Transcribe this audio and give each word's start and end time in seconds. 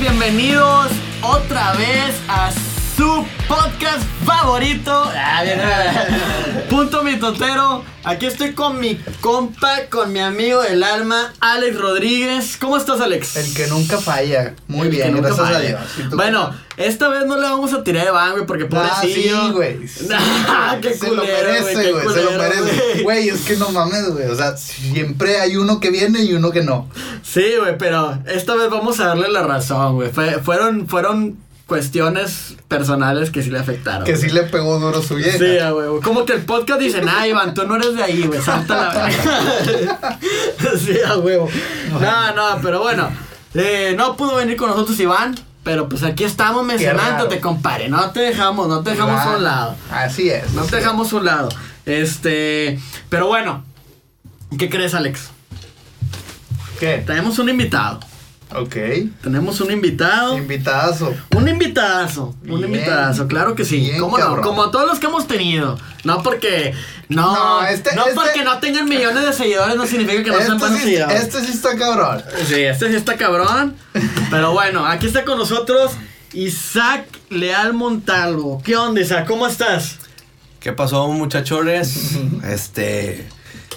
bienvenidos 0.00 0.90
otra 1.22 1.74
vez 1.74 2.18
a 2.26 2.50
su 2.96 3.26
podcast 3.50 4.04
favorito. 4.24 4.92
Ah, 5.16 5.42
bien. 5.42 5.58
Punto 6.70 7.02
mi 7.02 7.16
totero. 7.18 7.84
Aquí 8.04 8.26
estoy 8.26 8.52
con 8.52 8.78
mi 8.78 8.94
compa, 9.20 9.86
con 9.90 10.12
mi 10.12 10.20
amigo 10.20 10.62
del 10.62 10.84
alma, 10.84 11.32
Alex 11.40 11.76
Rodríguez. 11.76 12.56
¿Cómo 12.60 12.76
estás, 12.76 13.00
Alex? 13.00 13.34
El 13.36 13.52
que 13.52 13.66
nunca 13.66 13.98
falla. 13.98 14.54
Muy 14.68 14.82
El 14.86 14.90
bien, 14.90 15.16
gracias 15.20 15.40
a. 15.40 15.58
Dios. 15.58 15.80
¿Y 15.98 16.02
tú 16.04 16.16
Bueno, 16.16 16.54
esta 16.76 17.08
vez 17.08 17.26
no 17.26 17.36
le 17.36 17.42
vamos 17.42 17.72
a 17.72 17.82
tirar 17.82 18.04
de 18.04 18.12
van, 18.12 18.32
güey, 18.34 18.46
porque 18.46 18.68
Ah, 18.72 19.00
pobrecillo. 19.00 19.42
sí, 19.46 19.50
güey. 19.50 19.88
Sí. 19.88 20.06
Ah, 20.48 20.78
qué 20.80 20.94
se 20.94 21.08
lo 21.10 21.16
culero, 21.22 21.48
güey, 21.48 21.74
merece, 21.74 21.92
güey. 21.92 22.08
Se 22.14 22.22
lo 22.22 22.30
merece. 22.32 22.60
güey. 22.92 23.02
Güey, 23.02 23.28
es 23.30 23.40
que 23.40 23.56
no 23.56 23.70
mames, 23.70 24.10
güey. 24.10 24.28
O 24.28 24.36
sea, 24.36 24.56
siempre 24.56 25.40
hay 25.40 25.56
uno 25.56 25.80
que 25.80 25.90
viene 25.90 26.22
y 26.22 26.32
uno 26.34 26.52
que 26.52 26.62
no. 26.62 26.88
Sí, 27.24 27.54
güey, 27.58 27.76
pero 27.76 28.16
esta 28.26 28.54
vez 28.54 28.70
vamos 28.70 29.00
a 29.00 29.06
darle 29.08 29.28
la 29.28 29.42
razón, 29.42 29.96
güey. 29.96 30.10
Fue- 30.10 30.38
fueron, 30.40 30.86
fueron 30.88 31.36
cuestiones 31.70 32.56
personales 32.66 33.30
que 33.30 33.44
sí 33.44 33.50
le 33.50 33.60
afectaron. 33.60 34.02
Que 34.02 34.16
sí 34.16 34.28
le 34.28 34.42
pegó 34.42 34.80
duro 34.80 35.00
su 35.00 35.14
vieja. 35.14 35.38
Sí, 35.38 35.56
a 35.60 35.72
huevo. 35.72 36.00
Como 36.00 36.24
que 36.24 36.32
el 36.32 36.42
podcast 36.42 36.80
dice, 36.80 37.00
nah, 37.00 37.24
Iván, 37.28 37.54
tú 37.54 37.64
no 37.64 37.76
eres 37.76 37.94
de 37.94 38.02
ahí, 38.02 38.24
güey, 38.26 38.42
salta 38.42 38.92
la 38.92 40.18
Sí, 40.84 40.98
a 41.06 41.16
huevo. 41.16 41.48
No, 41.92 42.34
no, 42.34 42.60
pero 42.60 42.80
bueno. 42.80 43.08
eh, 43.54 43.94
no 43.96 44.16
pudo 44.16 44.34
venir 44.34 44.56
con 44.56 44.68
nosotros 44.68 44.98
Iván, 44.98 45.38
pero 45.62 45.88
pues 45.88 46.02
aquí 46.02 46.24
estamos 46.24 46.66
mencionándote, 46.66 47.38
compadre. 47.38 47.88
No 47.88 48.10
te 48.10 48.18
dejamos, 48.18 48.66
no 48.66 48.82
te 48.82 48.90
dejamos 48.90 49.20
a 49.20 49.36
un 49.36 49.44
lado. 49.44 49.76
Así 49.92 50.28
es. 50.28 50.52
No 50.54 50.64
te 50.64 50.74
dejamos 50.74 51.12
a 51.12 51.16
un 51.18 51.24
lado. 51.24 51.48
Este, 51.86 52.80
pero 53.08 53.28
bueno. 53.28 53.62
¿Qué 54.58 54.68
crees, 54.68 54.94
Alex? 54.94 55.30
¿Qué? 56.80 57.04
Tenemos 57.06 57.38
un 57.38 57.48
invitado. 57.48 58.00
Ok. 58.54 58.76
Tenemos 59.22 59.60
un 59.60 59.70
invitado. 59.70 60.36
Invitadazo. 60.36 61.14
Un 61.36 61.48
invitadazo, 61.48 62.34
un 62.42 62.60
Bien, 62.60 62.64
invitadazo, 62.64 63.28
claro 63.28 63.54
que 63.54 63.64
sí. 63.64 63.78
bien, 63.78 63.98
¿Cómo 64.00 64.18
no? 64.18 64.40
Como 64.40 64.70
todos 64.70 64.86
los 64.88 64.98
que 64.98 65.06
hemos 65.06 65.26
tenido. 65.28 65.78
No 66.04 66.22
porque. 66.22 66.74
No, 67.08 67.32
No, 67.34 67.60
no, 67.62 67.66
este- 67.68 67.90
este- 67.90 68.12
porque 68.14 68.42
no 68.44 68.58
tengan 68.58 68.88
millones 68.88 69.24
de 69.24 69.32
seguidores, 69.32 69.76
no 69.76 69.86
significa 69.86 70.22
que 70.24 70.30
no 70.30 70.38
sean 70.38 70.52
Este 70.52 70.58
buenos 70.58 70.78
sí, 70.78 70.84
seguidores. 70.84 71.20
este 71.22 71.44
sí 71.44 71.52
está 71.52 71.76
cabrón. 71.76 72.22
Sí, 72.46 72.60
este 72.62 72.88
sí 72.88 72.96
está 72.96 73.16
cabrón. 73.16 73.76
Pero 74.30 74.52
bueno, 74.52 74.84
aquí 74.86 75.06
está 75.06 75.24
con 75.24 75.38
nosotros 75.38 75.92
Isaac 76.32 77.06
Leal 77.28 77.72
Montalvo. 77.74 78.60
¿Qué 78.64 78.76
onda, 78.76 79.00
Isaac? 79.00 79.26
¿Cómo 79.26 79.46
estás? 79.46 79.96
¿Qué 80.60 80.72
pasó, 80.72 81.08
muchachones? 81.08 82.16
Este, 82.44 83.28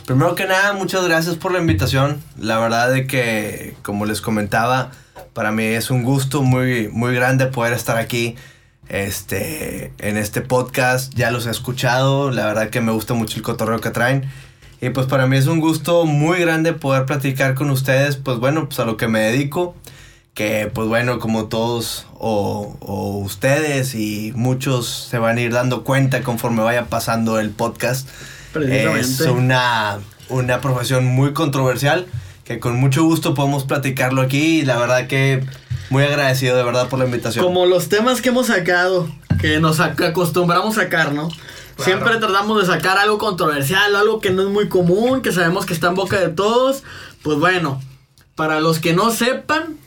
primero 0.05 0.35
que 0.35 0.45
nada, 0.45 0.73
muchas 0.73 1.03
gracias 1.05 1.35
por 1.35 1.51
la 1.51 1.59
invitación. 1.59 2.21
La 2.39 2.59
verdad 2.59 2.91
de 2.91 3.07
que, 3.07 3.75
como 3.81 4.05
les 4.05 4.21
comentaba, 4.21 4.91
para 5.33 5.51
mí 5.51 5.63
es 5.63 5.89
un 5.89 6.03
gusto 6.03 6.41
muy, 6.41 6.89
muy 6.89 7.13
grande 7.13 7.47
poder 7.47 7.73
estar 7.73 7.97
aquí, 7.97 8.35
este, 8.89 9.93
en 9.99 10.17
este 10.17 10.41
podcast. 10.41 11.13
Ya 11.13 11.31
los 11.31 11.47
he 11.47 11.51
escuchado, 11.51 12.31
la 12.31 12.45
verdad 12.45 12.69
que 12.69 12.81
me 12.81 12.91
gusta 12.91 13.13
mucho 13.13 13.37
el 13.37 13.43
cotorreo 13.43 13.81
que 13.81 13.89
traen. 13.89 14.29
Y 14.81 14.89
pues 14.89 15.07
para 15.07 15.27
mí 15.27 15.37
es 15.37 15.47
un 15.47 15.59
gusto 15.59 16.05
muy 16.05 16.39
grande 16.39 16.73
poder 16.73 17.05
platicar 17.05 17.55
con 17.55 17.69
ustedes, 17.69 18.17
pues 18.17 18.37
bueno, 18.39 18.65
pues 18.65 18.79
a 18.79 18.85
lo 18.85 18.97
que 18.97 19.07
me 19.07 19.19
dedico 19.19 19.75
que 20.33 20.71
pues 20.73 20.87
bueno, 20.87 21.19
como 21.19 21.45
todos 21.45 22.07
o, 22.15 22.75
o 22.79 23.17
ustedes 23.19 23.93
y 23.93 24.33
muchos 24.35 24.87
se 24.87 25.19
van 25.19 25.37
a 25.37 25.41
ir 25.41 25.53
dando 25.53 25.83
cuenta 25.83 26.23
conforme 26.23 26.63
vaya 26.63 26.85
pasando 26.85 27.39
el 27.39 27.51
podcast. 27.51 28.09
Es 28.61 29.19
una, 29.21 29.99
una 30.29 30.61
profesión 30.61 31.05
muy 31.05 31.33
controversial 31.33 32.05
que 32.45 32.59
con 32.59 32.75
mucho 32.75 33.03
gusto 33.03 33.33
podemos 33.33 33.63
platicarlo 33.63 34.21
aquí 34.21 34.59
y 34.59 34.61
la 34.65 34.77
verdad 34.77 35.07
que 35.07 35.43
muy 35.89 36.03
agradecido 36.03 36.57
de 36.57 36.63
verdad 36.63 36.89
por 36.89 36.99
la 36.99 37.05
invitación. 37.05 37.43
Como 37.45 37.65
los 37.65 37.87
temas 37.89 38.21
que 38.21 38.29
hemos 38.29 38.47
sacado, 38.47 39.09
que 39.39 39.59
nos 39.59 39.79
ac- 39.79 40.05
acostumbramos 40.09 40.77
a 40.77 40.83
sacar, 40.83 41.13
¿no? 41.13 41.29
Siempre 41.77 42.17
tratamos 42.17 42.61
de 42.61 42.71
sacar 42.71 42.97
algo 42.97 43.17
controversial, 43.17 43.95
algo 43.95 44.19
que 44.19 44.29
no 44.29 44.43
es 44.43 44.49
muy 44.49 44.69
común, 44.69 45.21
que 45.21 45.31
sabemos 45.31 45.65
que 45.65 45.73
está 45.73 45.87
en 45.87 45.95
boca 45.95 46.19
de 46.19 46.29
todos. 46.29 46.83
Pues 47.23 47.39
bueno, 47.39 47.81
para 48.35 48.59
los 48.59 48.79
que 48.79 48.93
no 48.93 49.09
sepan, 49.11 49.77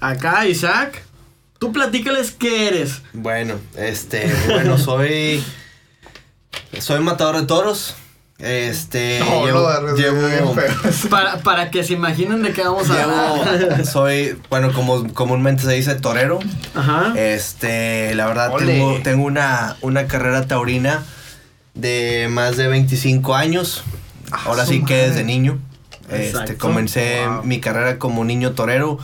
acá 0.00 0.46
Isaac, 0.46 1.02
tú 1.58 1.72
platícales 1.72 2.30
qué 2.32 2.68
eres. 2.68 3.02
Bueno, 3.12 3.54
este, 3.76 4.30
bueno, 4.48 4.76
soy 4.78 5.42
soy 6.80 7.00
matador 7.00 7.36
de 7.40 7.46
toros. 7.46 7.94
Este, 8.38 9.18
No, 9.18 9.44
llevo, 9.46 9.68
no, 9.68 9.80
no, 9.80 9.96
llevo- 9.96 10.26
bien 10.28 10.54
feo. 10.54 10.92
Para, 11.10 11.38
para 11.38 11.70
que 11.72 11.82
se 11.82 11.94
imaginen 11.94 12.42
de 12.44 12.52
qué 12.52 12.62
vamos 12.62 12.88
a 12.88 13.02
hablar. 13.02 13.84
Soy, 13.92 14.38
bueno, 14.48 14.72
como 14.72 15.12
comúnmente 15.12 15.64
se 15.64 15.72
dice, 15.72 15.96
torero. 15.96 16.38
Ajá. 16.74 17.14
Este, 17.16 18.14
la 18.14 18.26
verdad, 18.26 18.52
Ole. 18.54 18.66
tengo, 18.66 18.98
tengo 19.02 19.24
una, 19.24 19.76
una 19.80 20.06
carrera 20.06 20.46
taurina 20.46 21.02
de 21.74 22.28
más 22.30 22.56
de 22.56 22.68
25 22.68 23.34
años. 23.34 23.82
Ah, 24.30 24.42
Ahora 24.46 24.66
sí 24.66 24.84
que 24.84 24.94
desde 25.08 25.24
niño. 25.24 25.58
Exacto. 26.08 26.52
Este, 26.52 26.56
comencé 26.58 27.26
Wow. 27.26 27.42
mi 27.42 27.60
carrera 27.60 27.98
como 27.98 28.24
niño 28.24 28.52
torero 28.52 28.98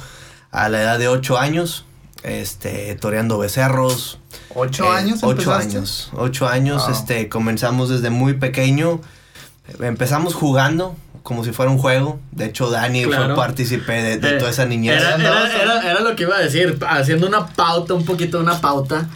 a 0.52 0.68
la 0.68 0.80
edad 0.80 0.98
de 1.00 1.08
8 1.08 1.38
años. 1.38 1.84
Este, 2.24 2.94
toreando 2.96 3.38
becerros. 3.38 4.18
¿Ocho 4.54 4.84
Eh, 4.86 4.96
años 4.96 5.18
Ocho 5.22 5.30
empezaste? 5.52 5.76
años. 5.76 6.10
Ocho 6.14 6.48
años. 6.48 6.82
Wow. 6.82 6.92
Este, 6.92 7.28
comenzamos 7.28 7.90
desde 7.90 8.10
muy 8.10 8.32
pequeño. 8.34 9.00
Empezamos 9.80 10.34
jugando 10.34 10.96
como 11.22 11.44
si 11.44 11.52
fuera 11.52 11.70
un 11.70 11.78
juego. 11.78 12.18
De 12.32 12.46
hecho, 12.46 12.70
Dani 12.70 13.04
Claro. 13.04 13.26
fue 13.26 13.36
partícipe 13.36 13.92
de, 13.92 14.18
de 14.18 14.36
Eh, 14.36 14.38
toda 14.38 14.50
esa 14.50 14.64
niñez. 14.64 15.00
Era, 15.00 15.14
Andabas, 15.14 15.50
era- 15.54 15.62
era- 15.80 15.90
era 15.92 16.00
lo 16.00 16.16
que 16.16 16.24
iba 16.24 16.36
a 16.36 16.40
decir, 16.40 16.78
haciendo 16.88 17.26
una 17.26 17.46
pauta, 17.46 17.94
un 17.94 18.04
poquito 18.04 18.38
de 18.38 18.44
una 18.44 18.60
pauta. 18.60 19.08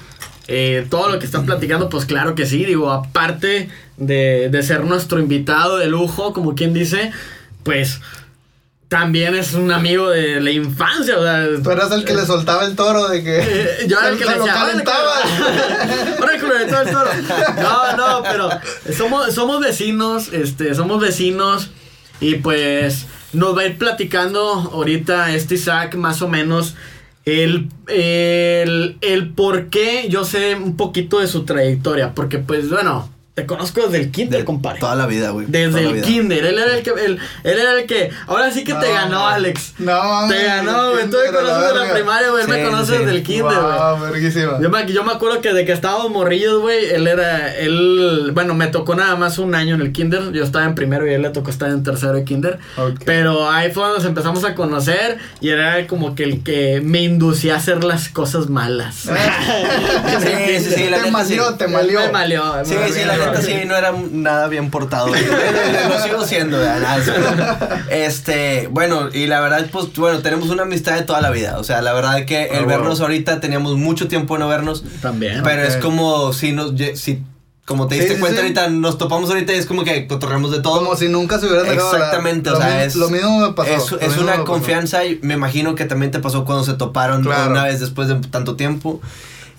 Eh, 0.47 0.87
todo 0.89 1.11
lo 1.11 1.19
que 1.19 1.27
están 1.27 1.45
platicando, 1.45 1.91
pues 1.91 2.07
claro 2.07 2.35
que 2.35 2.47
sí, 2.47 2.65
digo, 2.65 2.91
aparte 2.91 3.69
de, 3.99 4.49
de 4.51 4.63
ser 4.63 4.85
nuestro 4.85 5.19
invitado 5.21 5.77
de 5.77 5.87
lujo, 5.89 6.33
como 6.33 6.55
quien 6.55 6.73
dice, 6.73 7.11
pues 7.63 8.01
también 8.89 9.35
es 9.35 9.53
un 9.53 9.71
amigo 9.71 10.09
de 10.09 10.41
la 10.41 10.51
infancia, 10.51 11.19
o 11.19 11.23
sea, 11.23 11.47
Tú 11.63 11.71
eras 11.71 11.93
el 11.93 12.05
que 12.05 12.15
le 12.15 12.25
soltaba 12.25 12.65
el 12.65 12.75
toro 12.75 13.09
de 13.09 13.23
que. 13.23 13.39
eh, 13.39 13.87
yo 13.87 13.99
era 13.99 14.09
el 14.09 14.19
que 14.19 14.25
le 14.25 14.37
lo 14.37 14.45
decía, 14.45 14.55
"Órale, 14.63 14.83
calentaba. 14.83 15.13
culero". 15.23 16.17
Órale, 16.23 16.41
culero, 16.41 16.67
todo 16.69 16.81
el 16.83 16.91
toro. 16.91 17.11
No, 17.63 17.97
no, 17.97 18.23
pero 18.23 18.49
somos, 18.97 19.35
somos 19.35 19.61
vecinos, 19.61 20.33
este, 20.33 20.75
somos 20.75 21.01
vecinos 21.01 21.71
y 22.21 22.37
pues 22.37 23.07
nos 23.35 23.57
va 23.57 23.63
a 23.63 23.67
ir 23.67 23.77
platicando 23.79 24.41
ahorita 24.73 25.33
este 25.35 25.57
Isaac 25.57 25.95
más 25.97 26.23
o 26.23 26.29
menos 26.29 26.75
el, 27.27 27.69
el, 27.89 28.97
el 29.03 29.29
por 29.35 29.69
qué 29.69 30.07
yo 30.09 30.25
sé 30.25 30.55
un 30.55 30.79
poquito 30.79 31.19
de 31.19 31.27
su 31.27 31.45
trayectoria, 31.45 32.15
porque 32.15 32.39
pues 32.39 32.71
bueno, 32.71 33.11
te 33.39 33.47
conozco 33.47 33.83
desde 33.83 33.99
el 34.01 34.11
kinder, 34.11 34.41
De 34.41 34.45
compadre. 34.45 34.81
Toda 34.81 34.97
la 34.97 35.07
vida, 35.07 35.31
güey. 35.31 35.47
Desde 35.49 35.87
el 35.87 35.93
vida. 35.95 36.05
kinder, 36.07 36.45
él 36.45 36.59
era 36.59 36.77
el 36.77 36.83
que, 36.83 36.91
él, 36.91 37.19
él 37.45 37.59
era 37.59 37.79
el 37.79 37.87
que, 37.87 38.11
ahora 38.27 38.51
sí 38.51 38.65
que 38.65 38.75
te 38.75 38.93
ganó 38.93 39.21
man. 39.21 39.35
Alex. 39.35 39.75
No, 39.79 39.93
mames, 40.03 40.37
Te 40.37 40.45
ganó, 40.45 40.91
güey, 40.91 41.09
tú 41.09 41.17
me 41.25 41.33
conoces 41.33 41.73
de 41.75 41.87
la 41.87 41.93
primaria, 41.95 42.31
güey, 42.31 42.43
él 42.43 42.49
me 42.49 42.57
Sí, 42.57 42.63
conoce 42.65 42.93
sí. 42.93 42.99
desde 42.99 43.11
el 43.17 43.23
kinder, 43.23 43.59
güey. 43.61 43.79
Wow, 43.79 44.01
verguísima. 44.01 44.59
Yo 44.61 44.71
me, 44.71 44.93
yo 44.93 45.05
me 45.05 45.13
acuerdo 45.13 45.41
que 45.41 45.53
de 45.53 45.65
que 45.65 45.71
estábamos 45.73 46.11
morrillos, 46.11 46.61
güey, 46.61 46.85
él 46.87 47.07
era, 47.07 47.55
él, 47.55 48.31
bueno, 48.35 48.55
me 48.55 48.67
tocó 48.67 48.97
nada 48.97 49.15
más 49.15 49.39
un 49.39 49.55
año 49.55 49.77
en 49.77 49.83
el 49.83 49.93
kinder, 49.93 50.33
yo 50.33 50.43
estaba 50.43 50.65
en 50.65 50.75
primero 50.75 51.07
y 51.09 51.15
él 51.15 51.23
le 51.23 51.31
tocó 51.31 51.51
estar 51.51 51.69
en 51.71 51.85
tercero 51.85 52.15
de 52.15 52.25
kinder, 52.25 52.59
pero 53.05 53.49
ahí 53.49 53.71
fue 53.71 53.85
donde 53.85 53.99
nos 53.99 54.07
empezamos 54.09 54.43
a 54.45 54.57
conocer 54.57 55.19
y 55.41 55.51
era 55.51 55.87
como 55.87 56.17
que 56.17 56.25
el 56.25 56.43
que 56.43 56.81
me 56.83 57.03
inducía 57.03 57.55
a 57.55 57.59
hacer 57.59 57.85
las 57.85 58.09
cosas 58.09 58.49
malas. 58.49 59.09
Sí, 60.19 60.59
sí, 60.65 60.71
sí, 60.75 60.91
la 60.91 60.99
Te 60.99 61.05
sí. 61.05 61.11
malió, 61.11 61.55
te 61.55 61.69
Me 61.69 62.11
malió. 62.13 62.43
Sí, 62.65 62.75
sí, 62.93 63.05
la 63.05 63.17
neta 63.31 63.43
sí, 63.43 63.55
no 63.67 63.77
era 63.77 63.93
nada 64.11 64.49
bien 64.49 64.71
portado. 64.71 65.09
Lo 65.89 66.01
sigo 66.03 66.25
siendo. 66.25 66.59
Este, 67.91 68.69
bueno, 68.71 69.09
y 69.13 69.27
la 69.27 69.41
verdad, 69.41 69.67
pues, 69.71 69.93
bueno, 69.95 70.21
tenemos 70.21 70.51
una 70.51 70.63
amistad 70.63 70.95
de 70.97 71.03
toda 71.03 71.21
la 71.21 71.31
vida. 71.31 71.59
O 71.59 71.65
sea, 71.65 71.83
la 71.83 71.93
verdad 71.93 72.25
que 72.25 72.45
el 72.47 72.61
wow. 72.61 72.69
vernos 72.69 73.01
ahorita, 73.01 73.41
teníamos 73.41 73.77
mucho 73.77 74.09
tiempo 74.09 74.35
de 74.35 74.41
no 74.41 74.49
vernos. 74.49 74.85
También. 75.01 75.43
Pero 75.43 75.63
es 75.63 75.77
como 75.77 76.33
si 76.33 76.53
nos, 76.53 76.73
si, 76.95 77.23
como 77.65 77.87
te 77.87 77.97
diste 77.97 78.15
sí, 78.15 78.21
cuenta 78.21 78.37
sí. 78.41 78.43
ahorita, 78.43 78.69
nos 78.71 78.99
topamos 78.99 79.29
ahorita 79.31 79.53
y 79.53 79.57
es 79.57 79.67
como 79.67 79.85
que 79.85 80.07
cotorreamos 80.07 80.51
de 80.51 80.61
todo. 80.61 80.79
Como 80.85 80.97
si 80.97 81.09
nunca 81.09 81.39
se 81.39 81.47
hubieran 81.47 81.69
dejado 81.69 81.89
hablar. 81.91 82.03
Exactamente, 82.03 82.51
o 82.51 82.57
sea, 82.57 82.77
mi- 82.77 82.83
es. 82.83 82.97
Lo 82.97 83.09
mismo 83.11 83.39
me 83.41 83.53
pasó. 83.53 83.99
Es, 84.01 84.17
una 84.17 84.39
me 84.39 84.45
confianza 84.45 85.05
y 85.05 85.19
me 85.23 85.35
imagino 85.35 85.75
que 85.75 85.85
también 85.85 86.11
te 86.11 86.19
pasó 86.19 86.45
cuando 86.45 86.65
se 86.65 86.75
toparon 86.75 87.23
Claro. 87.23 87.51
una 87.51 87.65
vez 87.65 87.81
después 87.81 88.09
de 88.09 88.17
tanto 88.17 88.57
tiempo. 88.57 89.01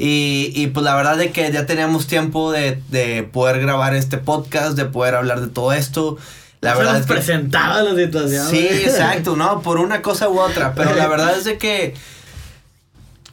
Y, 0.02 0.54
y 0.56 0.68
pues 0.68 0.84
la 0.84 0.96
verdad 0.96 1.18
de 1.18 1.32
que 1.32 1.52
ya 1.52 1.66
teníamos 1.66 2.08
tiempo 2.08 2.54
de, 2.54 2.82
de 2.88 3.24
poder 3.24 3.60
grabar 3.60 3.94
este 3.94 4.18
podcast, 4.18 4.78
de 4.78 4.86
poder 4.86 5.14
hablar 5.14 5.42
de 5.42 5.48
todo 5.48 5.74
esto. 5.74 6.18
La 6.62 6.74
verdad 6.74 6.94
nos 6.94 7.02
es 7.02 7.08
que... 7.08 7.14
presentaba 7.14 7.82
la 7.84 7.96
situación. 7.96 8.48
Sí, 8.50 8.66
exacto, 8.66 9.36
¿no? 9.36 9.62
Por 9.62 9.78
una 9.78 10.02
cosa 10.02 10.30
u 10.30 10.40
otra. 10.40 10.74
Pero 10.74 10.96
la 10.96 11.08
verdad 11.08 11.38
es 11.38 11.44
de 11.44 11.58
que, 11.58 11.96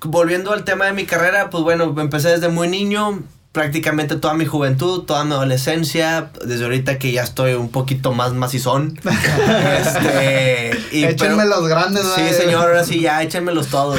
volviendo 0.02 0.52
al 0.52 0.64
tema 0.64 0.86
de 0.86 0.92
mi 0.92 1.06
carrera, 1.06 1.50
pues 1.50 1.62
bueno, 1.62 1.94
empecé 1.98 2.30
desde 2.30 2.48
muy 2.48 2.66
niño. 2.66 3.22
Prácticamente 3.56 4.16
toda 4.16 4.34
mi 4.34 4.44
juventud, 4.44 5.04
toda 5.04 5.24
mi 5.24 5.32
adolescencia, 5.32 6.30
desde 6.44 6.64
ahorita 6.64 6.98
que 6.98 7.10
ya 7.10 7.22
estoy 7.22 7.54
un 7.54 7.70
poquito 7.70 8.12
más 8.12 8.34
macizón. 8.34 9.00
este, 9.80 10.78
y, 10.92 11.04
Échenme 11.04 11.36
pero- 11.44 11.48
los 11.48 11.66
grandes, 11.66 12.04
Sí, 12.14 12.34
señor, 12.34 12.66
ahora 12.68 12.84
sí, 12.84 13.00
ya 13.00 13.22
échenmelos 13.22 13.68
todos. 13.68 13.98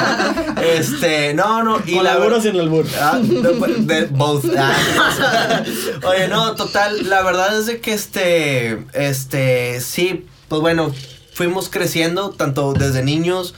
este, 0.62 1.32
no, 1.32 1.62
no, 1.62 1.80
y 1.86 1.94
Con 1.94 2.04
la 2.04 2.12
albur 2.12 2.34
o 2.34 2.42
sin 2.42 2.60
albur. 2.60 2.84
Ah, 3.00 3.18
pues, 3.58 3.86
de 3.86 4.04
both. 4.10 4.44
Ah. 4.58 5.62
Oye, 6.06 6.28
no, 6.28 6.54
total, 6.54 7.08
la 7.08 7.22
verdad 7.22 7.58
es 7.58 7.64
de 7.64 7.80
que 7.80 7.94
este, 7.94 8.84
este, 8.92 9.80
sí, 9.80 10.26
pues 10.48 10.60
bueno, 10.60 10.92
fuimos 11.32 11.70
creciendo 11.70 12.28
tanto 12.28 12.74
desde 12.74 13.02
niños, 13.02 13.54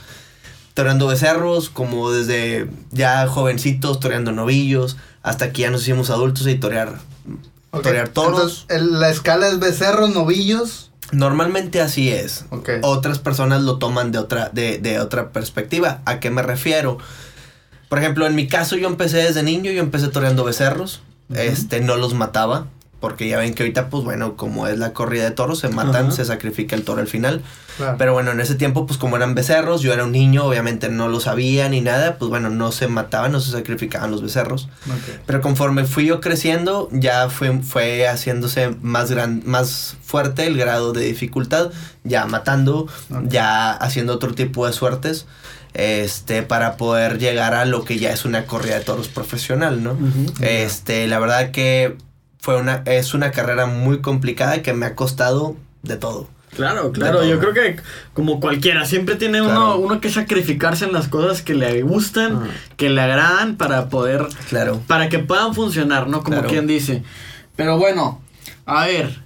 toreando 0.75 1.07
becerros, 1.07 1.69
como 1.69 2.09
desde 2.09 2.69
ya 2.91 3.27
jovencitos, 3.27 3.99
toreando 3.99 4.31
novillos, 4.31 4.95
hasta 5.25 5.51
que 5.51 5.63
ya 5.63 5.71
nos 5.71 5.81
hicimos 5.81 6.11
adultos 6.11 6.45
y 6.45 6.53
torear, 6.53 6.99
torear 7.71 8.09
toros. 8.09 8.67
entonces, 8.69 8.91
la 8.91 9.09
escala 9.09 9.47
es 9.47 9.57
becerros, 9.57 10.11
novillos. 10.11 10.91
Normalmente 11.11 11.81
así 11.81 12.11
es. 12.11 12.45
Otras 12.83 13.17
personas 13.17 13.63
lo 13.63 13.79
toman 13.79 14.11
de 14.11 14.19
otra, 14.19 14.49
de, 14.49 14.77
de 14.77 14.99
otra 14.99 15.31
perspectiva. 15.31 16.01
¿A 16.05 16.19
qué 16.19 16.29
me 16.29 16.43
refiero? 16.43 16.99
Por 17.89 17.97
ejemplo, 17.97 18.27
en 18.27 18.35
mi 18.35 18.47
caso 18.47 18.75
yo 18.75 18.87
empecé 18.87 19.17
desde 19.17 19.41
niño, 19.41 19.71
yo 19.71 19.81
empecé 19.81 20.09
toreando 20.09 20.43
becerros. 20.43 21.01
Este, 21.33 21.79
no 21.79 21.95
los 21.97 22.13
mataba. 22.13 22.67
Porque 23.05 23.27
ya 23.27 23.37
ven 23.37 23.53
que 23.53 23.61
ahorita, 23.61 23.91
pues 23.91 24.03
bueno, 24.03 24.35
como 24.35 24.65
es 24.65 24.79
la 24.79 24.91
corrida 24.91 25.25
de 25.25 25.29
toros, 25.29 25.59
se 25.59 25.69
matan, 25.69 26.07
Ajá. 26.07 26.11
se 26.11 26.25
sacrifica 26.25 26.75
el 26.75 26.83
toro 26.83 27.01
al 27.01 27.07
final. 27.07 27.43
Claro. 27.77 27.97
Pero 27.99 28.13
bueno, 28.13 28.31
en 28.31 28.39
ese 28.39 28.55
tiempo, 28.55 28.87
pues 28.87 28.97
como 28.97 29.15
eran 29.15 29.35
becerros, 29.35 29.81
yo 29.81 29.93
era 29.93 30.05
un 30.05 30.11
niño, 30.11 30.43
obviamente 30.43 30.89
no 30.89 31.07
lo 31.07 31.19
sabía 31.19 31.69
ni 31.69 31.81
nada, 31.81 32.17
pues 32.17 32.29
bueno, 32.29 32.49
no 32.49 32.71
se 32.71 32.87
mataban, 32.87 33.31
no 33.31 33.41
se 33.41 33.51
sacrificaban 33.51 34.09
los 34.09 34.23
becerros. 34.23 34.69
Ok. 34.87 35.19
Pero 35.27 35.41
conforme 35.41 35.85
fui 35.85 36.07
yo 36.07 36.19
creciendo, 36.19 36.89
ya 36.91 37.29
fue, 37.29 37.61
fue 37.61 38.07
haciéndose 38.07 38.75
más, 38.81 39.11
gran, 39.11 39.43
más 39.45 39.97
fuerte 40.01 40.47
el 40.47 40.57
grado 40.57 40.91
de 40.91 41.05
dificultad, 41.05 41.69
ya 42.03 42.25
matando, 42.25 42.87
ya 43.27 43.71
haciendo 43.71 44.13
otro 44.13 44.33
tipo 44.33 44.65
de 44.65 44.73
suertes, 44.73 45.27
este, 45.75 46.41
para 46.41 46.75
poder 46.77 47.19
llegar 47.19 47.53
a 47.53 47.65
lo 47.65 47.85
que 47.85 47.99
ya 47.99 48.09
es 48.09 48.25
una 48.25 48.45
corrida 48.47 48.79
de 48.79 48.83
toros 48.83 49.09
profesional, 49.09 49.83
¿no? 49.83 49.95
Este, 50.41 51.05
la 51.07 51.19
verdad 51.19 51.51
que 51.51 51.97
fue 52.45 52.57
una, 52.61 52.83
es 52.85 53.15
una 53.15 53.31
carrera 53.31 53.65
muy 53.65 54.01
complicada 54.01 54.61
que 54.61 54.71
me 54.71 54.85
ha 54.85 54.93
costado 54.93 55.55
de 55.81 55.95
todo. 55.97 56.29
Claro, 56.55 56.91
claro, 56.91 57.25
yo 57.25 57.39
creo 57.39 57.53
que 57.55 57.77
como 58.13 58.39
cualquiera, 58.39 58.85
siempre 58.85 59.15
tiene 59.15 59.41
uno, 59.41 59.49
Claro. 59.49 59.77
uno 59.79 59.99
que 59.99 60.11
sacrificarse 60.11 60.85
en 60.85 60.93
las 60.93 61.07
cosas 61.07 61.41
que 61.41 61.55
le 61.55 61.81
gustan, 61.81 62.47
que 62.77 62.91
le 62.91 63.01
agradan 63.01 63.55
para 63.57 63.89
poder, 63.89 64.27
Claro. 64.47 64.79
para 64.85 65.09
que 65.09 65.17
puedan 65.17 65.55
funcionar, 65.55 66.07
¿no? 66.07 66.19
Como 66.23 66.37
Claro. 66.37 66.49
quien 66.49 66.67
dice. 66.67 67.01
Pero 67.55 67.79
bueno, 67.79 68.21
a 68.67 68.85
ver, 68.85 69.23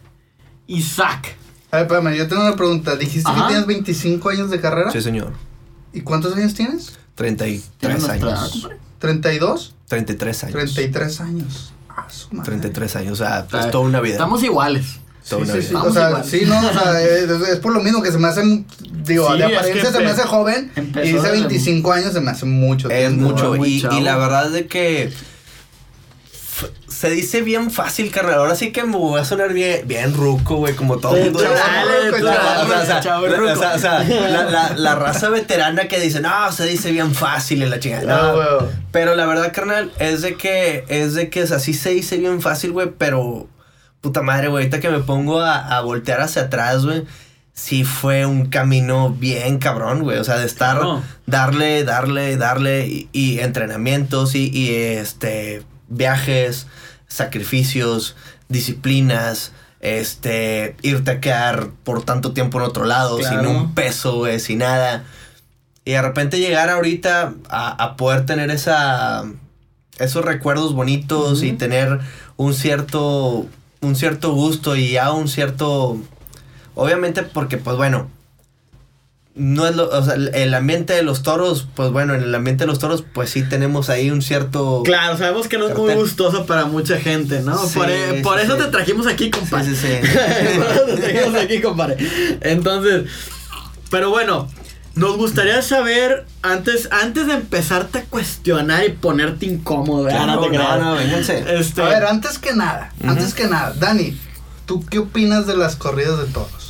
Isaac. 0.68 1.36
A 1.72 1.78
ver, 1.78 1.86
espérame, 1.88 2.16
yo 2.18 2.28
tengo 2.30 2.42
una 2.48 2.56
pregunta. 2.56 2.96
Dijiste 2.96 3.30
Ajá. 3.30 3.42
que 3.42 3.48
tienes 3.50 3.68
25 3.68 4.30
años 4.30 4.50
de 4.50 4.62
carrera. 4.62 4.92
Sí, 4.92 5.02
señor. 5.02 5.34
¿Y 5.92 6.02
cuántos 6.02 6.36
años 6.38 6.54
tienes? 6.54 6.98
33 7.16 7.70
¿Tienes 7.80 8.00
nuestra 8.00 8.18
edad, 8.30 8.40
años. 8.40 8.52
compadre? 8.54 8.78
¿32? 9.00 9.74
33 9.90 10.44
años. 10.46 10.54
33 10.54 11.22
años. 11.22 11.74
Ah, 12.08 12.10
su 12.10 12.34
madre. 12.36 12.50
33 12.52 12.96
años, 12.98 13.14
o 13.14 13.16
sea, 13.24 13.46
Ah, 13.52 13.60
es 13.60 13.72
toda 13.72 13.86
una 13.86 14.00
vida. 14.02 14.14
Estamos 14.14 14.44
iguales. 14.44 14.98
Toda 15.28 15.46
Sí, 15.46 15.52
una 15.52 15.62
sí, 15.62 15.68
sí. 15.68 15.70
vida. 15.70 15.84
O 15.84 15.92
sea, 15.94 16.24
sí, 16.24 16.42
no, 16.48 16.60
o 16.60 16.74
sea, 16.74 17.02
es, 17.02 17.30
es 17.30 17.60
por 17.60 17.74
lo 17.74 17.82
mismo 17.82 18.02
que 18.02 18.12
se 18.12 18.18
me 18.18 18.28
hace, 18.28 18.42
digo, 19.04 19.32
Sí, 19.32 19.38
de 19.38 19.44
es 19.46 19.50
que 19.52 19.58
apariencia 19.58 19.92
se 19.92 20.00
me 20.00 20.10
hace 20.10 20.24
joven 20.24 20.72
y 20.76 20.82
dice 20.82 21.14
desde- 21.14 21.32
25 21.32 21.92
años 21.92 22.14
se 22.14 22.22
me 22.22 22.32
hace 22.32 22.46
mucho 22.46 22.90
Es 22.90 23.08
tiempo. 23.10 23.30
mucho. 23.32 23.56
Y, 23.66 23.82
la 24.02 24.18
verdad 24.18 24.48
es 24.48 24.54
de 24.54 24.68
que 24.68 25.14
se 26.88 27.10
dice 27.10 27.42
bien 27.42 27.72
fácil, 27.72 28.12
carnal. 28.12 28.36
Ahora 28.36 28.56
sí 28.56 28.72
que 28.72 28.84
me 28.84 28.98
voy 28.98 29.20
a 29.20 29.26
sonar 29.26 29.54
bien, 29.54 29.88
bien 29.88 30.14
ruco, 30.14 30.56
güey, 30.58 30.76
como 30.76 30.98
todo 30.98 31.16
el 31.16 31.32
mundo. 31.32 31.40
O 31.40 31.42
sea, 33.80 34.04
la- 34.76 34.96
raza 34.96 35.30
veterana 35.30 35.88
que 35.88 36.00
dice, 36.00 36.20
no, 36.22 36.52
se 36.52 36.66
dice 36.66 36.92
bien 36.92 37.14
fácil 37.14 37.62
en 37.64 37.70
la 37.70 37.80
chingada. 37.80 38.22
No, 38.22 38.36
güey. 38.36 38.72
Pero 38.92 39.16
la 39.16 39.26
verdad, 39.26 39.52
carnal, 39.54 39.92
es 40.00 40.22
de 40.22 40.36
que, 40.36 40.84
es 40.90 41.14
de 41.14 41.30
que, 41.30 41.44
o 41.44 41.48
sea, 41.48 41.60
sí 41.60 41.74
se 41.74 41.92
dice 41.92 42.18
bien 42.18 42.42
fácil, 42.42 42.72
güey, 42.72 42.92
pero 42.98 43.48
puta 44.02 44.22
madre, 44.22 44.48
güey, 44.48 44.64
ahorita 44.64 44.80
que 44.80 44.90
me 44.90 45.00
pongo 45.00 45.40
a, 45.42 45.78
a 45.78 45.82
voltear 45.82 46.22
hacia 46.22 46.44
atrás, 46.44 46.86
güey, 46.86 47.04
sí 47.54 47.84
fue 47.84 48.26
un 48.26 48.46
camino 48.48 49.10
bien 49.10 49.58
cabrón, 49.60 50.02
güey, 50.02 50.18
o 50.18 50.24
sea, 50.24 50.38
de 50.38 50.46
estar, 50.46 50.80
darle, 51.26 51.84
darle, 51.84 52.38
darle, 52.38 52.88
y, 52.88 53.10
y 53.12 53.40
entrenamientos, 53.42 54.36
y, 54.36 54.50
y, 54.54 54.74
este, 54.74 55.64
viajes, 55.90 56.68
sacrificios, 57.08 58.16
disciplinas, 58.48 59.52
este, 59.82 60.76
irte 60.82 61.12
a 61.12 61.20
quedar 61.20 61.70
por 61.84 62.04
tanto 62.04 62.34
tiempo 62.34 62.60
en 62.60 62.66
otro 62.66 62.86
lado, 62.86 63.22
sin 63.22 63.46
un 63.46 63.74
peso, 63.74 64.18
güey, 64.18 64.40
sin 64.40 64.60
nada. 64.60 65.04
Y 65.86 65.92
de 65.92 66.02
repente 66.02 66.40
llegar 66.40 66.70
ahorita 66.70 67.34
a, 67.50 67.84
a 67.84 67.96
poder 67.96 68.26
tener 68.26 68.52
esa, 68.52 69.26
esos 69.98 70.24
recuerdos 70.24 70.74
bonitos 70.74 71.44
y 71.44 71.54
tener 71.54 72.00
un 72.38 72.54
cierto, 72.54 73.46
un 73.82 73.96
cierto 73.96 74.34
gusto 74.34 74.76
y 74.76 74.92
ya 74.92 75.12
un 75.12 75.28
cierto, 75.28 75.98
obviamente 76.76 77.24
porque 77.24 77.58
pues 77.58 77.78
bueno, 77.78 78.10
no 79.40 79.66
es 79.68 79.76
lo, 79.76 79.90
o 79.90 80.04
sea, 80.04 80.14
el- 80.16 80.54
ambiente 80.54 80.94
de 80.94 81.02
los 81.02 81.24
toros, 81.24 81.66
pues 81.76 81.90
bueno, 81.92 82.14
en 82.14 82.22
el 82.24 82.36
ambiente 82.36 82.64
de 82.66 82.68
los 82.68 82.78
toros 82.78 83.04
pues 83.14 83.30
sí 83.30 83.42
tenemos 83.44 83.90
ahí 83.90 84.12
un 84.12 84.22
cierto... 84.22 84.82
Claro, 84.84 85.18
sabemos 85.18 85.48
que 85.48 85.58
no 85.58 85.70
es 85.70 85.76
muy 85.78 85.94
gustoso 85.94 86.46
para 86.46 86.66
mucha 86.66 86.98
gente, 87.00 87.42
¿no? 87.42 87.58
Sí, 87.66 87.78
por 87.80 87.90
e- 87.90 88.18
sí, 88.18 88.22
por 88.22 88.40
eso 88.40 88.56
sí. 88.58 88.64
te 88.64 88.68
trajimos 88.68 89.08
aquí, 89.08 89.32
compadre. 89.32 89.66
sí, 89.66 89.76
sí. 89.76 89.88
Por 90.58 90.68
eso 90.72 90.86
te 90.86 90.98
trajimos 90.98 91.36
aquí, 91.42 91.62
compadre. 91.62 91.98
Entonces, 92.42 93.04
pero 93.90 94.10
bueno, 94.10 94.48
nos 94.96 95.16
gustaría 95.18 95.62
saber, 95.62 96.26
antes, 96.42 96.90
antes 96.92 97.28
de 97.28 97.34
empezarte 97.34 98.00
a 98.00 98.04
cuestionar 98.04 98.84
y 98.86 98.90
ponerte 98.90 99.46
incómodo, 99.46 100.04
¿verdad? 100.04 100.24
Claro, 100.26 100.42
no 100.42 100.50
no, 100.52 100.78
no, 100.78 100.96
vénganse. 100.96 101.44
Este, 101.58 101.82
A 101.82 101.86
ver, 101.86 102.06
antes 102.06 102.38
que 102.40 102.54
nada, 102.54 102.92
antes 103.06 103.34
que 103.34 103.48
nada, 103.48 103.74
Dani, 103.80 104.20
¿tú 104.66 104.86
qué 104.86 105.00
opinas 105.00 105.48
de 105.48 105.56
las 105.56 105.76
corridas 105.78 106.18
de 106.20 106.26
toros? 106.26 106.69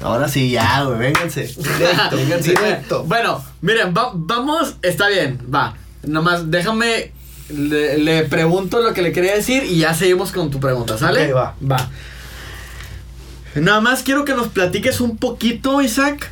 Ahora 0.00 0.28
sí, 0.28 0.50
ya, 0.50 0.84
güey, 0.84 0.98
vénganse. 0.98 1.42
Directo, 1.78 2.16
vénganse. 2.16 2.50
Directo. 2.50 3.04
Bueno, 3.04 3.44
miren, 3.62 3.92
va- 3.96 4.12
vamos, 4.14 4.76
está 4.82 5.08
bien, 5.08 5.38
va. 5.52 5.74
Nomás 6.04 6.50
déjame, 6.50 7.12
le, 7.48 7.98
le 7.98 8.24
pregunto 8.24 8.80
lo 8.80 8.94
que 8.94 9.02
le 9.02 9.12
quería 9.12 9.34
decir 9.34 9.64
y 9.64 9.78
ya 9.78 9.94
seguimos 9.94 10.30
con 10.32 10.50
tu 10.50 10.60
pregunta, 10.60 10.96
¿sale? 10.98 11.32
Ok, 11.32 11.36
va. 11.36 11.54
Va. 11.70 11.90
Nada 13.54 13.80
más 13.80 14.02
quiero 14.02 14.24
que 14.24 14.34
nos 14.34 14.48
platiques 14.48 15.00
un 15.00 15.16
poquito, 15.16 15.80
Isaac. 15.82 16.30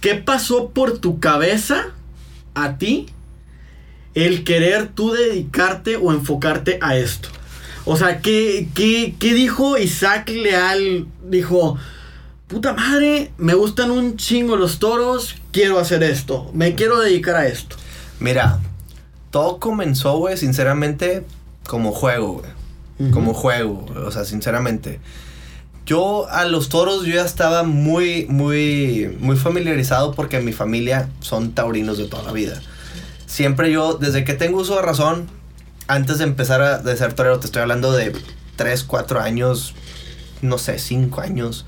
¿Qué 0.00 0.14
pasó 0.14 0.70
por 0.70 0.98
tu 0.98 1.18
cabeza 1.18 1.86
a 2.54 2.76
ti 2.78 3.06
el 4.14 4.44
querer 4.44 4.88
tú 4.88 5.10
dedicarte 5.12 5.96
o 5.96 6.12
enfocarte 6.12 6.78
a 6.80 6.96
esto? 6.96 7.28
O 7.84 7.96
sea, 7.96 8.20
¿qué, 8.20 8.68
qué, 8.74 9.14
qué 9.18 9.34
dijo 9.34 9.76
Isaac 9.76 10.28
Leal? 10.28 11.06
Dijo, 11.28 11.76
puta 12.48 12.72
madre, 12.72 13.30
me 13.36 13.54
gustan 13.54 13.90
un 13.90 14.16
chingo 14.16 14.56
los 14.56 14.78
toros, 14.78 15.36
quiero 15.52 15.78
hacer 15.78 16.02
esto, 16.02 16.50
me 16.54 16.74
quiero 16.74 16.98
dedicar 16.98 17.36
a 17.36 17.46
esto. 17.46 17.76
Mira, 18.18 18.58
todo 19.30 19.58
comenzó, 19.58 20.16
güey, 20.16 20.36
sinceramente, 20.36 21.24
como 21.66 21.92
juego, 21.92 22.40
güey. 22.40 22.58
Como 23.12 23.32
juego, 23.32 23.86
o 24.04 24.10
sea, 24.10 24.24
sinceramente. 24.24 24.98
Yo 25.86 26.28
a 26.30 26.44
los 26.46 26.68
toros 26.68 27.04
yo 27.04 27.14
ya 27.14 27.24
estaba 27.24 27.62
muy, 27.62 28.26
muy, 28.28 29.16
muy 29.20 29.36
familiarizado 29.36 30.14
porque 30.14 30.40
mi 30.40 30.52
familia 30.52 31.08
son 31.20 31.52
taurinos 31.52 31.96
de 31.96 32.08
toda 32.08 32.24
la 32.24 32.32
vida. 32.32 32.60
Siempre 33.26 33.70
yo, 33.70 33.94
desde 33.94 34.24
que 34.24 34.34
tengo 34.34 34.58
uso 34.58 34.74
de 34.74 34.82
razón, 34.82 35.28
antes 35.86 36.18
de 36.18 36.24
empezar 36.24 36.60
a 36.60 36.78
de 36.78 36.96
ser 36.96 37.12
torero, 37.12 37.38
te 37.38 37.46
estoy 37.46 37.62
hablando 37.62 37.92
de 37.92 38.16
3, 38.56 38.82
4 38.82 39.20
años, 39.20 39.74
no 40.42 40.58
sé, 40.58 40.80
5 40.80 41.20
años. 41.20 41.64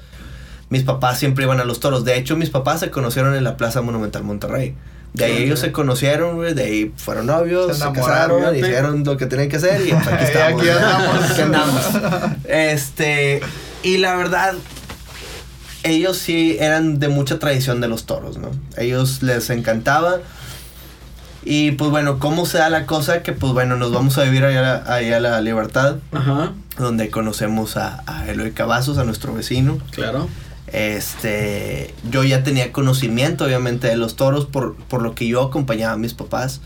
Mis 0.71 0.83
papás 0.85 1.19
siempre 1.19 1.45
iban 1.45 1.61
a 1.61 1.65
los 1.65 1.81
toros. 1.81 2.05
De 2.05 2.17
hecho, 2.17 2.37
mis 2.37 2.49
papás 2.50 2.81
se 2.81 2.91
conocieron 2.91 3.35
en 3.35 3.45
la 3.45 3.57
Plaza 3.57 3.83
Monumental 3.83 4.23
Monterrey. 4.25 4.75
De 5.12 5.25
ahí 5.25 5.37
Sí, 5.39 5.43
ellos 5.43 5.59
se 5.59 5.73
conocieron, 5.73 6.37
güey. 6.37 6.55
De 6.55 6.62
ahí 6.65 6.93
fueron 6.97 7.27
novios, 7.27 7.77
Se 7.77 7.93
casaron, 7.93 8.57
hicieron 8.57 9.03
lo 9.05 9.17
que 9.17 9.27
tenían 9.27 9.49
que 9.49 9.57
hacer 9.57 9.85
y 9.87 9.91
aquí 9.91 10.15
estamos. 10.25 10.61
aquí 10.62 10.71
andamos. 10.71 11.31
Aquí 11.31 11.41
andamos. 11.43 11.83
Este, 12.45 13.41
y 13.83 13.99
la 13.99 14.15
verdad, 14.15 14.55
ellos 15.83 16.17
sí 16.17 16.57
eran 16.61 17.00
de 17.00 17.09
mucha 17.09 17.39
tradición 17.41 17.81
de 17.81 17.89
los 17.89 18.05
toros, 18.05 18.39
¿no? 18.39 18.50
Ellos 18.77 19.23
les 19.23 19.50
encantaba. 19.50 20.19
Y 21.43 21.73
pues 21.73 21.91
bueno, 21.91 22.19
¿cómo 22.19 22.45
se 22.47 22.59
da 22.59 22.69
la 22.69 22.85
cosa? 22.87 23.23
Que 23.23 23.33
pues 23.33 23.53
bueno, 23.55 23.77
nos 23.77 23.93
vamos 23.93 24.19
a 24.19 24.23
vivir 24.25 24.45
allá, 24.45 24.85
allá 24.93 25.17
a 25.17 25.21
la 25.21 25.41
libertad, 25.41 25.97
Ajá, 26.12 26.53
donde 26.79 27.09
conocemos 27.11 27.77
a, 27.79 28.03
a 28.07 28.29
Eloy 28.29 28.53
Cavazos, 28.53 28.99
a 28.99 29.05
nuestro 29.05 29.35
vecino. 29.35 29.79
claro. 29.91 30.29
Este, 30.73 31.95
yo 32.11 32.25
ya 32.25 32.43
tenía 32.43 32.73
conocimiento, 32.73 33.45
obviamente, 33.45 33.89
de 33.89 33.97
los 33.97 34.17
toros 34.17 34.47
por, 34.47 34.77
por 34.77 35.03
lo 35.03 35.15
que 35.15 35.27
yo 35.27 35.43
acompañaba 35.43 35.95
a 35.95 35.97
mis 35.97 36.15
papás. 36.15 36.61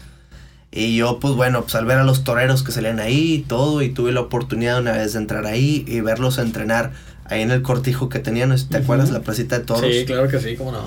Y 0.71 0.97
yo, 0.97 1.21
pues 1.21 1.35
bueno, 1.35 1.63
pues 1.63 1.75
al 1.77 1.85
ver 1.87 1.99
a 1.99 2.05
los 2.05 2.25
toreros 2.25 2.63
que 2.65 2.73
salían 2.73 2.99
ahí 3.01 3.35
y 3.35 3.39
todo, 3.43 3.81
y 3.83 3.91
tuve 3.91 4.11
la 4.13 4.21
oportunidad 4.21 4.81
una 4.81 4.93
vez 4.93 5.13
de 5.13 5.21
entrar 5.21 5.47
ahí 5.47 5.85
y 5.87 6.01
verlos 6.01 6.39
entrenar 6.39 6.93
ahí 7.27 7.43
en 7.43 7.51
el 7.53 7.63
cortijo 7.63 8.09
que 8.09 8.19
tenían, 8.19 8.49
no 8.49 8.57
te 8.57 8.63
Ujú. 8.77 8.85
acuerdas, 8.85 9.11
la 9.11 9.21
placita 9.21 9.59
de 9.59 9.65
toros. 9.65 9.89
Sí, 9.91 10.05
claro 10.05 10.29
que 10.29 10.41
sí, 10.41 10.57
cómo 10.57 10.73
no. 10.73 10.83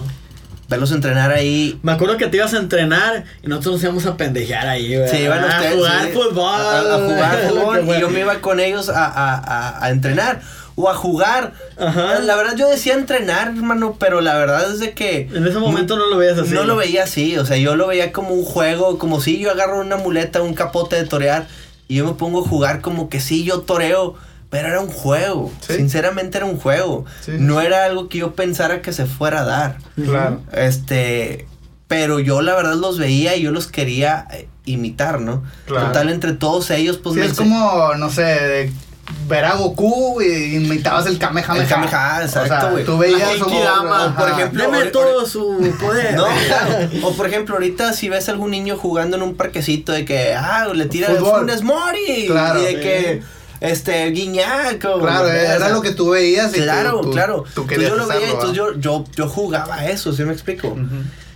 Verlos 0.68 0.92
entrenar 0.92 1.32
ahí. 1.32 1.80
Me 1.82 1.94
acuerdo 1.94 2.18
que 2.18 2.28
te 2.28 2.36
ibas 2.36 2.54
a 2.54 2.58
entrenar 2.58 3.24
y 3.42 3.48
nosotros 3.48 3.76
nos 3.76 3.84
íbamos 3.84 4.06
a 4.06 4.18
pendejear 4.18 4.68
ahí, 4.68 4.94
güey. 4.98 5.10
Sí, 5.10 5.20
iban 5.20 5.42
a 5.42 5.48
ustedes, 5.48 5.76
jugar 5.76 6.06
sí, 6.06 6.12
fútbol. 6.12 6.44
A, 6.62 6.80
a 6.80 7.00
jugar 7.06 7.40
fútbol 7.48 7.86
y 7.98 8.02
yo 8.02 8.10
me 8.10 8.20
iba 8.20 8.42
con 8.42 8.60
ellos 8.60 8.90
a, 8.90 9.06
a, 9.06 9.36
a, 9.38 9.86
a 9.86 9.90
entrenar 9.92 10.42
o 10.80 10.90
a 10.90 10.94
jugar. 10.94 11.54
Ajá. 11.78 12.20
La 12.20 12.36
verdad 12.36 12.56
yo 12.56 12.70
decía 12.70 12.94
entrenar, 12.94 13.48
hermano, 13.50 13.98
pero 14.00 14.22
la 14.22 14.38
verdad 14.38 14.72
es 14.72 14.80
de 14.80 14.94
que... 14.94 15.28
En 15.34 15.46
ese 15.48 15.58
momento 15.60 15.98
no 15.98 16.06
lo 16.06 16.18
veías 16.18 16.38
así. 16.38 16.54
No 16.54 16.64
lo 16.66 16.76
veía 16.76 17.04
así, 17.04 17.36
o 17.38 17.46
sea, 17.46 17.58
yo 17.58 17.76
lo 17.76 17.88
veía 17.88 18.12
como 18.14 18.30
un 18.30 18.46
juego, 18.46 19.00
como 19.00 19.20
si 19.20 19.40
yo 19.40 19.50
agarro 19.52 19.80
una 19.82 19.98
muleta, 19.98 20.42
un 20.44 20.54
capote 20.54 20.96
de 20.96 21.06
torear 21.06 21.48
y 21.88 21.96
yo 21.96 22.06
me 22.06 22.14
pongo 22.14 22.46
a 22.46 22.48
jugar 22.48 22.82
como 22.82 23.10
que 23.10 23.20
sí, 23.20 23.44
yo 23.44 23.62
toreo, 23.62 24.14
pero 24.52 24.68
era 24.68 24.80
un 24.80 24.90
juego, 24.90 25.52
Sí. 25.62 25.74
sinceramente 25.78 26.38
era 26.38 26.46
un 26.46 26.60
juego, 26.60 27.06
Sí. 27.22 27.32
no 27.40 27.60
era 27.60 27.84
algo 27.86 28.08
que 28.08 28.20
yo 28.20 28.34
pensara 28.36 28.82
que 28.84 28.94
se 28.94 29.06
fuera 29.08 29.42
a 29.42 29.46
dar, 29.46 29.78
Claro. 29.96 30.42
este, 30.54 31.48
pero 31.88 32.20
yo 32.20 32.42
la 32.42 32.54
verdad 32.56 32.76
los 32.76 33.00
veía 33.00 33.36
y 33.36 33.42
yo 33.42 33.52
los 33.52 33.68
quería 33.68 34.28
eh, 34.32 34.48
imitar, 34.66 35.22
¿no? 35.22 35.44
Claro. 35.66 35.88
Total, 35.88 36.10
entre 36.10 36.34
todos 36.34 36.70
ellos, 36.72 36.98
pues 36.98 37.16
Sí, 37.16 37.20
me 37.22 37.26
es 37.26 37.34
como, 37.34 37.96
no 37.96 38.10
sé, 38.10 38.22
de 38.24 38.72
ver 39.28 39.46
a 39.46 39.56
Goku 39.56 40.22
y 40.22 40.56
imitabas 40.56 41.06
el 41.06 41.18
Kamehameha. 41.18 41.64
El 41.64 41.70
Kamehameha, 41.70 42.24
exacto, 42.24 42.56
O 42.56 42.60
sea, 42.60 42.70
güey. 42.72 42.86
tú 42.86 42.98
veías 42.98 43.36
como... 43.40 43.60
Por 44.18 44.30
ejemplo, 44.30 44.64
Deme 44.64 44.86
todo 44.88 45.26
su 45.26 45.74
poder. 45.80 46.16
No. 46.16 46.26
O 47.04 47.14
por 47.14 47.28
ejemplo, 47.28 47.56
ahorita 47.56 47.94
si 47.94 48.10
ves 48.10 48.28
a 48.30 48.32
algún 48.32 48.52
niño 48.52 48.78
jugando 48.78 49.16
en 49.18 49.24
un 49.24 49.36
parquecito 49.36 49.92
de 49.92 50.06
que, 50.06 50.34
ah, 50.36 50.68
le 50.74 50.86
tira 50.88 51.08
Fútbol. 51.10 51.40
Funes 51.42 51.62
Mori. 51.64 52.26
Claro. 52.28 52.60
Y 52.62 52.66
de 52.66 52.70
Sí. 52.72 52.76
que, 52.80 53.24
este, 53.62 54.06
Guiñac. 54.12 54.84
o- 54.86 55.00
Claro, 55.00 55.28
era 55.30 55.58
sea, 55.58 55.70
lo 55.70 55.82
que 55.82 55.92
tú 55.92 56.10
veías 56.10 56.52
y 56.54 56.58
tú- 56.58 56.64
Claro, 56.64 57.02
tú, 57.02 57.12
claro. 57.12 57.44
Tú 57.54 57.62
Entonces 57.62 57.70
querías 57.70 57.90
yo 57.92 57.96
lo 57.98 58.08
veía, 58.08 58.34
¿va? 58.34 58.54
yo, 58.54 58.74
yo, 58.78 59.04
yo 59.16 59.28
jugaba 59.30 59.86
eso, 59.88 60.14
¿sí 60.14 60.24
me 60.24 60.34
explico? 60.34 60.76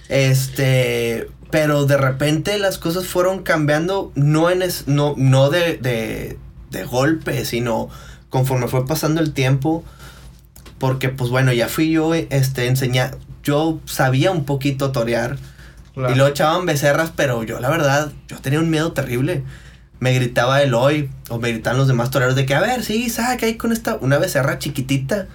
Este, 0.09 1.29
pero 1.49 1.85
de 1.85 1.97
repente 1.97 2.57
las 2.59 2.77
cosas 2.77 3.05
fueron 3.07 3.43
cambiando, 3.43 4.11
no 4.15 4.49
en 4.49 4.61
es, 4.61 4.87
no, 4.87 5.13
no 5.17 5.49
de, 5.49 5.77
de, 5.77 6.37
de 6.71 6.83
golpe, 6.85 7.45
sino 7.45 7.89
conforme 8.29 8.67
fue 8.67 8.85
pasando 8.85 9.21
el 9.21 9.33
tiempo, 9.33 9.83
porque 10.79 11.09
pues 11.09 11.29
bueno, 11.29 11.53
ya 11.53 11.67
fui 11.67 11.91
yo, 11.91 12.13
este, 12.15 12.67
enseñar, 12.67 13.17
yo 13.43 13.79
sabía 13.85 14.31
un 14.31 14.45
poquito 14.45 14.91
torear, 14.91 15.37
Claro. 15.93 16.13
y 16.13 16.15
luego 16.15 16.29
echaban 16.31 16.65
becerras, 16.65 17.11
pero 17.15 17.43
yo 17.43 17.59
la 17.59 17.69
verdad, 17.69 18.13
yo 18.29 18.37
tenía 18.39 18.59
un 18.59 18.69
miedo 18.69 18.93
terrible. 18.93 19.43
Me 19.99 20.13
gritaba 20.13 20.63
Eloy, 20.63 21.11
o 21.29 21.37
me 21.37 21.49
gritaban 21.51 21.77
los 21.77 21.87
demás 21.87 22.09
toreros 22.09 22.35
de 22.35 22.45
que, 22.45 22.55
a 22.55 22.61
ver, 22.61 22.83
sí, 22.83 23.09
saca 23.09 23.45
ahí 23.45 23.55
con 23.55 23.71
esta, 23.73 23.97
una 23.97 24.17
becerra 24.17 24.57
chiquitita. 24.57 25.27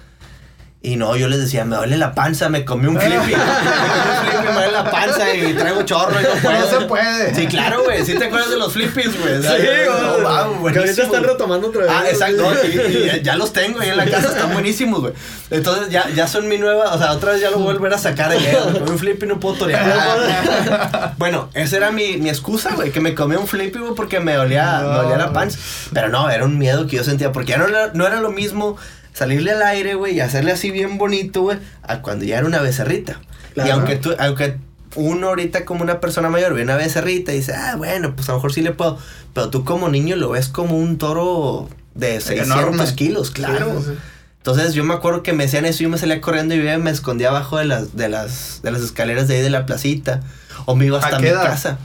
Y 0.79 0.95
no, 0.95 1.15
yo 1.17 1.27
les 1.27 1.39
decía, 1.39 1.65
me 1.65 1.75
duele 1.75 1.97
la 1.97 2.13
panza, 2.13 2.49
me 2.49 2.63
comí 2.63 2.87
un 2.87 2.97
flippy. 3.01 3.15
me 3.17 3.33
comí 3.33 3.35
un 3.35 4.29
flippy, 4.29 4.45
me 4.47 4.53
duele 4.53 4.71
la 4.71 4.89
panza 4.89 5.33
y 5.33 5.53
traigo 5.53 5.81
chorro 5.83 6.13
y 6.21 6.23
no 6.23 6.29
puedo. 6.41 6.59
No 6.59 6.67
se 6.79 6.85
puede. 6.85 7.35
Sí, 7.35 7.47
claro, 7.47 7.83
güey. 7.83 8.05
¿Sí 8.05 8.13
te 8.13 8.25
acuerdas 8.25 8.51
de 8.51 8.57
los 8.57 8.71
flippies, 8.71 9.19
güey? 9.19 9.41
Sí, 9.41 9.47
güey. 9.47 10.21
no, 10.23 10.71
que 10.71 10.79
ahorita 10.79 11.03
están 11.03 11.23
retomando 11.23 11.67
otra 11.69 11.81
vez. 11.81 11.91
Ah, 11.93 12.03
exacto. 12.07 12.51
y, 12.63 12.67
y 12.95 13.05
ya- 13.07 13.17
ya 13.17 13.35
los 13.35 13.51
tengo 13.53 13.79
ahí 13.79 13.89
en 13.89 13.97
la 13.97 14.05
casa, 14.05 14.27
están 14.29 14.53
buenísimos, 14.53 15.01
güey. 15.01 15.13
Entonces 15.49 15.89
ya, 15.89 16.07
ya 16.15 16.27
son 16.27 16.47
mi 16.47 16.57
nueva, 16.59 16.93
o 16.93 16.97
sea, 16.97 17.11
otra 17.11 17.31
vez 17.33 17.41
ya 17.41 17.49
lo 17.49 17.57
voy 17.57 17.71
a 17.71 17.73
volver 17.73 17.93
a 17.93 17.97
sacar 17.97 18.29
de 18.31 18.37
que 18.37 18.51
me 18.51 18.73
comí 18.79 18.91
un 18.91 18.99
flippy 18.99 19.25
y 19.25 19.29
no 19.29 19.39
puedo 19.39 19.55
torear. 19.55 21.15
bueno, 21.17 21.49
esa 21.55 21.77
era 21.77 21.91
mi, 21.91 22.17
mi 22.17 22.29
excusa, 22.29 22.71
güey, 22.75 22.91
que 22.91 22.99
me 23.01 23.15
comí 23.15 23.35
un 23.35 23.47
flippy, 23.47 23.79
güey, 23.79 23.93
porque 23.95 24.19
me 24.19 24.35
dolía, 24.35 24.79
me 24.87 24.95
dolía 24.97 25.17
la 25.17 25.33
panza. 25.33 25.57
Pero 25.91 26.09
no, 26.09 26.29
era 26.29 26.45
un 26.45 26.57
miedo 26.57 26.85
que 26.87 26.97
yo 26.97 27.03
sentía, 27.03 27.31
porque 27.31 27.51
ya 27.53 27.57
no 27.57 27.67
era, 27.67 27.91
no 27.93 28.05
era 28.05 28.21
lo 28.21 28.29
mismo 28.29 28.77
salirle 29.17 29.51
al 29.51 29.61
aire, 29.63 29.95
güey, 29.95 30.15
y 30.15 30.19
hacerle 30.19 30.51
así 30.51 30.69
bien 30.69 30.97
bonito, 30.97 31.41
güey, 31.41 31.57
a 31.83 32.01
cuando 32.01 32.25
ya 32.25 32.37
era 32.37 32.45
una 32.45 32.61
becerrita. 32.61 33.19
Y 33.55 33.69
aunque 33.69 33.95
tú, 33.95 34.13
aunque 34.19 34.57
uno 34.95 35.29
ahorita 35.29 35.65
como 35.65 35.81
una 35.83 35.99
persona 35.99 36.29
mayor 36.29 36.53
ve 36.53 36.61
una 36.63 36.75
becerrita 36.75 37.33
y 37.33 37.37
dice, 37.37 37.53
ah, 37.55 37.75
bueno, 37.75 38.15
pues 38.15 38.29
a 38.29 38.33
lo 38.33 38.37
mejor 38.37 38.53
sí 38.53 38.61
le 38.61 38.71
puedo. 38.71 38.99
Pero 39.33 39.49
tú 39.49 39.63
como 39.65 39.89
niño 39.89 40.15
lo 40.15 40.29
ves 40.29 40.47
como 40.47 40.77
un 40.77 40.97
toro 40.99 41.67
de 41.95 42.21
600 42.21 42.45
Enorme. 42.45 42.95
kilos, 42.95 43.31
claro. 43.31 43.79
Sí, 43.79 43.85
sí, 43.85 43.91
sí. 43.93 43.97
Entonces 44.37 44.73
yo 44.75 44.83
me 44.83 44.93
acuerdo 44.93 45.23
que 45.23 45.33
me 45.33 45.43
decían 45.45 45.65
eso 45.65 45.81
y 45.81 45.85
yo 45.85 45.89
me 45.89 45.97
salía 45.97 46.21
corriendo 46.21 46.55
y 46.55 46.59
me 46.59 46.91
escondía 46.91 47.29
abajo 47.29 47.57
de 47.57 47.65
las, 47.65 47.95
de 47.97 48.07
las, 48.09 48.61
de 48.61 48.71
las 48.71 48.81
escaleras 48.81 49.27
de 49.27 49.35
ahí 49.37 49.41
de 49.41 49.49
la 49.49 49.65
placita. 49.65 50.21
O 50.65 50.75
me 50.75 50.85
iba 50.85 50.99
¿A 50.99 51.01
hasta 51.03 51.19
mi 51.19 51.27
edad? 51.27 51.43
casa. 51.43 51.79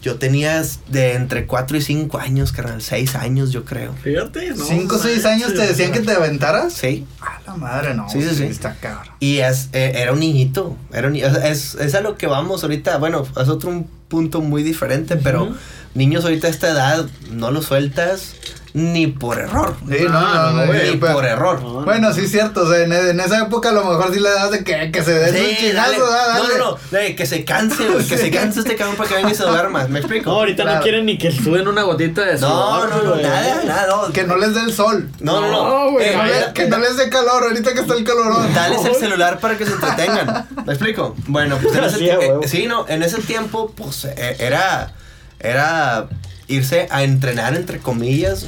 Yo 0.00 0.16
tenía 0.16 0.62
de 0.88 1.14
entre 1.14 1.46
4 1.46 1.76
y 1.76 1.80
5 1.82 2.18
años, 2.18 2.52
carnal. 2.52 2.80
6 2.80 3.16
años, 3.16 3.50
yo 3.50 3.64
creo. 3.64 3.94
Fíjate, 3.94 4.50
¿no? 4.50 4.64
¿Cinco 4.64 4.96
o 4.96 4.98
seis 4.98 5.24
años 5.24 5.52
te 5.54 5.66
decían 5.66 5.90
que 5.90 6.00
te 6.00 6.12
aventaras? 6.12 6.72
Sí. 6.72 7.04
A 7.20 7.40
la 7.44 7.56
madre, 7.56 7.94
no. 7.94 8.08
Sí, 8.08 8.22
sí, 8.22 8.34
sí. 8.34 8.44
Está 8.44 8.74
cabrón. 8.76 9.12
Y 9.18 9.38
es, 9.38 9.70
eh, 9.72 9.92
era 9.96 10.12
un 10.12 10.20
niñito. 10.20 10.76
Era 10.92 11.08
un 11.08 11.16
es, 11.16 11.74
es 11.74 11.94
a 11.96 12.00
lo 12.00 12.16
que 12.16 12.28
vamos 12.28 12.62
ahorita. 12.62 12.98
Bueno, 12.98 13.26
es 13.40 13.48
otro 13.48 13.70
un 13.70 13.88
punto 14.08 14.40
muy 14.40 14.62
diferente, 14.62 15.16
pero 15.16 15.44
Ujú. 15.44 15.54
Niños 15.94 16.24
ahorita 16.24 16.46
a 16.46 16.50
esta 16.50 16.68
edad 16.70 17.06
no 17.30 17.50
los 17.50 17.66
sueltas 17.66 18.34
ni 18.74 19.06
por 19.08 19.38
error. 19.38 19.74
Sí, 19.88 20.04
no, 20.08 20.18
Ah, 20.18 20.50
no, 20.54 20.60
no. 20.60 20.66
no, 20.66 20.72
Ni 20.72 20.96
pero- 20.98 21.14
por 21.14 21.24
error. 21.24 21.60
No, 21.62 21.84
Bueno, 21.84 22.12
sí 22.12 22.20
es 22.26 22.30
cierto, 22.30 22.62
o 22.62 22.68
sea, 22.70 22.82
en, 22.84 22.92
en 22.92 23.18
esa 23.18 23.40
época 23.44 23.70
a 23.70 23.72
lo 23.72 23.82
mejor 23.82 24.12
sí 24.12 24.20
le 24.20 24.28
das 24.30 24.50
de 24.52 24.62
que, 24.62 24.92
que 24.92 25.02
se 25.02 25.14
den 25.14 25.34
un 25.34 25.50
Sí, 25.50 25.56
chingazo, 25.58 25.90
dale. 25.90 25.98
¿verdad? 25.98 26.38
No, 26.58 26.58
no, 26.58 26.70
no. 26.72 27.16
que 27.16 27.26
se 27.26 27.44
canse, 27.44 27.88
güey. 27.88 28.06
Que 28.06 28.18
se 28.18 28.30
canse 28.30 28.60
este 28.60 28.76
cabrón 28.76 28.96
para 28.96 29.08
que 29.08 29.16
venga 29.16 29.30
y 29.30 29.34
se 29.34 29.42
duerma. 29.42 29.88
¿Me 29.88 29.98
explico? 30.00 30.30
No, 30.30 30.36
ahorita 30.36 30.62
Claro. 30.62 30.78
no 30.78 30.82
quieren 30.84 31.06
ni 31.06 31.18
que 31.18 31.32
suben 31.32 31.66
una 31.66 31.82
gotita 31.82 32.20
de 32.24 32.34
No, 32.34 32.38
sudor, 32.48 32.90
no, 32.90 33.02
no, 33.02 33.10
güey. 33.14 33.22
nada, 33.24 33.62
nada, 33.64 33.86
no. 33.88 34.12
Que 34.12 34.24
no 34.24 34.36
les 34.36 34.54
dé 34.54 34.60
el 34.60 34.72
sol. 34.72 35.08
No, 35.18 35.40
no, 35.40 35.50
No, 35.50 35.68
no. 35.86 35.90
güey, 35.92 36.06
Eh, 36.06 36.12
Que 36.12 36.18
no, 36.46 36.52
que 36.54 36.66
no 36.68 36.78
les 36.78 36.96
dé 36.98 37.08
calor, 37.08 37.42
ahorita 37.44 37.72
que 37.72 37.80
está 37.80 37.94
el 37.94 38.04
calorón. 38.04 38.54
Dales 38.54 38.84
el 38.84 38.94
celular 38.94 39.40
para 39.40 39.56
que 39.56 39.64
se 39.64 39.72
entretengan. 39.72 40.46
¿Me 40.66 40.74
explico? 40.74 41.16
Bueno, 41.26 41.58
pues 41.60 41.74
en 41.74 41.84
ese 41.84 41.98
tiempo. 41.98 42.20
huevo. 42.20 42.42
sí, 42.46 42.66
no, 42.66 42.86
en 42.86 43.02
ese 43.02 43.18
tiempo, 43.22 43.72
pues 43.74 44.04
eh, 44.04 44.36
era. 44.38 44.92
Era 45.40 46.08
irse 46.46 46.86
a 46.90 47.02
entrenar, 47.04 47.54
entre 47.54 47.78
comillas. 47.78 48.46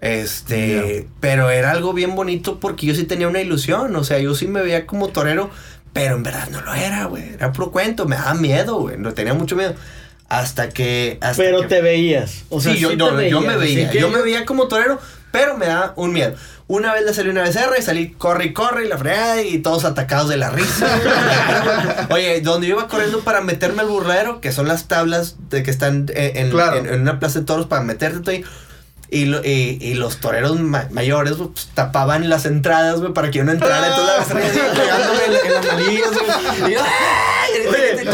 Este. 0.00 1.06
Pero 1.20 1.50
era 1.50 1.72
algo 1.72 1.92
bien 1.92 2.14
bonito 2.14 2.60
porque 2.60 2.86
yo 2.86 2.94
sí 2.94 3.04
tenía 3.04 3.28
una 3.28 3.40
ilusión. 3.40 3.94
O 3.96 4.04
sea, 4.04 4.18
yo 4.18 4.34
sí 4.34 4.46
me 4.46 4.62
veía 4.62 4.86
como 4.86 5.08
torero. 5.08 5.50
Pero 5.92 6.16
en 6.16 6.22
verdad 6.22 6.48
no 6.50 6.60
lo 6.60 6.74
era, 6.74 7.06
güey. 7.06 7.34
Era 7.34 7.52
puro 7.52 7.70
cuento. 7.72 8.06
Me 8.06 8.16
daba 8.16 8.34
miedo, 8.34 8.78
güey. 8.78 8.98
No 8.98 9.14
tenía 9.14 9.34
mucho 9.34 9.56
miedo. 9.56 9.74
Hasta 10.28 10.68
que. 10.68 11.18
Hasta 11.20 11.42
Pero 11.42 11.62
que- 11.62 11.68
te 11.68 11.80
veías. 11.80 12.44
O 12.50 12.60
sea, 12.60 12.74
sí, 12.74 12.78
yo, 12.80 12.90
sí 12.90 12.96
no, 12.96 13.16
te 13.16 13.30
yo 13.30 13.40
me 13.40 13.56
veía. 13.56 13.90
Yo 13.92 14.10
me 14.10 14.20
veía 14.22 14.44
como 14.44 14.68
torero, 14.68 15.00
pero 15.32 15.56
me 15.56 15.66
da 15.66 15.92
un 15.96 16.12
miedo. 16.12 16.34
Una 16.66 16.92
vez 16.92 17.04
le 17.04 17.14
salió 17.14 17.32
una 17.32 17.42
becerra 17.42 17.78
y 17.78 17.82
salí, 17.82 18.10
corre 18.12 18.46
y 18.46 18.52
corre 18.52 18.84
y 18.84 18.88
la 18.88 18.98
fregada 18.98 19.40
y 19.42 19.58
todos 19.58 19.84
atacados 19.84 20.28
de 20.28 20.36
la 20.36 20.50
risa. 20.50 20.86
Oye, 22.10 22.40
donde 22.42 22.66
yo 22.66 22.74
iba 22.76 22.88
corriendo 22.88 23.20
para 23.20 23.40
meterme 23.40 23.82
al 23.82 23.88
burladero, 23.88 24.40
que 24.40 24.52
son 24.52 24.68
las 24.68 24.86
tablas 24.88 25.36
de 25.48 25.62
que 25.62 25.70
están 25.70 26.06
en, 26.14 26.36
en- 26.36 26.50
Claro. 26.50 26.76
en- 26.76 26.86
en 26.86 27.00
una 27.02 27.18
plaza 27.18 27.40
de 27.40 27.44
toros 27.46 27.66
para 27.66 27.82
meterte 27.82 28.30
ahí. 28.30 28.44
Y, 29.10 29.24
lo- 29.24 29.42
y, 29.42 29.78
y 29.80 29.94
los 29.94 30.18
toreros 30.20 30.60
ma- 30.60 30.88
mayores 30.90 31.32
pues, 31.38 31.68
tapaban 31.72 32.28
las 32.28 32.44
entradas, 32.44 33.00
güey, 33.00 33.14
para 33.14 33.30
que 33.30 33.38
yo 33.38 33.44
no 33.44 33.52
entrara. 33.52 33.86
Entonces 33.88 34.06
la 34.06 34.18
becerra 34.18 34.46
así 34.46 34.78
pegándome 34.78 35.20
en, 35.24 35.46
en 35.46 35.54
las 35.54 35.64
nalillas, 35.66 36.10
güey. 36.10 36.70
Y 36.70 36.74
yo, 36.74 36.80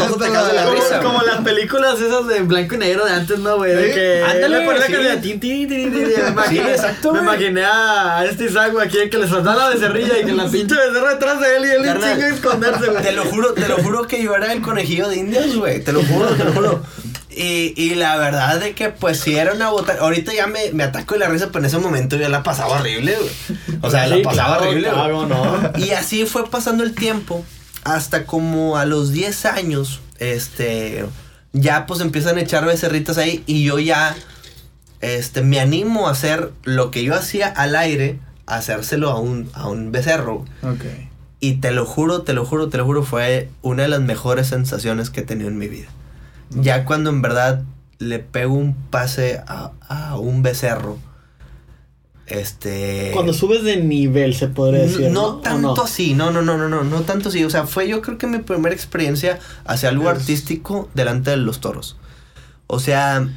atacados 0.01 0.47
de 0.49 0.53
la 0.55 0.63
como, 0.65 0.75
risa. 0.75 0.99
como 1.01 1.21
las 1.23 1.37
películas 1.41 1.99
esas 2.01 2.27
de 2.27 2.41
blanco 2.41 2.75
y 2.75 2.77
negro 2.79 3.05
de 3.05 3.11
antes, 3.13 3.39
¿no, 3.39 3.57
güey? 3.57 3.73
De 3.73 3.87
Sí. 3.87 3.93
que 3.93 4.23
Ándale, 4.23 4.59
le 4.59 4.65
ponía 4.65 4.79
la 4.81 4.85
sí. 4.87 4.93
canción 4.93 5.15
de 5.15 5.21
tin, 5.21 5.39
tin, 5.39 5.67
tin, 5.69 5.91
tin, 5.93 5.93
tin, 6.13 6.23
Me 6.23 6.29
imaginé, 6.31 6.71
exacto, 6.71 7.13
me 7.13 7.19
imaginé 7.19 7.63
a 7.65 8.25
este 8.29 8.45
Isaac, 8.45 8.71
güey, 8.73 8.87
aquí 8.87 8.97
que 9.09 9.17
le 9.17 9.27
soltaba 9.27 9.55
la 9.55 9.69
becerrilla 9.69 10.19
y 10.19 10.25
que 10.25 10.31
la 10.33 10.45
pinche 10.49 10.75
becerra 10.75 11.09
detrás 11.13 11.39
de 11.39 11.57
él 11.57 11.65
y 11.65 11.69
él 11.69 11.93
chinga 11.93 12.27
esconderse, 12.29 12.87
güey. 12.89 13.03
Te 13.03 13.11
lo 13.11 13.25
juro, 13.25 13.53
te 13.53 13.67
lo 13.67 13.77
juro 13.77 14.07
que 14.07 14.21
yo 14.23 14.35
era 14.35 14.51
el 14.53 14.61
conejillo 14.61 15.07
de 15.09 15.17
indias, 15.17 15.55
güey. 15.55 15.83
Te 15.83 15.91
lo 15.91 16.03
juro, 16.03 16.27
te 16.31 16.43
lo 16.43 16.53
juro. 16.53 16.83
Y, 17.37 17.73
y 17.75 17.95
la 17.95 18.15
verdad 18.15 18.61
de 18.61 18.73
que 18.75 18.87
pues 18.89 19.19
si 19.19 19.35
era 19.35 19.51
una 19.51 19.69
bota. 19.69 19.97
Ahorita 19.99 20.33
ya 20.33 20.47
me, 20.47 20.71
me 20.71 20.83
ataco 20.85 21.15
de 21.15 21.19
la 21.19 21.27
risa, 21.27 21.47
pero 21.47 21.59
en 21.59 21.65
ese 21.65 21.77
momento 21.79 22.15
yo 22.15 22.29
la 22.29 22.43
pasaba 22.43 22.79
horrible, 22.79 23.13
güey. 23.17 23.79
O 23.81 23.91
sea, 23.91 24.05
Sí, 24.07 24.11
la 24.11 24.23
pasaba 24.29 24.55
claro, 24.57 24.69
horrible, 24.69 24.89
güey. 24.89 25.01
claro, 25.01 25.25
no. 25.25 25.71
Y 25.77 25.91
así 25.91 26.25
fue 26.25 26.49
pasando 26.49 26.85
el 26.85 26.95
tiempo. 26.95 27.43
Hasta 27.85 28.25
como 28.25 28.75
a 28.75 28.85
los 28.85 29.13
10 29.13 29.45
años. 29.45 30.01
Este. 30.19 31.05
Ya 31.53 31.85
pues 31.85 32.01
empiezan 32.01 32.37
a 32.37 32.41
echar 32.41 32.65
becerritas 32.65 33.17
ahí. 33.17 33.43
Y 33.47 33.63
yo 33.63 33.79
ya. 33.79 34.15
Este. 34.99 35.41
Me 35.41 35.61
animo 35.61 36.09
a 36.09 36.11
hacer 36.11 36.51
lo 36.63 36.91
que 36.91 37.03
yo 37.05 37.15
hacía 37.15 37.47
al 37.47 37.77
aire. 37.77 38.19
A 38.45 38.57
hacérselo 38.57 39.09
a 39.09 39.19
un, 39.19 39.49
a 39.53 39.69
un 39.69 39.91
becerro. 39.93 40.43
Y 41.39 41.53
te 41.53 41.71
lo 41.71 41.85
juro, 41.85 42.23
te 42.23 42.33
lo 42.33 42.45
juro, 42.45 42.69
te 42.69 42.77
lo 42.77 42.85
juro, 42.85 43.03
fue 43.03 43.49
una 43.61 43.83
de 43.83 43.89
las 43.89 44.01
mejores 44.01 44.47
sensaciones 44.47 45.09
que 45.09 45.21
he 45.21 45.23
tenido 45.23 45.47
en 45.49 45.57
mi 45.57 45.67
vida. 45.67 45.87
Ya 46.49 46.85
cuando 46.85 47.09
en 47.09 47.21
verdad 47.21 47.63
le 47.99 48.19
pego 48.19 48.53
un 48.53 48.73
pase 48.73 49.41
a, 49.47 49.71
a 49.87 50.17
un 50.17 50.43
becerro. 50.43 50.97
Este. 52.27 53.11
Cuando 53.13 53.33
subes 53.33 53.63
de 53.63 53.77
nivel, 53.77 54.33
se 54.35 54.47
podría 54.47 54.81
decir. 54.83 55.11
no, 55.11 55.11
¿no? 55.11 55.25
¿O 55.27 55.35
tanto 55.41 55.75
no? 55.75 55.83
así, 55.83 56.13
no, 56.15 56.31
no, 56.31 56.41
no, 56.41 56.57
no, 56.57 56.67
no, 56.67 56.83
no 56.83 57.01
tanto 57.01 57.29
así. 57.29 57.43
O 57.43 57.49
sea, 57.49 57.67
fue 57.67 57.87
yo 57.87 58.01
creo 58.01 58.17
que 58.17 58.27
mi 58.27 58.39
primera 58.39 58.73
experiencia 58.73 59.39
hacia 59.65 59.89
algo 59.89 60.09
Es- 60.11 60.17
artístico 60.19 60.89
delante 60.93 61.31
de 61.31 61.37
los 61.37 61.59
toros. 61.61 61.97
O 62.67 62.79
sea, 62.79 63.27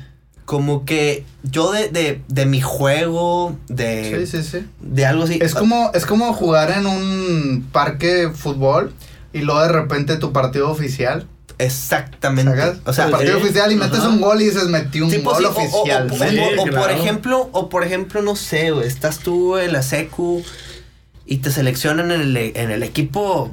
como 0.46 0.86
que 0.86 1.26
yo 1.42 1.70
de, 1.72 1.88
de, 1.90 2.22
de 2.28 2.46
mi 2.46 2.62
juego, 2.62 3.58
de, 3.68 4.26
Sí, 4.26 4.38
sí, 4.38 4.42
sí. 4.42 4.66
de 4.80 5.04
algo 5.04 5.24
así. 5.24 5.38
Es 5.42 5.54
como, 5.54 5.90
es 5.92 6.06
como 6.06 6.32
jugar 6.32 6.70
en 6.70 6.86
un 6.86 7.68
parque 7.70 8.06
de 8.06 8.30
fútbol 8.30 8.94
y 9.34 9.40
luego 9.42 9.60
de 9.60 9.68
repente 9.68 10.16
tu 10.16 10.32
partido 10.32 10.70
oficial. 10.70 11.26
Exactamente. 11.58 12.50
¿sacas? 12.52 12.78
O 12.84 12.92
sea, 12.92 13.10
partido 13.10 13.38
sí. 13.38 13.44
oficial 13.44 13.72
y 13.72 13.76
metes 13.76 13.98
Ajá. 14.00 14.08
un 14.08 14.20
gol 14.20 14.40
y 14.40 14.46
dices 14.46 14.66
metí 14.68 15.00
un 15.00 15.10
gol 15.22 15.36
sí, 15.38 15.44
o- 15.44 15.48
o- 15.50 15.52
o- 15.52 15.62
oficial. 15.82 16.08
O, 16.10 16.14
Sí, 16.16 16.38
o- 16.38 16.62
o 16.62 16.66
por 16.70 16.90
ejemplo, 16.90 17.48
o 17.52 17.68
por 17.68 17.84
ejemplo, 17.84 18.22
no 18.22 18.36
sé, 18.36 18.70
güey, 18.70 18.86
estás 18.86 19.18
tú 19.18 19.56
en 19.58 19.72
la 19.72 19.82
secu 19.82 20.42
y 21.26 21.38
te 21.38 21.50
seleccionan 21.50 22.10
en 22.10 22.20
el, 22.20 22.36
en 22.36 22.70
el 22.70 22.82
equipo, 22.82 23.50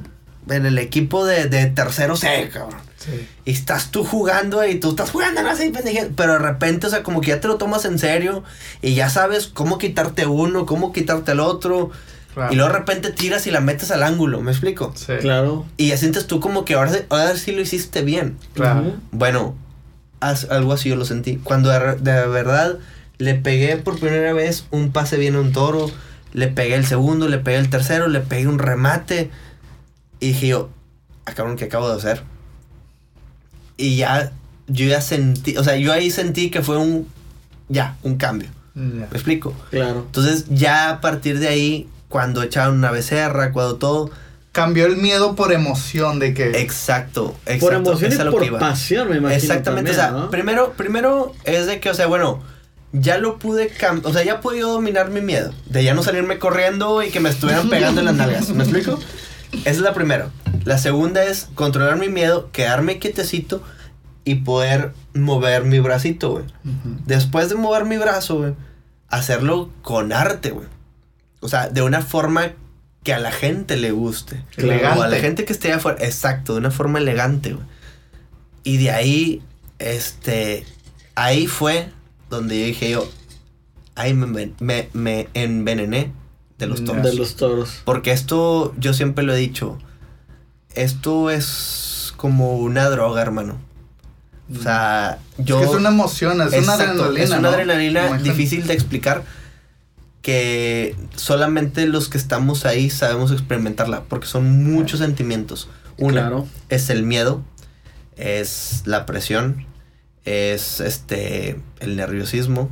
en 0.48 0.66
el 0.66 0.78
equipo 0.78 1.24
de, 1.26 1.46
de 1.46 1.66
tercero 1.66 2.16
C, 2.16 2.48
cabrón. 2.52 2.80
Sí. 2.98 3.26
Y 3.44 3.52
estás 3.52 3.90
tú 3.90 4.04
jugando 4.04 4.66
y 4.66 4.76
tú 4.76 4.90
estás 4.90 5.10
jugando, 5.10 5.42
no 5.42 5.54
sé, 5.54 5.70
pendeje. 5.70 6.10
Pero 6.16 6.32
de 6.34 6.38
repente, 6.38 6.86
o 6.86 6.90
sea, 6.90 7.02
como 7.02 7.20
que 7.20 7.28
ya 7.28 7.40
te 7.40 7.46
lo 7.48 7.56
tomas 7.56 7.84
en 7.84 7.98
serio 7.98 8.42
y 8.82 8.94
ya 8.94 9.10
sabes 9.10 9.46
cómo 9.48 9.78
quitarte 9.78 10.26
uno, 10.26 10.66
cómo 10.66 10.92
quitarte 10.92 11.32
el 11.32 11.40
otro. 11.40 11.90
Claro. 12.36 12.52
Y 12.52 12.56
luego 12.56 12.70
de 12.70 12.78
repente 12.78 13.10
tiras 13.12 13.46
y 13.46 13.50
la 13.50 13.60
metes 13.60 13.90
al 13.90 14.02
ángulo, 14.02 14.42
¿me 14.42 14.50
explico? 14.50 14.92
Sí. 14.94 15.14
Claro. 15.22 15.64
Y 15.78 15.88
ya 15.88 15.96
sientes 15.96 16.26
tú 16.26 16.38
como 16.38 16.66
que 16.66 16.74
ahora, 16.74 16.92
sí- 16.92 16.98
ahora 17.08 17.34
sí 17.36 17.50
lo 17.52 17.62
hiciste 17.62 18.02
bien. 18.02 18.36
Claro. 18.52 18.92
Bueno, 19.10 19.54
algo 20.20 20.74
así 20.74 20.90
yo 20.90 20.96
lo 20.96 21.06
sentí. 21.06 21.36
Cuando 21.42 21.70
de, 21.70 21.96
de 21.96 22.26
verdad 22.28 22.76
le 23.16 23.34
pegué 23.36 23.78
por 23.78 23.98
primera 23.98 24.34
vez 24.34 24.66
un 24.70 24.92
pase 24.92 25.16
bien 25.16 25.34
a 25.34 25.40
un 25.40 25.52
toro, 25.52 25.90
le 26.34 26.48
pegué 26.48 26.74
el 26.74 26.84
segundo, 26.84 27.26
le 27.26 27.38
pegué 27.38 27.56
el 27.56 27.70
tercero, 27.70 28.06
le 28.08 28.20
pegué 28.20 28.46
un 28.46 28.58
remate. 28.58 29.30
Y 30.20 30.28
dije 30.28 30.48
yo, 30.48 30.68
ah, 31.24 31.32
cabrón, 31.32 31.56
¿qué 31.56 31.64
acabo 31.64 31.88
de 31.88 31.96
hacer? 31.96 32.22
Y 33.78 33.96
ya, 33.96 34.30
yo 34.66 34.86
ya 34.86 35.00
sentí, 35.00 35.56
o 35.56 35.64
sea, 35.64 35.76
yo 35.76 35.90
ahí 35.92 36.10
sentí 36.10 36.50
que 36.50 36.60
fue 36.60 36.76
un, 36.76 37.06
ya, 37.70 37.96
un 38.02 38.16
cambio. 38.16 38.50
Ya. 38.74 38.82
¿Me 38.82 39.04
explico? 39.06 39.54
Claro. 39.70 40.00
Entonces 40.06 40.44
ya 40.50 40.90
a 40.90 41.00
partir 41.00 41.38
de 41.38 41.48
ahí, 41.48 41.88
cuando 42.08 42.42
echaron 42.42 42.76
una 42.76 42.90
becerra, 42.90 43.52
cuando 43.52 43.76
todo, 43.76 44.10
Cambió 44.56 44.86
el 44.86 44.96
miedo 44.96 45.36
por 45.36 45.52
emoción 45.52 46.18
de 46.18 46.32
que. 46.32 46.62
exacto, 46.62 47.36
exacto. 47.44 47.66
Por 47.66 47.74
emoción 47.74 48.10
y 48.10 48.30
por 48.30 48.42
iba. 48.42 48.58
pasión, 48.58 49.10
me 49.10 49.16
imagino. 49.18 49.38
Exactamente, 49.38 49.92
también, 49.92 50.12
o 50.12 50.14
sea, 50.14 50.24
¿no? 50.24 50.30
primero, 50.30 50.72
primero 50.72 51.34
es 51.44 51.66
de 51.66 51.78
que, 51.78 51.90
o 51.90 51.94
sea, 51.94 52.06
bueno, 52.06 52.42
ya 52.92 53.18
lo 53.18 53.38
pude 53.38 53.68
cambiar, 53.68 54.10
o 54.10 54.14
sea, 54.14 54.24
ya 54.24 54.40
pude 54.40 54.60
yo 54.60 54.72
dominar 54.72 55.10
mi 55.10 55.20
miedo, 55.20 55.52
de 55.66 55.84
ya 55.84 55.92
no 55.92 56.02
salirme 56.02 56.38
corriendo 56.38 57.02
y 57.02 57.10
que 57.10 57.20
me 57.20 57.28
estuvieran 57.28 57.68
pegando 57.68 58.00
en 58.00 58.06
las 58.06 58.14
nalgas, 58.14 58.48
¿me 58.48 58.62
explico? 58.62 58.98
Esa 59.52 59.70
es 59.70 59.80
la 59.80 59.92
primera. 59.92 60.30
La 60.64 60.78
segunda 60.78 61.22
es 61.22 61.50
controlar 61.54 61.98
mi 61.98 62.08
miedo, 62.08 62.48
quedarme 62.50 62.98
quietecito 62.98 63.62
y 64.24 64.36
poder 64.36 64.94
mover 65.12 65.64
mi 65.64 65.80
bracito, 65.80 66.30
güey. 66.30 66.44
Después 67.04 67.50
de 67.50 67.56
mover 67.56 67.84
mi 67.84 67.98
brazo, 67.98 68.38
güey, 68.38 68.54
hacerlo 69.08 69.68
con 69.82 70.14
arte, 70.14 70.52
güey. 70.52 70.66
O 71.40 71.48
sea, 71.48 71.68
de 71.68 71.82
una 71.82 72.02
forma 72.02 72.52
que 73.02 73.14
a 73.14 73.18
la 73.18 73.30
gente 73.30 73.76
le 73.76 73.92
guste. 73.92 74.42
Elegante. 74.56 74.98
O 74.98 75.02
a 75.02 75.08
la 75.08 75.18
gente 75.18 75.44
que 75.44 75.52
esté 75.52 75.72
afuera. 75.72 75.98
Exacto, 76.04 76.54
de 76.54 76.58
una 76.58 76.70
forma 76.70 76.98
elegante, 76.98 77.52
güey. 77.52 77.66
Y 78.64 78.78
de 78.78 78.90
ahí, 78.90 79.42
este, 79.78 80.66
ahí 81.14 81.46
fue 81.46 81.90
donde 82.30 82.58
yo 82.58 82.66
dije 82.66 82.90
yo, 82.90 83.08
ahí 83.94 84.12
me, 84.12 84.52
me, 84.58 84.88
me 84.92 85.28
envenené 85.34 86.12
de 86.58 86.66
los 86.66 86.84
toros. 86.84 87.02
De 87.02 87.14
los 87.14 87.36
toros. 87.36 87.82
Porque 87.84 88.12
esto, 88.12 88.74
yo 88.78 88.92
siempre 88.92 89.24
lo 89.24 89.34
he 89.34 89.38
dicho, 89.38 89.78
esto 90.74 91.30
es 91.30 92.12
como 92.16 92.56
una 92.56 92.88
droga, 92.88 93.22
hermano. 93.22 93.58
O 94.52 94.62
sea, 94.62 95.18
yo... 95.38 95.60
Es 95.60 95.66
que 95.66 95.72
es 95.72 95.78
una 95.78 95.88
emoción, 95.90 96.40
es 96.40 96.62
una 96.62 96.74
adrenalina. 96.74 97.24
Es 97.24 97.30
una 97.30 97.40
¿no? 97.40 97.48
adrenalina 97.48 98.18
difícil 98.18 98.66
de 98.66 98.74
explicar 98.74 99.24
que 100.26 100.96
solamente 101.14 101.86
los 101.86 102.08
que 102.08 102.18
estamos 102.18 102.66
ahí 102.66 102.90
sabemos 102.90 103.30
experimentarla 103.30 104.02
porque 104.08 104.26
son 104.26 104.64
muchos 104.64 104.98
sentimientos. 104.98 105.68
Una 105.98 106.22
Claro. 106.22 106.48
es 106.68 106.90
el 106.90 107.04
miedo, 107.04 107.44
es 108.16 108.82
la 108.86 109.06
presión, 109.06 109.66
es 110.24 110.80
este 110.80 111.60
el 111.78 111.94
nerviosismo, 111.94 112.70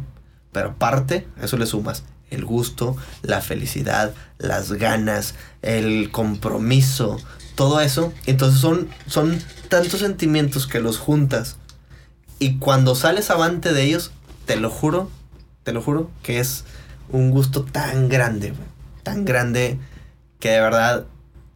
pero 0.51 0.71
aparte, 0.71 1.29
eso 1.41 1.57
le 1.57 1.67
sumas 1.67 2.03
el 2.29 2.45
gusto, 2.45 2.97
la 3.23 3.41
felicidad, 3.41 4.13
las 4.39 4.73
ganas, 4.73 5.37
el 5.63 6.11
compromiso, 6.11 7.21
todo 7.55 7.81
eso. 7.81 8.13
Entonces 8.27 8.61
son, 8.61 8.89
son 9.07 9.39
tantos 9.69 10.01
sentimientos 10.01 10.67
que 10.67 10.81
los 10.81 10.99
juntas 10.99 11.59
y 12.41 12.59
cuando 12.59 12.97
sales 12.97 13.31
avante 13.31 13.73
de 13.73 13.85
ellos, 13.85 14.11
te 14.45 14.57
lo 14.57 14.71
juro, 14.71 15.09
te 15.63 15.73
lo 15.73 15.81
juro, 15.81 16.11
que 16.25 16.41
es 16.41 16.65
un 17.11 17.31
gusto 17.31 17.63
tan 17.65 18.09
grande, 18.09 18.51
güey. 18.51 18.69
Tan 19.03 19.25
grande 19.25 19.79
que 20.41 20.51
de 20.51 20.61
verdad 20.61 21.07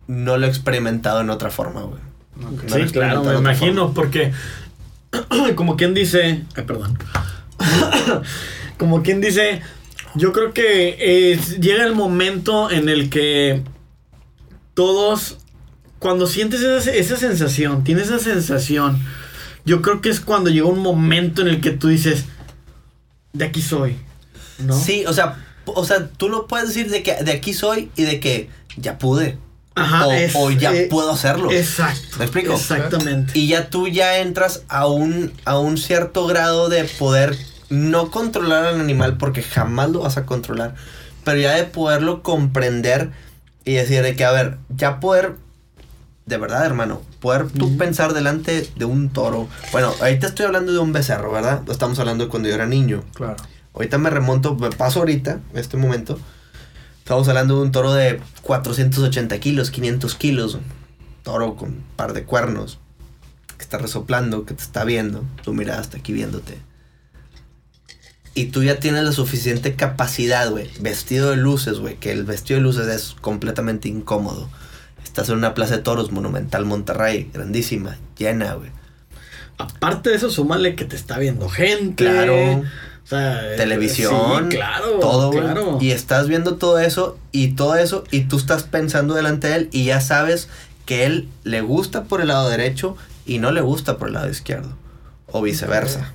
no 0.07 0.37
lo 0.39 0.47
he 0.47 0.49
experimentado 0.49 1.21
en 1.21 1.31
otra 1.31 1.51
forma, 1.51 1.83
güey. 1.83 2.01
No 2.37 2.51
Sí, 2.69 2.93
claro, 2.93 3.25
me 3.25 3.35
imagino, 3.35 3.83
forma. 3.83 3.95
porque 3.95 4.33
como 5.57 5.77
quien 5.77 5.95
dice, 5.95 6.45
ay, 6.55 6.65
perdón, 6.65 6.99
como 8.79 9.03
quien 9.03 9.21
dice, 9.21 9.61
yo 10.15 10.33
creo 10.33 10.53
que 10.53 10.97
eh, 11.01 11.41
llega 11.61 11.85
el 11.85 11.95
momento 11.95 12.71
en 12.71 12.89
el 12.89 13.11
que 13.11 13.63
todos, 14.75 15.39
cuando 15.99 16.27
sientes 16.27 16.61
esa, 16.63 16.93
esa 16.93 17.17
sensación, 17.17 17.83
tienes 17.85 18.07
esa 18.07 18.21
sensación, 18.21 18.99
yo 19.65 19.83
creo 19.83 20.01
que 20.01 20.09
es 20.09 20.21
cuando 20.21 20.51
llega 20.51 20.67
un 20.67 20.81
momento 20.81 21.43
en 21.43 21.49
el 21.49 21.61
que 21.61 21.73
tú 21.73 21.89
dices, 21.89 22.27
de 23.33 23.45
aquí 23.45 23.61
soy, 23.61 23.97
¿no? 24.59 24.79
Sí, 24.79 25.05
o 25.07 25.13
sea, 25.13 25.37
o 25.67 25.85
sea, 25.85 26.09
tú 26.09 26.29
lo 26.29 26.47
puedes 26.47 26.69
decir 26.69 26.91
de 26.91 27.03
que 27.03 27.15
de 27.23 27.33
aquí 27.33 27.53
soy 27.55 27.91
y 27.97 28.03
de 28.05 28.21
que 28.21 28.49
ya 28.77 28.99
pude. 28.99 29.39
Ajá, 29.75 30.07
o, 30.09 30.13
es- 30.13 30.33
o 30.35 30.51
ya 30.51 30.75
eh, 30.75 30.89
puedo 30.91 31.13
hacerlo. 31.13 31.53
Exacto. 31.53 32.19
¿Me 32.19 32.25
explico? 32.25 32.55
Exactamente. 32.55 33.39
Y 33.39 33.47
ya 33.49 33.71
tú 33.71 33.87
ya 33.87 34.19
entras 34.19 34.63
a 34.69 34.87
un, 34.89 35.33
a 35.45 35.59
un 35.59 35.79
cierto 35.79 36.27
grado 36.27 36.69
de 36.69 36.85
poder 36.85 37.37
no 37.69 38.11
controlar 38.11 38.65
al 38.65 38.81
animal 38.81 39.19
porque 39.19 39.43
jamás 39.43 39.91
lo 39.91 40.01
vas 40.01 40.17
a 40.17 40.25
controlar, 40.27 40.75
pero 41.23 41.39
ya 41.39 41.55
de 41.55 41.65
poderlo 41.65 42.23
comprender 42.23 43.11
y 43.65 43.75
decir 43.75 44.03
de 44.03 44.17
que, 44.17 44.25
a 44.25 44.33
ver, 44.33 44.57
ya 44.71 44.99
poder, 45.01 45.37
de 46.27 46.39
verdad 46.39 46.65
hermano, 46.65 47.03
poder 47.21 47.47
tú 47.49 47.77
pensar 47.77 48.15
delante 48.15 48.69
de 48.75 48.85
un 48.87 49.11
toro. 49.11 49.47
Bueno, 49.71 49.93
ahorita 50.01 50.27
estoy 50.29 50.47
hablando 50.47 50.73
de 50.73 50.79
un 50.79 50.93
becerro, 50.93 51.31
¿verdad? 51.31 51.61
Estamos 51.71 51.99
hablando 51.99 52.25
de 52.25 52.31
cuando 52.31 52.49
yo 52.49 52.55
era 52.55 52.67
niño. 52.67 53.05
Claro. 53.15 53.37
Ahorita 53.79 53.97
me 53.97 54.11
remonto, 54.11 54.57
me 54.57 54.71
paso 54.71 54.99
ahorita, 54.99 55.39
en 55.53 55.59
este 55.59 55.77
momento. 55.77 56.19
Estamos 56.99 57.29
hablando 57.29 57.55
de 57.55 57.63
un 57.63 57.71
toro 57.71 57.93
de 57.95 58.21
480 58.43 59.39
kilos, 59.39 59.71
500 59.71 60.15
kilos. 60.17 60.55
un 60.55 60.63
Toro 61.23 61.55
con 61.55 61.69
un 61.69 61.85
par 61.95 62.13
de 62.13 62.25
cuernos. 62.25 62.81
Que 63.57 63.63
está 63.63 63.79
resoplando, 63.79 64.45
que 64.45 64.55
te 64.55 64.65
está 64.65 64.83
viendo. 64.83 65.25
Tu 65.45 65.55
mirada 65.55 65.81
está 65.81 65.99
aquí 65.99 66.13
viéndote. 66.13 66.59
Y 68.35 68.47
tú 68.47 68.65
ya 68.65 68.81
tienes 68.81 69.05
la 69.05 69.13
suficiente 69.13 69.77
capacidad, 69.77 70.51
güey. 70.51 70.69
Vestido 70.81 71.31
de 71.31 71.37
luces, 71.37 71.79
güey. 71.79 71.95
Que 71.99 72.11
el 72.11 72.25
vestido 72.25 72.59
de 72.59 72.65
luces 72.65 72.89
es 72.89 73.15
completamente 73.21 73.89
incómodo. 73.89 74.51
Estás 75.05 75.29
en 75.29 75.37
una 75.37 75.55
plaza 75.55 75.77
de 75.77 75.83
toros 75.85 76.11
monumental 76.11 76.65
Monterrey, 76.65 77.31
grandísima, 77.33 77.97
llena, 78.17 78.55
güey. 78.55 78.71
Aparte 79.57 80.11
de 80.11 80.17
eso, 80.17 80.31
súmale 80.31 80.75
que 80.75 80.85
te 80.85 80.97
está 80.97 81.17
viendo 81.19 81.49
gente. 81.49 82.05
Claro. 82.05 82.65
O 83.09 83.11
sea, 83.11 83.57
televisión, 83.57 84.49
sí, 84.51 84.57
claro, 84.57 84.99
todo, 85.01 85.29
güey. 85.29 85.41
claro. 85.41 85.79
Y 85.81 85.93
estás 85.93 86.29
viendo 86.29 86.57
todo 86.57 86.79
eso 86.79 87.19
y 87.33 87.53
todo 87.53 87.75
eso 87.77 88.05
y 88.11 88.25
tú 88.25 88.37
estás 88.37 88.65
pensando 88.65 89.15
delante 89.15 89.49
de 89.49 89.57
él 89.57 89.69
y 89.73 89.87
ya 89.87 90.03
sabes 90.03 90.51
que 90.85 91.07
él 91.07 91.27
le 91.43 91.63
gusta 91.63 92.05
por 92.05 92.21
el 92.21 92.29
lado 92.29 92.51
derecho 92.51 92.99
y 93.25 93.39
no 93.39 93.51
le 93.51 93.63
gusta 93.63 93.97
por 93.97 94.09
el 94.09 94.15
lado 94.15 94.29
izquierdo 94.29 94.77
o 95.27 95.41
viceversa. 95.41 96.13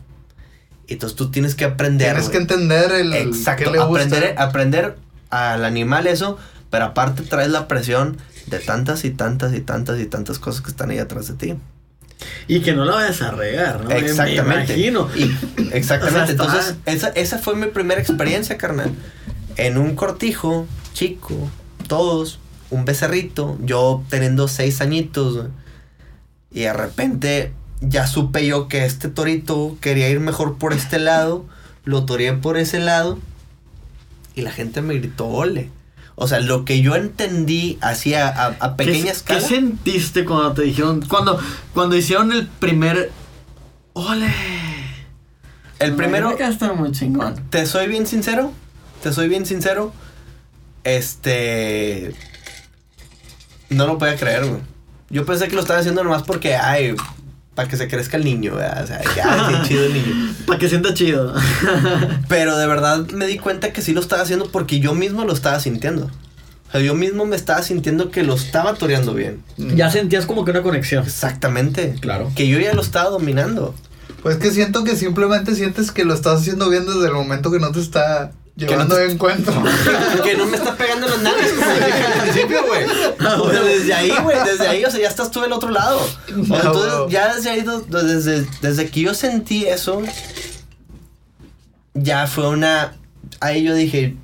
Entonces 0.88 1.15
tú 1.15 1.32
tienes 1.32 1.56
que 1.56 1.65
aprender. 1.65 2.12
Tienes 2.12 2.29
que 2.29 2.38
entender 2.38 2.91
el 2.91 3.12
Exacto, 3.13 3.71
qué 3.71 3.71
le 3.71 3.84
gusta. 3.84 4.03
aprender, 4.06 4.36
aprender 4.38 4.97
al 5.32 5.65
animal 5.65 6.06
eso, 6.06 6.38
pero 6.69 6.86
aparte 6.86 7.23
traes 7.23 7.49
la 7.49 7.67
presión 7.67 8.17
de 8.45 8.60
tantas 8.60 9.03
y 9.03 9.10
tantas 9.10 9.56
y 9.56 9.62
tantas 9.62 9.99
y 9.99 10.06
tantas 10.06 10.38
cosas 10.38 10.62
que 10.62 10.69
están 10.69 10.91
ahí 10.91 10.99
atrás 10.99 11.27
de 11.27 11.34
ti. 11.34 11.56
Y 12.47 12.62
que 12.62 12.73
no 12.73 12.86
la 12.86 12.95
vayas 12.95 13.21
a 13.21 13.31
regar, 13.31 13.81
¿no? 13.83 13.89
Me- 13.89 13.97
Exactamente. 13.99 14.73
Me 14.73 14.79
imagino. 14.88 15.09
Y- 15.15 15.75
exactamente. 15.75 16.33
O 16.41 16.49
sea, 16.49 16.59
está- 16.59 16.69
Entonces, 16.71 16.75
esa, 16.86 17.07
esa 17.09 17.38
fue 17.39 17.55
mi 17.55 17.67
primera 17.67 17.99
experiencia, 18.01 18.57
carnal. 18.57 18.91
En 19.55 19.77
un 19.77 19.95
cortijo, 19.95 20.65
chico, 20.93 21.36
todos, 21.88 22.39
un 22.69 22.86
becerrito, 22.86 23.57
yo 23.63 24.03
teniendo 24.09 24.47
seis 24.47 24.81
añitos. 24.81 25.47
Y 26.51 26.62
de 26.62 26.73
repente 26.73 27.51
ya 27.81 28.07
supe 28.07 28.45
yo 28.45 28.67
que 28.67 28.86
este 28.86 29.09
torito 29.09 29.77
quería 29.81 30.09
ir 30.09 30.19
mejor 30.19 30.57
por 30.57 30.73
este 30.73 30.99
lado. 30.99 31.45
Lo 31.86 32.05
toreé 32.05 32.33
por 32.33 32.57
ese 32.57 32.79
lado. 32.79 33.19
Y 34.36 34.41
la 34.41 34.51
gente 34.51 34.81
me 34.81 34.95
gritó, 34.95 35.27
ole. 35.27 35.69
O 36.15 36.28
sea, 36.28 36.39
lo 36.39 36.63
que 36.65 36.82
yo 36.82 36.95
entendí 36.95 37.78
así 37.82 38.13
a, 38.13 38.28
a- 38.28 38.56
a 38.60 38.76
¿Qué, 38.78 38.86
pequeña 38.86 39.06
qué 39.06 39.10
escala. 39.12 39.41
sentiste 39.41 40.26
cuando 40.26 40.54
te 40.54 40.62
dijeron, 40.62 41.02
cuando, 41.08 41.39
cuando 41.73 41.95
hicieron 41.95 42.32
el 42.32 42.47
primer, 42.47 43.12
ole? 43.93 44.32
El 45.80 45.95
primero, 45.95 46.36
Que 46.38 46.43
estar 46.45 46.76
muy 46.76 46.91
chingón. 46.91 47.36
te 47.49 47.65
soy 47.65 47.88
bien 47.88 48.06
sincero, 48.08 48.52
te 49.02 49.12
soy 49.12 49.28
bien 49.28 49.45
sincero, 49.45 49.91
este... 50.84 52.13
No 53.69 53.88
lo 53.88 53.97
podía 53.97 54.15
creer, 54.15 54.45
güey. 54.45 54.62
Yo 55.10 55.26
pensé 55.26 55.47
que 55.47 55.56
lo 55.56 55.62
estaba 55.62 55.80
haciendo 55.80 56.04
nomás 56.04 56.23
porque, 56.23 56.56
ay, 56.56 56.95
para 57.56 57.68
que 57.68 57.78
se 57.78 57.88
crezca 57.88 58.18
el 58.18 58.26
niño, 58.26 58.56
¿verdad? 58.56 58.84
O 58.84 58.88
sea, 58.88 59.00
qué 59.00 59.68
chido 59.68 59.86
el 59.86 59.94
niño. 59.94 60.36
Para 60.46 60.60
que 60.60 60.70
sienta 60.70 60.94
chido. 60.94 61.34
Pero 62.30 62.58
de 62.58 62.68
verdad 62.68 63.08
me 63.10 63.28
di 63.28 63.38
cuenta 63.38 63.72
que 63.74 63.82
sí 63.82 63.94
lo 63.94 64.02
estaba 64.02 64.24
haciendo 64.24 64.50
porque 64.50 64.80
yo 64.80 64.94
mismo 64.94 65.24
lo 65.26 65.34
estaba 65.34 65.60
sintiendo. 65.60 66.06
O 66.06 66.72
sea, 66.72 66.82
yo 66.82 66.96
mismo 66.96 67.26
me 67.26 67.36
estaba 67.36 67.62
sintiendo 67.62 68.10
que 68.10 68.24
lo 68.24 68.34
estaba 68.34 68.74
toreando 68.74 69.13
bien. 69.13 69.44
ya 69.58 69.92
sentías 69.92 70.26
como 70.26 70.44
que 70.44 70.52
una 70.52 70.63
conexión. 70.63 71.04
Exactamente. 71.04 71.96
Claro. 72.00 72.32
Que 72.36 72.48
yo 72.48 72.60
ya 72.60 72.74
lo 72.74 72.82
estaba 72.82 73.10
dominando. 73.10 73.76
Pues 74.24 74.38
que 74.38 74.52
siento 74.52 74.84
que 74.84 74.96
simplemente 74.96 75.54
sientes 75.54 75.92
que 75.92 76.06
lo 76.06 76.13
estás 76.13 76.42
haciendo 76.42 76.70
bien 76.70 76.86
desde 76.86 77.08
el 77.08 77.13
momento 77.13 77.52
que 77.52 77.60
no 77.60 77.72
te 77.72 77.82
está 77.82 78.32
llevando 78.56 78.96
no 78.96 79.02
de 79.02 79.12
encuentro. 79.12 79.54
que 80.24 80.36
no 80.38 80.46
me 80.46 80.58
está 80.58 80.76
pegando 80.76 81.08
los 81.08 81.22
nalgas 81.22 81.52
como 81.52 81.72
dije 81.74 82.04
al 82.06 82.22
principio, 82.22 82.66
güey. 82.68 82.86
O 82.86 83.52
sea, 83.52 83.62
desde 83.62 83.94
ahí, 83.94 84.13
güey, 84.22 84.38
desde 84.46 84.68
ahí, 84.68 84.86
o 84.86 84.92
sea, 84.92 85.00
ya 85.02 85.08
estás 85.08 85.32
tú 85.32 85.42
del 85.42 85.52
otro 85.54 85.70
lado. 85.70 86.00
O 86.00 86.46
sea, 86.46 86.58
Ah, 86.58 86.62
entonces, 86.66 86.94
ya 87.10 87.36
desde 87.36 87.50
ahí, 87.50 87.66
desde, 87.89 88.48
desde 88.62 88.89
que 88.89 89.02
yo 89.02 89.13
sentí 89.13 89.66
eso, 89.66 90.02
ya 91.94 92.28
fue 92.28 92.48
una... 92.50 92.96
Ahí 93.39 93.63
yo 93.63 93.74
dije, 93.74 94.16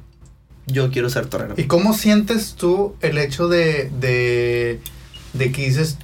yo 0.67 0.91
quiero 0.91 1.09
ser 1.09 1.25
torero. 1.27 1.55
¿Y 1.57 1.65
cómo 1.65 1.93
sientes 1.93 2.53
tú 2.53 2.95
el 3.01 3.17
hecho 3.17 3.47
de, 3.47 3.89
de, 3.99 4.79
de 5.33 5.51
que 5.51 5.63
dices, 5.65 5.97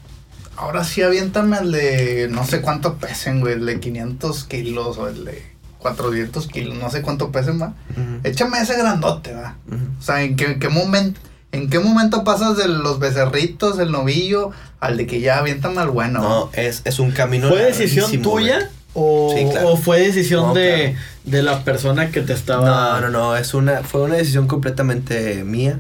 ahora 0.56 0.84
sí 0.84 1.02
aviéntame 1.02 1.58
el 1.60 1.72
de 1.72 2.28
no 2.30 2.46
sé 2.46 2.62
cuánto 2.62 2.96
pesen, 2.98 3.40
güey, 3.42 3.54
el 3.54 3.66
de 3.66 3.80
500 3.80 4.44
kilos 4.46 4.98
o 4.98 5.08
el 5.08 5.26
de 5.26 5.55
400 5.94 6.48
kilos, 6.48 6.76
no 6.80 6.90
sé 6.90 7.04
cuánto 7.04 7.32
pesen, 7.32 7.62
va? 7.62 7.74
Ujú, 7.92 8.20
Échame 8.24 8.60
ese 8.60 8.76
grandote, 8.78 9.34
va. 9.34 9.56
O 10.00 10.02
sea, 10.02 10.24
¿en 10.24 10.36
qué, 10.36 10.58
qué 10.58 10.68
momento? 10.70 11.20
¿En 11.52 11.70
qué 11.70 11.78
momento 11.80 12.24
pasas 12.24 12.58
de 12.58 12.68
los 12.68 12.98
becerritos, 13.00 13.78
el 13.78 13.92
novillo, 13.92 14.50
al 14.80 14.98
de 14.98 15.06
que 15.06 15.22
ya 15.22 15.38
aviéntame 15.38 15.80
al 15.82 15.90
bueno? 15.92 16.22
No, 16.22 16.50
es, 16.54 16.82
es 16.86 16.98
un 17.00 17.12
camino 17.12 17.50
¿Fue 17.50 17.64
decisión 17.64 18.12
tuya? 18.22 18.56
güey. 18.58 18.68
O, 18.98 19.34
Sí, 19.38 19.46
claro. 19.52 19.70
o 19.74 19.78
fue 19.78 20.00
decisión 20.00 20.48
No, 20.48 20.54
de, 20.56 20.96
claro. 20.96 20.98
de 21.26 21.44
la 21.44 21.64
persona 21.64 22.10
que 22.12 22.22
te 22.22 22.34
estaba. 22.34 23.00
No, 23.00 23.02
no, 23.02 23.10
no, 23.12 23.36
es 23.38 23.54
una, 23.54 23.84
fue 23.84 24.02
una 24.02 24.16
decisión 24.16 24.48
completamente 24.48 25.44
mía. 25.44 25.80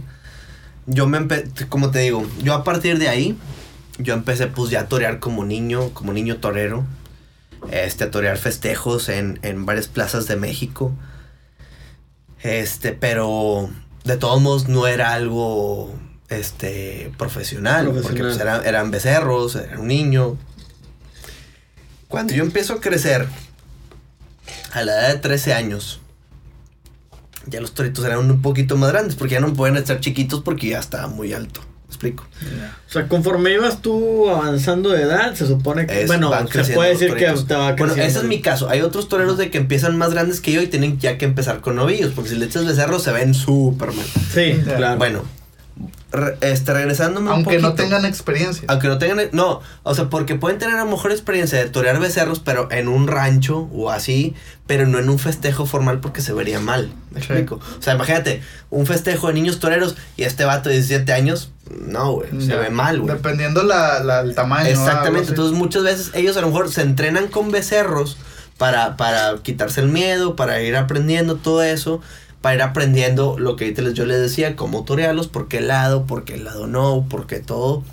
Yo 0.85 1.07
me 1.07 1.17
empe 1.17 1.45
como 1.67 1.89
te 1.89 1.99
digo, 1.99 2.25
yo 2.43 2.53
a 2.53 2.63
partir 2.63 2.99
de 2.99 3.09
ahí, 3.09 3.35
yo 3.97 4.13
empecé 4.13 4.47
pues 4.47 4.69
ya 4.69 4.81
a 4.81 4.85
torear 4.87 5.19
como 5.19 5.43
niño, 5.45 5.89
como 5.93 6.13
niño 6.13 6.37
torero. 6.37 6.83
Este, 7.71 8.05
a 8.05 8.11
torear 8.11 8.37
festejos 8.37 9.09
en, 9.09 9.39
en 9.41 9.65
varias 9.65 9.87
plazas 9.87 10.27
de 10.27 10.35
México. 10.35 10.93
Este, 12.41 12.91
pero 12.91 13.69
de 14.03 14.17
todos 14.17 14.41
modos 14.41 14.67
no 14.67 14.87
era 14.87 15.13
algo, 15.13 15.93
este, 16.29 17.11
profesional. 17.17 17.91
Porque 17.91 18.21
pues, 18.21 18.39
eran, 18.39 18.65
eran 18.65 18.91
becerros, 18.91 19.55
era 19.55 19.79
un 19.79 19.87
niño. 19.87 20.37
Cuando 22.07 22.33
yo 22.33 22.43
empiezo 22.43 22.73
a 22.73 22.81
crecer, 22.81 23.27
a 24.73 24.83
la 24.83 24.93
edad 24.93 25.13
de 25.13 25.19
13 25.19 25.53
años, 25.53 25.99
ya 27.47 27.61
los 27.61 27.73
toritos 27.73 28.05
eran 28.05 28.19
un 28.19 28.41
poquito 28.41 28.77
más 28.77 28.91
grandes, 28.91 29.15
porque 29.15 29.35
ya 29.35 29.39
no 29.39 29.53
pueden 29.53 29.77
estar 29.77 29.99
chiquitos 29.99 30.41
porque 30.41 30.69
ya 30.69 30.79
estaba 30.79 31.07
muy 31.07 31.33
alto. 31.33 31.61
O 32.13 32.91
sea, 32.91 33.07
conforme 33.07 33.53
ibas 33.53 33.81
tú 33.81 34.29
avanzando 34.29 34.89
de 34.89 35.01
edad, 35.03 35.33
se 35.33 35.47
supone 35.47 35.87
que. 35.87 36.01
Es- 36.01 36.07
bueno, 36.07 36.31
se 36.51 36.73
puede 36.73 36.91
decir 36.91 37.13
que 37.15 37.25
te 37.47 37.55
va 37.55 37.73
Bueno, 37.73 37.93
ese 37.95 38.19
es 38.19 38.23
mi 38.25 38.41
caso. 38.41 38.69
Hay 38.69 38.81
otros 38.81 39.09
toreros 39.09 39.37
de 39.37 39.49
que 39.49 39.57
empiezan 39.57 39.97
más 39.97 40.11
grandes 40.11 40.41
que 40.41 40.51
yo 40.51 40.61
y 40.61 40.67
tienen 40.67 40.99
ya 40.99 41.17
que 41.17 41.25
empezar 41.25 41.61
con 41.61 41.75
novillos, 41.75 42.11
porque 42.13 42.29
si 42.31 42.35
le 42.35 42.45
echas 42.45 42.65
becerros 42.65 43.03
se 43.03 43.11
ven 43.11 43.33
súper 43.33 43.91
mal. 43.93 44.05
Sí, 44.33 44.59
claro. 44.77 44.97
Bueno, 44.97 45.23
re- 46.11 46.37
este, 46.41 46.73
regresándome 46.73 47.27
un 47.29 47.33
Aunque 47.37 47.59
no 47.59 47.73
tengan 47.73 48.05
experiencia. 48.05 48.63
Aunque 48.67 48.87
no 48.87 48.97
tengan, 48.97 49.19
no, 49.33 49.61
o 49.83 49.95
sea, 49.95 50.09
porque 50.09 50.35
pueden 50.35 50.57
tener 50.59 50.75
a 50.77 50.85
lo 50.85 50.91
mejor 50.91 51.11
experiencia 51.11 51.57
de 51.59 51.69
torear 51.69 51.99
becerros, 51.99 52.39
pero 52.39 52.71
en 52.71 52.87
un 52.87 53.07
rancho 53.07 53.67
o 53.73 53.89
así, 53.91 54.33
pero 54.67 54.87
no 54.87 54.99
en 54.99 55.09
un 55.09 55.19
festejo 55.19 55.65
formal 55.65 55.99
porque 55.99 56.21
se 56.21 56.31
vería 56.33 56.59
mal. 56.59 56.91
¿Me 57.11 57.19
Sí. 57.21 57.27
explico? 57.27 57.55
O 57.77 57.81
sea, 57.81 57.95
imagínate, 57.95 58.41
un 58.69 58.85
festejo 58.85 59.27
de 59.27 59.33
niños 59.33 59.59
toreros 59.59 59.95
y 60.15 60.23
este 60.23 60.45
vato 60.45 60.69
de 60.69 60.75
17 60.75 61.11
años, 61.13 61.51
no, 61.69 62.13
güey, 62.13 62.29
se 62.39 62.47
Ya. 62.47 62.57
ve 62.57 62.69
mal, 62.69 62.99
güey. 63.01 63.15
Dependiendo 63.15 63.63
la, 63.63 64.03
la- 64.03 64.21
el 64.21 64.35
tamaño. 64.35 64.67
Exactamente, 64.69 65.29
entonces 65.29 65.57
muchas 65.57 65.83
veces 65.83 66.11
ellos 66.13 66.37
a 66.37 66.41
lo 66.41 66.47
mejor 66.47 66.71
se 66.71 66.81
entrenan 66.81 67.27
con 67.27 67.51
becerros 67.51 68.17
para, 68.57 68.97
para 68.97 69.35
quitarse 69.43 69.81
el 69.81 69.87
miedo, 69.89 70.35
para 70.35 70.61
ir 70.61 70.75
aprendiendo 70.75 71.35
todo 71.37 71.63
eso, 71.63 72.01
para 72.41 72.55
ir 72.55 72.61
aprendiendo 72.61 73.37
lo 73.39 73.55
que 73.55 73.73
yo 73.93 74.05
les 74.05 74.19
decía, 74.19 74.55
cómo 74.55 74.85
torearlos, 74.85 75.27
por 75.27 75.47
qué 75.47 75.59
lado, 75.61 76.05
por 76.05 76.23
qué 76.23 76.37
lado 76.37 76.67
no, 76.67 77.05
por 77.09 77.25
qué 77.27 77.39
todo. 77.39 77.83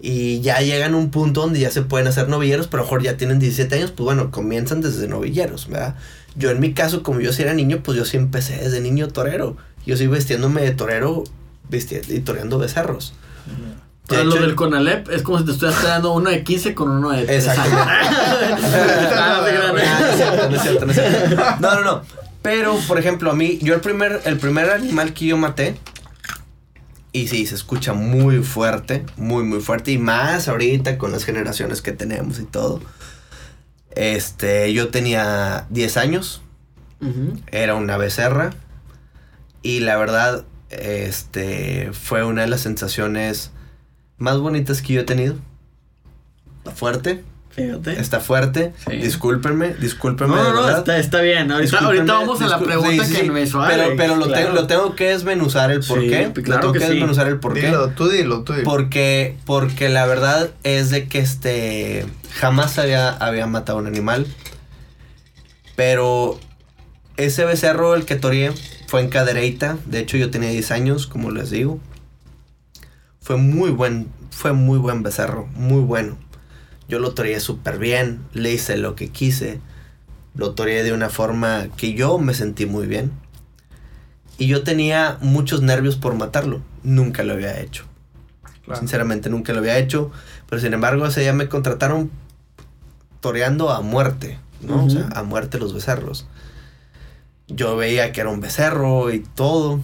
Y 0.00 0.40
ya 0.40 0.60
llegan 0.60 0.94
a 0.94 0.96
un 0.96 1.10
punto 1.10 1.40
donde 1.40 1.58
ya 1.60 1.70
se 1.70 1.82
pueden 1.82 2.06
hacer 2.06 2.28
novilleros, 2.28 2.68
pero 2.68 2.82
a 2.82 2.84
lo 2.84 2.86
mejor 2.90 3.02
ya 3.02 3.16
tienen 3.16 3.38
17 3.38 3.74
años, 3.76 3.90
pues 3.92 4.04
bueno, 4.04 4.30
comienzan 4.30 4.80
desde 4.80 5.08
novilleros, 5.08 5.68
¿verdad? 5.68 5.94
Yo 6.34 6.50
en 6.50 6.60
mi 6.60 6.74
caso, 6.74 7.02
como 7.02 7.20
yo 7.20 7.32
sí 7.32 7.42
era 7.42 7.54
niño, 7.54 7.80
pues 7.82 7.96
yo 7.96 8.04
sí 8.04 8.16
empecé 8.18 8.56
desde 8.58 8.80
niño 8.80 9.08
torero. 9.08 9.56
Yo 9.86 9.96
sí 9.96 10.06
vestiéndome 10.06 10.60
de 10.62 10.72
torero 10.72 11.24
visti- 11.70 12.02
y 12.08 12.20
toreando 12.20 12.58
becerros. 12.58 13.14
Lo 14.08 14.34
del 14.36 14.54
Conalep 14.54 15.08
es 15.10 15.22
como 15.22 15.38
si 15.38 15.44
te 15.46 15.50
estuvieras 15.52 15.82
dando 15.82 16.12
uno 16.12 16.30
de 16.30 16.44
15 16.44 16.74
con 16.74 16.90
uno 16.90 17.10
de 17.10 17.24
3 17.24 17.46
Exactamente. 17.46 17.82
Ah, 19.18 19.40
no. 19.42 19.46
Ah, 21.42 21.58
no 21.60 21.74
no 21.74 21.80
no. 21.84 22.02
Pero, 22.42 22.76
por 22.86 22.98
ejemplo, 23.00 23.32
a 23.32 23.34
mí, 23.34 23.58
yo 23.60 23.74
el 23.74 23.80
primer, 23.80 24.20
el 24.24 24.38
primer 24.38 24.70
animal 24.70 25.12
que 25.14 25.26
yo 25.26 25.36
maté, 25.36 25.76
y 27.10 27.26
sí, 27.26 27.44
se 27.46 27.56
escucha 27.56 27.92
muy 27.94 28.44
fuerte, 28.44 29.04
muy, 29.16 29.42
muy 29.42 29.58
fuerte, 29.60 29.90
y 29.90 29.98
más 29.98 30.46
ahorita 30.46 30.98
con 30.98 31.10
las 31.10 31.24
generaciones 31.24 31.82
que 31.82 31.90
tenemos 31.90 32.38
y 32.38 32.44
todo. 32.44 32.80
Este, 33.90 34.72
yo 34.72 34.88
tenía 34.88 35.66
10 35.70 35.96
años, 35.96 36.42
era 37.50 37.74
una 37.74 37.96
becerra, 37.96 38.50
y 39.62 39.80
la 39.80 39.96
verdad, 39.96 40.44
este, 40.70 41.90
fue 41.92 42.24
una 42.24 42.42
de 42.42 42.48
las 42.48 42.60
sensaciones 42.60 43.50
más 44.18 44.38
bonitas 44.38 44.82
que 44.82 44.94
yo 44.94 45.00
he 45.02 45.04
tenido. 45.04 45.36
Fuerte, 46.74 47.22
Fíjate. 47.56 47.98
Está 47.98 48.20
fuerte. 48.20 48.74
Sí. 48.86 48.96
Discúlpenme, 48.96 49.72
discúlpenme. 49.80 50.36
No, 50.36 50.52
no, 50.52 50.60
no, 50.68 50.76
está, 50.76 50.98
está 50.98 51.22
bien. 51.22 51.50
Ahorita, 51.50 51.78
Discúlpenme, 51.78 52.12
ahorita 52.12 52.12
vamos 52.12 52.42
a 52.42 52.48
la 52.48 52.58
pregunta 52.58 52.90
sí, 52.90 53.10
sí, 53.10 53.16
que 53.16 53.22
sí. 53.22 53.30
me 53.30 53.40
hizo 53.40 53.64
Pero, 53.66 53.96
pero 53.96 54.16
lo, 54.16 54.26
claro. 54.26 54.42
tengo, 54.42 54.54
lo 54.54 54.66
tengo 54.66 54.94
que 54.94 55.04
desmenuzar 55.08 55.70
el 55.70 55.80
por 55.80 56.00
Sí, 56.02 56.08
qué. 56.10 56.30
claro 56.42 56.54
lo 56.56 56.60
tengo 56.60 56.72
que 56.74 56.78
que, 56.80 56.84
sí. 56.84 56.90
desmenuzar 56.92 57.28
el 57.28 57.40
por 57.40 57.54
qué. 57.54 57.62
Dilo, 57.68 57.88
tú 57.90 58.08
dilo, 58.10 58.42
tú 58.42 58.52
dilo. 58.52 58.64
Porque, 58.64 59.38
porque 59.46 59.88
la 59.88 60.04
verdad 60.04 60.50
es 60.64 60.90
de 60.90 61.08
que 61.08 61.18
este 61.18 62.04
jamás 62.34 62.78
había, 62.78 63.08
había 63.08 63.46
matado 63.46 63.78
un 63.78 63.86
animal. 63.86 64.26
Pero 65.76 66.38
ese 67.16 67.46
becerro, 67.46 67.94
el 67.94 68.04
que 68.04 68.16
toreé, 68.16 68.52
fue 68.86 69.00
en 69.00 69.08
Cadereyta. 69.08 69.78
De 69.86 70.00
hecho, 70.00 70.16
yo 70.16 70.30
tenía 70.30 70.50
10 70.50 70.70
años, 70.70 71.06
como 71.06 71.30
les 71.30 71.50
digo. 71.50 71.80
Fue 73.20 73.36
muy 73.36 73.70
buen, 73.70 74.08
fue 74.30 74.52
muy 74.52 74.78
buen 74.78 75.02
becerro, 75.02 75.46
muy 75.54 75.80
bueno. 75.80 76.16
Yo 76.88 77.00
lo 77.00 77.12
toreé 77.12 77.40
súper 77.40 77.78
bien, 77.78 78.20
le 78.32 78.52
hice 78.52 78.76
lo 78.76 78.94
que 78.94 79.08
quise. 79.08 79.60
Lo 80.34 80.52
toreé 80.52 80.84
de 80.84 80.92
una 80.92 81.08
forma 81.08 81.68
que 81.76 81.94
yo 81.94 82.18
me 82.18 82.34
sentí 82.34 82.66
muy 82.66 82.86
bien. 82.86 83.10
Y 84.38 84.46
yo 84.46 84.62
tenía 84.62 85.18
muchos 85.20 85.62
nervios 85.62 85.96
por 85.96 86.14
matarlo. 86.14 86.60
Nunca 86.82 87.24
lo 87.24 87.32
había 87.32 87.58
hecho. 87.58 87.84
Claro. 88.64 88.78
Sinceramente 88.78 89.30
nunca 89.30 89.52
lo 89.52 89.60
había 89.60 89.78
hecho. 89.78 90.12
Pero 90.48 90.60
sin 90.60 90.74
embargo, 90.74 91.06
ese 91.06 91.22
día 91.22 91.32
me 91.32 91.48
contrataron 91.48 92.10
toreando 93.20 93.70
a 93.70 93.80
muerte. 93.80 94.38
¿no? 94.60 94.84
O 94.84 94.90
sea, 94.90 95.08
a 95.14 95.22
muerte 95.22 95.58
los 95.58 95.74
becerros. 95.74 96.26
Yo 97.48 97.76
veía 97.76 98.12
que 98.12 98.20
era 98.20 98.30
un 98.30 98.40
becerro 98.40 99.12
y 99.12 99.20
todo. 99.20 99.80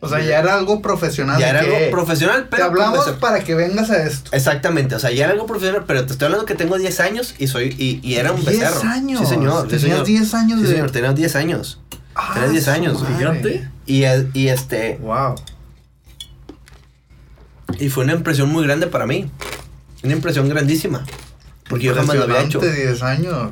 O 0.00 0.08
sea, 0.08 0.20
ya 0.20 0.38
era 0.40 0.54
algo 0.54 0.82
profesional. 0.82 1.40
ya 1.40 1.50
era 1.50 1.60
que 1.60 1.74
algo 1.86 1.90
profesional, 1.90 2.44
Te 2.44 2.56
pero. 2.56 2.68
con 2.70 2.80
hablamos 2.82 3.10
para 3.12 3.40
que 3.42 3.54
vengas 3.54 3.90
a 3.90 4.02
esto. 4.06 4.30
Exactamente, 4.32 4.94
o 4.94 4.98
sea, 4.98 5.10
ya 5.10 5.24
era 5.24 5.32
algo 5.32 5.46
profesional, 5.46 5.84
pero 5.86 6.04
te 6.06 6.12
estoy 6.12 6.26
hablando 6.26 6.44
que 6.46 6.54
tengo 6.54 6.76
10 6.78 7.00
años 7.00 7.34
y 7.38 7.46
soy 7.46 7.74
y, 7.78 8.00
y 8.06 8.16
era 8.16 8.30
un 8.32 8.44
10 8.44 8.46
becerro. 8.60 8.80
años. 8.88 9.20
Sí, 9.20 9.26
señor. 9.26 9.62
sí, 9.62 9.68
Tenías 9.76 9.82
señor. 9.82 10.06
10 10.06 10.34
años 10.34 10.60
Sí, 10.60 10.66
de. 10.66 10.72
señor, 10.72 10.90
tenía 10.90 11.12
10 11.12 11.36
años. 11.36 11.80
Ah, 12.14 12.30
Tenías 12.34 12.52
10 12.52 12.68
años. 12.68 13.04
Fíjate. 13.16 13.68
Y, 13.86 14.04
y 14.34 14.48
este 14.48 14.98
Wow. 15.00 15.34
y 17.78 17.88
fue 17.88 18.04
una 18.04 18.12
impresión 18.14 18.48
muy 18.50 18.64
grande 18.64 18.86
para 18.86 19.06
mí. 19.06 19.30
Una 20.04 20.12
impresión 20.12 20.48
grandísima. 20.48 21.04
Porque 21.68 21.86
yo 21.86 21.94
jamás 21.94 22.16
lo 22.16 22.24
había 22.24 22.42
hecho. 22.42 22.58
Impresionante, 22.58 22.86
10 22.92 23.02
años. 23.02 23.50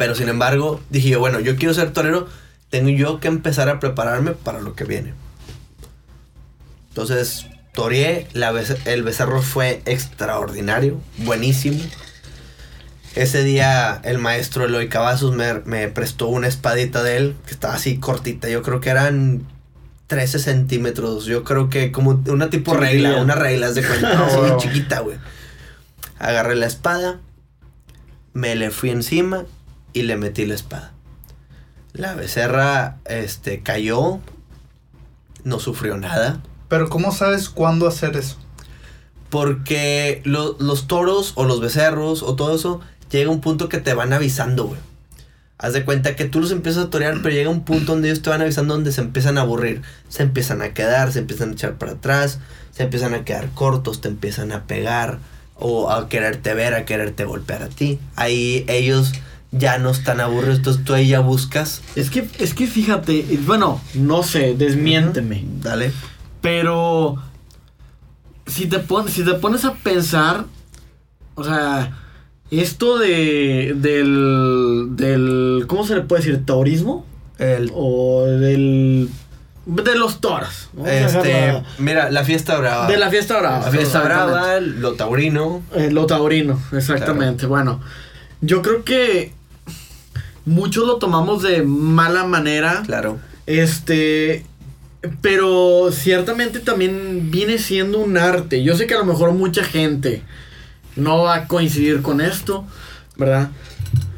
Pero 0.00 0.14
sin 0.14 0.30
embargo, 0.30 0.80
dije 0.88 1.10
yo, 1.10 1.20
bueno, 1.20 1.40
yo 1.40 1.56
quiero 1.56 1.74
ser 1.74 1.92
torero, 1.92 2.26
tengo 2.70 2.88
yo 2.88 3.20
que 3.20 3.28
empezar 3.28 3.68
a 3.68 3.78
prepararme 3.80 4.30
para 4.30 4.58
lo 4.58 4.74
que 4.74 4.84
viene. 4.84 5.12
Entonces, 6.88 7.48
toreé, 7.74 8.26
la 8.32 8.50
el 8.86 9.02
becerro 9.02 9.42
fue 9.42 9.82
extraordinario, 9.84 10.98
buenísimo. 11.18 11.78
Ese 13.14 13.44
día 13.44 14.00
el 14.02 14.16
maestro 14.16 14.64
Eloy 14.64 14.88
Cavazos 14.88 15.36
me, 15.36 15.60
me 15.66 15.88
prestó 15.88 16.28
una 16.28 16.48
espadita 16.48 17.02
de 17.02 17.18
él, 17.18 17.36
que 17.44 17.52
estaba 17.52 17.74
así 17.74 17.98
cortita. 17.98 18.48
Yo 18.48 18.62
creo 18.62 18.80
que 18.80 18.88
eran 18.88 19.46
13 20.06 20.38
centímetros. 20.38 21.26
Yo 21.26 21.44
creo 21.44 21.68
que 21.68 21.92
como 21.92 22.22
una 22.26 22.48
tipo 22.48 22.72
regla, 22.72 23.16
una 23.16 23.34
regla 23.34 23.70
de 23.70 23.86
cuenta, 23.86 24.24
así 24.26 24.36
Wow. 24.38 24.56
chiquita, 24.56 25.00
güey. 25.00 25.18
Agarré 26.18 26.56
la 26.56 26.64
espada, 26.64 27.20
me 28.32 28.54
le 28.54 28.70
fui 28.70 28.88
encima 28.88 29.44
y 29.92 30.02
le 30.02 30.16
metí 30.16 30.46
la 30.46 30.54
espada. 30.54 30.92
La 31.92 32.14
becerra, 32.14 32.98
este, 33.06 33.60
cayó, 33.62 34.20
no 35.44 35.58
sufrió 35.58 35.96
nada. 35.96 36.40
Pero 36.68 36.88
¿cómo 36.88 37.12
sabes 37.12 37.48
cuándo 37.48 37.88
hacer 37.88 38.16
eso? 38.16 38.36
Porque 39.28 40.22
lo- 40.24 40.56
los 40.58 40.86
toros 40.86 41.32
o 41.36 41.44
los 41.44 41.60
becerros 41.60 42.22
o 42.22 42.34
todo 42.36 42.54
eso 42.54 42.80
llega 43.10 43.30
un 43.30 43.40
punto 43.40 43.68
que 43.68 43.78
te 43.78 43.94
van 43.94 44.12
avisando, 44.12 44.66
güey. 44.66 44.80
Haz 45.58 45.74
de 45.74 45.84
cuenta 45.84 46.16
que 46.16 46.24
tú 46.24 46.40
los 46.40 46.52
empiezas 46.52 46.86
a 46.86 46.90
torear, 46.90 47.18
pero 47.22 47.34
llega 47.34 47.50
un 47.50 47.64
punto 47.64 47.92
donde 47.92 48.08
ellos 48.08 48.22
te 48.22 48.30
van 48.30 48.40
avisando 48.40 48.72
donde 48.74 48.92
se 48.92 49.02
empiezan 49.02 49.36
a 49.36 49.42
aburrir. 49.42 49.82
Se 50.08 50.22
empiezan 50.22 50.62
a 50.62 50.72
quedar, 50.72 51.12
se 51.12 51.18
empiezan 51.18 51.50
a 51.50 51.52
echar 51.52 51.74
para 51.76 51.92
atrás, 51.92 52.38
se 52.70 52.84
empiezan 52.84 53.12
a 53.14 53.24
quedar 53.24 53.50
cortos, 53.50 54.00
te 54.00 54.08
empiezan 54.08 54.52
a 54.52 54.64
pegar 54.64 55.18
o 55.56 55.90
a 55.90 56.08
quererte 56.08 56.54
ver, 56.54 56.72
a 56.74 56.86
quererte 56.86 57.24
golpear 57.24 57.62
a 57.62 57.68
ti. 57.68 58.00
Ahí 58.16 58.64
ellos 58.68 59.12
ya 59.52 59.78
no 59.78 59.90
están 59.90 60.20
aburridos, 60.20 60.58
entonces 60.58 60.84
tú 60.84 60.94
ahí 60.94 61.08
ya 61.08 61.20
buscas. 61.20 61.82
Es 61.96 62.10
que, 62.10 62.28
es 62.38 62.54
que 62.54 62.66
fíjate, 62.66 63.24
bueno, 63.46 63.80
no 63.94 64.22
sé, 64.22 64.54
desmiénteme. 64.56 65.44
Dale. 65.60 65.92
Pero 66.40 67.16
si 68.46 68.66
te, 68.66 68.78
pon- 68.78 69.08
si 69.08 69.24
te 69.24 69.34
pones 69.34 69.64
a 69.64 69.74
pensar, 69.74 70.44
o 71.34 71.44
sea, 71.44 71.96
esto 72.50 72.98
de 72.98 73.74
del 73.76 74.88
del 74.96 75.64
¿cómo 75.68 75.86
se 75.86 75.94
le 75.94 76.00
puede 76.02 76.22
decir? 76.24 76.44
taurismo 76.44 77.06
El, 77.38 77.70
o 77.74 78.24
del 78.26 79.08
de 79.66 79.94
los 79.94 80.20
toros. 80.20 80.70
Este, 80.84 81.18
dejarla- 81.28 81.64
mira, 81.78 82.10
la 82.10 82.24
fiesta 82.24 82.56
brava. 82.58 82.86
de 82.88 82.96
la 82.96 83.10
fiesta 83.10 83.38
brava. 83.38 83.66
La 83.66 83.70
fiesta 83.70 84.00
brava, 84.02 84.58
lo 84.60 84.94
taurino. 84.94 85.62
Eh, 85.74 85.90
lo 85.92 86.06
taurino, 86.06 86.60
exactamente. 86.72 87.46
Bueno, 87.46 87.80
yo 88.40 88.62
creo 88.62 88.82
que 88.84 89.32
muchos 90.44 90.86
lo 90.86 90.96
tomamos 90.96 91.42
de 91.42 91.62
mala 91.62 92.24
manera. 92.24 92.82
Claro. 92.86 93.18
Este, 93.46 94.44
pero 95.20 95.90
ciertamente 95.92 96.60
también 96.60 97.30
viene 97.30 97.58
siendo 97.58 97.98
un 97.98 98.16
arte. 98.16 98.62
Yo 98.62 98.76
sé 98.76 98.86
que 98.86 98.94
a 98.94 98.98
lo 98.98 99.04
mejor 99.04 99.32
mucha 99.32 99.64
gente 99.64 100.22
no 100.96 101.22
va 101.22 101.34
a 101.34 101.46
coincidir 101.46 102.02
con 102.02 102.20
esto, 102.20 102.64
¿verdad? 103.16 103.50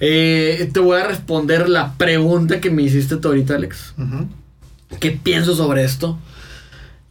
Eh, 0.00 0.68
te 0.72 0.80
voy 0.80 1.00
a 1.00 1.06
responder 1.06 1.68
la 1.68 1.94
pregunta 1.94 2.61
que 2.61 2.70
me 2.70 2.82
hiciste 2.82 3.16
tú 3.16 3.28
ahorita, 3.28 3.54
Alex. 3.54 3.94
¿Qué 4.98 5.12
pienso 5.12 5.54
sobre 5.54 5.85
esto? 5.85 6.18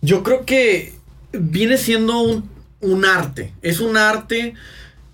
Yo 0.02 0.24
creo 0.24 0.45
que 0.45 0.95
viene 1.32 1.78
siendo 1.78 2.19
un, 2.19 2.50
un 2.82 3.06
arte. 3.06 3.54
Es 3.62 3.80
un 3.80 3.95
arte. 3.95 4.56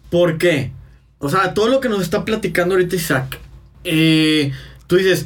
¿Por 0.10 0.38
qué? 0.38 0.72
O 1.20 1.30
sea, 1.30 1.54
todo 1.54 1.68
lo 1.68 1.80
que 1.80 1.90
nos 1.90 2.02
está 2.02 2.26
platicando 2.26 2.76
ahorita 2.76 2.96
Isaac. 2.96 3.40
Eh, 3.88 4.52
tú 4.88 4.98
dices. 4.98 5.26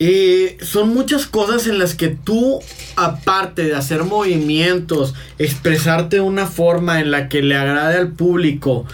eh, 0.00 0.56
son 0.60 0.90
muchas 0.90 1.26
cosas 1.26 1.66
en 1.66 1.78
las 1.78 1.94
que 1.94 2.08
tú, 2.08 2.60
aparte 2.96 3.64
de 3.64 3.74
hacer 3.74 4.04
movimientos, 4.04 5.14
expresarte 5.38 6.16
de 6.16 6.22
una 6.22 6.46
forma 6.46 7.00
en 7.00 7.10
la 7.10 7.28
que 7.28 7.42
le 7.42 7.56
agrade 7.56 7.96
al 7.96 8.12
público, 8.12 8.86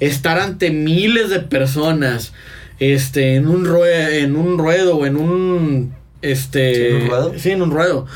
estar 0.00 0.38
ante 0.40 0.70
miles 0.70 1.30
de 1.30 1.40
personas, 1.40 2.32
este, 2.80 3.36
en 3.36 3.46
un 3.46 3.64
ruedo, 3.64 4.08
en 4.08 4.36
un 4.36 4.58
ruedo 4.58 4.96
o 4.96 5.06
en 5.06 5.16
un, 5.16 5.94
este, 6.22 6.90
en 6.90 7.02
un 7.02 7.08
ruedo. 7.08 7.34
Sí, 7.38 7.50
en 7.50 7.62
un 7.62 7.70
ruedo. 7.70 8.06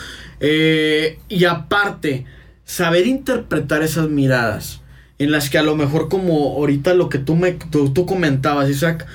Eh, 0.40 1.18
y 1.28 1.44
aparte, 1.44 2.24
saber 2.64 3.06
interpretar 3.06 3.82
esas 3.82 4.08
miradas 4.08 4.80
en 5.18 5.30
las 5.30 5.50
que 5.50 5.58
a 5.58 5.62
lo 5.62 5.76
mejor 5.76 6.08
como 6.08 6.54
ahorita 6.56 6.94
lo 6.94 7.08
que 7.08 7.18
tú 7.18 7.36
me 7.36 7.52
tú, 7.52 7.92
tú 7.92 8.04
comentabas, 8.06 8.68
Isaac, 8.68 9.06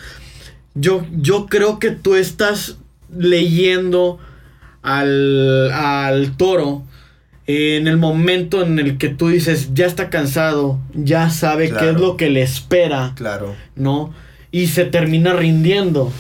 yo, 0.80 1.06
yo 1.12 1.48
creo 1.48 1.80
que 1.80 1.92
tú 1.92 2.16
estás 2.16 2.78
leyendo 3.16 4.20
al, 4.82 5.72
al 5.72 6.38
toro 6.38 6.84
en 7.48 7.88
el 7.88 7.98
momento 7.98 8.62
en 8.64 8.78
el 8.78 8.98
que 9.00 9.10
tú 9.10 9.30
dices, 9.30 9.74
ya 9.74 9.88
está 9.88 10.10
cansado, 10.10 10.80
ya 10.94 11.32
sabe 11.32 11.72
qué 11.72 11.90
es 11.90 11.96
lo 11.96 12.16
que 12.16 12.30
le 12.30 12.44
espera, 12.44 13.14
Claro. 13.16 13.56
¿no? 13.76 14.14
Y 14.52 14.68
se 14.68 14.86
termina 14.86 15.34
rindiendo. 15.34 16.12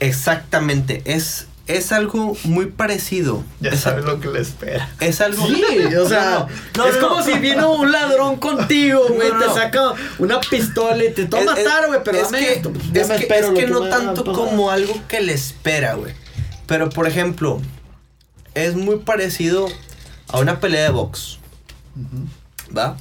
Exactamente. 0.00 1.02
Es, 1.04 1.47
es 1.68 1.92
algo 1.92 2.36
muy 2.44 2.66
parecido. 2.66 3.44
Ya 3.60 3.70
es, 3.70 3.80
sabes 3.80 4.04
lo 4.04 4.18
que 4.20 4.28
le 4.28 4.40
espera. 4.40 4.90
es 5.00 5.20
algo. 5.20 5.46
Sí, 5.46 5.62
o 6.00 6.08
sea, 6.08 6.48
No, 6.76 6.84
no, 6.84 6.86
es 6.90 6.96
no, 7.00 7.08
como 7.08 7.20
no. 7.20 7.24
si 7.26 7.38
vino 7.38 7.72
un 7.72 7.92
ladrón 7.92 8.36
contigo, 8.36 9.02
güey, 9.08 9.28
No, 9.28 9.38
no, 9.38 9.46
te 9.46 9.54
saca 9.60 9.92
una 10.18 10.40
pistola 10.40 11.04
y 11.04 11.12
te 11.12 11.26
toma 11.26 11.42
Es- 11.42 11.48
a 11.48 11.54
matar, 11.70 11.86
güey, 11.88 12.00
pero 12.04 12.16
es 12.18 12.24
dame 12.24 12.38
que, 12.38 12.52
esto. 12.54 12.72
pues, 12.72 12.92
ya 12.92 13.02
es 13.02 13.08
me 13.08 13.16
que- 13.16 13.22
espero 13.22 13.46
es 13.48 13.52
lo 13.52 13.58
que 13.58 13.66
no 13.68 13.80
tanto 13.88 14.24
como 14.24 14.70
algo 14.70 14.94
que 15.08 15.20
le 15.20 15.32
espera, 15.34 15.94
güey. 15.94 16.14
Pero 16.66 16.88
por 16.90 17.06
ejemplo, 17.06 17.60
es 18.54 18.74
muy 18.74 18.98
parecido 18.98 19.68
a 20.28 20.38
una 20.40 20.60
pelea 20.60 20.82
de 20.84 20.90
box. 20.90 21.38
¿Va? 22.76 22.96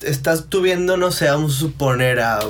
Estás 0.00 0.46
tú 0.48 0.60
viendo, 0.60 0.96
no 0.96 1.10
sé, 1.10 1.26
vamos 1.28 1.56
a 1.56 1.58
suponer 1.60 2.20
a 2.20 2.40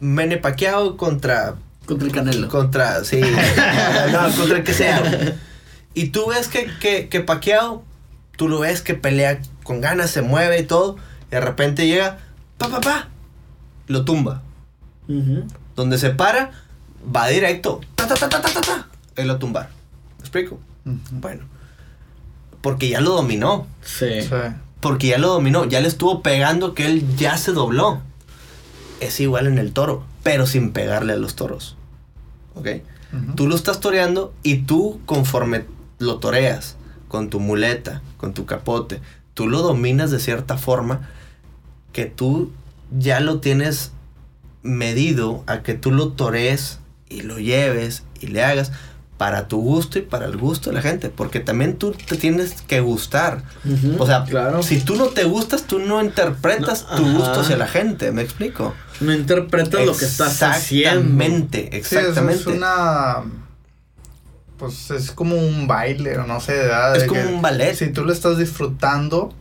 Mene 0.00 0.36
Pacquiao 0.36 0.96
contra 0.96 1.56
Contra 1.88 2.06
el 2.06 2.12
Canelo. 2.12 2.48
Contra, 2.48 3.02
sí. 3.02 3.18
no, 4.12 4.36
contra 4.36 4.58
el 4.58 4.62
que 4.62 4.74
sea. 4.74 5.02
Y 5.94 6.10
tú 6.10 6.26
ves 6.28 6.48
que, 6.48 6.70
que, 6.80 7.08
que 7.08 7.20
Pacquiao, 7.20 7.82
tú 8.36 8.46
lo 8.46 8.58
ves 8.58 8.82
que 8.82 8.92
pelea 8.92 9.40
con 9.62 9.80
ganas, 9.80 10.10
se 10.10 10.20
mueve 10.20 10.60
y 10.60 10.64
todo. 10.64 10.96
Y 11.28 11.30
de 11.30 11.40
repente 11.40 11.86
llega, 11.86 12.18
pa, 12.58 12.68
pa, 12.68 12.82
pa, 12.82 13.08
lo 13.86 14.04
tumba. 14.04 14.42
Donde 15.76 15.96
se 15.96 16.10
para, 16.10 16.50
va 17.16 17.26
directo, 17.28 17.80
ta, 17.94 18.06
ta, 18.06 18.16
ta, 18.16 18.28
ta, 18.28 18.42
ta, 18.42 18.52
ta, 18.52 18.60
ta, 18.60 18.88
y 19.16 19.24
lo 19.24 19.38
tumbar. 19.38 19.70
¿Me 20.18 20.20
explico? 20.20 20.60
Bueno. 20.84 21.46
Porque 22.60 22.90
ya 22.90 23.00
lo 23.00 23.12
dominó. 23.12 23.66
Sí. 23.82 24.20
Sí. 24.20 24.28
Porque 24.80 25.06
ya 25.06 25.16
lo 25.16 25.28
dominó. 25.28 25.64
Ya 25.64 25.80
le 25.80 25.88
estuvo 25.88 26.22
pegando 26.22 26.74
que 26.74 26.84
él 26.84 27.16
ya 27.16 27.38
se 27.38 27.52
dobló. 27.52 28.02
Es 29.00 29.20
igual 29.20 29.46
en 29.46 29.56
el 29.56 29.72
toro, 29.72 30.04
pero 30.22 30.46
sin 30.46 30.72
pegarle 30.72 31.14
a 31.14 31.16
los 31.16 31.34
toros. 31.34 31.77
Tú 33.36 33.46
lo 33.46 33.56
estás 33.56 33.80
toreando 33.80 34.34
y 34.42 34.58
tú 34.62 35.00
conforme 35.06 35.64
lo 35.98 36.18
toreas 36.18 36.76
con 37.08 37.30
tu 37.30 37.40
muleta, 37.40 38.02
con 38.18 38.34
tu 38.34 38.44
capote, 38.44 39.00
tú 39.32 39.48
lo 39.48 39.62
dominas 39.62 40.10
de 40.10 40.20
cierta 40.20 40.58
forma 40.58 41.08
que 41.92 42.04
tú 42.04 42.52
ya 42.96 43.20
lo 43.20 43.40
tienes 43.40 43.92
medido 44.62 45.42
a 45.46 45.62
que 45.62 45.74
tú 45.74 45.90
lo 45.90 46.08
torees 46.12 46.80
y 47.08 47.22
lo 47.22 47.38
lleves 47.38 48.02
y 48.20 48.26
le 48.26 48.42
hagas 48.44 48.72
para 49.16 49.48
tu 49.48 49.60
gusto 49.60 49.98
y 49.98 50.02
para 50.02 50.26
el 50.26 50.36
gusto 50.36 50.70
de 50.70 50.76
la 50.76 50.82
gente, 50.82 51.08
porque 51.08 51.40
también 51.40 51.76
tú 51.76 51.90
te 51.92 52.16
tienes 52.16 52.62
que 52.62 52.80
gustar. 52.80 53.42
O 53.98 54.06
sea, 54.06 54.22
claro. 54.24 54.62
si 54.62 54.80
tú 54.80 54.94
no 54.94 55.06
te 55.06 55.24
gustas, 55.24 55.64
tú 55.64 55.80
no 55.80 56.00
interpretas 56.02 56.86
No, 56.90 56.96
tu 56.96 57.02
ajá. 57.04 57.18
gusto 57.18 57.40
hacia 57.40 57.56
la 57.56 57.66
gente, 57.66 58.12
¿me 58.12 58.22
explico? 58.22 58.74
No 59.00 59.12
interpretas 59.14 59.84
lo 59.86 59.96
que 59.96 60.04
estás 60.04 60.42
haciendo. 60.42 60.98
Exactamente, 61.00 61.68
Sí, 61.72 61.76
exactamente. 61.96 62.40
es 62.40 62.46
una. 62.46 63.22
Pues 64.58 64.90
es 64.90 65.12
como 65.12 65.36
un 65.36 65.66
baile, 65.68 66.18
o 66.18 66.26
no 66.26 66.40
sé, 66.40 66.52
¿verdad? 66.54 66.96
Es 66.96 67.02
De 67.02 67.08
como 67.08 67.20
que 67.22 67.26
un 67.28 67.42
ballet. 67.42 67.74
Si 67.76 67.90
tú 67.92 68.04
lo 68.04 68.12
estás 68.12 68.38
disfrutando, 68.38 69.32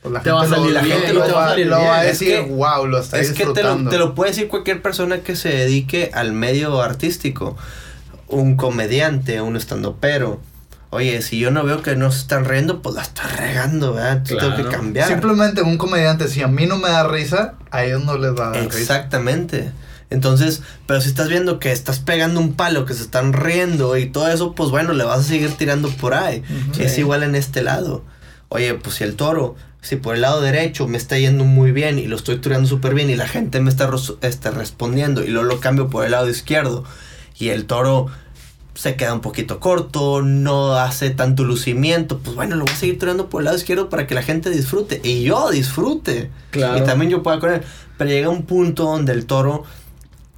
pues 0.00 0.12
la 0.14 0.22
Te 0.22 0.30
va 0.30 0.40
a 0.40 0.44
gente, 0.44 0.56
lo, 0.56 0.62
salir 0.62 0.74
la 0.74 0.80
bien, 0.82 0.96
gente 0.98 1.12
lo, 1.12 1.24
te 1.24 1.32
va 1.32 1.44
a 1.46 1.48
salir 1.50 1.66
lo 1.66 1.76
va 1.76 1.98
a 1.98 2.00
bien. 2.00 2.12
Es 2.12 2.18
decir, 2.18 2.36
que- 2.46 2.50
wow, 2.52 2.86
lo 2.86 2.98
está 2.98 3.18
Es 3.18 3.28
que 3.32 3.34
te 3.34 3.44
lo, 3.44 3.52
disfrutando. 3.52 3.90
te 3.90 3.98
lo 3.98 4.14
puede 4.14 4.30
decir 4.30 4.48
cualquier 4.48 4.80
persona 4.80 5.18
que 5.20 5.36
se 5.36 5.50
dedique 5.50 6.10
al 6.14 6.32
medio 6.32 6.80
artístico. 6.80 7.56
Un 8.28 8.56
comediante, 8.56 9.40
un 9.42 9.56
estandopero. 9.56 10.40
Oye, 10.96 11.20
si 11.20 11.38
yo 11.38 11.50
no 11.50 11.62
veo 11.62 11.82
que 11.82 11.94
no 11.94 12.10
se 12.10 12.20
están 12.20 12.44
riendo, 12.46 12.80
pues 12.80 12.94
la 12.94 13.02
está 13.02 13.22
regando, 13.28 13.92
¿verdad? 13.92 14.22
Tengo 14.22 14.40
Claro. 14.40 14.56
que 14.56 14.64
cambiar. 14.74 15.08
Simplemente 15.08 15.60
un 15.62 15.76
comediante, 15.76 16.26
si 16.28 16.40
a 16.42 16.48
mí 16.48 16.64
no 16.66 16.78
me 16.78 16.88
da 16.88 17.06
risa, 17.06 17.54
a 17.70 17.84
ellos 17.84 18.02
no 18.04 18.16
les 18.16 18.32
va 18.34 18.48
a 18.48 18.50
dar 18.52 18.64
risa. 18.64 18.78
Exactamente. 18.78 19.70
Entonces, 20.08 20.62
pero 20.86 21.00
si 21.00 21.08
estás 21.08 21.28
viendo 21.28 21.58
que 21.58 21.70
estás 21.72 21.98
pegando 21.98 22.40
un 22.40 22.54
palo, 22.54 22.86
que 22.86 22.94
se 22.94 23.02
están 23.02 23.32
riendo 23.32 23.96
y 23.96 24.06
todo 24.06 24.28
eso, 24.28 24.54
pues 24.54 24.70
bueno, 24.70 24.92
le 24.94 25.04
vas 25.04 25.20
a 25.20 25.22
seguir 25.22 25.50
tirando 25.52 25.90
por 25.90 26.14
ahí. 26.14 26.42
Es 26.78 26.96
igual 26.96 27.22
en 27.24 27.34
este 27.34 27.62
lado. 27.62 28.04
Oye, 28.48 28.72
pues 28.74 28.96
si 28.96 29.04
el 29.04 29.16
toro, 29.16 29.56
si 29.82 29.96
por 29.96 30.14
el 30.14 30.20
lado 30.22 30.40
derecho 30.40 30.86
me 30.88 30.96
está 30.96 31.18
yendo 31.18 31.44
muy 31.44 31.72
bien 31.72 31.98
y 31.98 32.06
lo 32.06 32.16
estoy 32.16 32.38
toreando 32.38 32.68
súper 32.68 32.94
bien 32.94 33.10
y 33.10 33.16
la 33.16 33.26
gente 33.28 33.60
me 33.60 33.68
está, 33.68 33.90
este, 34.22 34.50
respondiendo 34.50 35.24
y 35.24 35.28
luego 35.28 35.46
lo 35.48 35.60
cambio 35.60 35.88
por 35.88 36.04
el 36.04 36.12
lado 36.12 36.30
izquierdo 36.30 36.84
y 37.38 37.48
el 37.50 37.66
toro 37.66 38.06
se 38.76 38.94
queda 38.94 39.14
un 39.14 39.22
poquito 39.22 39.58
corto, 39.58 40.22
no 40.22 40.74
hace 40.74 41.10
tanto 41.10 41.44
lucimiento, 41.44 42.18
pues 42.18 42.36
bueno, 42.36 42.56
lo 42.56 42.64
voy 42.64 42.74
a 42.74 42.76
seguir 42.76 42.98
toreando 42.98 43.28
por 43.28 43.40
el 43.40 43.46
lado 43.46 43.56
izquierdo 43.56 43.88
para 43.88 44.06
que 44.06 44.14
la 44.14 44.22
gente 44.22 44.50
disfrute 44.50 45.00
y 45.02 45.22
yo 45.22 45.50
disfrute. 45.50 46.30
Claro. 46.50 46.78
Y 46.78 46.84
también 46.84 47.10
yo 47.10 47.22
pueda 47.22 47.36
él. 47.54 47.62
pero 47.96 48.10
llega 48.10 48.28
un 48.28 48.42
punto 48.42 48.84
donde 48.84 49.12
el 49.12 49.24
toro 49.24 49.64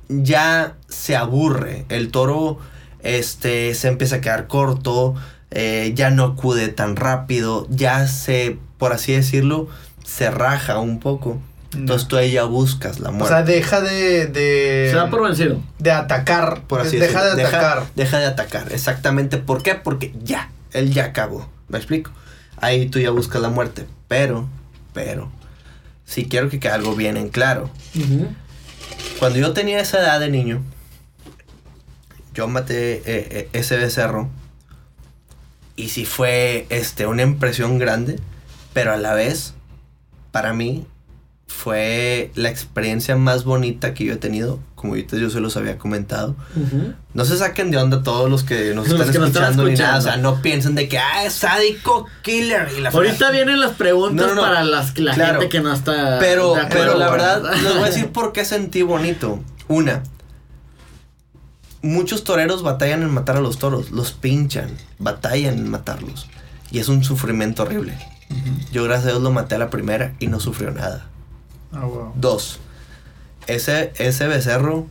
ya 0.09 0.77
se 0.88 1.16
aburre. 1.16 1.85
El 1.88 2.11
toro 2.11 2.59
este, 3.01 3.74
se 3.74 3.88
empieza 3.88 4.16
a 4.16 4.20
quedar 4.20 4.46
corto, 4.46 5.16
eh, 5.51 5.92
ya 5.94 6.11
no 6.11 6.24
acude 6.24 6.68
tan 6.68 6.94
rápido, 6.94 7.66
ya 7.70 8.07
se, 8.07 8.57
por 8.79 8.92
así 8.92 9.12
decirlo, 9.12 9.68
se 10.05 10.31
raja 10.31 10.79
un 10.79 11.01
poco. 11.01 11.40
Entonces 11.75 12.09
tú 12.09 12.17
ahí 12.17 12.33
ya 12.33 12.45
buscas 12.45 12.99
la 12.99 13.11
O 13.11 13.13
muerte. 13.13 13.35
sea, 13.35 13.43
deja 13.43 13.81
de. 13.81 14.27
de 14.27 14.89
Se 14.91 14.97
da 14.97 15.11
por 15.11 15.23
vencido. 15.23 15.63
de 15.79 15.93
atacar. 15.93 16.63
por 16.63 16.81
así 16.81 16.97
deja 16.97 17.23
decirlo. 17.23 17.37
de 17.37 17.45
atacar. 17.45 17.87
Deja, 17.95 18.19
de 18.19 18.27
atacar, 18.27 18.73
exactamente. 18.73 19.37
¿Por 19.37 19.63
qué? 19.63 19.75
Porque 19.75 20.15
ya, 20.23 20.51
él 20.73 20.93
ya 20.93 21.05
acabó. 21.05 21.49
¿Me 21.69 21.77
explico? 21.79 22.11
Ahí 22.57 22.89
tú 22.89 22.99
ya 22.99 23.11
buscas 23.11 23.43
la 23.43 23.51
muerte. 23.51 23.87
Pero, 24.09 24.49
pero, 24.95 25.31
si 26.07 26.25
quiero 26.27 26.49
que 26.49 26.59
quede 26.59 26.73
algo 26.73 26.95
bien 26.97 27.17
en 27.19 27.29
claro. 27.29 27.71
Cuando 29.19 29.39
yo 29.39 29.53
tenía 29.53 29.81
esa 29.81 30.01
edad 30.01 30.21
de 30.21 30.31
niño, 30.31 30.63
yo 32.35 32.49
maté 32.49 32.95
eh, 32.95 33.03
eh, 33.07 33.49
ese 33.53 33.77
becerro. 33.77 34.31
Y 35.77 35.91
sí 35.91 36.07
fue 36.07 36.67
este, 36.71 37.07
una 37.07 37.23
impresión 37.23 37.79
grande, 37.79 38.19
pero 38.73 38.93
a 38.93 38.97
la 38.97 39.13
vez, 39.15 39.55
para 40.33 40.53
mí, 40.53 40.87
fue 41.49 42.31
la 42.37 42.51
experiencia 42.51 43.17
más 43.17 43.43
bonita 43.45 43.95
que 43.95 44.05
yo 44.05 44.13
he 44.13 44.17
tenido. 44.17 44.61
Como 44.75 44.93
ahorita 44.93 45.17
yo 45.17 45.29
se 45.31 45.41
los 45.41 45.57
había 45.57 45.77
comentado. 45.79 46.37
No 47.15 47.25
se 47.25 47.37
saquen 47.37 47.71
de 47.73 47.79
onda 47.79 48.03
todos 48.05 48.31
los 48.31 48.45
que 48.45 48.75
nos 48.75 48.87
Los 48.91 49.01
están 49.01 49.13
que 49.23 49.29
escuchando 49.29 49.65
ni 49.65 49.75
nada. 49.75 49.99
O 49.99 50.01
sea, 50.03 50.17
no 50.19 50.41
piensen 50.43 50.75
de 50.77 50.89
que, 50.89 50.99
ah, 50.99 51.25
es 51.25 51.33
sádico, 51.33 52.07
killer. 52.23 52.69
Y 52.77 52.81
la 52.83 52.91
Ahorita 52.91 53.31
vienen 53.33 53.59
las 53.61 53.73
preguntas 53.73 54.27
No, 54.29 54.35
no, 54.35 54.41
no. 54.43 54.43
para 54.43 54.63
las, 54.63 54.97
la 54.99 55.15
Claro. 55.15 55.33
gente 55.41 55.49
que 55.49 55.61
no 55.61 55.73
está. 55.73 56.19
Pero, 56.21 56.55
de 56.55 56.61
acuerdo, 56.61 56.85
pero 56.85 56.99
la 56.99 57.11
¿verdad? 57.11 57.43
verdad, 57.43 57.57
les 57.63 57.75
voy 57.75 57.83
a 57.83 57.87
decir 57.87 58.09
por 58.13 58.33
qué 58.33 58.45
sentí 58.45 58.83
bonito. 58.83 59.41
Una, 59.67 60.03
muchos 61.83 62.25
toreros 62.25 62.63
batallan 62.63 63.03
en 63.03 63.11
matar 63.11 63.37
a 63.37 63.41
los 63.41 63.59
toros, 63.59 63.91
los 63.91 64.13
pinchan, 64.13 64.71
batallan 64.99 65.55
en 65.59 65.71
matarlos. 65.71 66.29
Y 66.71 66.79
es 66.79 66.89
un 66.89 67.03
sufrimiento 67.03 67.63
horrible. 67.63 67.95
Yo, 68.71 68.85
gracias 68.85 69.07
a 69.07 69.11
Dios, 69.13 69.23
lo 69.23 69.31
maté 69.33 69.55
a 69.55 69.59
la 69.59 69.71
primera 69.71 70.13
y 70.19 70.27
no 70.27 70.39
sufrió 70.39 70.71
nada. 70.71 71.09
Ah, 71.73 71.85
wow. 71.85 72.13
Dos, 72.15 72.61
ese, 73.47 73.93
ese 73.97 74.27
becerro 74.27 74.87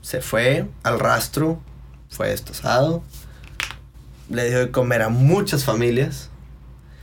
se 0.00 0.20
fue 0.20 0.66
al 0.82 0.98
rastro, 0.98 1.60
fue 2.10 2.28
destazado, 2.28 3.02
le 4.28 4.48
dio 4.48 4.58
de 4.58 4.70
comer 4.70 5.02
a 5.02 5.08
muchas 5.08 5.64
familias. 5.64 6.28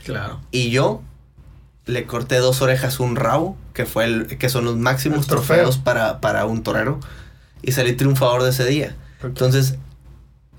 Claro. 0.03 0.41
Y 0.51 0.69
yo 0.71 1.01
le 1.85 2.05
corté 2.05 2.37
dos 2.37 2.61
orejas, 2.61 2.99
un 2.99 3.15
rabo, 3.15 3.57
que 3.73 3.85
fue 3.85 4.05
el, 4.05 4.37
que 4.37 4.49
son 4.49 4.65
los 4.65 4.77
máximos 4.77 5.27
trofeo. 5.27 5.57
trofeos 5.57 5.77
para, 5.77 6.21
para 6.21 6.45
un 6.45 6.63
torero. 6.63 6.99
Y 7.61 7.71
salí 7.71 7.93
triunfador 7.93 8.43
de 8.43 8.51
ese 8.51 8.65
día. 8.65 8.95
Entonces, 9.23 9.75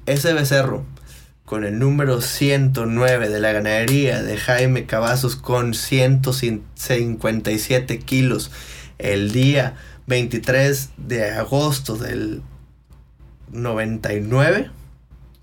ese 0.06 0.32
becerro, 0.32 0.84
con 1.50 1.64
el 1.64 1.80
número 1.80 2.20
109 2.20 3.28
de 3.28 3.40
la 3.40 3.50
ganadería 3.50 4.22
de 4.22 4.36
Jaime 4.36 4.86
Cavazos, 4.86 5.34
con 5.34 5.74
157 5.74 7.98
kilos, 7.98 8.52
el 8.98 9.32
día 9.32 9.74
23 10.06 10.90
de 10.96 11.32
agosto 11.32 11.96
del 11.96 12.42
99, 13.50 14.70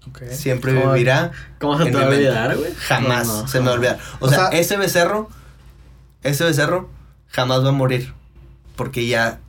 Ok. 0.07 0.21
siempre 0.31 0.73
¿Cómo- 0.75 0.93
vivirá 0.93 1.31
¿Cómo 1.59 1.77
se 1.77 1.91
te 1.91 1.97
va 1.97 2.03
a 2.03 2.07
olvidar, 2.07 2.55
güey? 2.55 2.71
Jamás 2.87 3.27
No, 3.27 3.41
no, 3.41 3.47
se 3.49 3.59
me 3.59 3.65
va 3.65 3.71
a 3.71 3.75
olvidar. 3.75 3.99
O, 4.21 4.27
O 4.27 4.29
sea, 4.29 4.49
sea- 4.49 4.57
ese 4.59 4.77
becerro, 4.77 5.27
ese 6.23 6.45
becerro 6.45 6.89
jamás 7.27 7.65
va 7.65 7.69
a 7.69 7.73
morir. 7.73 8.13
Porque 8.77 9.07
ya, 9.07 9.39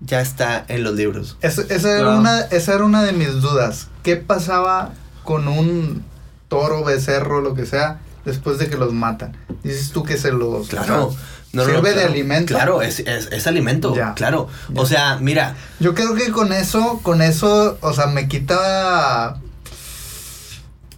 ya 0.00 0.22
está 0.22 0.64
en 0.68 0.82
los 0.82 0.94
libros. 0.94 1.36
Esa, 1.42 1.60
esa 1.68 1.98
era 1.98 2.16
una, 2.16 2.40
esa 2.40 2.72
era 2.74 2.84
una 2.84 3.04
de 3.04 3.12
mis 3.12 3.42
dudas. 3.42 3.88
¿Qué 4.02 4.16
pasaba 4.16 4.94
con 5.24 5.48
un 5.48 6.04
toro, 6.48 6.84
becerro, 6.84 7.40
lo 7.40 7.54
que 7.54 7.66
sea, 7.66 7.98
después 8.24 8.58
de 8.58 8.68
que 8.68 8.76
los 8.76 8.92
matan? 8.92 9.36
Dices 9.62 9.90
tú 9.90 10.02
que 10.04 10.16
se 10.16 10.30
los... 10.32 10.68
Claro. 10.68 11.06
o 11.08 11.10
sea, 11.12 11.20
No, 11.52 11.62
no, 11.64 11.68
no, 11.68 11.74
¿Sirve 11.76 11.94
de 11.94 12.04
alimento? 12.04 12.54
Claro, 12.54 12.82
es, 12.82 13.00
es, 13.00 13.26
es 13.32 13.46
alimento. 13.46 13.94
Ya. 13.94 14.14
Claro. 14.14 14.48
Ya. 14.72 14.80
O 14.80 14.86
sea, 14.86 15.16
mira, 15.20 15.56
Yo 15.80 15.94
creo 15.94 16.14
que 16.14 16.30
con 16.30 16.52
eso, 16.52 17.00
con 17.02 17.22
eso, 17.22 17.78
o 17.80 17.92
sea, 17.92 18.06
me 18.06 18.28
quita... 18.28 19.36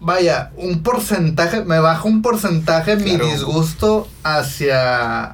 Vaya, 0.01 0.51
un 0.57 0.83
porcentaje, 0.83 1.65
me 1.65 1.79
baja 1.81 2.03
un 2.05 2.21
porcentaje 2.23 2.97
mi 2.97 3.17
disgusto 3.17 4.07
hacia 4.23 5.33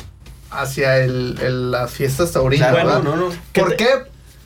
hacia 0.50 0.98
el, 0.98 1.38
el- 1.42 1.70
las 1.72 1.90
fiestas 1.90 2.30
taurinas, 2.32 2.70
claro, 2.72 3.02
no, 3.02 3.16
no. 3.16 3.28
¿Por 3.54 3.70
te- 3.70 3.76
qué? 3.76 3.88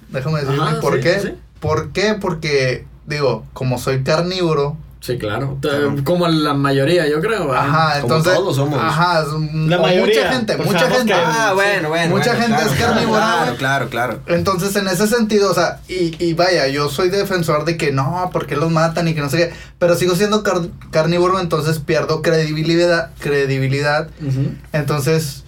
Déjame 0.09 0.41
decirme, 0.41 0.63
Ajá, 0.63 0.81
¿por 0.81 0.95
sí, 0.95 1.01
qué? 1.01 1.21
sí. 1.21 1.29
¿Por 1.61 1.91
qué? 1.93 2.15
Porque, 2.15 2.87
digo, 3.07 3.45
como 3.53 3.79
soy 3.79 4.03
carnívoro, 4.03 4.77
Sí, 4.99 5.19
claro. 5.19 5.57
Como 6.03 6.27
la 6.27 6.53
mayoría, 6.55 7.07
yo 7.07 7.21
creo. 7.21 7.47
¿verdad? 7.47 7.65
ajá, 7.69 8.01
como 8.01 8.15
entonces... 8.17 8.35
todos 8.35 8.57
somos. 8.57 8.81
Ajá, 8.83 9.23
es 9.23 9.29
un- 9.29 9.71
La 9.71 9.79
mayoría, 9.79 10.21
mucha 10.25 10.33
gente, 10.33 10.57
pues 10.57 10.67
mucha 10.69 10.91
gente. 10.91 11.07
que- 11.07 11.13
Ah, 11.15 11.53
bueno, 11.55 11.91
bueno. 11.91 12.17
Mucha 12.17 12.31
bueno, 12.33 12.41
gente 12.43 12.57
claro, 12.57 12.71
es 12.73 12.77
claro, 12.77 12.93
carnívora, 12.95 13.27
Claro, 13.27 13.57
claro, 13.57 13.89
claro. 13.91 14.21
Entonces, 14.27 14.75
en 14.75 14.89
ese 14.89 15.07
sentido, 15.07 15.53
o 15.53 15.55
sea, 15.55 15.79
y, 15.87 16.17
y 16.19 16.33
vaya, 16.33 16.67
yo 16.67 16.89
soy 16.89 17.11
defensor 17.11 17.65
de 17.65 17.77
que 17.77 17.93
no, 17.93 18.31
porque 18.33 18.57
los 18.57 18.73
matan 18.73 19.07
y 19.07 19.15
que 19.15 19.21
no 19.21 19.29
sé 19.29 19.37
qué, 19.37 19.53
pero 19.79 19.95
sigo 19.95 20.17
siendo 20.17 20.43
car- 20.43 20.63
carnívoro, 20.91 21.39
entonces 21.39 21.79
pierdo 21.79 22.21
credibilidad, 22.21 23.11
credibilidad. 23.21 24.09
Ujú. 24.27 24.55
Entonces, 24.73 25.45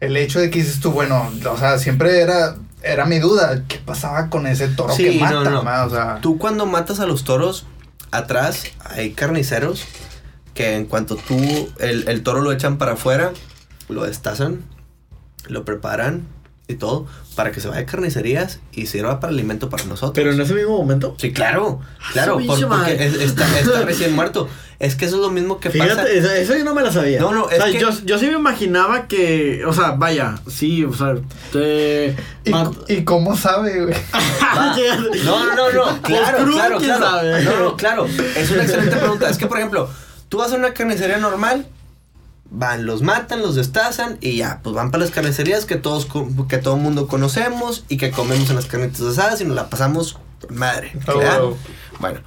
el 0.00 0.16
hecho 0.16 0.40
de 0.40 0.48
que 0.48 0.60
dices 0.60 0.80
tú, 0.80 0.92
bueno, 0.92 1.30
o 1.50 1.58
sea, 1.58 1.78
siempre 1.78 2.20
era, 2.20 2.56
era 2.86 3.04
mi 3.06 3.18
duda, 3.18 3.62
¿qué 3.68 3.78
pasaba 3.78 4.28
con 4.30 4.46
ese 4.46 4.68
toro 4.68 4.94
Sí, 4.94 5.04
que 5.04 5.20
mata? 5.20 5.50
no. 5.50 5.62
ma? 5.62 5.84
O 5.84 5.90
sea, 5.90 6.18
Tú 6.20 6.38
cuando 6.38 6.66
matas 6.66 7.00
a 7.00 7.06
los 7.06 7.24
toros, 7.24 7.66
atrás 8.10 8.64
hay 8.84 9.12
carniceros 9.12 9.84
que 10.54 10.74
en 10.76 10.86
cuanto 10.86 11.16
tú 11.16 11.36
el, 11.80 12.08
el 12.08 12.22
toro 12.22 12.40
lo 12.40 12.52
echan 12.52 12.78
para 12.78 12.92
afuera, 12.92 13.32
lo 13.88 14.04
destazan, 14.04 14.62
lo 15.48 15.64
preparan 15.64 16.26
y 16.68 16.74
todo 16.74 17.06
para 17.36 17.52
que 17.52 17.60
se 17.60 17.68
vaya 17.68 17.82
a 17.82 17.86
carnicerías 17.86 18.58
y 18.72 18.86
sirva 18.86 19.20
para 19.20 19.32
alimento 19.32 19.68
para 19.68 19.84
nosotros. 19.84 20.12
Pero 20.14 20.32
en 20.32 20.40
ese 20.40 20.54
mismo 20.54 20.76
momento. 20.78 21.14
Sí, 21.18 21.32
claro, 21.32 21.80
claro, 22.12 22.34
por- 22.34 22.42
pinche 22.42 22.66
porque 22.66 22.92
es- 23.06 23.14
está, 23.14 23.46
está 23.60 23.82
recién 23.84 24.14
muerto. 24.14 24.48
Es 24.78 24.94
que 24.96 25.04
eso 25.06 25.16
es 25.16 25.22
lo 25.22 25.30
mismo 25.30 25.58
que 25.60 25.70
pasa. 25.70 25.84
Fíjate, 25.84 26.18
eso, 26.18 26.30
eso 26.30 26.56
yo 26.56 26.64
no 26.64 26.74
me 26.74 26.82
la 26.82 26.92
sabía. 26.92 27.20
No, 27.20 27.32
no, 27.32 27.44
O 27.44 27.48
sea, 27.48 27.66
es 27.68 27.72
que- 27.74 27.80
yo, 27.80 27.90
yo 28.04 28.18
sí 28.18 28.26
me 28.26 28.32
imaginaba 28.32 29.06
que, 29.06 29.64
o 29.66 29.72
sea, 29.72 29.92
vaya, 29.92 30.34
sí, 30.48 30.84
o 30.84 30.92
sea, 30.92 31.14
te... 31.52 32.14
¿y, 32.44 32.50
mat- 32.50 32.74
¿y 32.88 33.04
cómo 33.04 33.36
sabe, 33.36 33.84
güey? 33.84 33.94
No, 35.24 35.44
no, 35.44 35.54
no, 35.54 35.72
no, 35.72 36.02
claro, 36.02 36.38
Pues, 36.38 36.54
claro, 36.56 36.78
¿quién 36.78 36.90
claro. 36.90 37.06
sabe? 37.06 37.42
No, 37.44 37.58
no, 37.60 37.76
claro. 37.76 38.06
Es 38.36 38.50
una 38.50 38.62
excelente 38.62 38.96
pregunta. 38.96 39.28
Es 39.30 39.38
que, 39.38 39.46
por 39.46 39.58
ejemplo, 39.58 39.88
tú 40.28 40.38
vas 40.38 40.52
a 40.52 40.56
una 40.56 40.72
carnicería 40.74 41.18
normal, 41.18 41.66
van, 42.50 42.86
los 42.86 43.02
matan, 43.02 43.42
los 43.42 43.54
destazan 43.54 44.18
y 44.20 44.36
ya, 44.36 44.60
pues 44.62 44.74
van 44.74 44.90
para 44.90 45.04
las 45.04 45.12
carnicerías 45.12 45.64
que 45.66 45.76
todos, 45.76 46.06
que 46.48 46.58
todo 46.58 46.76
mundo 46.76 47.06
conocemos 47.08 47.84
y 47.88 47.96
que 47.96 48.10
comemos 48.10 48.48
en 48.50 48.56
las 48.56 48.66
carnitas 48.66 49.00
asadas 49.02 49.40
y 49.40 49.44
nos 49.44 49.56
la 49.56 49.68
pasamos 49.70 50.18
madre. 50.48 50.92
Huevo. 51.06 51.56
Bueno, 52.00 52.20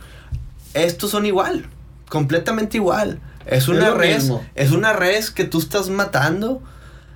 estos 0.73 1.11
son 1.11 1.25
igual, 1.25 1.69
completamente 2.09 2.77
igual. 2.77 3.19
Es 3.45 3.63
Es 3.63 3.67
una 3.69 3.89
lo 3.89 3.95
res, 3.95 4.23
mismo. 4.23 4.45
es 4.55 4.71
una 4.71 4.93
res 4.93 5.31
que 5.31 5.43
tú 5.45 5.59
estás 5.59 5.89
matando. 5.89 6.61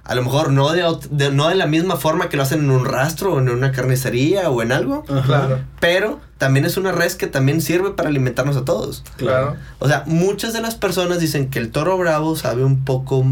A 0.05 0.15
lo 0.15 0.23
mejor 0.23 0.51
no 0.51 0.69
de, 0.73 1.31
no 1.31 1.47
de 1.47 1.55
la 1.55 1.65
misma 1.65 1.95
forma 1.95 2.27
que 2.27 2.35
lo 2.35 2.43
hacen 2.43 2.59
en 2.59 2.71
un 2.71 2.83
rastro 2.83 3.33
o 3.35 3.39
en 3.39 3.47
una 3.49 3.71
carnicería 3.71 4.49
o 4.49 4.61
en 4.61 4.73
algo. 4.73 5.05
Ajá. 5.07 5.23
Claro, 5.25 5.59
Pero 5.79 6.19
también 6.37 6.65
es 6.65 6.75
una 6.75 6.91
res 6.91 7.15
que 7.15 7.27
también 7.27 7.61
sirve 7.61 7.91
para 7.91 8.09
alimentarnos 8.09 8.57
a 8.57 8.65
todos. 8.65 9.03
claro. 9.15 9.55
O 9.79 9.87
sea, 9.87 10.03
muchas 10.05 10.51
de 10.51 10.59
las 10.61 10.75
personas 10.75 11.19
dicen 11.21 11.49
que 11.49 11.59
el 11.59 11.71
toro 11.71 11.97
bravo 11.97 12.35
sabe 12.35 12.65
un 12.65 12.83
poco, 12.83 13.25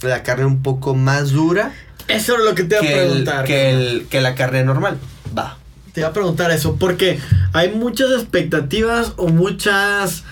la 0.00 0.22
carne 0.22 0.46
un 0.46 0.62
poco 0.62 0.94
más 0.94 1.32
dura 1.32 1.72
Eso 2.08 2.36
es 2.38 2.44
lo 2.44 2.54
que 2.54 2.64
te 2.64 2.76
iba 2.76 2.84
a 2.84 2.88
el- 2.88 3.08
preguntar. 3.08 3.44
que, 3.44 3.70
el- 3.70 4.06
que 4.08 4.20
la 4.22 4.34
carne 4.34 4.64
normal. 4.64 4.96
Va. 5.36 5.58
Te 5.92 6.00
iba 6.00 6.08
a 6.08 6.12
preguntar 6.14 6.50
eso, 6.50 6.76
porque 6.76 7.18
hay 7.52 7.72
muchas 7.72 8.10
expectativas 8.12 9.12
o 9.18 9.28
muchas 9.28 10.24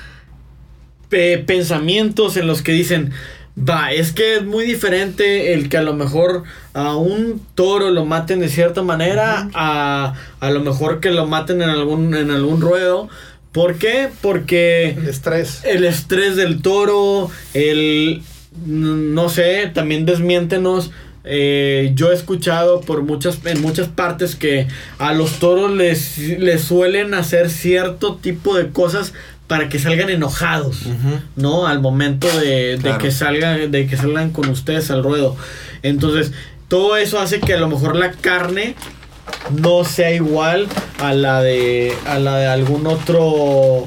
pe- 1.11 1.39
pensamientos 1.47 2.37
en 2.39 2.47
los 2.47 2.62
que 2.62 2.72
dicen, 2.72 3.12
va, 3.57 3.92
es 3.92 4.12
que 4.12 4.36
es 4.36 4.44
muy 4.44 4.64
diferente 4.64 5.55
el 5.55 5.68
que 5.68 5.76
a 5.76 5.82
lo 5.82 5.94
mejor 5.94 6.42
a 6.72 6.96
un 6.96 7.40
toro 7.55 7.90
lo 7.90 8.05
maten 8.05 8.40
de 8.40 8.48
cierta 8.48 8.82
manera 8.82 9.48
a 9.55 10.14
a 10.40 10.50
lo 10.50 10.61
mejor 10.61 11.00
que 11.00 11.11
lo 11.11 11.26
maten 11.26 11.62
en 11.62 11.70
algún 11.70 12.14
en 12.14 12.30
algún 12.30 12.61
ruedo. 12.61 13.09
¿Por 13.52 13.78
qué? 13.78 14.09
Porque 14.20 14.90
El 14.98 15.09
estrés. 15.09 15.61
el 15.64 15.84
estrés 15.84 16.34
del 16.36 16.61
toro, 16.62 17.30
el 17.55 18.22
no 18.66 19.28
sé, 19.28 19.70
también 19.72 20.05
desmiéntenos. 20.07 20.90
eh, 21.26 21.92
yo 21.94 22.11
he 22.12 22.14
escuchado 22.14 22.80
por 22.82 23.02
muchas 23.02 23.38
en 23.46 23.62
muchas 23.62 23.88
partes 23.88 24.34
que 24.36 24.66
a 24.98 25.12
los 25.14 25.38
toros 25.38 25.70
les, 25.72 26.18
les 26.18 26.62
suelen 26.62 27.14
hacer 27.14 27.48
cierto 27.48 28.16
tipo 28.16 28.57
de 28.57 28.68
cosas 28.70 29.14
para 29.47 29.68
que 29.68 29.78
salgan 29.78 30.09
enojados, 30.09 30.82
¿no? 31.36 31.66
Al 31.66 31.80
momento 31.80 32.26
de, 32.38 32.78
que 33.01 33.11
salgan 33.11 33.70
de 33.70 33.86
que 33.86 33.97
salgan 33.97 34.30
con 34.30 34.49
ustedes 34.49 34.90
al 34.90 35.03
ruedo. 35.03 35.36
Entonces, 35.82 36.32
todo 36.68 36.97
eso 36.97 37.20
hace 37.20 37.40
que 37.40 37.55
a 37.55 37.59
lo 37.59 37.68
mejor 37.68 37.97
la 37.97 38.12
carne 38.12 38.74
no 39.51 39.84
sea 39.84 40.12
igual 40.12 40.66
a 40.99 41.12
la 41.12 41.42
de 41.42 41.95
a 42.07 42.18
la 42.18 42.38
de 42.38 42.47
algún 42.47 42.86
otro 42.86 43.84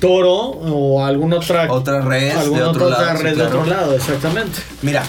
toro 0.00 0.34
o 0.34 1.04
alguna 1.04 1.36
otra 1.36 1.70
Otra 1.70 2.00
res 2.02 2.34
de 2.34 2.62
otro 2.62 2.86
otra 2.86 3.14
lado. 3.14 3.18
sí, 3.18 3.24
de 3.24 3.42
otro 3.42 3.66
lado, 3.66 3.94
exactamente. 3.94 4.58
Mira, 4.82 5.02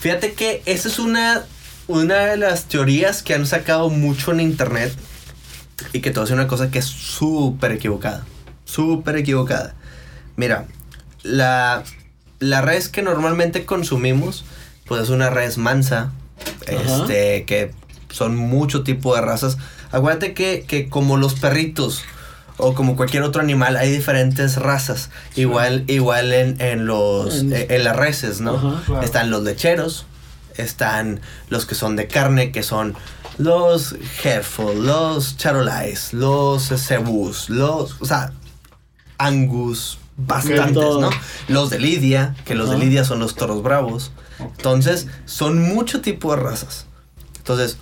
fíjate 0.00 0.34
que 0.34 0.62
esa 0.66 0.88
es 0.88 0.98
una, 0.98 1.44
una 1.86 2.26
de 2.26 2.36
las 2.36 2.64
teorías 2.64 3.22
que 3.22 3.34
han 3.34 3.46
sacado 3.46 3.88
mucho 3.88 4.32
en 4.32 4.40
internet 4.40 4.92
y 5.92 6.00
que 6.00 6.10
a 6.10 6.12
decir 6.12 6.34
una 6.34 6.48
cosa 6.48 6.70
que 6.70 6.78
es 6.78 6.86
súper 6.86 7.72
equivocada. 7.72 8.24
Súper 8.66 9.16
equivocada. 9.16 9.74
Mira, 10.36 10.66
la, 11.22 11.82
la 12.40 12.60
res 12.60 12.90
que 12.90 13.00
normalmente 13.00 13.64
consumimos, 13.64 14.44
pues 14.86 15.02
es 15.04 15.08
una 15.08 15.30
res 15.30 15.56
mansa, 15.56 16.12
Ajá. 16.68 16.98
este, 17.02 17.44
que 17.46 17.72
son 18.10 18.36
mucho 18.36 18.82
tipo 18.82 19.14
de 19.14 19.22
razas. 19.22 19.56
Acuérdate 19.92 20.34
que, 20.34 20.64
que 20.68 20.88
como 20.90 21.16
los 21.16 21.34
perritos 21.34 22.02
o 22.58 22.74
como 22.74 22.96
cualquier 22.96 23.22
otro 23.22 23.40
animal, 23.40 23.76
hay 23.76 23.90
diferentes 23.90 24.56
razas. 24.56 25.10
Igual, 25.36 25.84
igual 25.86 26.32
en, 26.34 26.60
en 26.60 26.86
los 26.86 27.40
En- 27.40 27.52
en, 27.54 27.70
en 27.70 27.84
las 27.84 27.96
reses, 27.96 28.40
¿no? 28.40 28.56
Ajá. 28.56 28.82
Claro. 28.84 29.02
Están 29.02 29.30
los 29.30 29.42
lecheros, 29.42 30.06
están 30.56 31.20
los 31.48 31.66
que 31.66 31.74
son 31.74 31.96
de 31.96 32.08
carne, 32.08 32.52
que 32.52 32.62
son 32.62 32.94
los 33.38 33.94
Hereford, 34.24 34.76
los 34.78 35.36
Charolais, 35.36 36.12
los 36.14 36.68
Cebus, 36.68 37.50
los, 37.50 38.00
o 38.00 38.06
sea, 38.06 38.32
Angus, 39.18 39.98
bastantes. 40.16 40.74
¿no? 40.74 41.10
Los 41.48 41.70
de 41.70 41.78
Lidia, 41.78 42.34
que 42.44 42.54
los 42.54 42.70
de. 42.70 42.78
Lidia 42.78 43.04
son 43.04 43.18
los 43.18 43.34
toros 43.34 43.62
bravos. 43.62 44.12
Entonces, 44.38 45.06
son 45.24 45.60
mucho 45.62 46.00
tipo 46.00 46.34
de 46.34 46.42
razas. 46.42 46.86
Entonces, 47.38 47.78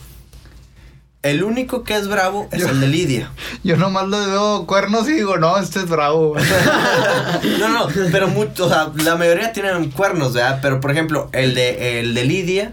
el 1.22 1.42
único 1.42 1.84
que 1.84 1.96
es 1.96 2.06
bravo 2.06 2.48
es 2.52 2.60
Yo- 2.60 2.68
el 2.68 2.80
de 2.80 2.86
Lidia. 2.88 3.30
Yo 3.64 3.76
nomás 3.76 4.08
le 4.08 4.18
veo 4.26 4.66
cuernos 4.66 5.08
y 5.08 5.12
digo, 5.14 5.36
no, 5.38 5.56
este 5.58 5.80
es 5.80 5.88
bravo. 5.88 6.34
No, 7.58 7.68
no, 7.68 7.88
pero 8.12 8.28
mucho, 8.28 8.66
o 8.66 8.68
sea, 8.68 8.90
la 9.02 9.16
mayoría 9.16 9.52
tienen 9.52 9.90
cuernos, 9.90 10.32
¿verdad? 10.34 10.58
Pero 10.62 10.80
por 10.80 10.90
ejemplo, 10.90 11.28
el 11.32 11.54
de, 11.54 12.00
el 12.00 12.14
de 12.14 12.24
Lidia 12.24 12.72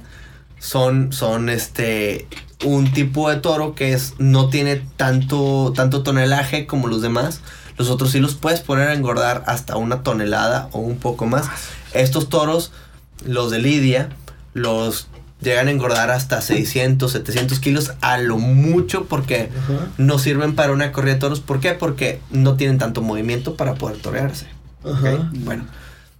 son, 0.60 1.12
son 1.14 1.50
este, 1.50 2.28
un 2.64 2.92
tipo 2.92 3.30
de 3.30 3.38
toro 3.38 3.74
que 3.76 3.94
es, 3.94 4.14
no 4.18 4.50
tiene 4.50 4.82
tanto, 4.98 5.74
tanto 5.76 6.04
tonelaje 6.04 6.68
como 6.68 6.88
los 6.88 7.02
demás. 7.02 7.42
Los 7.82 7.90
otros 7.90 8.12
sí 8.12 8.20
los 8.20 8.36
puedes 8.36 8.60
poner 8.60 8.90
a 8.90 8.94
engordar 8.94 9.44
hasta 9.48 9.76
una 9.76 10.04
tonelada 10.04 10.70
o 10.72 10.78
un 10.78 10.98
poco 10.98 11.26
más. 11.26 11.48
Estos 11.94 12.30
toros, 12.30 12.72
los 13.26 13.50
de 13.50 13.58
Lidia, 13.58 14.10
los 14.54 15.08
llegan 15.42 15.68
a 15.68 15.72
engordar 15.72 16.12
hasta 16.12 16.42
600, 16.42 17.12
700 17.12 17.60
kilos 17.60 17.94
a 18.02 18.20
lo 18.20 18.38
mucho 18.38 19.06
porque 19.06 19.50
no 19.98 20.20
sirven 20.20 20.54
para 20.54 20.74
una 20.74 20.92
corrida 20.92 21.16
de 21.16 21.20
toros. 21.22 21.40
¿Por 21.40 21.60
qué? 21.60 21.72
Porque 21.72 22.22
no 22.30 22.54
tienen 22.54 22.78
tanto 22.78 23.02
movimiento 23.02 23.56
para 23.56 23.74
poder 23.74 23.98
torearse. 23.98 24.46
Bueno, 25.34 25.66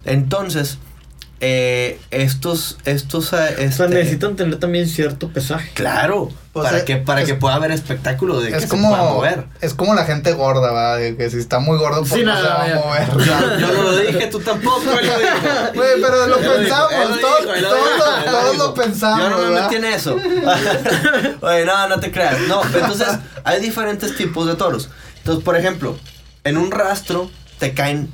entonces, 0.04 0.78
eh, 1.44 2.00
estos, 2.12 2.78
estos, 2.84 3.32
eh, 3.32 3.36
O 3.36 3.56
sea, 3.56 3.64
este, 3.64 3.88
necesitan 3.88 4.36
tener 4.36 4.60
también 4.60 4.86
cierto 4.88 5.28
pesaje. 5.28 5.70
claro, 5.74 6.28
O 6.52 6.62
para 6.62 6.70
sea, 6.76 6.84
que, 6.84 6.96
para 6.98 7.22
es- 7.22 7.26
que 7.26 7.34
pueda 7.34 7.56
haber 7.56 7.72
espectáculo 7.72 8.40
de 8.40 8.50
que 8.50 8.56
es 8.58 8.62
se 8.62 8.68
como 8.68 8.90
pueda 8.90 9.02
mover. 9.02 9.44
es 9.60 9.74
como 9.74 9.94
la 9.96 10.04
gente 10.04 10.32
gorda, 10.34 10.68
¿verdad? 10.72 10.98
De 10.98 11.16
que 11.16 11.28
si 11.30 11.38
está 11.38 11.58
muy 11.58 11.78
gordo, 11.78 12.00
pues 12.02 12.12
Sí, 12.12 12.20
no 12.24 12.32
nada, 12.32 12.64
se 12.66 12.72
va 12.74 12.78
a 12.78 12.84
mover. 12.84 13.08
Yo, 13.26 13.58
yo 13.58 13.72
no 13.72 13.82
lo 13.82 13.96
dije, 13.96 14.26
tú 14.28 14.38
tampoco. 14.38 14.82
él 15.00 15.06
lo 15.06 15.18
dijo. 15.18 15.72
Güey, 15.74 16.00
pero 16.00 16.26
lo 16.28 16.38
Él 16.38 16.46
pensamos, 16.58 16.92
lo 17.10 17.16
todos, 17.18 17.40
dijo, 17.40 17.54
lo 17.56 17.68
todos 17.68 17.84
dijo, 17.84 17.98
lo- 17.98 18.16
él 18.16 18.24
lo 18.24 18.30
todos 18.30 18.52
dijo. 18.52 18.64
lo 18.68 18.74
pensamos, 18.74 19.20
Yo 19.20 19.30
no 19.30 19.38
me 19.38 19.60
metí 19.60 19.74
en 19.74 19.84
eso. 19.84 20.16
Oye, 21.42 21.64
no, 21.64 21.88
no 21.88 21.98
te 22.00 22.10
creas. 22.12 22.38
No, 22.48 22.62
entonces 22.64 23.08
hay 23.44 23.60
diferentes 23.60 24.16
tipos 24.16 24.46
de 24.46 24.54
toros. 24.54 24.90
Entonces, 25.18 25.44
por 25.44 25.56
ejemplo, 25.56 25.96
en 26.44 26.56
un 26.56 26.70
rastro 26.70 27.30
te 27.58 27.74
caen 27.74 28.08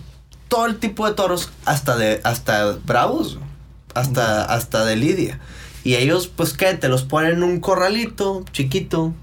todo 0.48 0.66
el 0.66 0.78
tipo 0.78 1.06
de 1.06 1.14
toros 1.14 1.50
hasta 1.64 1.96
de 1.96 2.20
hasta 2.24 2.72
bravos, 2.84 3.38
hasta 3.94 4.44
hasta 4.44 4.84
de 4.84 4.96
lidia. 4.96 5.38
Y 5.84 5.94
ellos 5.96 6.26
pues 6.28 6.52
qué, 6.52 6.74
te 6.74 6.88
los 6.88 7.04
ponen 7.04 7.32
en 7.32 7.42
un 7.42 7.60
corralito 7.60 8.44
chiquito, 8.52 9.14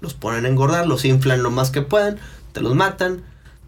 los 0.00 0.14
ponen 0.14 0.46
a 0.46 0.48
engordar, 0.48 0.86
los 0.86 1.04
inflan 1.04 1.42
lo 1.42 1.50
más 1.50 1.70
que 1.70 1.82
puedan, 1.82 2.18
te 2.52 2.60
los 2.60 2.74
matan, 2.74 3.22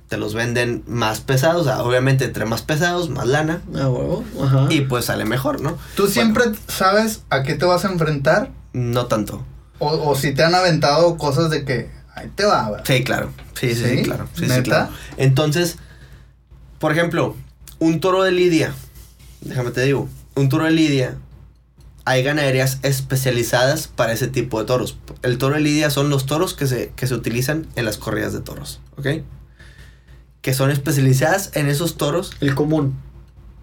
te 0.09 0.17
los 0.17 0.35
venden 0.35 0.83
más 0.87 1.21
pesados, 1.21 1.63
o 1.63 1.65
sea, 1.65 1.83
obviamente 1.83 2.25
entre 2.25 2.45
más 2.45 2.63
pesados, 2.63 3.11
más 3.11 3.27
lana. 3.27 3.63
Ah, 3.75 3.89
huevo. 3.89 4.25
Ajá. 4.43 4.67
Y 4.71 4.83
pues 4.83 5.07
sale 5.07 5.25
mejor, 5.25 5.61
¿no? 5.61 5.77
¿Tú 5.97 6.07
siempre 6.07 6.45
sabes 6.69 7.23
a 7.31 7.43
qué 7.43 7.55
te 7.55 7.65
vas 7.65 7.85
a 7.85 7.89
enfrentar? 7.93 8.51
No 8.73 9.07
tanto. 9.07 9.45
O, 9.79 9.89
o 10.11 10.15
si 10.15 10.35
te 10.35 10.45
han 10.45 10.55
aventado 10.55 11.17
cosas 11.17 11.51
de 11.51 11.65
que 11.65 11.91
ahí 12.15 12.31
te 12.35 12.45
va, 12.45 12.71
¿verdad? 12.71 12.85
Sí, 12.87 13.05
claro. 13.05 13.31
Sí, 13.55 13.75
sí, 13.75 13.85
sí, 13.85 13.97
¿Sí? 13.99 14.03
claro. 14.03 14.29
Sí, 14.35 14.43
sí, 14.43 14.49
¿Neta? 14.49 14.63
claro. 14.63 14.89
Entonces, 15.17 15.79
por 16.79 16.93
ejemplo, 16.93 17.37
un 17.79 18.01
toro 18.01 18.23
de 18.23 18.33
lidia, 18.33 18.75
déjame 19.41 19.71
te 19.71 19.83
digo, 19.83 20.09
un 20.35 20.49
toro 20.49 20.65
de 20.65 20.71
lidia, 20.71 21.17
hay 22.05 22.23
ganaderías 22.23 22.81
especializadas 22.83 23.89
para 23.89 24.13
ese 24.13 24.29
tipo 24.29 24.59
de 24.61 24.67
toros. 24.67 24.99
El 25.23 25.39
toro 25.39 25.55
de 25.55 25.63
lidia 25.63 25.91
son 25.91 26.11
los 26.11 26.27
toros 26.27 26.55
que 26.55 26.67
se, 26.67 26.93
que 26.97 27.07
se 27.07 27.15
utilizan 27.15 27.67
en 27.77 27.85
las 27.85 27.97
corridas 27.97 28.33
de 28.33 28.41
toros, 28.41 28.81
¿ok? 28.99 29.07
Que 30.43 30.53
son 30.53 30.71
especializadas 30.71 31.51
en 31.55 31.69
esos 31.69 31.97
toros. 31.97 32.33
El 32.41 32.55
común. 32.55 32.95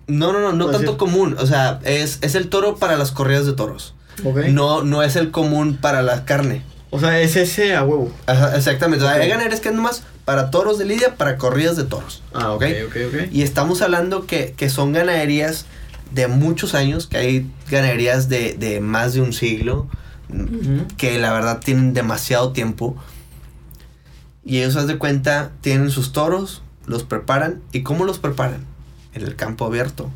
No, 0.07 0.33
no, 0.33 0.39
no, 0.39 0.53
no 0.53 0.71
tanto 0.71 0.97
común. 0.97 1.35
O 1.39 1.45
sea, 1.45 1.79
es, 1.83 2.17
es 2.21 2.33
el 2.33 2.49
toro 2.49 2.77
para 2.77 2.97
las 2.97 3.11
corridas 3.11 3.45
de 3.45 3.53
toros. 3.53 3.93
¿Ok? 4.25 4.37
No, 4.49 4.83
no 4.83 5.03
es 5.03 5.15
el 5.15 5.29
común 5.29 5.77
para 5.79 6.01
la 6.01 6.25
carne. 6.25 6.63
O 6.91 6.99
sea, 6.99 7.19
es 7.21 7.35
ese 7.37 7.75
a 7.75 7.83
huevo. 7.83 8.11
Ajá, 8.27 8.55
exactamente. 8.55 9.03
O 9.03 9.07
sea, 9.07 9.17
hay 9.17 9.29
ganaderías 9.29 9.61
que 9.61 9.69
es 9.69 9.75
nomás 9.75 10.03
para 10.25 10.51
toros 10.51 10.77
de 10.77 10.85
lidia, 10.85 11.15
para 11.15 11.37
corridas 11.37 11.77
de 11.77 11.85
toros. 11.85 12.21
Ah, 12.33 12.51
ok. 12.51 12.63
ok, 12.63 12.69
ok, 12.87 12.95
ok. 13.07 13.31
Y 13.31 13.41
estamos 13.41 13.81
hablando 13.81 14.27
que, 14.27 14.53
que 14.55 14.69
son 14.69 14.91
ganaderías 14.91 15.65
de 16.11 16.27
muchos 16.27 16.75
años, 16.75 17.07
que 17.07 17.17
hay 17.17 17.51
ganaderías 17.69 18.27
de, 18.27 18.53
de 18.53 18.81
más 18.81 19.13
de 19.13 19.21
un 19.21 19.31
siglo, 19.31 19.87
que 20.97 21.17
la 21.17 21.31
verdad 21.31 21.59
tienen 21.63 21.93
demasiado 21.93 22.51
tiempo. 22.51 22.95
Y 24.43 24.59
ellos, 24.59 24.75
haz 24.75 24.87
de 24.87 24.97
cuenta, 24.97 25.51
tienen 25.61 25.91
sus 25.91 26.11
toros, 26.11 26.61
los 26.85 27.03
preparan. 27.03 27.61
¿Y 27.71 27.83
cómo 27.83 28.05
los 28.05 28.19
preparan? 28.19 28.65
En 29.13 29.23
el 29.23 29.35
campo 29.35 29.65
abierto. 29.65 30.09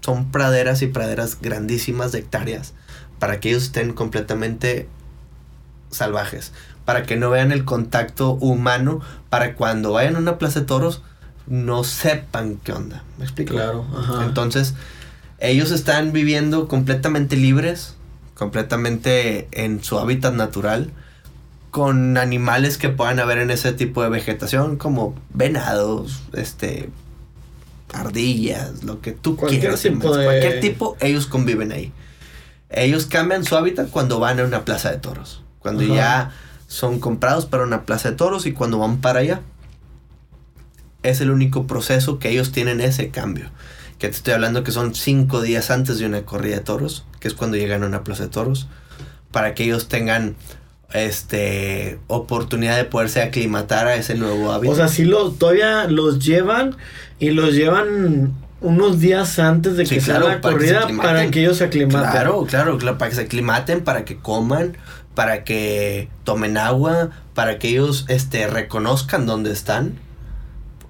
Son 0.00 0.30
praderas 0.30 0.82
y 0.82 0.86
praderas 0.86 1.38
grandísimas 1.40 2.12
de 2.12 2.20
hectáreas 2.20 2.74
para 3.18 3.40
que 3.40 3.50
ellos 3.50 3.64
estén 3.64 3.92
completamente 3.92 4.88
salvajes. 5.92 6.52
Para 6.84 7.04
que 7.04 7.16
no 7.16 7.30
vean 7.30 7.52
el 7.52 7.64
contacto 7.64 8.32
humano. 8.32 9.00
Para 9.30 9.54
cuando 9.54 9.92
vayan 9.92 10.16
a 10.16 10.18
una 10.18 10.38
plaza 10.38 10.60
de 10.60 10.66
toros 10.66 11.02
no 11.46 11.84
sepan 11.84 12.56
qué 12.64 12.72
onda. 12.72 13.04
¿Me 13.18 13.24
explico? 13.24 13.54
Claro, 13.54 13.86
ajá. 13.96 14.24
Entonces, 14.24 14.74
ellos 15.38 15.70
están 15.70 16.12
viviendo 16.12 16.66
completamente 16.68 17.36
libres, 17.36 17.94
completamente 18.34 19.48
en 19.52 19.82
su 19.82 19.98
hábitat 19.98 20.34
natural, 20.34 20.90
con 21.70 22.16
animales 22.18 22.78
que 22.78 22.88
puedan 22.90 23.18
haber 23.18 23.38
en 23.38 23.50
ese 23.50 23.72
tipo 23.72 24.02
de 24.02 24.08
vegetación, 24.10 24.76
como 24.76 25.14
venados, 25.32 26.22
este, 26.32 26.90
ardillas, 27.92 28.84
lo 28.84 29.00
que 29.00 29.12
tú 29.12 29.36
Cualquier 29.36 29.60
quieras. 29.62 29.80
tipo 29.82 29.94
hermano. 29.96 30.16
de- 30.16 30.24
Cualquier 30.24 30.60
tipo, 30.60 30.96
ellos 31.00 31.26
conviven 31.26 31.72
ahí. 31.72 31.92
Ellos 32.70 33.06
cambian 33.06 33.44
su 33.44 33.56
hábitat 33.56 33.90
cuando 33.90 34.18
van 34.18 34.40
a 34.40 34.44
una 34.44 34.64
plaza 34.64 34.90
de 34.90 34.98
toros, 34.98 35.42
cuando 35.62 35.84
Ajá. 35.84 35.94
ya 35.94 36.30
son 36.66 37.00
comprados 37.00 37.46
para 37.46 37.64
una 37.64 37.82
plaza 37.82 38.10
de 38.10 38.16
toros 38.16 38.46
y 38.46 38.52
cuando 38.52 38.78
van 38.78 38.98
para 39.00 39.20
allá. 39.20 39.40
Es 41.02 41.20
el 41.20 41.30
único 41.30 41.66
proceso 41.66 42.18
que 42.18 42.30
ellos 42.30 42.52
tienen 42.52 42.80
ese 42.80 43.10
cambio. 43.10 43.50
Que 43.98 44.08
te 44.08 44.14
estoy 44.14 44.34
hablando 44.34 44.64
que 44.64 44.72
son 44.72 44.94
cinco 44.94 45.42
días 45.42 45.70
antes 45.70 45.98
de 45.98 46.06
una 46.06 46.22
corrida 46.22 46.56
de 46.56 46.62
toros, 46.62 47.04
que 47.20 47.28
es 47.28 47.34
cuando 47.34 47.56
llegan 47.56 47.82
a 47.82 47.86
una 47.86 48.04
plaza 48.04 48.24
de 48.24 48.28
toros, 48.28 48.68
para 49.30 49.54
que 49.54 49.64
ellos 49.64 49.88
tengan 49.88 50.36
este 50.92 51.98
oportunidad 52.06 52.76
de 52.76 52.84
poderse 52.84 53.22
aclimatar 53.22 53.86
a 53.86 53.96
ese 53.96 54.14
nuevo 54.14 54.52
hábito. 54.52 54.72
O 54.72 54.76
sea, 54.76 54.88
sí 54.88 55.04
lo, 55.04 55.30
todavía 55.30 55.84
los 55.84 56.24
llevan 56.24 56.76
y 57.18 57.30
los 57.30 57.54
llevan 57.54 58.34
unos 58.60 59.00
días 59.00 59.38
antes 59.38 59.76
de 59.76 59.86
Sí, 59.86 59.96
que 59.96 60.00
claro, 60.00 60.26
sea 60.26 60.34
la 60.34 60.40
que 60.40 60.48
corrida 60.48 60.88
para 61.00 61.30
que 61.30 61.40
ellos 61.40 61.58
se 61.58 61.64
aclimaten. 61.64 62.10
Claro, 62.10 62.46
claro, 62.46 62.78
claro, 62.78 62.98
para 62.98 63.08
que 63.10 63.16
se 63.16 63.22
aclimaten, 63.22 63.82
para 63.82 64.04
que 64.04 64.18
coman, 64.18 64.76
para 65.14 65.44
que 65.44 66.08
tomen 66.24 66.56
agua, 66.56 67.10
para 67.34 67.58
que 67.58 67.68
ellos 67.68 68.04
este, 68.08 68.46
reconozcan 68.46 69.26
dónde 69.26 69.52
están. 69.52 69.98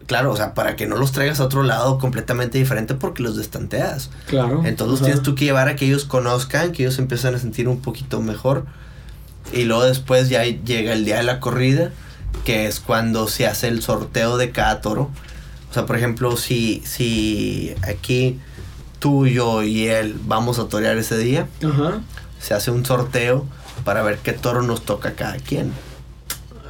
Claro, 0.07 0.33
o 0.33 0.37
sea, 0.37 0.55
para 0.55 0.77
que 0.77 0.87
no 0.87 0.97
los 0.97 1.13
traigas 1.13 1.41
a 1.41 1.45
otro 1.45 1.63
lado 1.63 1.99
completamente 1.99 2.59
diferente 2.59 2.95
porque 2.95 3.23
los 3.23 3.37
destanteas. 3.37 4.11
Claro. 4.27 4.63
Entonces 4.65 5.01
tienes 5.01 5.23
tú 5.23 5.35
que 5.35 5.45
llevar 5.45 5.69
a 5.69 5.77
que 5.77 5.87
ellos 5.87 6.05
conozcan, 6.05 6.73
que 6.73 6.83
ellos 6.83 6.99
empiezan 6.99 7.35
a 7.35 7.39
sentir 7.39 7.69
un 7.69 7.81
poquito 7.81 8.21
mejor. 8.21 8.67
Y 9.53 9.65
luego 9.65 9.85
después 9.85 10.29
ya 10.29 10.45
llega 10.45 10.93
el 10.93 11.05
día 11.05 11.17
de 11.17 11.23
la 11.23 11.41
corrida, 11.41 11.91
que 12.45 12.67
es 12.67 12.81
cuando 12.81 13.29
se 13.29 13.47
hace 13.47 13.69
el 13.69 13.83
sorteo 13.83 14.37
de 14.39 14.51
cada 14.51 14.81
toro. 14.81 15.11
O 15.71 15.75
sea, 15.75 15.87
por 15.87 15.97
ejemplo, 15.97 16.37
si, 16.37 16.83
si 16.85 17.75
aquí 17.83 18.39
tú, 18.99 19.27
yo 19.27 19.63
y 19.63 19.87
él 19.87 20.17
vamos 20.27 20.59
a 20.59 20.69
torear 20.69 20.97
ese 20.99 21.17
día, 21.17 21.49
Ajá. 21.65 22.01
se 22.39 22.55
hace 22.55 22.71
un 22.71 22.85
sorteo 22.85 23.47
para 23.85 24.03
ver 24.03 24.19
qué 24.19 24.33
toro 24.33 24.63
nos 24.63 24.83
toca 24.85 25.11
a 25.11 25.13
cada 25.13 25.37
quien. 25.37 25.73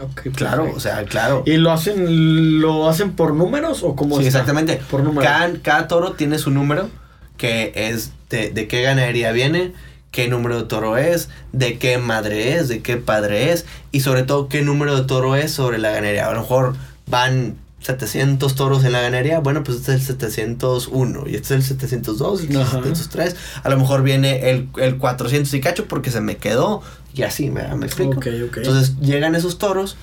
Ok, 0.02 0.34
Claro, 0.34 0.64
perfecto. 0.64 0.76
o 0.76 0.80
sea, 0.80 1.04
claro. 1.04 1.42
¿Y 1.46 1.56
lo 1.58 1.70
hacen 1.70 2.60
lo 2.60 2.88
hacen 2.88 3.12
por 3.12 3.34
números 3.34 3.82
o 3.82 3.94
cómo 3.94 4.16
Sí, 4.18 4.26
está? 4.26 4.38
exactamente. 4.40 4.80
Por 4.90 5.02
números. 5.04 5.24
Cada, 5.30 5.52
cada 5.62 5.88
toro 5.88 6.12
tiene 6.12 6.38
su 6.38 6.50
número, 6.50 6.88
que 7.36 7.72
es 7.74 8.12
de, 8.30 8.50
de 8.50 8.66
qué 8.66 8.82
ganadería 8.82 9.30
viene, 9.32 9.72
qué 10.10 10.26
número 10.28 10.56
de 10.62 10.64
toro 10.64 10.96
es, 10.96 11.28
de 11.52 11.78
qué 11.78 11.98
madre 11.98 12.56
es, 12.56 12.68
de 12.68 12.80
qué 12.82 12.96
padre 12.96 13.52
es, 13.52 13.64
y 13.92 14.00
sobre 14.00 14.24
todo 14.24 14.48
qué 14.48 14.62
número 14.62 14.96
de 14.96 15.04
toro 15.06 15.36
es 15.36 15.52
sobre 15.52 15.78
la 15.78 15.90
ganadería. 15.90 16.26
A 16.28 16.32
lo 16.34 16.40
mejor 16.40 16.74
van 17.06 17.54
700 17.82 18.54
toros 18.54 18.84
en 18.84 18.92
la 18.92 19.00
ganadería, 19.00 19.40
bueno, 19.40 19.62
pues 19.64 19.78
este 19.78 19.94
es 19.94 20.00
el 20.08 20.18
701, 20.18 21.24
y 21.26 21.34
este 21.34 21.54
es 21.54 21.60
el 21.60 21.62
702, 21.62 22.40
y 22.40 22.44
este 22.44 22.54
es 22.54 22.60
el 22.60 22.66
Ajá. 22.66 22.82
703. 22.82 23.36
A 23.62 23.68
lo 23.68 23.78
mejor 23.78 24.02
viene 24.02 24.50
el, 24.50 24.68
el 24.76 24.98
400 24.98 25.52
y 25.54 25.60
cacho 25.60 25.86
porque 25.86 26.10
se 26.10 26.20
me 26.20 26.36
quedó, 26.36 26.82
y 27.14 27.22
así, 27.22 27.50
¿me, 27.50 27.62
me 27.76 27.86
explico? 27.86 28.18
Ok, 28.18 28.26
ok. 28.48 28.56
Entonces 28.58 28.98
llegan 29.00 29.34
esos 29.34 29.58
toros, 29.58 29.96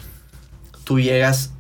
tú 0.84 1.00
llegas, 1.00 1.52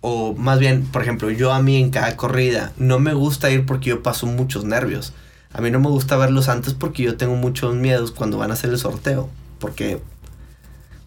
o 0.00 0.34
más 0.34 0.58
bien, 0.58 0.84
por 0.86 1.02
ejemplo, 1.02 1.30
yo 1.30 1.52
a 1.52 1.62
mí 1.62 1.76
en 1.76 1.90
cada 1.90 2.16
corrida 2.16 2.72
no 2.78 2.98
me 2.98 3.14
gusta 3.14 3.50
ir 3.50 3.66
porque 3.66 3.90
yo 3.90 4.02
paso 4.02 4.26
muchos 4.26 4.64
nervios. 4.64 5.12
A 5.52 5.60
mí 5.60 5.70
no 5.70 5.80
me 5.80 5.88
gusta 5.88 6.16
verlos 6.16 6.48
antes 6.48 6.74
porque 6.74 7.02
yo 7.02 7.16
tengo 7.16 7.34
muchos 7.34 7.74
miedos 7.74 8.12
cuando 8.12 8.38
van 8.38 8.50
a 8.50 8.54
hacer 8.54 8.70
el 8.70 8.78
sorteo. 8.78 9.28
Porque, 9.58 10.00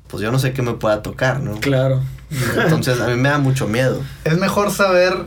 pues 0.07 0.21
yo 0.21 0.31
no 0.31 0.37
sé 0.37 0.53
qué 0.53 0.61
me 0.61 0.73
pueda 0.73 1.01
tocar, 1.01 1.39
¿no? 1.41 1.59
Claro. 1.59 2.01
Entonces 2.63 2.99
a 2.99 3.07
mí 3.07 3.15
me 3.15 3.29
da 3.29 3.37
mucho 3.37 3.67
miedo. 3.67 4.01
Es 4.23 4.37
mejor 4.37 4.71
saber. 4.71 5.25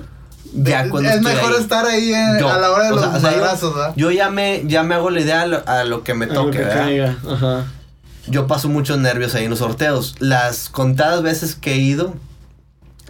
Ya 0.55 0.89
cuando 0.89 1.11
es 1.11 1.21
mejor 1.23 1.53
ahí. 1.55 1.61
estar 1.61 1.85
ahí 1.87 2.15
en- 2.15 2.39
Yo, 2.39 2.49
a 2.51 2.59
la 2.59 2.71
hora 2.71 2.85
de 2.85 2.91
los 2.91 3.01
sea, 3.01 3.11
o 3.11 3.21
sea, 3.21 3.31
yo- 3.33 3.37
madrazos, 3.39 3.75
¿verdad? 3.75 3.93
Yo 3.97 4.11
ya 4.11 4.31
me, 4.31 4.63
ya 4.67 4.83
me 4.85 4.95
hago 4.95 5.11
la 5.11 5.21
idea 5.21 5.43
a 5.43 5.47
lo, 5.47 5.69
a 5.69 5.85
lo 5.85 6.03
que 6.05 6.15
me 6.15 6.27
toque, 6.27 6.59
que 6.59 6.65
¿verdad? 6.65 6.77
caiga, 6.85 7.17
Ajá. 7.31 7.65
Yo 8.29 8.47
paso 8.47 8.69
muchos 8.69 8.99
nervios 8.99 9.35
ahí 9.35 9.45
en 9.45 9.51
los 9.51 9.59
sorteos. 9.61 10.15
Las 10.19 10.69
contadas 10.69 11.23
veces 11.23 11.55
que 11.57 11.75
he 11.75 11.79
ido, 11.79 12.15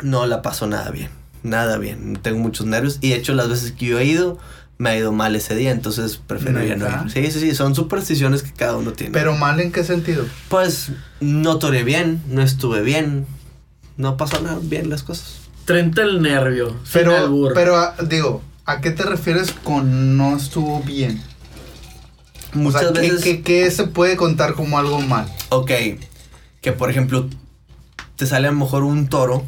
no 0.02 0.26
la 0.26 0.42
paso 0.42 0.66
nada 0.66 0.90
bien. 0.90 1.10
Nada 1.42 1.78
bien. 1.78 2.18
Tengo 2.20 2.38
muchos 2.40 2.66
nervios. 2.66 2.98
Y 3.00 3.10
de 3.10 3.16
hecho, 3.16 3.32
las 3.34 3.48
veces 3.48 3.72
que 3.72 3.86
yo 3.86 3.98
he 3.98 4.04
ido, 4.04 4.38
me 4.78 4.90
ha 4.90 4.96
ido 4.96 5.12
mal 5.12 5.34
ese 5.36 5.54
día. 5.54 5.70
Entonces 5.70 6.20
prefiero 6.26 6.62
ya 6.64 6.76
no 6.76 6.86
ir. 6.86 7.10
Sí, 7.10 7.30
sí, 7.30 7.40
sí. 7.40 7.54
Son 7.54 7.74
supersticiones 7.74 8.42
que 8.42 8.52
cada 8.52 8.76
uno 8.76 8.92
tiene. 8.92 9.12
Pero 9.12 9.36
mal 9.36 9.60
en 9.60 9.72
qué 9.72 9.84
sentido? 9.84 10.24
Pues 10.48 10.90
no 11.20 11.58
toreé 11.58 11.82
bien, 11.84 12.20
no 12.28 12.42
estuve 12.42 12.82
bien. 12.82 13.26
No 13.96 14.16
pasó 14.16 14.40
nada 14.40 14.58
bien 14.62 14.90
las 14.90 15.02
cosas. 15.02 15.38
Trenta 15.64 16.02
el 16.02 16.22
nervio. 16.22 16.76
Pero, 16.92 17.50
pero 17.54 17.76
ah, 17.76 17.94
digo, 18.08 18.42
¿a 18.66 18.80
qué 18.80 18.90
te 18.90 19.02
refieres 19.02 19.52
con 19.52 20.16
no 20.16 20.36
estuvo 20.36 20.80
bien? 20.82 21.22
Muchas 22.52 22.82
o 22.84 22.92
sea, 22.92 23.02
¿qué, 23.02 23.10
veces. 23.10 23.24
qué- 23.24 23.42
qué 23.42 23.70
se 23.70 23.84
puede 23.84 24.16
contar 24.16 24.54
como 24.54 24.78
algo 24.78 25.00
mal? 25.00 25.26
Ok. 25.48 25.70
Que 26.60 26.72
por 26.72 26.90
ejemplo, 26.90 27.28
te 28.16 28.26
sale 28.26 28.48
a 28.48 28.50
lo 28.52 28.56
mejor 28.58 28.82
un 28.84 29.08
toro 29.08 29.44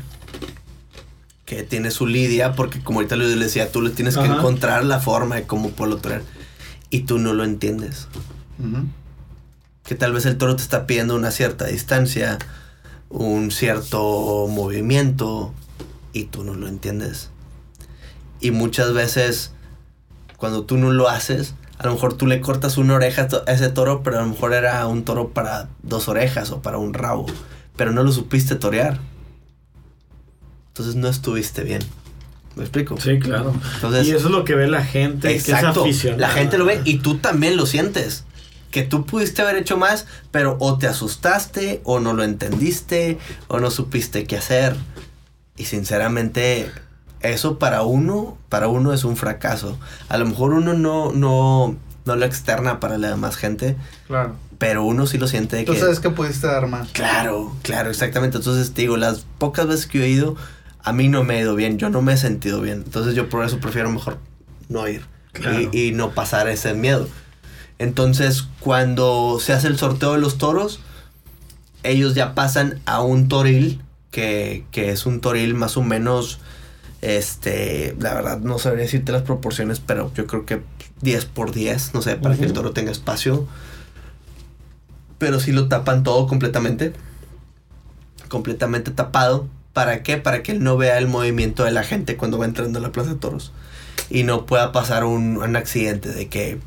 que 1.44 1.62
tiene 1.62 1.90
su 1.90 2.06
lidia, 2.06 2.52
porque 2.52 2.80
como 2.80 2.98
ahorita 2.98 3.16
le 3.16 3.26
decía, 3.36 3.72
tú 3.72 3.80
le 3.80 3.90
tienes 3.90 4.16
que 4.18 4.26
encontrar 4.26 4.84
la 4.84 5.00
forma 5.00 5.36
de 5.36 5.44
cómo 5.44 5.70
poderlo 5.70 5.96
torear. 5.98 6.22
Y 6.90 7.00
tú 7.00 7.18
no 7.18 7.32
lo 7.32 7.44
entiendes. 7.44 8.06
Que 9.84 9.94
tal 9.94 10.12
vez 10.12 10.26
el 10.26 10.36
toro 10.36 10.56
te 10.56 10.62
está 10.62 10.86
pidiendo 10.86 11.14
una 11.14 11.30
cierta 11.30 11.64
distancia, 11.66 12.38
un 13.10 13.50
cierto 13.50 14.46
movimiento, 14.48 15.52
y 16.12 16.24
tú 16.24 16.44
no 16.44 16.54
lo 16.54 16.68
entiendes. 16.68 17.30
Y 18.40 18.50
muchas 18.50 18.92
veces, 18.92 19.52
cuando 20.36 20.64
tú 20.64 20.76
no 20.76 20.90
lo 20.90 21.08
haces, 21.08 21.54
a 21.78 21.86
lo 21.86 21.92
mejor 21.94 22.14
tú 22.14 22.26
le 22.26 22.40
cortas 22.40 22.76
una 22.76 22.94
oreja 22.94 23.28
a 23.46 23.52
ese 23.52 23.68
toro, 23.68 24.02
pero 24.02 24.18
a 24.18 24.22
lo 24.22 24.28
mejor 24.28 24.52
era 24.52 24.86
un 24.86 25.04
toro 25.04 25.28
para 25.28 25.68
dos 25.82 26.08
orejas 26.08 26.50
o 26.50 26.60
para 26.60 26.78
un 26.78 26.94
rabo, 26.94 27.26
pero 27.76 27.92
no 27.92 28.02
lo 28.02 28.12
supiste 28.12 28.56
torear. 28.56 28.98
Entonces 30.68 30.96
no 30.96 31.08
estuviste 31.08 31.62
bien. 31.62 31.82
¿Me 32.56 32.64
explico? 32.64 33.00
Sí, 33.00 33.18
claro. 33.20 33.54
Entonces, 33.76 34.08
y 34.08 34.10
eso 34.10 34.26
es 34.26 34.32
lo 34.32 34.44
que 34.44 34.54
ve 34.54 34.66
la 34.66 34.84
gente, 34.84 35.32
Exacto. 35.32 35.84
que 35.84 35.90
es 35.90 35.96
aficionada. 35.96 36.20
La 36.20 36.30
gente 36.30 36.58
lo 36.58 36.64
ve 36.64 36.80
y 36.84 36.98
tú 36.98 37.18
también 37.18 37.56
lo 37.56 37.66
sientes. 37.66 38.24
Que 38.70 38.82
tú 38.82 39.06
pudiste 39.06 39.42
haber 39.42 39.56
hecho 39.56 39.76
más, 39.78 40.06
pero 40.30 40.56
o 40.60 40.76
te 40.78 40.86
asustaste, 40.86 41.80
o 41.84 42.00
no 42.00 42.12
lo 42.12 42.22
entendiste, 42.24 43.18
o 43.48 43.58
no 43.60 43.70
supiste 43.70 44.24
qué 44.24 44.36
hacer. 44.36 44.76
Y 45.56 45.64
sinceramente, 45.64 46.70
eso 47.20 47.58
para 47.58 47.82
uno, 47.82 48.36
para 48.48 48.68
uno 48.68 48.92
es 48.92 49.04
un 49.04 49.16
fracaso. 49.16 49.78
A 50.08 50.18
lo 50.18 50.26
mejor 50.26 50.52
uno 50.52 50.74
no, 50.74 51.12
no, 51.12 51.76
no 52.04 52.16
lo 52.16 52.24
externa 52.24 52.78
para 52.78 52.98
la 52.98 53.08
demás 53.08 53.36
gente, 53.36 53.76
Claro. 54.06 54.36
pero 54.58 54.84
uno 54.84 55.06
sí 55.06 55.18
lo 55.18 55.26
siente 55.26 55.56
de 55.56 55.64
Tú 55.64 55.72
que. 55.72 55.80
sabes 55.80 55.98
que 56.00 56.10
pudiste 56.10 56.46
dar 56.46 56.66
más. 56.68 56.88
Claro, 56.90 57.56
claro, 57.62 57.90
exactamente. 57.90 58.36
Entonces 58.36 58.72
te 58.72 58.82
digo, 58.82 58.96
las 58.96 59.24
pocas 59.38 59.66
veces 59.66 59.86
que 59.86 59.98
yo 59.98 60.04
he 60.04 60.08
ido, 60.08 60.36
a 60.84 60.92
mí 60.92 61.08
no 61.08 61.24
me 61.24 61.38
he 61.38 61.40
ido 61.40 61.54
bien, 61.56 61.78
yo 61.78 61.90
no 61.90 62.02
me 62.02 62.12
he 62.12 62.16
sentido 62.16 62.60
bien. 62.60 62.82
Entonces 62.84 63.14
yo 63.14 63.28
por 63.28 63.44
eso 63.44 63.58
prefiero 63.60 63.90
mejor 63.90 64.18
no 64.68 64.86
ir 64.86 65.04
Claro. 65.32 65.60
y, 65.72 65.88
y 65.88 65.92
no 65.92 66.10
pasar 66.10 66.48
ese 66.48 66.74
miedo. 66.74 67.08
Entonces 67.78 68.48
cuando 68.60 69.38
se 69.40 69.52
hace 69.52 69.68
el 69.68 69.78
sorteo 69.78 70.14
de 70.14 70.20
los 70.20 70.38
toros, 70.38 70.80
ellos 71.82 72.14
ya 72.14 72.34
pasan 72.34 72.80
a 72.86 73.02
un 73.02 73.28
toril, 73.28 73.82
que, 74.10 74.64
que 74.70 74.90
es 74.90 75.06
un 75.06 75.20
toril 75.20 75.54
más 75.54 75.76
o 75.76 75.82
menos, 75.82 76.40
este, 77.00 77.94
la 78.00 78.14
verdad 78.14 78.40
no 78.40 78.58
sabría 78.58 78.84
decirte 78.84 79.12
las 79.12 79.22
proporciones, 79.22 79.80
pero 79.80 80.12
yo 80.14 80.26
creo 80.26 80.44
que 80.44 80.62
10 81.02 81.26
por 81.26 81.52
10, 81.52 81.94
no 81.94 82.02
sé, 82.02 82.16
para 82.16 82.36
que 82.36 82.44
el 82.44 82.52
toro 82.52 82.72
tenga 82.72 82.90
espacio. 82.90 83.46
Pero 85.18 85.40
sí 85.40 85.52
lo 85.52 85.68
tapan 85.68 86.02
todo 86.02 86.26
completamente. 86.26 86.92
Completamente 88.28 88.90
tapado. 88.90 89.48
¿Para 89.72 90.02
qué? 90.02 90.16
Para 90.16 90.42
que 90.42 90.52
él 90.52 90.62
no 90.62 90.76
vea 90.76 90.98
el 90.98 91.08
movimiento 91.08 91.64
de 91.64 91.70
la 91.70 91.84
gente 91.84 92.16
cuando 92.16 92.38
va 92.38 92.44
entrando 92.44 92.78
a 92.78 92.82
la 92.82 92.92
plaza 92.92 93.10
de 93.10 93.16
toros. 93.16 93.52
Y 94.10 94.24
no 94.24 94.46
pueda 94.46 94.72
pasar 94.72 95.04
un, 95.04 95.36
un 95.36 95.56
accidente 95.56 96.10
de 96.10 96.28
que 96.28 96.58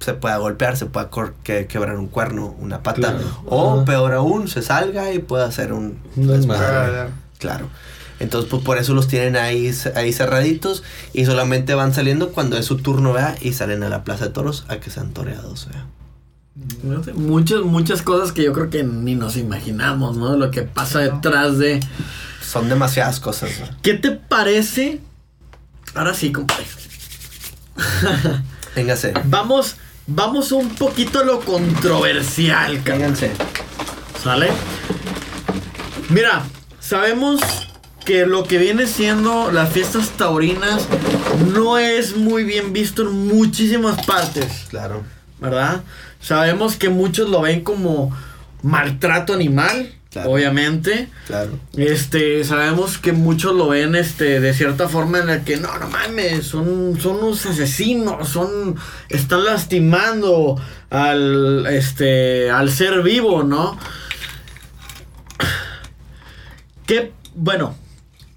se 0.00 0.14
pueda 0.14 0.36
golpear, 0.38 0.76
se 0.76 0.86
pueda 0.86 1.10
que- 1.44 1.66
quebrar 1.66 1.96
un 1.96 2.06
cuerno, 2.08 2.54
una 2.58 2.82
pata. 2.82 3.00
Claro. 3.00 3.42
O 3.46 3.74
Ajá. 3.76 3.84
peor 3.84 4.14
aún, 4.14 4.48
se 4.48 4.62
salga 4.62 5.12
y 5.12 5.18
pueda 5.20 5.46
hacer 5.46 5.72
un 5.72 5.98
desmadre. 6.16 6.36
desmadre. 6.66 7.10
Claro. 7.38 7.68
Entonces, 8.18 8.50
pues 8.50 8.62
por 8.62 8.76
eso 8.76 8.92
los 8.92 9.08
tienen 9.08 9.36
ahí, 9.36 9.72
ahí 9.94 10.12
cerraditos 10.12 10.82
y 11.14 11.24
solamente 11.24 11.74
van 11.74 11.94
saliendo 11.94 12.32
cuando 12.32 12.58
es 12.58 12.66
su 12.66 12.76
turno, 12.76 13.12
¿vea? 13.14 13.34
Y 13.40 13.54
salen 13.54 13.82
a 13.82 13.88
la 13.88 14.04
plaza 14.04 14.26
de 14.26 14.30
toros 14.32 14.64
a 14.68 14.76
que 14.76 14.90
sean 14.90 15.12
toreados, 15.12 15.68
¿vea? 15.70 15.86
No 16.82 17.02
sé, 17.02 17.14
Muchas, 17.14 17.62
muchas 17.62 18.02
cosas 18.02 18.32
que 18.32 18.42
yo 18.44 18.52
creo 18.52 18.68
que 18.68 18.82
ni 18.84 19.14
nos 19.14 19.36
imaginamos, 19.38 20.18
¿no? 20.18 20.36
Lo 20.36 20.50
que 20.50 20.62
pasa 20.62 20.98
detrás 20.98 21.56
de... 21.58 21.80
Son 22.42 22.68
demasiadas 22.68 23.20
cosas, 23.20 23.50
¿no? 23.60 23.66
¿Qué 23.80 23.94
te 23.94 24.10
parece? 24.10 25.00
Ahora 25.94 26.12
sí, 26.12 26.30
compadre. 26.32 26.64
Véngase. 28.74 29.14
Vamos, 29.24 29.76
vamos 30.10 30.52
un 30.52 30.68
poquito 30.70 31.20
a 31.20 31.24
lo 31.24 31.40
controversial, 31.40 32.82
cabrón. 32.82 33.16
¿Sale? 34.22 34.48
Mira, 36.08 36.42
sabemos 36.80 37.40
que 38.04 38.26
lo 38.26 38.44
que 38.44 38.58
viene 38.58 38.86
siendo 38.86 39.52
las 39.52 39.70
fiestas 39.70 40.10
taurinas 40.10 40.86
no 41.54 41.78
es 41.78 42.16
muy 42.16 42.44
bien 42.44 42.72
visto 42.72 43.02
en 43.02 43.28
muchísimas 43.28 44.04
partes, 44.04 44.66
Claro. 44.68 45.02
¿verdad? 45.38 45.82
Sabemos 46.20 46.76
que 46.76 46.88
muchos 46.88 47.30
lo 47.30 47.40
ven 47.42 47.62
como 47.62 48.14
maltrato 48.62 49.32
animal, 49.32 49.94
Claro. 50.10 50.30
obviamente. 50.32 51.08
Claro. 51.28 51.52
Este, 51.76 52.42
sabemos 52.42 52.98
que 52.98 53.12
muchos 53.12 53.54
lo 53.54 53.68
ven 53.68 53.94
este 53.94 54.40
de 54.40 54.52
cierta 54.54 54.88
forma 54.88 55.18
en 55.20 55.26
la 55.28 55.44
que 55.44 55.56
no, 55.56 55.78
no 55.78 55.88
mames, 55.88 56.46
son 56.46 56.98
son 57.00 57.18
unos 57.22 57.46
asesinos, 57.46 58.28
son 58.28 58.74
están 59.08 59.44
lastimando 59.44 60.60
al 60.90 61.64
este 61.70 62.50
al 62.50 62.70
ser 62.72 63.02
vivo, 63.02 63.44
¿no? 63.44 63.78
Que 66.86 67.12
bueno, 67.36 67.76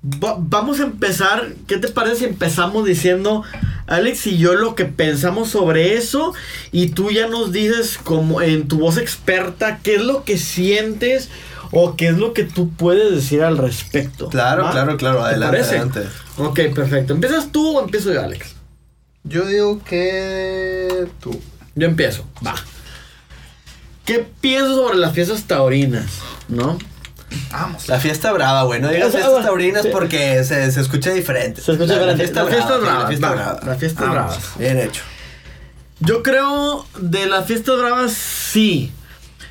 va- 0.03 0.36
vamos 0.38 0.80
a 0.80 0.84
empezar, 0.84 1.53
¿qué 1.67 1.78
te 1.78 1.88
parece 1.88 2.17
si 2.17 2.26
empezamos 2.26 2.86
diciendo 2.86 3.43
Alex 3.88 4.28
y 4.28 4.38
yo 4.38 4.53
lo 4.53 4.76
que 4.76 4.86
pensamos 4.86 5.49
sobre 5.49 5.95
eso 5.95 6.34
y 6.71 6.89
tú 6.89 7.09
ya 7.09 7.28
nos 7.28 7.51
dices 7.51 7.97
como 8.01 8.41
en 8.41 8.67
tu 8.67 8.78
voz 8.80 8.97
experta 8.97 9.80
qué 9.82 9.95
es 9.95 10.01
lo 10.03 10.24
que 10.24 10.38
sientes 10.38 11.30
o 11.76 11.95
qué 11.95 12.09
es 12.09 12.17
lo 12.17 12.34
que 12.34 12.43
tú 12.43 12.69
puedes 12.69 13.11
decir 13.15 13.41
al 13.43 13.57
respecto. 13.57 14.30
Claro, 14.30 14.63
¿va? 14.65 14.71
claro, 14.71 14.95
claro. 14.97 15.19
¿Te 15.19 15.26
Adelante, 15.30 15.57
adelante. 15.61 16.01
Ok, 16.38 16.59
perfecto. 16.76 17.13
¿Empiezas 17.13 17.51
tú 17.51 17.78
o 17.78 17.84
empiezo 17.84 18.13
yo, 18.13 18.21
Alex? 18.21 18.53
Yo 19.24 19.45
digo 19.45 19.82
que 19.84 21.07
tú. 21.19 21.39
Yo 21.76 21.88
empiezo. 21.88 22.26
Va. 22.45 22.55
¿Qué 24.05 24.26
piensas 24.41 24.76
sobre 24.76 24.97
las 24.97 25.13
fiestas 25.13 25.43
taurinas? 25.43 26.05
¿No? 26.49 26.78
Vamos. 27.51 27.88
La 27.88 27.99
fiesta 27.99 28.32
brava, 28.34 28.63
güey. 28.63 28.80
No 28.82 28.89
digas 28.89 29.11
fiestas 29.11 29.32
bueno, 29.32 29.45
taurinas 29.47 29.88
porque 29.88 30.43
se, 30.43 30.71
se 30.71 30.82
escucha 30.82 31.11
diferente. 31.11 31.61
Se 31.61 31.71
escucha 31.71 31.95
La- 31.95 32.13
diferente. 32.13 32.34
La 32.34 32.45
fiesta 32.45 32.78
brava. 32.78 33.01
La 33.65 33.76
fiesta 33.76 34.05
va. 34.05 34.11
brava. 34.11 34.38
Bien 34.59 34.78
hecho. 34.80 35.01
Yo 35.99 36.21
creo 36.21 36.86
de 36.99 37.26
las 37.28 37.45
fiestas 37.47 37.78
bravas 37.80 38.11
sí. 38.13 38.91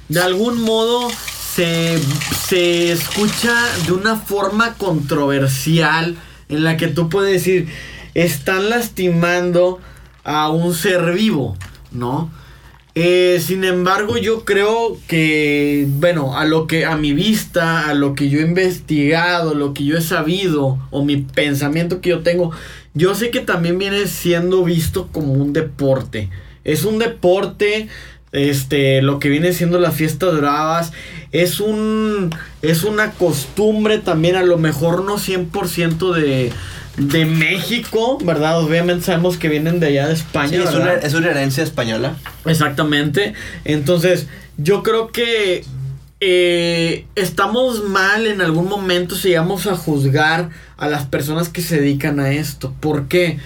De 0.09 0.20
algún 0.20 0.61
modo 0.61 1.09
se, 1.55 1.99
se 2.47 2.93
escucha 2.93 3.55
de 3.87 3.93
una 3.93 4.17
forma 4.17 4.75
controversial 4.75 6.17
en 6.49 6.65
la 6.65 6.77
que 6.77 6.89
tú 6.89 7.09
puedes 7.09 7.33
decir, 7.33 7.69
están 8.15 8.71
lastimando 8.71 9.81
a 10.25 10.51
un 10.51 10.75
ser 10.75 11.13
vivo, 11.13 11.57
¿no? 11.91 12.31
Eh, 12.95 13.43
sin 13.45 13.65
embargo, 13.65 14.19
yo 14.19 14.45
creo 14.45 14.99
que, 15.09 15.87
bueno, 15.89 16.37
a 16.37 16.45
lo 16.45 16.67
que 16.67 16.85
a 16.85 16.97
mi 16.97 17.15
vista, 17.15 17.89
a 17.89 17.95
lo 17.95 18.15
que 18.15 18.29
yo 18.29 18.41
he 18.41 18.43
investigado, 18.43 19.55
lo 19.55 19.73
que 19.73 19.85
yo 19.85 19.97
he 19.97 20.03
sabido, 20.03 20.79
o 20.91 21.05
mi 21.05 21.17
pensamiento 21.17 22.03
que 22.03 22.11
yo 22.11 22.21
tengo, 22.21 22.51
yo 22.93 23.15
sé 23.15 23.31
que 23.31 23.41
también 23.41 23.79
viene 23.79 24.07
siendo 24.07 24.63
visto 24.65 25.09
como 25.11 25.33
un 25.33 25.55
deporte. 25.55 26.29
Es 26.65 26.85
un 26.85 26.99
deporte, 26.99 27.89
este, 28.33 29.03
lo 29.03 29.18
que 29.18 29.28
viene 29.28 29.53
siendo 29.53 29.78
las 29.78 29.95
fiestas 29.95 30.37
bravas, 30.37 30.93
es 31.30 31.61
un, 31.61 32.35
es 32.62 32.85
una 32.85 33.12
costumbre 33.12 33.99
también, 33.99 34.37
a 34.37 34.43
lo 34.43 34.59
mejor 34.59 35.05
no 35.05 35.18
100% 35.18 36.12
de 36.12 36.53
de 36.97 37.24
México, 37.24 38.18
¿verdad? 38.22 38.61
Obviamente 38.61 39.07
sabemos 39.07 39.39
que 39.39 39.49
vienen 39.49 39.80
de 39.80 39.87
allá 39.87 40.09
de 40.09 40.14
España. 40.14 40.49
Sí, 40.49 40.57
es, 40.57 40.74
una, 40.74 40.93
es 40.95 41.14
una 41.14 41.30
herencia 41.30 41.62
española. 41.62 42.16
Exactamente. 42.45 43.35
Entonces, 43.64 44.26
yo 44.59 44.83
creo 44.83 45.11
que 45.11 45.64
eh, 46.20 47.07
estamos 47.14 47.85
mal 47.85 48.26
en 48.26 48.41
algún 48.41 48.68
momento 48.68 49.14
si 49.14 49.35
vamos 49.35 49.66
a 49.66 49.76
juzgar 49.76 50.51
a 50.76 50.89
las 50.89 51.07
personas 51.07 51.49
que 51.49 51.62
se 51.62 51.80
dedican 51.80 52.20
a 52.20 52.33
esto. 52.33 52.74
¿Por 52.80 53.09
qué? 53.09 53.39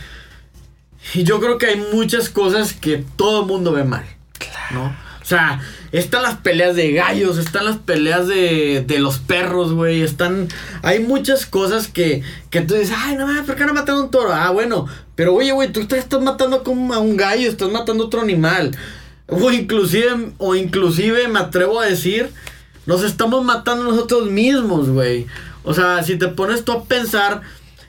Y 1.14 1.22
yo 1.22 1.40
creo 1.40 1.58
que 1.58 1.66
hay 1.66 1.84
muchas 1.92 2.28
cosas 2.28 2.72
que 2.72 3.04
todo 3.16 3.42
el 3.42 3.46
mundo 3.46 3.72
ve 3.72 3.84
mal. 3.84 4.04
¿No? 4.72 5.06
O 5.26 5.28
sea, 5.28 5.60
están 5.90 6.22
las 6.22 6.36
peleas 6.36 6.76
de 6.76 6.92
gallos, 6.92 7.36
están 7.38 7.64
las 7.64 7.78
peleas 7.78 8.28
de, 8.28 8.84
de 8.86 8.98
los 9.00 9.18
perros, 9.18 9.72
güey. 9.72 10.02
Están. 10.02 10.46
Hay 10.82 11.00
muchas 11.00 11.46
cosas 11.46 11.88
que, 11.88 12.22
que 12.48 12.60
tú 12.60 12.74
dices, 12.74 12.94
ay, 12.96 13.16
no 13.16 13.26
¿por 13.44 13.56
qué 13.56 13.64
no 13.66 13.74
mataron 13.74 14.02
un 14.02 14.10
toro? 14.12 14.32
Ah, 14.32 14.50
bueno, 14.50 14.86
pero 15.16 15.34
oye, 15.34 15.50
güey, 15.50 15.72
tú 15.72 15.80
estás, 15.80 15.98
estás 15.98 16.22
matando 16.22 16.62
como 16.62 16.94
a 16.94 16.98
un 16.98 17.16
gallo, 17.16 17.48
estás 17.48 17.72
matando 17.72 18.04
a 18.04 18.06
otro 18.06 18.20
animal. 18.20 18.76
O 19.26 19.50
inclusive, 19.50 20.30
o 20.38 20.54
inclusive 20.54 21.26
me 21.26 21.40
atrevo 21.40 21.80
a 21.80 21.86
decir, 21.86 22.30
nos 22.86 23.02
estamos 23.02 23.44
matando 23.44 23.82
nosotros 23.82 24.30
mismos, 24.30 24.88
güey. 24.90 25.26
O 25.64 25.74
sea, 25.74 26.04
si 26.04 26.16
te 26.16 26.28
pones 26.28 26.64
tú 26.64 26.70
a 26.70 26.84
pensar, 26.84 27.42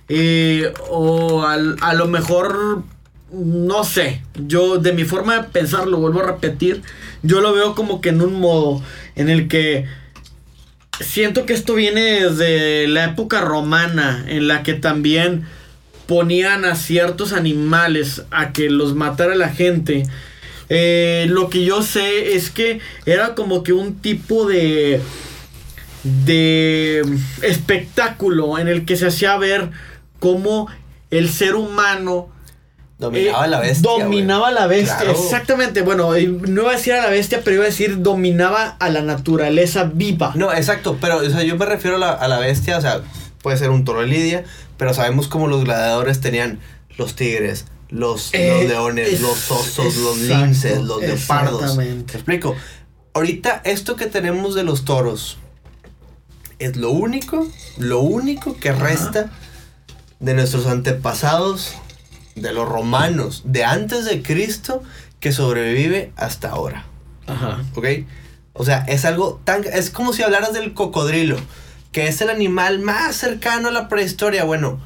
eh, 0.09 0.73
o 0.89 1.43
al, 1.43 1.78
a 1.82 1.93
lo 1.93 2.07
mejor 2.07 2.82
no 3.32 3.84
sé, 3.84 4.21
yo 4.47 4.78
de 4.78 4.93
mi 4.93 5.03
forma 5.03 5.38
de 5.38 5.43
pensar, 5.43 5.88
lo 5.88 5.97
vuelvo 5.97 6.21
a 6.21 6.28
repetir, 6.28 6.82
yo 7.23 7.41
lo 7.41 7.53
veo 7.53 7.75
como 7.75 8.01
que 8.01 8.09
en 8.09 8.21
un 8.21 8.39
modo 8.39 8.82
en 9.15 9.30
el 9.30 9.47
que 9.47 9.86
siento 11.01 11.45
que 11.45 11.53
esto 11.53 11.73
viene 11.75 12.01
desde 12.01 12.88
la 12.88 13.05
época 13.05 13.41
romana, 13.41 14.25
en 14.28 14.47
la 14.47 14.63
que 14.63 14.73
también 14.73 15.45
ponían 16.05 16.63
a 16.65 16.75
ciertos 16.75 17.34
animales 17.34 18.23
a 18.32 18.53
que 18.53 18.69
los 18.69 18.95
matara 18.95 19.36
la 19.36 19.49
gente. 19.49 20.03
Eh, 20.69 21.25
lo 21.30 21.49
que 21.49 21.63
yo 21.63 21.82
sé 21.82 22.36
es 22.36 22.49
que 22.49 22.80
era 23.05 23.36
como 23.36 23.63
que 23.63 23.73
un 23.73 23.95
tipo 23.95 24.45
de 24.45 25.01
de 26.03 27.03
espectáculo 27.41 28.57
en 28.59 28.67
el 28.67 28.86
que 28.86 28.95
se 28.95 29.07
hacía 29.07 29.38
ver 29.38 29.71
cómo 30.19 30.67
el 31.09 31.30
ser 31.30 31.55
humano 31.55 32.30
Dominaba 32.97 33.45
eh, 33.45 33.49
la 33.49 33.59
bestia. 33.59 33.91
Dominaba 33.91 34.51
la 34.51 34.67
bestia, 34.67 35.11
exactamente. 35.11 35.81
Bueno, 35.81 36.09
no 36.11 36.61
iba 36.61 36.71
a 36.71 36.75
decir 36.75 36.93
a 36.93 37.03
la 37.03 37.09
bestia, 37.09 37.41
pero 37.43 37.57
iba 37.57 37.65
a 37.65 37.67
decir 37.67 38.01
dominaba 38.01 38.75
a 38.79 38.89
la 38.89 39.01
naturaleza 39.01 39.83
viva. 39.93 40.31
No, 40.35 40.51
exacto, 40.51 40.97
pero 40.99 41.17
o 41.17 41.29
sea, 41.29 41.43
yo 41.43 41.57
me 41.57 41.65
refiero 41.65 42.03
a 42.03 42.27
la, 42.27 42.39
bestia, 42.39 42.77
o 42.77 42.81
sea, 42.81 43.01
puede 43.43 43.57
ser 43.57 43.69
un 43.69 43.85
toro 43.85 44.01
de 44.01 44.07
lidia, 44.07 44.45
pero 44.77 44.95
sabemos 44.95 45.27
cómo 45.27 45.47
los 45.47 45.63
gladiadores 45.63 46.21
tenían 46.21 46.59
los 46.97 47.15
tigres, 47.15 47.65
los, 47.89 48.33
eh, 48.33 48.65
leones, 48.67 49.21
los 49.21 49.51
osos, 49.51 49.95
los 49.97 50.17
linces, 50.17 50.81
los 50.81 50.99
leopardos. 50.99 51.77
¿Te 51.77 52.13
explico? 52.13 52.55
Ahorita 53.13 53.61
esto 53.63 53.95
que 53.95 54.07
tenemos 54.07 54.55
de 54.55 54.63
los 54.63 54.85
toros 54.85 55.37
es 56.57 56.77
lo 56.77 56.89
único, 56.89 57.47
lo 57.77 57.99
único 57.99 58.57
que 58.57 58.71
resta 58.71 59.31
de 60.19 60.33
nuestros 60.33 60.65
antepasados 60.65 61.75
de 62.38 62.53
los 62.53 62.67
romanos, 62.67 63.43
de 63.45 63.63
antes 63.63 64.05
de 64.05 64.21
Cristo, 64.21 64.83
que 65.19 65.31
sobrevive 65.31 66.11
hasta 66.15 66.49
ahora. 66.49 66.85
Ajá. 67.27 67.63
¿Ok? 67.75 67.85
O 68.53 68.63
sea, 68.65 68.85
es 68.88 69.05
algo 69.05 69.39
tan... 69.43 69.63
Es 69.65 69.89
como 69.89 70.13
si 70.13 70.23
hablaras 70.23 70.53
del 70.53 70.73
cocodrilo, 70.73 71.38
que 71.91 72.07
es 72.07 72.21
el 72.21 72.29
animal 72.29 72.79
más 72.79 73.15
cercano 73.15 73.67
a 73.67 73.71
la 73.71 73.88
prehistoria. 73.88 74.43
Bueno, 74.43 74.79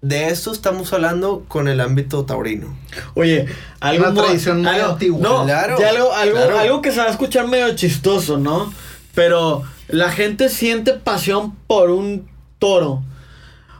de 0.00 0.28
esto 0.28 0.52
estamos 0.52 0.92
hablando 0.92 1.44
con 1.48 1.68
el 1.68 1.80
ámbito 1.80 2.24
taurino. 2.24 2.76
Oye, 3.14 3.46
algo 3.80 4.10
Una 4.10 4.22
tradición 4.22 4.62
muy 4.62 4.78
antigua. 4.78 5.20
No, 5.20 5.44
claro, 5.44 5.76
algo, 5.84 6.12
algo, 6.12 6.58
algo 6.58 6.82
que 6.82 6.92
se 6.92 6.98
va 6.98 7.06
a 7.06 7.10
escuchar 7.10 7.48
medio 7.48 7.74
chistoso, 7.74 8.38
¿no? 8.38 8.72
Pero 9.14 9.64
la 9.88 10.10
gente 10.10 10.48
siente 10.48 10.92
pasión 10.92 11.56
por 11.66 11.90
un 11.90 12.28
toro. 12.58 13.02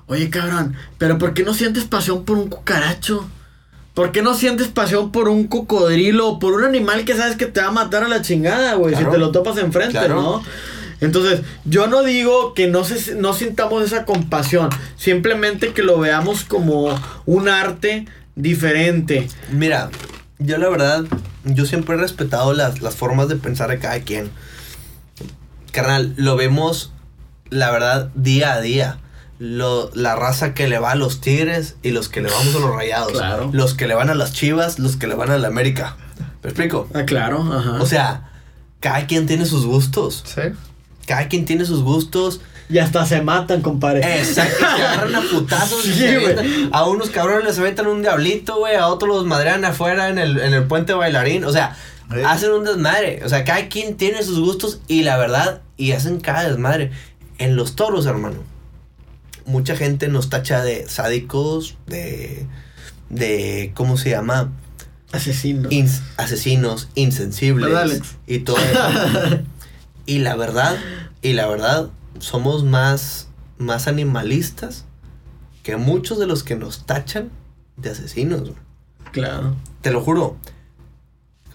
Oye, 0.08 0.30
cabrón, 0.30 0.76
pero 0.98 1.18
¿por 1.18 1.34
qué 1.34 1.42
no 1.42 1.52
sientes 1.52 1.84
pasión 1.84 2.24
por 2.24 2.38
un 2.38 2.48
cucaracho? 2.48 3.28
¿Por 3.92 4.12
qué 4.12 4.22
no 4.22 4.34
sientes 4.34 4.68
pasión 4.68 5.10
por 5.10 5.28
un 5.28 5.48
cocodrilo 5.48 6.28
o 6.28 6.38
por 6.38 6.52
un 6.52 6.64
animal 6.64 7.04
que 7.04 7.16
sabes 7.16 7.36
que 7.36 7.46
te 7.46 7.60
va 7.60 7.68
a 7.68 7.72
matar 7.72 8.04
a 8.04 8.08
la 8.08 8.22
chingada, 8.22 8.74
güey? 8.74 8.94
Si 8.94 9.04
te 9.04 9.18
lo 9.18 9.32
topas 9.32 9.58
enfrente, 9.58 10.08
¿no? 10.08 10.42
Entonces, 11.00 11.40
yo 11.64 11.88
no 11.88 12.02
digo 12.02 12.54
que 12.54 12.68
no, 12.68 12.84
se, 12.84 13.16
no 13.16 13.32
sintamos 13.32 13.82
esa 13.82 14.04
compasión, 14.04 14.70
simplemente 14.96 15.72
que 15.72 15.82
lo 15.82 15.98
veamos 15.98 16.44
como 16.44 16.94
un 17.26 17.48
arte 17.48 18.06
diferente. 18.34 19.28
Mira, 19.50 19.90
yo 20.38 20.56
la 20.58 20.68
verdad, 20.68 21.04
yo 21.44 21.66
siempre 21.66 21.96
he 21.96 21.98
respetado 21.98 22.52
las, 22.52 22.80
las 22.80 22.94
formas 22.94 23.28
de 23.28 23.36
pensar 23.36 23.70
de 23.70 23.78
cada 23.78 24.00
quien. 24.00 24.30
Carnal, 25.72 26.14
lo 26.16 26.36
vemos, 26.36 26.92
la 27.50 27.70
verdad, 27.70 28.10
día 28.14 28.52
a 28.52 28.60
día 28.60 28.98
lo, 29.38 29.90
la 29.94 30.16
raza 30.16 30.54
que 30.54 30.68
le 30.68 30.78
va 30.78 30.92
a 30.92 30.94
los 30.94 31.20
Tigres 31.20 31.76
y 31.82 31.90
los 31.90 32.08
que 32.08 32.20
le 32.20 32.30
vamos 32.30 32.54
a 32.54 32.58
los 32.58 32.74
Rayados. 32.74 33.52
Los 33.52 33.74
que 33.74 33.86
le 33.86 33.94
van 33.94 34.10
a 34.10 34.14
las 34.14 34.32
Chivas, 34.32 34.78
los 34.78 34.96
que 34.96 35.06
le 35.06 35.14
van 35.14 35.30
a 35.30 35.38
la 35.38 35.48
América. 35.48 35.96
¿Me 36.42 36.50
explico? 36.50 36.88
Ah, 36.94 37.04
claro, 37.04 37.42
ajá. 37.52 37.82
O 37.82 37.86
sea, 37.86 38.30
cada 38.80 39.06
quien 39.06 39.26
tiene 39.26 39.44
sus 39.44 39.66
gustos. 39.66 40.24
Sí. 40.26 40.42
Cada 41.06 41.28
quien 41.28 41.44
tiene 41.44 41.64
sus 41.64 41.82
gustos. 41.82 42.40
Y 42.68 42.78
hasta 42.78 43.06
se 43.06 43.22
matan, 43.22 43.62
compadre. 43.62 44.18
Exacto, 44.18 44.58
se 44.58 44.82
agarran 44.82 45.14
a 45.14 45.20
putazos. 45.20 45.86
a 46.72 46.84
unos 46.84 47.10
cabrones 47.10 47.44
les 47.44 47.58
aventan 47.58 47.86
un 47.86 48.02
diablito, 48.02 48.56
güey. 48.56 48.74
A 48.74 48.88
otros 48.88 49.14
los 49.14 49.24
madrean 49.24 49.64
afuera 49.64 50.08
en 50.08 50.18
el, 50.18 50.40
en 50.40 50.52
el 50.52 50.64
puente 50.64 50.92
bailarín. 50.92 51.44
O 51.44 51.52
sea, 51.52 51.76
hacen 52.26 52.50
un 52.50 52.64
desmadre. 52.64 53.22
O 53.24 53.28
sea, 53.28 53.44
cada 53.44 53.68
quien 53.68 53.96
tiene 53.96 54.22
sus 54.24 54.40
gustos 54.40 54.80
y 54.88 55.02
la 55.02 55.16
verdad, 55.16 55.62
y 55.76 55.92
hacen 55.92 56.18
cada 56.18 56.48
desmadre. 56.48 56.90
En 57.38 57.54
los 57.54 57.76
toros, 57.76 58.06
hermano 58.06 58.55
mucha 59.46 59.76
gente 59.76 60.08
nos 60.08 60.28
tacha 60.28 60.62
de 60.62 60.88
sádicos, 60.88 61.76
de, 61.86 62.46
de 63.08 63.72
¿cómo 63.74 63.96
se 63.96 64.10
llama? 64.10 64.52
Asesinos. 65.12 65.72
asesinos, 66.16 66.88
insensibles. 66.94 68.02
Y 68.26 68.40
todo 68.40 68.58
eso. 68.58 69.40
y 70.06 70.18
la 70.18 70.36
verdad, 70.36 70.76
y 71.22 71.32
la 71.32 71.46
verdad, 71.46 71.88
somos 72.18 72.64
más, 72.64 73.28
más 73.56 73.88
animalistas 73.88 74.84
que 75.62 75.76
muchos 75.76 76.18
de 76.18 76.26
los 76.26 76.42
que 76.42 76.56
nos 76.56 76.84
tachan 76.84 77.30
de 77.76 77.90
asesinos. 77.90 78.50
Claro. 79.12 79.56
Te 79.80 79.90
lo 79.90 80.02
juro. 80.02 80.36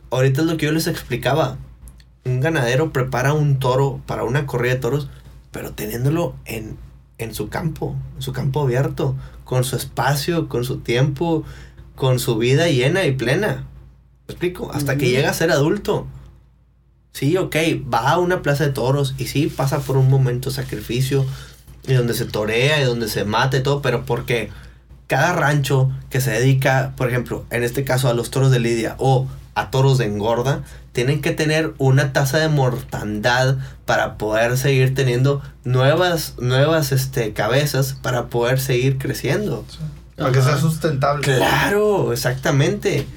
Ahorita 0.10 0.42
es 0.42 0.48
lo 0.48 0.58
que 0.58 0.66
yo 0.66 0.72
les 0.72 0.88
explicaba. 0.88 1.58
Un 2.26 2.40
ganadero 2.40 2.92
prepara 2.92 3.34
un 3.34 3.60
toro 3.60 4.02
para 4.06 4.24
una 4.24 4.46
corrida 4.46 4.76
de 4.76 4.80
toros, 4.80 5.10
pero 5.52 5.74
teniéndolo 5.74 6.36
en 6.46 6.78
en 7.24 7.34
su 7.36 7.50
campo, 7.50 7.96
en 8.16 8.22
su 8.22 8.34
campo 8.34 8.62
abierto, 8.62 9.16
con 9.44 9.64
su 9.64 9.76
espacio, 9.76 10.48
con 10.48 10.64
su 10.64 10.80
tiempo, 10.80 11.44
con 11.96 12.20
su 12.20 12.38
vida 12.38 12.68
llena 12.68 13.06
y 13.06 13.12
plena. 13.12 13.68
¿Me 14.28 14.34
explico? 14.34 14.72
Hasta 14.74 14.98
que 14.98 15.10
llega 15.10 15.30
a 15.30 15.34
ser 15.34 15.52
adulto. 15.52 16.08
Sí, 17.14 17.36
ok, 17.38 17.56
va 17.94 18.12
a 18.12 18.20
una 18.20 18.42
plaza 18.42 18.66
de 18.66 18.72
toros 18.72 19.16
y 19.18 19.28
sí 19.28 19.48
pasa 19.48 19.80
por 19.80 19.98
un 19.98 20.10
momento 20.10 20.50
de 20.50 20.56
sacrificio 20.56 21.26
y 21.88 21.94
donde 21.94 22.14
se 22.14 22.26
torea 22.26 22.82
y 22.82 22.86
donde 22.86 23.10
se 23.10 23.26
mata 23.26 23.58
y 23.58 23.64
todo, 23.64 23.82
pero 23.82 24.06
porque 24.06 24.50
cada 25.08 25.34
rancho 25.34 25.92
que 26.10 26.22
se 26.22 26.32
dedica, 26.32 26.94
por 26.96 27.10
ejemplo, 27.10 27.46
en 27.50 27.64
este 27.64 27.84
caso 27.84 28.08
a 28.08 28.14
los 28.14 28.32
toros 28.32 28.52
de 28.52 28.60
lidia 28.60 28.96
o 28.98 29.28
a 29.56 29.70
toros 29.70 29.98
de 29.98 30.06
engorda, 30.06 30.64
tienen 30.92 31.22
que 31.22 31.32
tener 31.32 31.74
una 31.78 32.12
tasa 32.14 32.38
de 32.40 32.50
mortandad 32.50 33.58
para 33.86 34.18
poder 34.18 34.58
seguir 34.58 34.94
teniendo 34.94 35.42
nuevas, 35.64 36.36
nuevas 36.40 36.92
este, 36.92 37.34
cabezas 37.34 37.94
para 38.02 38.28
poder 38.28 38.60
seguir 38.60 38.98
creciendo. 38.98 39.66
Para 40.18 40.32
que 40.32 40.42
sea 40.42 40.58
sustentable. 40.58 41.24
Claro, 41.24 42.12
exactamente. 42.14 43.08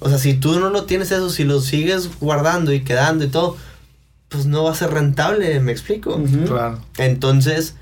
O 0.00 0.08
sea, 0.08 0.18
si 0.18 0.34
tú 0.34 0.60
no 0.60 0.68
lo 0.70 0.84
tienes 0.84 1.10
eso, 1.10 1.30
si 1.30 1.44
lo 1.44 1.60
sigues 1.60 2.10
guardando 2.20 2.72
y 2.72 2.82
quedando 2.84 3.24
y 3.24 3.28
todo, 3.28 3.56
pues 4.28 4.46
no 4.46 4.64
va 4.64 4.72
a 4.72 4.74
ser 4.74 4.90
rentable, 4.90 5.58
me 5.60 5.72
explico. 5.72 6.20
Claro. 6.46 6.80
Entonces, 6.98 7.76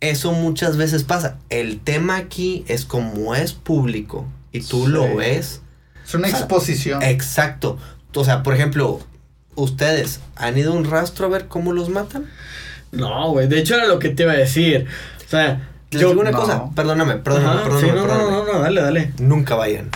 eso 0.00 0.32
muchas 0.32 0.76
veces 0.76 1.04
pasa. 1.04 1.36
El 1.48 1.80
tema 1.80 2.16
aquí 2.16 2.64
es 2.66 2.84
como 2.84 3.34
es 3.34 3.52
público 3.52 4.26
y 4.50 4.60
tú 4.60 4.86
Sí. 4.86 4.92
lo 4.92 5.16
ves. 5.16 5.60
Es 6.04 6.14
una 6.14 6.26
O 6.26 6.30
sea, 6.30 6.40
exposición. 6.40 7.02
Exacto. 7.02 7.78
O 8.14 8.24
sea, 8.24 8.42
por 8.42 8.54
ejemplo, 8.54 9.00
ustedes 9.54 10.20
han 10.36 10.56
ido 10.58 10.72
a 10.72 10.76
un 10.76 10.84
rastro 10.84 11.26
a 11.26 11.28
ver 11.28 11.46
cómo 11.48 11.72
los 11.72 11.88
matan. 11.88 12.26
No, 12.90 13.30
güey. 13.30 13.48
De 13.48 13.58
hecho, 13.58 13.74
era 13.74 13.86
lo 13.86 13.98
que 13.98 14.10
te 14.10 14.24
iba 14.24 14.32
a 14.32 14.36
decir. 14.36 14.86
O 15.26 15.30
sea, 15.30 15.68
Les 15.90 16.02
yo. 16.02 16.08
digo 16.10 16.20
una 16.20 16.30
no. 16.30 16.40
cosa, 16.40 16.64
perdóname, 16.74 17.16
perdóname, 17.16 17.54
Ajá, 17.54 17.62
perdóname, 17.64 17.88
sí, 17.88 17.94
no, 17.94 18.02
no, 18.02 18.08
perdóname. 18.08 18.30
no, 18.46 18.52
no, 18.52 18.58
dale, 18.60 18.80
dale. 18.82 19.12
Nunca 19.18 19.54
vayan. 19.54 19.90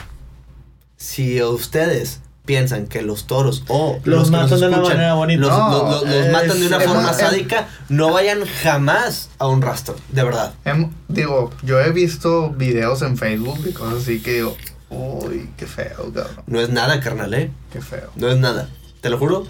Si 0.97 1.43
ustedes 1.43 2.21
piensan 2.47 2.87
que 2.87 3.03
los 3.03 3.27
toros 3.27 3.65
o 3.69 3.99
Los 4.05 4.31
que 4.31 4.31
nos 4.31 4.31
matan 4.31 4.61
de 4.61 4.67
una 4.69 4.79
manera 4.79 5.15
bonita. 5.15 5.41
Los, 5.43 5.51
No, 5.51 5.71
los- 5.71 5.91
los- 5.91 6.03
los 6.05 6.13
es- 6.27 6.33
matan 6.33 6.61
de 6.61 6.67
una 6.69 6.81
forma 6.81 7.03
más, 7.03 7.19
sádica, 7.19 7.69
no 7.89 8.13
vayan 8.13 8.45
jamás 8.63 9.31
a 9.39 9.49
un 9.49 9.61
rastro, 9.63 9.97
de 10.11 10.23
verdad. 10.23 10.55
Em, 10.65 10.91
digo, 11.09 11.51
yo 11.65 11.81
he 11.81 11.91
visto 11.91 12.51
videos 12.51 13.03
en 13.03 13.17
Facebook 13.19 13.59
y 13.69 13.73
cosas 13.73 14.03
así 14.03 14.21
que 14.23 14.33
digo, 14.35 14.57
uy, 14.91 15.51
qué 15.57 15.67
feo, 15.67 16.13
cabrón. 16.15 16.45
No 16.47 16.61
es 16.61 16.69
nada, 16.71 17.01
carnal, 17.01 17.35
¿eh? 17.35 17.51
Qué 17.73 17.81
feo. 17.81 18.11
No 18.17 18.29
es 18.29 18.39
nada. 18.39 18.69
Te 19.01 19.11
lo 19.11 19.19
juro. 19.19 19.47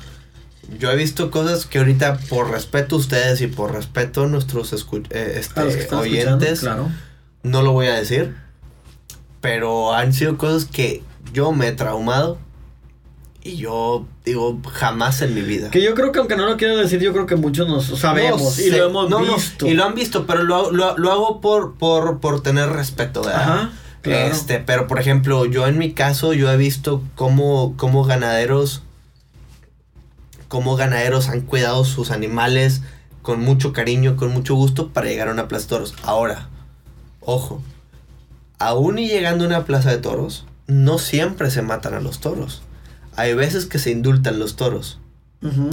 Yo 0.79 0.91
he 0.91 0.97
visto 0.97 1.31
cosas 1.31 1.65
que 1.67 1.79
ahorita, 1.79 2.19
por 2.29 2.51
respeto 2.51 2.97
a 2.97 2.99
ustedes 2.99 3.41
y 3.41 3.47
por 3.47 3.73
respeto 3.73 4.25
a 4.25 4.27
nuestros 4.27 4.73
eh, 5.11 5.37
este, 5.39 5.61
A 5.95 5.99
oyentes, 5.99 6.61
claro. 6.61 6.89
no 7.45 7.63
lo 7.63 7.73
voy 7.73 7.87
a 7.87 7.95
decir. 7.95 8.35
Pero 9.41 9.95
han 9.95 10.13
sido 10.13 10.37
cosas 10.39 10.65
que 10.65 11.03
yo 11.33 11.53
me 11.53 11.69
he 11.69 11.73
traumado. 11.73 12.39
Y 13.45 13.59
yo 13.59 14.07
digo, 14.25 14.61
jamás 14.73 15.23
en 15.23 15.33
mi 15.33 15.41
vida. 15.41 15.71
Que 15.71 15.81
yo 15.81 15.95
creo 15.95 16.11
que 16.11 16.19
aunque 16.19 16.35
no 16.37 16.47
lo 16.47 16.57
quiero 16.57 16.77
decir, 16.79 16.99
yo 16.99 17.13
creo 17.13 17.27
que 17.27 17.37
muchos 17.37 17.69
nos 17.69 17.85
sabemos 18.01 18.43
No 18.43 18.49
y 18.49 18.71
sé. 18.71 18.77
lo 18.77 18.87
hemos 18.89 19.09
No, 19.09 19.21
no, 19.21 19.37
visto. 19.37 19.69
y 19.69 19.75
lo 19.75 19.85
han 19.85 19.95
visto, 19.95 20.27
pero 20.27 20.43
lo, 20.43 20.73
lo- 20.73 20.99
lo 20.99 21.13
hago 21.13 21.41
por, 21.41 21.77
por, 21.77 22.19
por 22.19 22.43
tener 22.43 22.71
respeto, 22.71 23.23
¿verdad? 23.23 23.41
Ajá, 23.43 23.71
claro. 24.07 24.33
Este, 24.33 24.59
pero 24.59 24.87
por 24.87 24.99
ejemplo, 24.99 25.45
yo 25.47 25.67
en 25.67 25.79
mi 25.79 25.93
caso, 25.93 26.33
yo 26.33 26.51
he 26.51 26.57
visto 26.57 27.03
cómo, 27.15 27.75
cómo 27.77 28.05
ganaderos, 28.05 28.83
cómo 30.49 30.77
ganaderos 30.77 31.29
han 31.29 31.43
cuidado 31.43 31.85
sus 31.85 32.11
animales 32.11 32.83
con 33.23 33.41
mucho 33.41 33.73
cariño, 33.73 34.17
con 34.17 34.31
mucho 34.31 34.55
gusto 34.55 34.89
para 34.93 35.09
llegar 35.09 35.29
a 35.29 35.33
una 35.33 35.49
plaza 35.49 35.65
de 35.65 35.69
toros. 35.71 35.95
Ahora, 36.03 36.49
ojo, 37.21 37.61
aún 38.59 38.99
y 38.99 39.09
llegando 39.09 39.45
a 39.45 39.49
una 39.49 39.65
plaza 39.65 39.91
de 39.91 39.99
toros, 39.99 40.47
no 40.67 40.99
siempre 40.99 41.51
se 41.51 41.63
matan 41.63 41.95
a 41.95 42.01
los 42.01 42.21
toros. 42.21 42.63
Hay 43.17 43.35
veces 43.35 43.67
que 43.67 43.79
se 43.79 43.91
indultan 43.91 44.39
los 44.39 44.57
toros. 44.57 44.99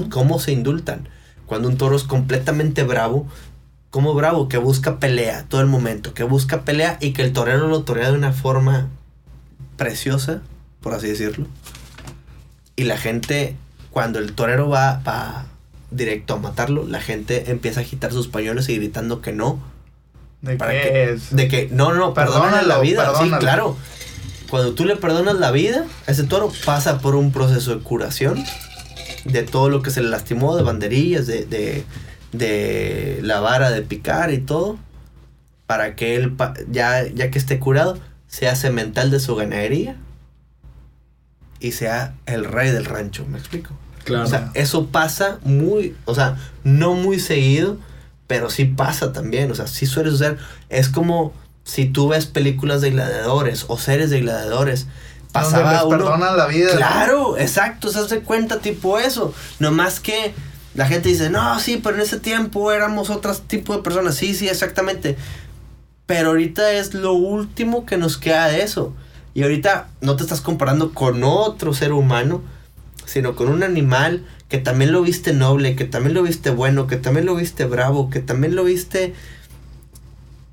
¿Cómo 0.09 0.39
se 0.39 0.51
indultan? 0.51 1.09
Cuando 1.45 1.67
un 1.67 1.77
toro 1.77 1.95
es 1.95 2.03
completamente 2.03 2.83
bravo, 2.83 3.27
como 3.93 4.15
bravo, 4.15 4.49
que 4.49 4.57
busca 4.57 4.97
pelea 4.97 5.45
todo 5.47 5.61
el 5.61 5.67
momento, 5.67 6.15
que 6.15 6.23
busca 6.23 6.63
pelea 6.63 6.97
y 6.99 7.13
que 7.13 7.21
el 7.21 7.31
torero 7.31 7.67
lo 7.67 7.83
torea 7.83 8.09
de 8.09 8.17
una 8.17 8.33
forma 8.33 8.87
preciosa, 9.77 10.41
por 10.81 10.95
así 10.95 11.09
decirlo. 11.09 11.45
Y 12.75 12.85
la 12.85 12.97
gente, 12.97 13.55
cuando 13.91 14.17
el 14.17 14.33
torero 14.33 14.67
va, 14.67 14.99
va 15.07 15.45
directo 15.91 16.33
a 16.33 16.37
matarlo, 16.39 16.87
la 16.87 17.01
gente 17.01 17.51
empieza 17.51 17.81
a 17.81 17.83
agitar 17.83 18.11
sus 18.11 18.27
pañuelos 18.27 18.67
y 18.67 18.77
gritando 18.77 19.21
que 19.21 19.31
no. 19.31 19.59
¿De 20.41 20.55
¿Para 20.55 20.71
qué 20.71 20.81
qué? 20.81 21.11
es? 21.11 21.35
De 21.35 21.47
que 21.47 21.69
no, 21.71 21.93
no, 21.93 22.15
perdónale 22.15 22.67
la 22.67 22.79
Perdónalo, 22.79 22.81
vida. 22.81 23.13
Sí, 23.19 23.29
claro. 23.37 23.77
Cuando 24.49 24.73
tú 24.73 24.85
le 24.85 24.95
perdonas 24.95 25.35
la 25.35 25.51
vida, 25.51 25.85
ese 26.07 26.23
toro 26.23 26.51
pasa 26.65 26.97
por 26.97 27.13
un 27.13 27.31
proceso 27.31 27.75
de 27.75 27.83
curación 27.83 28.43
de 29.25 29.43
todo 29.43 29.69
lo 29.69 29.83
que 29.83 29.91
se 29.91 30.01
le 30.01 30.09
lastimó, 30.09 30.55
de 30.55 30.63
banderillas, 30.63 31.27
de, 31.27 31.45
de, 31.45 31.83
de 32.33 33.19
la 33.21 33.39
vara 33.39 33.71
de 33.71 33.81
picar 33.81 34.31
y 34.31 34.39
todo, 34.39 34.77
para 35.65 35.95
que 35.95 36.15
él, 36.15 36.35
ya, 36.69 37.07
ya 37.07 37.31
que 37.31 37.39
esté 37.39 37.59
curado, 37.59 37.97
sea 38.27 38.55
semental 38.55 39.11
de 39.11 39.19
su 39.19 39.35
ganadería 39.35 39.95
y 41.59 41.71
sea 41.71 42.15
el 42.25 42.43
rey 42.45 42.71
del 42.71 42.85
rancho, 42.85 43.25
¿me 43.25 43.37
explico? 43.37 43.73
Claro. 44.03 44.25
O 44.25 44.27
sea, 44.27 44.51
eso 44.53 44.87
pasa 44.87 45.39
muy, 45.43 45.95
o 46.05 46.13
sea, 46.13 46.37
no 46.63 46.93
muy 46.93 47.19
seguido, 47.19 47.77
pero 48.27 48.49
sí 48.49 48.65
pasa 48.65 49.13
también, 49.13 49.49
o 49.51 49.55
sea, 49.55 49.67
sí 49.67 49.85
suele 49.85 50.09
suceder. 50.09 50.37
Es 50.69 50.89
como 50.89 51.33
si 51.63 51.85
tú 51.85 52.09
ves 52.09 52.25
películas 52.25 52.81
de 52.81 52.91
gladiadores 52.91 53.65
o 53.67 53.77
series 53.77 54.09
de 54.09 54.19
gladiadores, 54.19 54.85
Donde 54.85 55.31
pasaba 55.31 55.73
les 55.73 55.83
uno... 55.83 55.97
perdonan 55.97 56.35
la 56.37 56.47
vida. 56.47 56.75
Claro, 56.75 57.37
exacto, 57.37 57.89
se 57.89 57.99
hace 57.99 58.19
cuenta 58.19 58.59
tipo 58.59 58.99
eso. 58.99 59.33
Nomás 59.59 59.99
que 59.99 60.33
la 60.75 60.87
gente 60.87 61.09
dice, 61.09 61.29
no, 61.29 61.59
sí, 61.59 61.79
pero 61.83 61.95
en 61.95 62.01
ese 62.01 62.19
tiempo 62.19 62.71
éramos 62.71 63.09
otro 63.09 63.33
tipo 63.35 63.75
de 63.75 63.83
personas. 63.83 64.15
Sí, 64.15 64.33
sí, 64.33 64.47
exactamente. 64.47 65.17
Pero 66.05 66.29
ahorita 66.29 66.71
es 66.73 66.93
lo 66.93 67.13
último 67.13 67.85
que 67.85 67.97
nos 67.97 68.17
queda 68.17 68.47
de 68.47 68.63
eso. 68.63 68.93
Y 69.33 69.43
ahorita 69.43 69.87
no 70.01 70.15
te 70.15 70.23
estás 70.23 70.41
comparando 70.41 70.93
con 70.93 71.23
otro 71.23 71.73
ser 71.73 71.93
humano, 71.93 72.41
sino 73.05 73.35
con 73.35 73.49
un 73.49 73.63
animal 73.63 74.25
que 74.49 74.57
también 74.57 74.91
lo 74.91 75.01
viste 75.01 75.33
noble, 75.33 75.75
que 75.75 75.85
también 75.85 76.13
lo 76.13 76.23
viste 76.23 76.51
bueno, 76.51 76.85
que 76.87 76.97
también 76.97 77.25
lo 77.25 77.35
viste 77.35 77.65
bravo, 77.65 78.09
que 78.09 78.19
también 78.19 78.55
lo 78.55 78.63
viste 78.63 79.13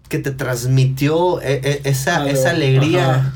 que 0.08 0.18
te 0.18 0.30
transmitió 0.30 1.40
e- 1.40 1.60
e- 1.62 1.80
esa, 1.84 2.28
esa 2.28 2.50
alegría 2.50 3.10
ajá. 3.10 3.34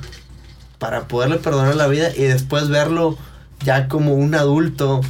para 0.78 1.07
poderle 1.07 1.37
perdonar 1.37 1.76
la 1.76 1.87
vida 1.87 2.11
y 2.16 2.22
después 2.22 2.68
verlo 2.68 3.16
ya 3.64 3.89
como 3.89 4.14
un 4.14 4.35
adulto, 4.35 5.03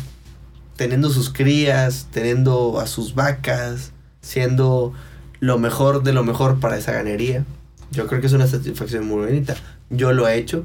teniendo 0.77 1.11
sus 1.11 1.31
crías, 1.31 2.09
teniendo 2.13 2.81
a 2.81 2.87
sus 2.87 3.15
vacas, 3.15 3.93
siendo 4.21 4.93
lo 5.41 5.59
mejor 5.59 6.03
de 6.03 6.13
lo 6.13 6.25
mejor 6.25 6.61
para 6.61 6.77
esa 6.77 6.93
ganería. 6.93 7.45
Yo 7.91 8.07
creo 8.07 8.21
que 8.21 8.27
es 8.27 8.33
una 8.33 8.47
satisfacción 8.47 9.07
muy 9.07 9.27
bonita. 9.27 9.55
Yo 9.91 10.13
lo 10.13 10.27
he 10.27 10.37
hecho 10.37 10.65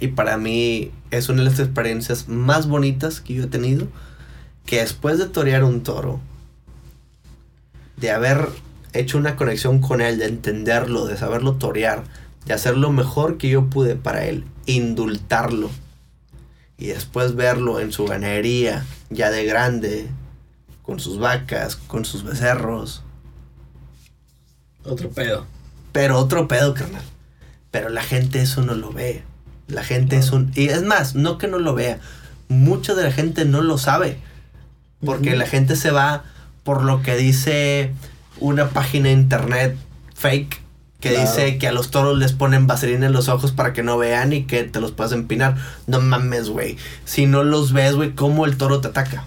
y 0.00 0.08
para 0.08 0.36
mí 0.38 0.90
es 1.10 1.28
una 1.28 1.42
de 1.42 1.50
las 1.50 1.60
experiencias 1.60 2.28
más 2.28 2.66
bonitas 2.66 3.20
que 3.20 3.34
yo 3.34 3.44
he 3.44 3.48
tenido. 3.48 3.86
Que 4.64 4.80
después 4.80 5.18
de 5.18 5.26
torear 5.26 5.62
un 5.62 5.82
toro, 5.82 6.20
de 7.96 8.10
haber 8.10 8.48
hecho 8.92 9.18
una 9.18 9.36
conexión 9.36 9.80
con 9.80 10.00
él, 10.00 10.18
de 10.18 10.26
entenderlo, 10.26 11.06
de 11.06 11.16
saberlo 11.16 11.54
torear, 11.54 12.02
de 12.46 12.54
hacer 12.54 12.76
lo 12.76 12.90
mejor 12.90 13.38
que 13.38 13.48
yo 13.48 13.66
pude 13.66 13.94
para 13.94 14.24
él, 14.24 14.44
indultarlo. 14.66 15.70
Y 16.78 16.86
después 16.86 17.34
verlo 17.34 17.80
en 17.80 17.92
su 17.92 18.04
ganadería, 18.04 18.84
ya 19.10 19.30
de 19.30 19.44
grande, 19.44 20.08
con 20.82 21.00
sus 21.00 21.18
vacas, 21.18 21.76
con 21.76 22.04
sus 22.04 22.22
becerros. 22.22 23.02
Otro 24.84 25.10
pedo. 25.10 25.46
Pero 25.92 26.18
otro 26.18 26.46
pedo, 26.48 26.74
carnal. 26.74 27.02
Pero 27.70 27.88
la 27.88 28.02
gente 28.02 28.40
eso 28.40 28.62
no 28.62 28.74
lo 28.74 28.92
ve. 28.92 29.24
La 29.66 29.82
gente 29.82 30.16
es 30.16 30.30
un... 30.30 30.52
Y 30.54 30.68
es 30.68 30.82
más, 30.82 31.14
no 31.14 31.38
que 31.38 31.48
no 31.48 31.58
lo 31.58 31.74
vea. 31.74 31.98
Mucha 32.48 32.94
de 32.94 33.02
la 33.02 33.10
gente 33.10 33.44
no 33.44 33.62
lo 33.62 33.78
sabe. 33.78 34.18
Porque 35.04 35.36
la 35.36 35.46
gente 35.46 35.76
se 35.76 35.90
va 35.90 36.24
por 36.62 36.84
lo 36.84 37.02
que 37.02 37.16
dice 37.16 37.92
una 38.38 38.68
página 38.70 39.08
de 39.08 39.14
internet 39.14 39.76
fake. 40.14 40.60
Que 41.00 41.10
Claro. 41.10 41.28
dice 41.28 41.58
que 41.58 41.68
a 41.68 41.72
los 41.72 41.90
toros 41.90 42.18
les 42.18 42.32
ponen 42.32 42.66
vaselina 42.66 43.06
en 43.06 43.12
los 43.12 43.28
ojos 43.28 43.52
para 43.52 43.72
que 43.74 43.82
no 43.82 43.98
vean 43.98 44.32
y 44.32 44.44
que 44.44 44.64
te 44.64 44.80
los 44.80 44.92
puedas 44.92 45.12
empinar. 45.12 45.56
No 45.86 46.00
mames, 46.00 46.48
güey. 46.48 46.78
Si 47.04 47.26
no 47.26 47.44
los 47.44 47.72
ves, 47.72 47.94
güey, 47.94 48.12
¿cómo 48.14 48.46
el 48.46 48.56
toro 48.56 48.80
te 48.80 48.88
ataca? 48.88 49.24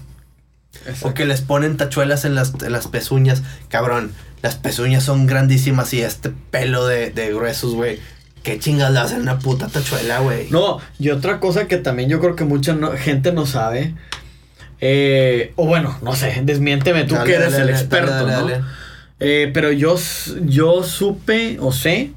O 1.01 1.13
que 1.13 1.25
les 1.25 1.41
ponen 1.41 1.77
tachuelas 1.77 2.25
en 2.25 2.33
las, 2.35 2.53
en 2.63 2.71
las 2.71 2.87
pezuñas. 2.87 3.43
Cabrón, 3.69 4.11
las 4.41 4.55
pezuñas 4.55 5.03
son 5.03 5.27
grandísimas 5.27 5.93
y 5.93 6.01
este 6.01 6.29
pelo 6.51 6.87
de, 6.87 7.11
de 7.11 7.33
gruesos, 7.33 7.75
güey. 7.75 7.99
¿Qué 8.43 8.57
chingas 8.57 8.91
le 8.91 8.99
hacen 8.99 9.21
una 9.21 9.37
puta 9.37 9.67
tachuela, 9.67 10.19
güey? 10.19 10.49
No, 10.49 10.79
y 10.97 11.09
otra 11.09 11.39
cosa 11.39 11.67
que 11.67 11.77
también 11.77 12.09
yo 12.09 12.19
creo 12.19 12.35
que 12.35 12.45
mucha 12.45 12.73
no- 12.73 12.93
gente 12.93 13.31
no 13.33 13.45
sabe. 13.45 13.93
eh, 14.81 15.51
o 15.57 15.65
bueno, 15.65 15.97
no 16.01 16.15
sé, 16.15 16.39
desmiénteme 16.43 17.03
tú 17.03 17.15
Dale, 17.15 17.29
que 17.29 17.35
eres 17.35 17.51
dale, 17.51 17.63
el 17.65 17.69
experto, 17.71 18.25
dale, 18.25 18.59
¿no? 18.59 18.65
Eh, 19.19 19.51
pero 19.53 19.71
yo, 19.71 19.97
yo 20.45 20.83
supe 20.83 21.57
o 21.59 21.71
sé 21.71 22.11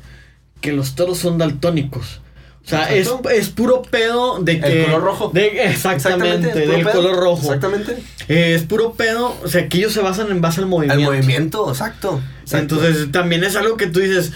que 0.61 0.72
los 0.72 0.94
toros 0.94 1.18
son 1.18 1.38
daltónicos. 1.38 2.20
O 2.64 2.68
sea, 2.68 2.94
es, 2.94 3.11
es 3.34 3.48
puro 3.48 3.82
pedo 3.82 4.38
de 4.40 4.61
que... 4.61 4.84
color 4.84 5.03
rojo. 5.03 5.30
de- 5.34 5.64
exactamente, 5.64 6.55
del 6.55 6.84
pedo. 6.84 6.92
color 6.92 7.16
rojo. 7.16 7.42
Exactamente. 7.42 7.96
Eh, 8.28 8.55
es 8.55 8.62
puro 8.62 8.92
pedo, 8.92 9.36
o 9.42 9.48
sea, 9.48 9.68
que 9.68 9.78
ellos 9.78 9.92
se 9.92 10.00
basan 10.00 10.30
en 10.30 10.40
base 10.40 10.61
al 10.61 10.66
movimiento. 10.66 11.00
El 11.00 11.05
movimiento, 11.18 11.68
exacto. 11.68 12.22
exacto. 12.42 12.76
Entonces 12.76 13.11
también 13.11 13.42
es 13.42 13.57
algo 13.57 13.76
que 13.76 13.88
tú 13.88 13.98
dices, 13.98 14.30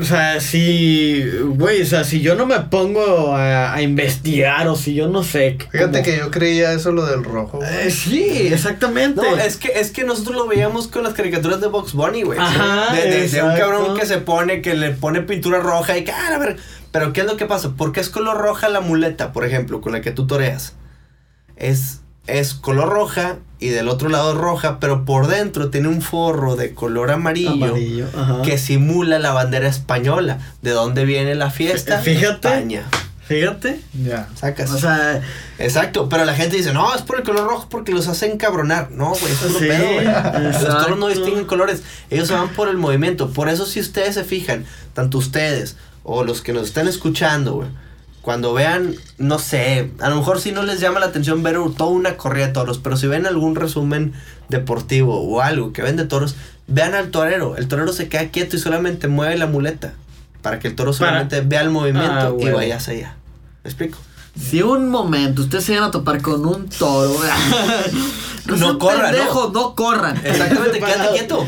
o 0.00 0.04
sea, 0.04 0.40
si, 0.40 1.24
güey, 1.56 1.82
o 1.82 1.86
sea, 1.86 2.04
si 2.04 2.20
yo 2.20 2.34
no 2.34 2.44
me 2.46 2.58
pongo 2.60 3.34
a, 3.34 3.72
a 3.74 3.80
investigar 3.82 4.68
o 4.68 4.76
si 4.76 4.94
yo 4.94 5.08
no 5.08 5.22
sé. 5.22 5.56
Fíjate 5.72 5.90
cómo- 5.92 6.04
que 6.04 6.18
yo 6.18 6.30
creía 6.30 6.72
eso 6.72 6.92
lo 6.92 7.06
del 7.06 7.24
rojo. 7.24 7.60
Eh, 7.64 7.90
sí, 7.90 8.48
exactamente. 8.52 9.22
No, 9.22 9.36
es 9.38 9.56
que, 9.56 9.72
es 9.76 9.90
que 9.90 10.04
nosotros 10.04 10.36
lo 10.36 10.46
veíamos 10.46 10.88
con 10.88 11.02
las 11.02 11.14
caricaturas 11.14 11.60
de 11.60 11.68
Box 11.68 11.94
Bunny, 11.94 12.22
güey. 12.22 12.38
Ajá, 12.38 12.92
De, 12.94 13.08
de- 13.10 13.28
de 13.28 13.42
un 13.42 13.56
cabrón 13.56 13.96
que 13.98 14.04
se 14.06 14.18
pone, 14.18 14.60
que 14.60 14.74
le 14.74 14.90
pone 14.90 15.22
pintura 15.22 15.60
roja 15.60 15.96
y 15.96 16.04
que, 16.04 16.12
ah, 16.12 16.30
la 16.30 16.38
verga. 16.38 16.56
Pero 16.92 17.12
¿qué 17.12 17.22
es 17.22 17.26
lo 17.26 17.36
que 17.36 17.46
pasa? 17.46 17.70
¿Por 17.76 17.92
qué 17.92 18.00
es 18.00 18.10
color 18.10 18.36
roja 18.36 18.68
la 18.68 18.80
muleta, 18.80 19.32
por 19.32 19.44
ejemplo, 19.46 19.80
con 19.80 19.92
la 19.92 20.00
que 20.02 20.10
tú 20.10 20.26
toreas? 20.26 20.74
Es, 21.56 22.00
es 22.26 22.54
color 22.54 22.88
roja 22.90 23.38
y 23.64 23.70
del 23.70 23.88
otro 23.88 24.10
lado 24.10 24.32
es 24.32 24.36
roja, 24.36 24.78
pero 24.78 25.06
por 25.06 25.26
dentro 25.26 25.70
tiene 25.70 25.88
un 25.88 26.02
forro 26.02 26.54
de 26.54 26.74
color 26.74 27.10
amarillo, 27.10 27.64
Amarillo, 27.64 28.06
que 28.44 28.58
simula 28.58 29.18
la 29.18 29.32
bandera 29.32 29.68
española. 29.68 30.38
¿De 30.60 30.72
dónde 30.72 31.06
viene 31.06 31.34
la 31.34 31.50
fiesta? 31.50 32.00
Fíjate. 32.00 32.48
España. 32.48 32.82
Fíjate. 33.26 33.80
Ya. 33.94 34.28
Sacas. 34.34 34.70
O 34.70 34.78
sea, 34.78 35.22
Exacto, 35.58 36.10
pero 36.10 36.26
la 36.26 36.34
gente 36.34 36.58
dice, 36.58 36.74
no, 36.74 36.94
es 36.94 37.00
por 37.00 37.16
el 37.16 37.22
color 37.22 37.48
rojo 37.48 37.68
porque 37.70 37.92
los 37.92 38.06
hacen 38.06 38.36
cabronar. 38.36 38.90
No, 38.90 39.14
güey, 39.14 39.32
es 39.32 39.38
puro 39.38 39.58
Sí, 39.58 39.64
pedo, 39.66 39.92
güey. 39.94 40.04
Los 40.42 40.82
toros 40.82 40.98
no 40.98 41.08
distinguen 41.08 41.46
colores, 41.46 41.82
ellos 42.10 42.28
se 42.28 42.34
van 42.34 42.50
por 42.50 42.68
el 42.68 42.76
movimiento. 42.76 43.30
Por 43.30 43.48
eso, 43.48 43.64
si 43.64 43.80
ustedes 43.80 44.14
se 44.16 44.24
fijan, 44.24 44.66
tanto 44.92 45.16
ustedes 45.16 45.76
o 46.02 46.22
los 46.22 46.42
que 46.42 46.52
nos 46.52 46.64
están 46.64 46.86
escuchando, 46.86 47.54
güey, 47.54 47.68
cuando 48.24 48.54
vean, 48.54 48.94
no 49.18 49.38
sé, 49.38 49.90
a 50.00 50.08
lo 50.08 50.16
mejor 50.16 50.40
si 50.40 50.50
no 50.50 50.62
les 50.62 50.80
llama 50.80 50.98
la 50.98 51.06
atención 51.06 51.42
ver 51.42 51.56
toda 51.76 51.90
una 51.90 52.16
corrida 52.16 52.46
de 52.46 52.52
toros, 52.54 52.78
pero 52.78 52.96
si 52.96 53.06
ven 53.06 53.26
algún 53.26 53.54
resumen 53.54 54.14
deportivo 54.48 55.20
o 55.20 55.42
algo 55.42 55.74
que 55.74 55.82
ven 55.82 55.96
de 55.96 56.06
toros, 56.06 56.34
vean 56.66 56.94
al 56.94 57.10
torero. 57.10 57.56
El 57.58 57.68
torero 57.68 57.92
se 57.92 58.08
queda 58.08 58.28
quieto 58.30 58.56
y 58.56 58.58
solamente 58.58 59.08
mueve 59.08 59.36
la 59.36 59.46
muleta 59.46 59.92
para 60.40 60.58
que 60.58 60.68
el 60.68 60.74
toro 60.74 60.92
Para- 60.92 61.10
solamente 61.10 61.42
vea 61.42 61.60
el 61.60 61.68
movimiento 61.70 62.10
Ah, 62.10 62.34
y 62.42 62.48
vaya 62.48 62.76
hacia 62.76 62.94
allá. 62.94 63.16
¿Me 63.62 63.68
explico? 63.70 63.98
Si 64.38 64.62
un 64.62 64.88
momento 64.88 65.42
ustedes 65.42 65.64
se 65.64 65.74
van 65.74 65.84
a 65.84 65.90
topar 65.90 66.20
con 66.20 66.44
un 66.44 66.68
toro, 66.68 67.14
no, 68.46 68.52
No 68.52 68.58
sean 68.58 68.78
corran, 68.78 69.12
pendejos, 69.12 69.52
no, 69.52 69.74
corran. 69.74 70.16
Exactamente, 70.24 70.80
quédate 70.80 71.12
quieto. 71.12 71.46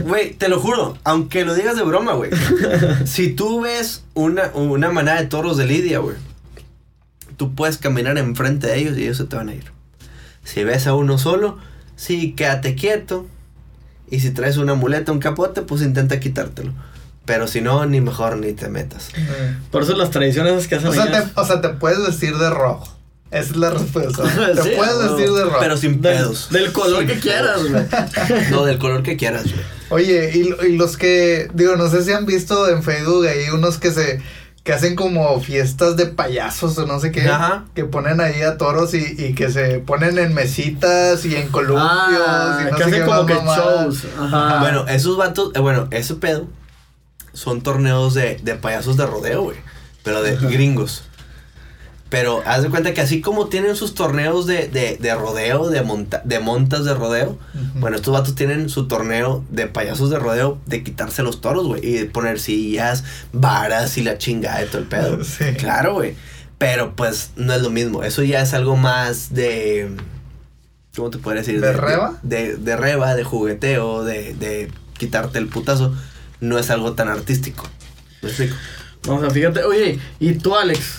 Güey, 0.00 0.34
te 0.34 0.48
lo 0.48 0.60
juro, 0.60 0.96
aunque 1.04 1.44
lo 1.44 1.54
digas 1.54 1.76
de 1.76 1.82
broma, 1.82 2.12
güey. 2.12 2.30
Si 3.06 3.30
tú 3.30 3.62
ves 3.62 4.04
una, 4.14 4.50
una 4.54 4.90
manada 4.90 5.20
de 5.20 5.26
toros 5.28 5.56
de 5.56 5.66
Lidia, 5.66 5.98
güey, 6.00 6.16
tú 7.36 7.54
puedes 7.54 7.78
caminar 7.78 8.18
enfrente 8.18 8.66
de 8.66 8.78
ellos 8.78 8.98
y 8.98 9.04
ellos 9.04 9.16
se 9.16 9.24
te 9.24 9.36
van 9.36 9.48
a 9.48 9.54
ir. 9.54 9.72
Si 10.44 10.62
ves 10.62 10.86
a 10.86 10.94
uno 10.94 11.16
solo, 11.16 11.58
sí, 11.96 12.32
quédate 12.32 12.74
quieto. 12.74 13.26
Y 14.10 14.20
si 14.20 14.30
traes 14.30 14.56
una 14.56 14.74
muleta, 14.74 15.12
un 15.12 15.20
capote, 15.20 15.62
pues 15.62 15.82
intenta 15.82 16.20
quitártelo. 16.20 16.72
Pero 17.30 17.46
si 17.46 17.60
no, 17.60 17.86
ni 17.86 18.00
mejor 18.00 18.38
ni 18.38 18.54
te 18.54 18.68
metas. 18.68 19.10
Por 19.70 19.84
eso 19.84 19.94
las 19.96 20.10
tradiciones 20.10 20.66
que 20.66 20.74
hacen 20.74 20.88
O 20.88 20.92
sea, 20.92 21.04
ellas- 21.04 21.32
te, 21.32 21.40
o 21.40 21.44
sea, 21.46 21.60
te 21.60 21.68
puedes 21.68 22.04
vestir 22.04 22.36
de 22.36 22.50
rojo. 22.50 22.96
Esa 23.30 23.50
es 23.52 23.56
la 23.56 23.70
respuesta. 23.70 24.24
Te 24.56 24.62
Sí, 24.64 24.70
puedes 24.76 24.94
no. 24.96 25.14
vestir 25.14 25.32
de 25.32 25.44
rojo. 25.44 25.56
Pero 25.60 25.76
sin 25.76 26.00
pedos. 26.00 26.48
del 26.50 26.72
color 26.72 27.06
que 27.06 27.20
quieras, 27.20 27.60
güey. 27.70 27.84
No, 28.50 28.64
del 28.64 28.78
color 28.80 29.04
que 29.04 29.16
quieras, 29.16 29.44
güey. 29.44 29.64
Oye, 29.90 30.32
y, 30.34 30.66
y 30.66 30.76
los 30.76 30.96
que, 30.96 31.48
digo, 31.54 31.76
no 31.76 31.88
sé 31.88 32.02
si 32.02 32.10
han 32.10 32.26
visto 32.26 32.68
en 32.68 32.82
Facebook 32.82 33.26
ahí 33.28 33.48
unos 33.50 33.78
que 33.78 33.92
se, 33.92 34.20
que 34.64 34.72
hacen 34.72 34.96
como 34.96 35.40
fiestas 35.40 35.96
de 35.96 36.06
payasos 36.06 36.76
o 36.78 36.86
no 36.86 36.98
sé 36.98 37.12
qué, 37.12 37.28
Ajá. 37.28 37.66
que 37.76 37.84
ponen 37.84 38.20
ahí 38.20 38.42
a 38.42 38.58
toros 38.58 38.94
y, 38.94 39.14
y 39.16 39.34
que 39.34 39.48
se 39.52 39.78
ponen 39.78 40.18
en 40.18 40.34
mesitas 40.34 41.24
y 41.24 41.36
en 41.36 41.48
columpios 41.50 41.86
Ah, 42.26 42.58
y 42.62 42.64
no 42.64 42.76
que 42.78 42.82
sé 42.82 42.88
hacen 42.90 43.00
qué 43.00 43.06
como 43.06 43.26
que 43.26 43.34
shows. 43.34 44.06
Ajá. 44.20 44.58
Bueno, 44.58 44.86
esos 44.88 45.16
vatos, 45.16 45.52
eh, 45.54 45.60
bueno, 45.60 45.86
ese 45.92 46.16
pedo 46.16 46.48
son 47.32 47.62
torneos 47.62 48.14
de, 48.14 48.36
de 48.42 48.54
payasos 48.54 48.96
de 48.96 49.06
rodeo, 49.06 49.42
güey. 49.42 49.56
Pero 50.02 50.22
de 50.22 50.36
gringos. 50.36 51.04
Pero 52.10 52.42
haz 52.44 52.62
de 52.62 52.70
cuenta 52.70 52.92
que 52.92 53.00
así 53.00 53.20
como 53.20 53.46
tienen 53.46 53.76
sus 53.76 53.94
torneos 53.94 54.44
de, 54.44 54.66
de, 54.66 54.96
de 55.00 55.14
rodeo, 55.14 55.70
de, 55.70 55.82
monta, 55.82 56.20
de 56.24 56.40
montas 56.40 56.84
de 56.84 56.92
rodeo, 56.92 57.38
bueno, 57.76 57.96
estos 57.96 58.12
vatos 58.12 58.34
tienen 58.34 58.68
su 58.68 58.88
torneo 58.88 59.44
de 59.48 59.68
payasos 59.68 60.10
de 60.10 60.18
rodeo 60.18 60.58
de 60.66 60.82
quitarse 60.82 61.22
los 61.22 61.40
toros, 61.40 61.68
güey. 61.68 61.86
Y 61.86 61.92
de 61.92 62.06
poner 62.06 62.40
sillas, 62.40 63.04
varas 63.32 63.96
y 63.96 64.02
la 64.02 64.18
chingada 64.18 64.58
de 64.58 64.66
todo 64.66 64.78
el 64.78 64.88
pedo. 64.88 65.18
Sí. 65.30 65.44
Claro, 65.56 65.94
güey. 65.94 66.16
Pero 66.58 66.96
pues 66.96 67.30
no 67.36 67.54
es 67.54 67.62
lo 67.62 67.70
mismo. 67.70 68.02
Eso 68.02 68.24
ya 68.24 68.42
es 68.42 68.52
algo 68.54 68.76
más 68.76 69.32
de. 69.32 69.96
¿Cómo 70.96 71.10
te 71.10 71.18
podría 71.18 71.42
decir? 71.42 71.60
¿De 71.60 71.72
reba? 71.72 72.18
De, 72.22 72.56
de 72.56 72.76
reba, 72.76 73.14
de 73.14 73.22
jugueteo, 73.22 74.02
de, 74.02 74.34
de 74.34 74.72
quitarte 74.98 75.38
el 75.38 75.46
putazo. 75.46 75.94
No 76.40 76.58
es 76.58 76.70
algo 76.70 76.92
tan 76.94 77.08
artístico. 77.08 77.66
¿Me 78.22 78.28
explico? 78.28 78.56
O 79.08 79.20
sea, 79.20 79.30
fíjate, 79.30 79.62
oye, 79.64 79.98
¿y 80.18 80.32
tú, 80.34 80.54
Alex? 80.56 80.98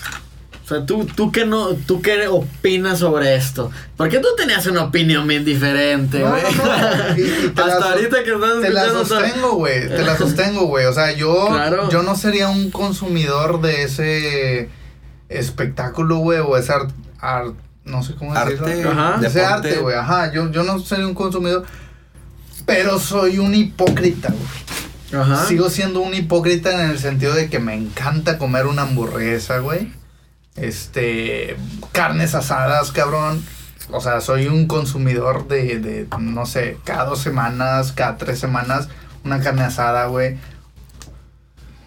O 0.64 0.68
sea, 0.68 0.86
¿tú, 0.86 1.04
tú, 1.04 1.30
qué 1.32 1.44
no, 1.44 1.70
¿tú 1.74 2.00
qué 2.00 2.28
opinas 2.28 3.00
sobre 3.00 3.34
esto? 3.34 3.70
Porque 3.96 4.18
tú 4.20 4.28
tenías 4.36 4.64
una 4.66 4.84
opinión 4.84 5.26
bien 5.26 5.44
diferente, 5.44 6.20
güey. 6.22 6.42
no, 6.56 6.64
no. 6.64 7.18
Y- 7.18 7.22
y 7.46 7.48
te 7.54 7.62
Hasta 7.62 7.78
la- 7.80 7.92
ahorita 7.92 8.22
que 8.24 8.32
estás 8.32 8.60
Te 8.60 8.70
la 8.70 8.88
sostengo, 8.90 9.52
güey. 9.56 9.88
Te 9.88 10.02
la 10.02 10.16
sostengo, 10.16 10.66
güey. 10.66 10.86
O 10.86 10.92
sea, 10.92 11.12
yo, 11.12 11.48
Claro. 11.48 11.90
yo 11.90 12.02
no 12.02 12.16
sería 12.16 12.48
un 12.48 12.70
consumidor 12.70 13.60
de 13.60 13.82
ese 13.82 14.70
espectáculo, 15.28 16.18
güey, 16.18 16.38
o 16.40 16.56
ese 16.56 16.72
art, 16.72 16.90
art- 17.20 17.54
no 17.84 18.02
sé 18.02 18.14
cómo 18.14 18.32
decirlo. 18.34 18.66
Arte, 18.66 18.84
Ajá. 18.88 19.16
Ese 19.26 19.40
deporte. 19.40 19.68
arte, 19.68 19.76
güey. 19.80 19.96
Ajá, 19.96 20.32
yo, 20.32 20.50
yo 20.52 20.62
no 20.62 20.78
sería 20.78 21.06
un 21.06 21.14
consumidor, 21.14 21.64
pero 22.66 22.98
soy 22.98 23.38
un 23.38 23.54
hipócrita, 23.54 24.28
güey. 24.28 24.42
Sigo 25.46 25.68
siendo 25.68 26.00
un 26.00 26.14
hipócrita 26.14 26.72
en 26.72 26.90
el 26.90 26.98
sentido 26.98 27.34
de 27.34 27.50
que 27.50 27.58
me 27.58 27.74
encanta 27.74 28.38
comer 28.38 28.66
una 28.66 28.82
hamburguesa, 28.82 29.58
güey. 29.58 29.92
Este, 30.56 31.56
carnes 31.92 32.34
asadas, 32.34 32.92
cabrón. 32.92 33.44
O 33.90 34.00
sea, 34.00 34.20
soy 34.20 34.46
un 34.46 34.66
consumidor 34.66 35.48
de, 35.48 35.78
de, 35.78 36.06
no 36.18 36.46
sé, 36.46 36.78
cada 36.84 37.04
dos 37.04 37.20
semanas, 37.20 37.92
cada 37.92 38.16
tres 38.16 38.38
semanas, 38.38 38.88
una 39.24 39.40
carne 39.40 39.62
asada, 39.62 40.06
güey. 40.06 40.38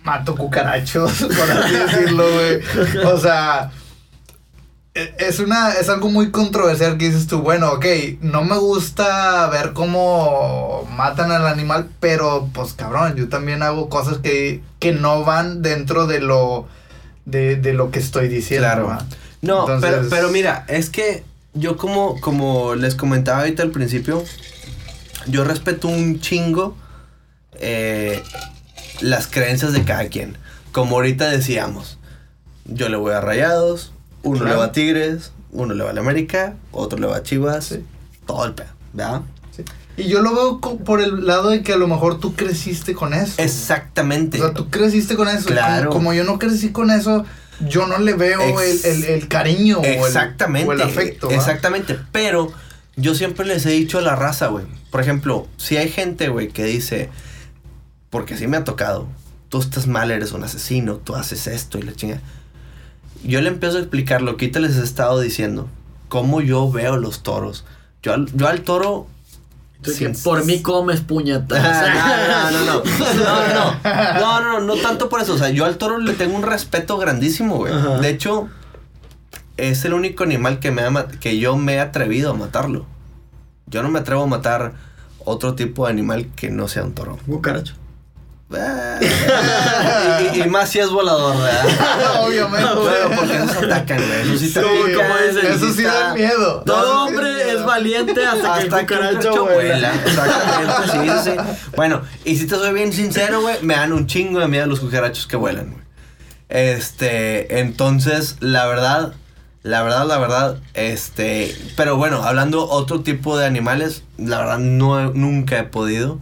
Mato 0.03 0.36
cucarachos, 0.36 1.23
por 1.39 1.51
así 1.51 1.73
decirlo, 1.73 2.26
güey. 2.32 3.05
O 3.05 3.17
sea, 3.17 3.71
es 4.95 5.39
una, 5.39 5.73
es 5.73 5.89
algo 5.89 6.09
muy 6.09 6.31
controversial 6.31 6.97
que 6.97 7.07
dices 7.09 7.27
tú, 7.27 7.39
bueno, 7.41 7.71
ok, 7.73 7.85
no 8.21 8.43
me 8.43 8.57
gusta 8.57 9.47
ver 9.49 9.73
cómo 9.73 10.87
matan 10.95 11.31
al 11.31 11.45
animal, 11.47 11.89
pero 11.99 12.49
pues 12.53 12.73
cabrón, 12.73 13.15
yo 13.15 13.27
también 13.27 13.61
hago 13.61 13.89
cosas 13.89 14.19
que, 14.19 14.61
que 14.79 14.93
no 14.93 15.25
van 15.25 15.61
dentro 15.61 16.07
de 16.07 16.21
lo, 16.21 16.67
de, 17.25 17.57
de 17.57 17.73
lo 17.73 17.91
que 17.91 17.99
estoy 17.99 18.29
diciendo. 18.29 18.67
Claro. 18.67 18.87
¿va? 18.87 19.05
No, 19.41 19.61
Entonces- 19.61 19.91
pero, 19.91 20.09
pero 20.09 20.29
mira, 20.29 20.65
es 20.69 20.89
que 20.89 21.25
yo 21.53 21.75
como, 21.75 22.19
como 22.21 22.75
les 22.75 22.95
comentaba 22.95 23.39
ahorita 23.39 23.63
al 23.63 23.71
principio, 23.71 24.23
yo 25.27 25.43
respeto 25.43 25.87
un 25.89 26.21
chingo 26.21 26.77
eh, 27.59 28.23
las 29.01 29.27
creencias 29.27 29.73
de 29.73 29.83
cada 29.83 30.07
quien. 30.07 30.37
Como 30.71 30.95
ahorita 30.95 31.29
decíamos, 31.29 31.97
yo 32.65 32.87
le 32.89 32.95
voy 32.97 33.13
a 33.13 33.21
Rayados, 33.21 33.91
uno 34.26 34.43
le 34.45 34.55
va 34.55 34.65
a 34.65 34.71
Tigres, 34.71 35.32
uno 35.51 35.73
le 35.73 35.84
va 35.84 35.91
a 35.91 35.93
la 35.93 36.01
América, 36.01 36.55
otro 36.71 36.99
le 36.99 37.07
va 37.07 37.17
a 37.17 37.23
Chivas, 37.23 37.65
Sí. 37.65 37.84
todo 38.28 38.45
el 38.45 38.53
pedo, 38.53 38.69
¿verdad? 38.93 39.21
Sí. 39.55 39.63
Y 39.97 40.09
yo 40.09 40.21
lo 40.21 40.34
veo 40.36 40.59
por 40.84 40.99
el 41.01 41.26
lado 41.26 41.49
de 41.51 41.61
que 41.63 41.71
a 41.73 41.78
lo 41.78 41.88
mejor 41.88 42.19
tú 42.19 42.36
creciste 42.36 42.93
con 42.93 43.13
eso. 43.13 43.36
Exactamente. 43.41 44.41
O 44.41 44.45
sea, 44.45 44.53
tú 44.53 44.69
creciste 44.69 45.15
con 45.15 45.28
eso. 45.30 45.45
Claro. 45.47 45.89
Como, 45.89 45.99
como 45.99 46.13
yo 46.13 46.23
no 46.26 46.38
crecí 46.38 46.71
con 46.71 46.91
eso, 46.91 47.23
yo 47.61 47.88
no 47.88 47.99
le 47.99 48.13
veo 48.13 48.41
Ex- 48.59 48.84
el, 48.84 49.03
el- 49.05 49.09
el 49.11 49.28
cariño 49.30 49.80
o 49.80 49.84
el- 49.84 49.93
Exactamente. 49.93 50.67
o 50.67 50.73
el, 50.73 50.82
afecto. 50.82 51.30
Exactamente. 51.32 51.97
Pero 52.11 52.51
yo 52.97 53.15
siempre 53.15 53.45
les 53.45 53.65
he 53.65 53.69
dicho 53.69 53.97
a 53.97 54.01
la 54.01 54.15
raza, 54.17 54.47
güey. 54.47 54.65
Por 54.91 54.99
ejemplo, 55.01 55.47
si 55.57 55.78
hay 55.78 55.89
gente, 55.89 56.28
güey, 56.28 56.49
que 56.49 56.65
dice, 56.65 57.09
porque 58.09 58.38
sí 58.38 58.47
me 58.47 58.57
ha 58.57 58.63
tocado, 58.65 59.07
tú 59.49 59.59
estás 59.61 59.88
mal, 59.88 60.11
eres 60.11 60.32
un 60.34 60.43
asesino, 60.43 60.95
tú 60.97 61.15
haces 61.15 61.47
esto 61.47 61.78
y 61.78 61.84
la 61.84 61.93
chinga. 61.93 62.19
Yo 63.26 63.41
le 63.41 63.49
empiezo 63.49 63.78
a 63.78 63.80
explicar 63.80 64.21
lo 64.21 64.38
que 64.38 64.45
ahorita 64.45 64.59
les 64.59 64.78
he 64.78 64.84
estado 64.84 65.19
diciendo, 65.19 65.67
cómo 66.09 66.41
yo 66.41 66.71
veo 66.71 66.97
los 66.97 67.23
toros. 67.23 67.65
Yo 68.03 68.13
al, 68.13 68.28
yo 68.34 68.47
al 68.47 68.61
toro. 68.61 69.07
Que 69.84 70.09
por 70.23 70.45
mí 70.45 70.61
comes 70.61 71.01
puñetas. 71.01 71.59
Ah, 71.63 72.49
no, 72.51 72.59
no, 72.59 72.65
no, 72.65 72.84
no, 72.84 73.47
no, 73.53 73.53
no, 73.53 74.19
no, 74.19 74.41
no, 74.41 74.41
no, 74.41 74.59
no 74.61 74.76
tanto 74.78 75.09
por 75.09 75.21
eso, 75.21 75.34
o 75.34 75.38
sea, 75.38 75.49
yo 75.49 75.65
al 75.65 75.78
toro 75.78 75.99
le 75.99 76.13
tengo 76.13 76.36
un 76.36 76.41
respeto 76.41 76.97
grandísimo, 76.97 77.57
güey. 77.57 77.71
Ajá. 77.71 77.99
De 77.99 78.09
hecho, 78.09 78.49
es 79.57 79.86
el 79.86 79.93
único 79.93 80.23
animal 80.23 80.59
que 80.59 80.71
me 80.71 80.82
ha 80.82 81.07
que 81.19 81.38
yo 81.38 81.55
me 81.55 81.76
he 81.76 81.80
atrevido 81.80 82.32
a 82.32 82.34
matarlo. 82.34 82.86
Yo 83.67 83.84
no 83.84 83.89
me 83.89 83.99
atrevo 83.99 84.23
a 84.23 84.28
matar 84.28 84.73
otro 85.23 85.55
tipo 85.55 85.86
de 85.86 85.91
animal 85.91 86.28
que 86.36 86.49
no 86.49 86.67
sea 86.67 86.84
un 86.84 86.93
toro. 86.93 87.17
Cucaracho. 87.26 87.76
Ah, 88.53 88.99
y, 90.33 90.41
y- 90.41 90.47
más 90.49 90.69
si 90.69 90.79
es 90.79 90.89
volador, 90.89 91.35
¿verdad? 91.37 91.65
Obviamente. 92.25 92.73
Bueno, 92.75 93.15
porque 93.15 93.35
esos 93.37 93.57
atacan, 93.57 93.97
güey. 93.97 94.21
Eso 94.21 94.37
sí, 94.37 94.49
Sí, 94.49 94.59
como 94.59 95.15
dicen, 95.27 95.51
eso 95.51 95.73
sí 95.73 95.83
da 95.83 96.13
miedo. 96.13 96.61
Todo 96.65 97.05
hombre 97.05 97.51
es 97.53 97.65
valiente 97.65 98.25
hasta, 98.25 98.59
que 98.59 98.67
el 98.67 98.73
Hasta 98.73 98.85
que 98.85 98.93
un 98.93 98.99
cucaracho 98.99 99.45
vuela. 99.45 99.93
Exactamente, 100.05 101.21
sí, 101.23 101.31
sí. 101.31 101.55
Bueno, 101.75 102.01
y 102.23 102.35
si 102.37 102.45
te 102.47 102.55
soy 102.55 102.73
bien 102.73 102.93
sincero, 102.93 103.41
güey, 103.41 103.57
me 103.63 103.75
dan 103.75 103.93
un 103.93 104.05
chingo 104.05 104.39
de 104.39 104.47
miedo 104.47 104.67
los 104.67 104.79
cucarachos 104.79 105.25
que 105.27 105.35
vuelan, 105.37 105.71
güey. 105.71 105.83
Este, 106.49 107.59
entonces, 107.59 108.37
la 108.39 108.67
verdad, 108.67 109.13
la 109.63 109.81
verdad, 109.81 110.05
la 110.05 110.19
verdad, 110.19 110.57
este, 110.75 111.57
pero 111.75 111.97
bueno, 111.97 112.21
hablando 112.23 112.69
otro 112.69 113.01
tipo 113.01 113.37
de 113.37 113.47
animales, 113.47 114.03
la 114.17 114.37
verdad 114.37 114.59
no 114.59 115.11
nunca 115.13 115.57
he 115.57 115.63
podido 115.63 116.19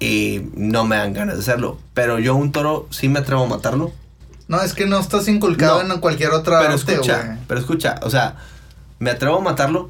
Y 0.00 0.42
no 0.54 0.84
me 0.84 0.96
dan 0.96 1.12
ganas 1.12 1.34
de 1.36 1.40
hacerlo. 1.42 1.78
Pero 1.94 2.18
yo 2.18 2.34
un 2.36 2.52
toro 2.52 2.86
sí 2.90 3.08
me 3.08 3.18
atrevo 3.20 3.44
a 3.44 3.48
matarlo. 3.48 3.92
No, 4.48 4.60
es 4.60 4.74
que 4.74 4.86
no 4.86 4.98
estás 4.98 5.28
inculcado 5.28 5.82
No. 5.82 5.94
en 5.94 6.00
cualquier 6.00 6.30
otra 6.30 6.60
Pero 6.60 6.72
arte, 6.74 6.92
escucha, 6.92 7.38
pero 7.48 7.60
escucha, 7.60 8.00
o 8.02 8.10
sea, 8.10 8.36
me 8.98 9.10
atrevo 9.10 9.38
a 9.38 9.40
matarlo, 9.40 9.88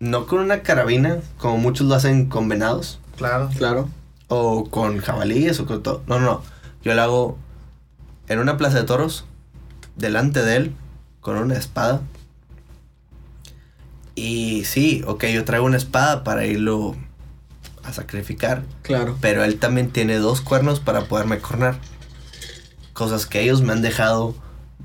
no 0.00 0.26
con 0.26 0.40
una 0.40 0.62
carabina, 0.62 1.18
como 1.38 1.56
muchos 1.58 1.86
lo 1.86 1.94
hacen 1.94 2.26
con 2.26 2.48
venados, 2.48 2.98
Claro. 3.16 3.48
Claro. 3.56 3.88
o 4.28 4.68
con 4.68 4.98
jabalíes, 4.98 5.60
o 5.60 5.66
con 5.66 5.82
todo. 5.82 6.02
No, 6.06 6.18
no, 6.18 6.26
no. 6.26 6.42
Yo 6.84 6.94
lo 6.94 7.02
hago 7.02 7.38
en 8.28 8.38
una 8.40 8.56
plaza 8.56 8.78
de 8.78 8.84
toros, 8.84 9.24
delante 9.96 10.42
de 10.42 10.56
él, 10.56 10.72
con 11.20 11.36
una 11.36 11.54
espada. 11.54 12.00
Y 14.14 14.64
sí, 14.64 15.02
ok, 15.06 15.24
yo 15.26 15.44
traigo 15.44 15.64
una 15.64 15.76
espada 15.78 16.22
para 16.24 16.44
irlo 16.44 16.96
a 17.84 17.92
sacrificar. 17.92 18.62
Claro. 18.82 19.16
Pero 19.20 19.44
él 19.44 19.58
también 19.58 19.90
tiene 19.90 20.16
dos 20.16 20.40
cuernos 20.40 20.80
para 20.80 21.06
poderme 21.06 21.38
cornar. 21.38 21.78
Cosas 22.92 23.26
que 23.26 23.40
ellos 23.40 23.62
me 23.62 23.72
han 23.72 23.82
dejado 23.82 24.34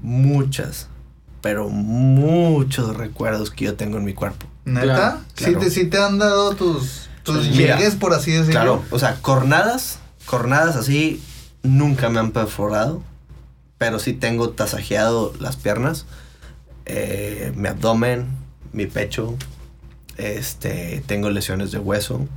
muchas, 0.02 0.88
pero 1.41 1.70
muchos 1.70 2.95
recuerdos 2.95 3.52
que 3.52 3.66
yo 3.66 3.76
tengo 3.76 3.98
en 3.98 4.06
mi 4.06 4.14
cuerpo. 4.14 4.48
¿Neta? 4.66 5.22
Claro, 5.36 5.60
¿Sí, 5.60 5.66
te, 5.66 5.72
sí 5.72 5.86
te 5.86 5.98
han 5.98 6.18
dado 6.18 6.56
tus, 6.56 7.10
tus 7.24 7.48
mira, 7.50 7.78
llegues, 7.78 7.95
por 7.95 8.14
así 8.14 8.32
decirlo? 8.32 8.52
Claro, 8.52 8.84
o 8.91 9.00
sea, 9.00 9.16
cornadas, 9.22 10.00
cornadas 10.26 10.76
así 10.76 11.22
nunca 11.64 12.10
me 12.10 12.20
han 12.20 12.32
perforado, 12.32 13.02
pero 13.78 14.00
sí 14.00 14.14
tengo 14.14 14.50
tasajeado 14.50 15.34
las 15.39 15.56
piernas, 15.56 16.06
eh, 16.86 17.54
mi 17.56 17.68
abdomen, 17.68 18.28
mi 18.74 18.88
pecho, 18.88 19.36
este, 20.18 21.04
tengo 21.06 21.30
lesiones 21.30 21.72
de 21.72 21.80
hueso, 21.80 22.28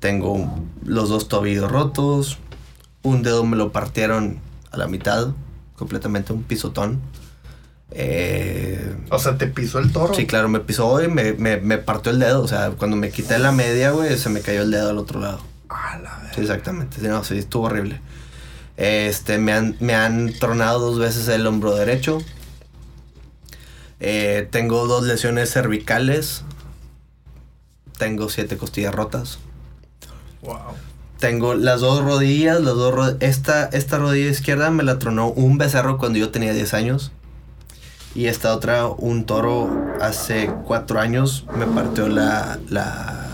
tengo 0.00 0.62
los 0.84 1.08
dos 1.08 1.28
tobillos 1.28 1.70
rotos, 1.70 2.38
un 3.02 3.22
dedo 3.22 3.44
me 3.44 3.56
lo 3.56 3.72
partieron 3.72 4.40
a 4.70 4.76
la 4.76 4.86
mitad, 4.86 5.28
completamente 5.76 6.32
un 6.32 6.42
pisotón. 6.42 7.00
Eh, 7.90 8.96
O 9.10 9.18
sea, 9.18 9.38
te 9.38 9.46
pisó 9.46 9.78
el 9.78 9.92
toro. 9.92 10.12
Sí, 10.14 10.26
claro, 10.26 10.48
me 10.48 10.60
pisó 10.60 11.02
y 11.02 11.08
me, 11.08 11.32
me, 11.32 11.56
me 11.56 11.78
partió 11.78 12.12
el 12.12 12.18
dedo. 12.18 12.42
O 12.42 12.48
sea, 12.48 12.70
cuando 12.72 12.96
me 12.96 13.10
quité 13.10 13.38
la 13.38 13.50
media, 13.52 13.92
güey, 13.92 14.16
se 14.18 14.28
me 14.28 14.40
cayó 14.40 14.62
el 14.62 14.70
dedo 14.70 14.90
al 14.90 14.98
otro 14.98 15.20
lado. 15.20 15.40
A 15.70 15.98
la 15.98 16.16
verga. 16.18 16.34
Sí, 16.34 16.40
exactamente. 16.42 17.00
Sí, 17.00 17.08
no, 17.08 17.24
sí, 17.24 17.38
estuvo 17.38 17.64
horrible. 17.66 18.00
Este, 18.76 19.38
me 19.38 19.52
han, 19.52 19.76
me 19.80 19.94
han 19.94 20.32
tronado 20.34 20.80
dos 20.80 20.98
veces 20.98 21.28
el 21.28 21.46
hombro 21.46 21.74
derecho. 21.74 22.18
Eh, 24.00 24.46
tengo 24.50 24.86
dos 24.86 25.04
lesiones 25.04 25.50
cervicales. 25.50 26.42
Tengo 27.96 28.28
siete 28.28 28.56
costillas 28.58 28.94
rotas. 28.94 29.38
Wow. 30.42 30.58
Tengo 31.18 31.54
las 31.54 31.80
dos 31.80 32.04
rodillas, 32.04 32.60
las 32.60 32.74
dos 32.74 32.94
ro- 32.94 33.16
esta, 33.20 33.64
esta 33.66 33.98
rodilla 33.98 34.30
izquierda 34.30 34.70
me 34.70 34.84
la 34.84 34.98
tronó 34.98 35.28
un 35.30 35.58
becerro 35.58 35.98
cuando 35.98 36.18
yo 36.18 36.30
tenía 36.30 36.52
10 36.52 36.74
años. 36.74 37.10
Y 38.14 38.26
esta 38.26 38.54
otra, 38.54 38.86
un 38.86 39.24
toro 39.26 39.68
hace 40.00 40.50
4 40.64 41.00
años, 41.00 41.44
me 41.56 41.66
partió 41.66 42.08
la, 42.08 42.58
la, 42.68 43.26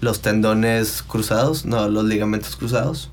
los 0.00 0.20
tendones 0.20 1.02
cruzados, 1.02 1.64
no, 1.64 1.88
los 1.88 2.04
ligamentos 2.04 2.56
cruzados. 2.56 3.10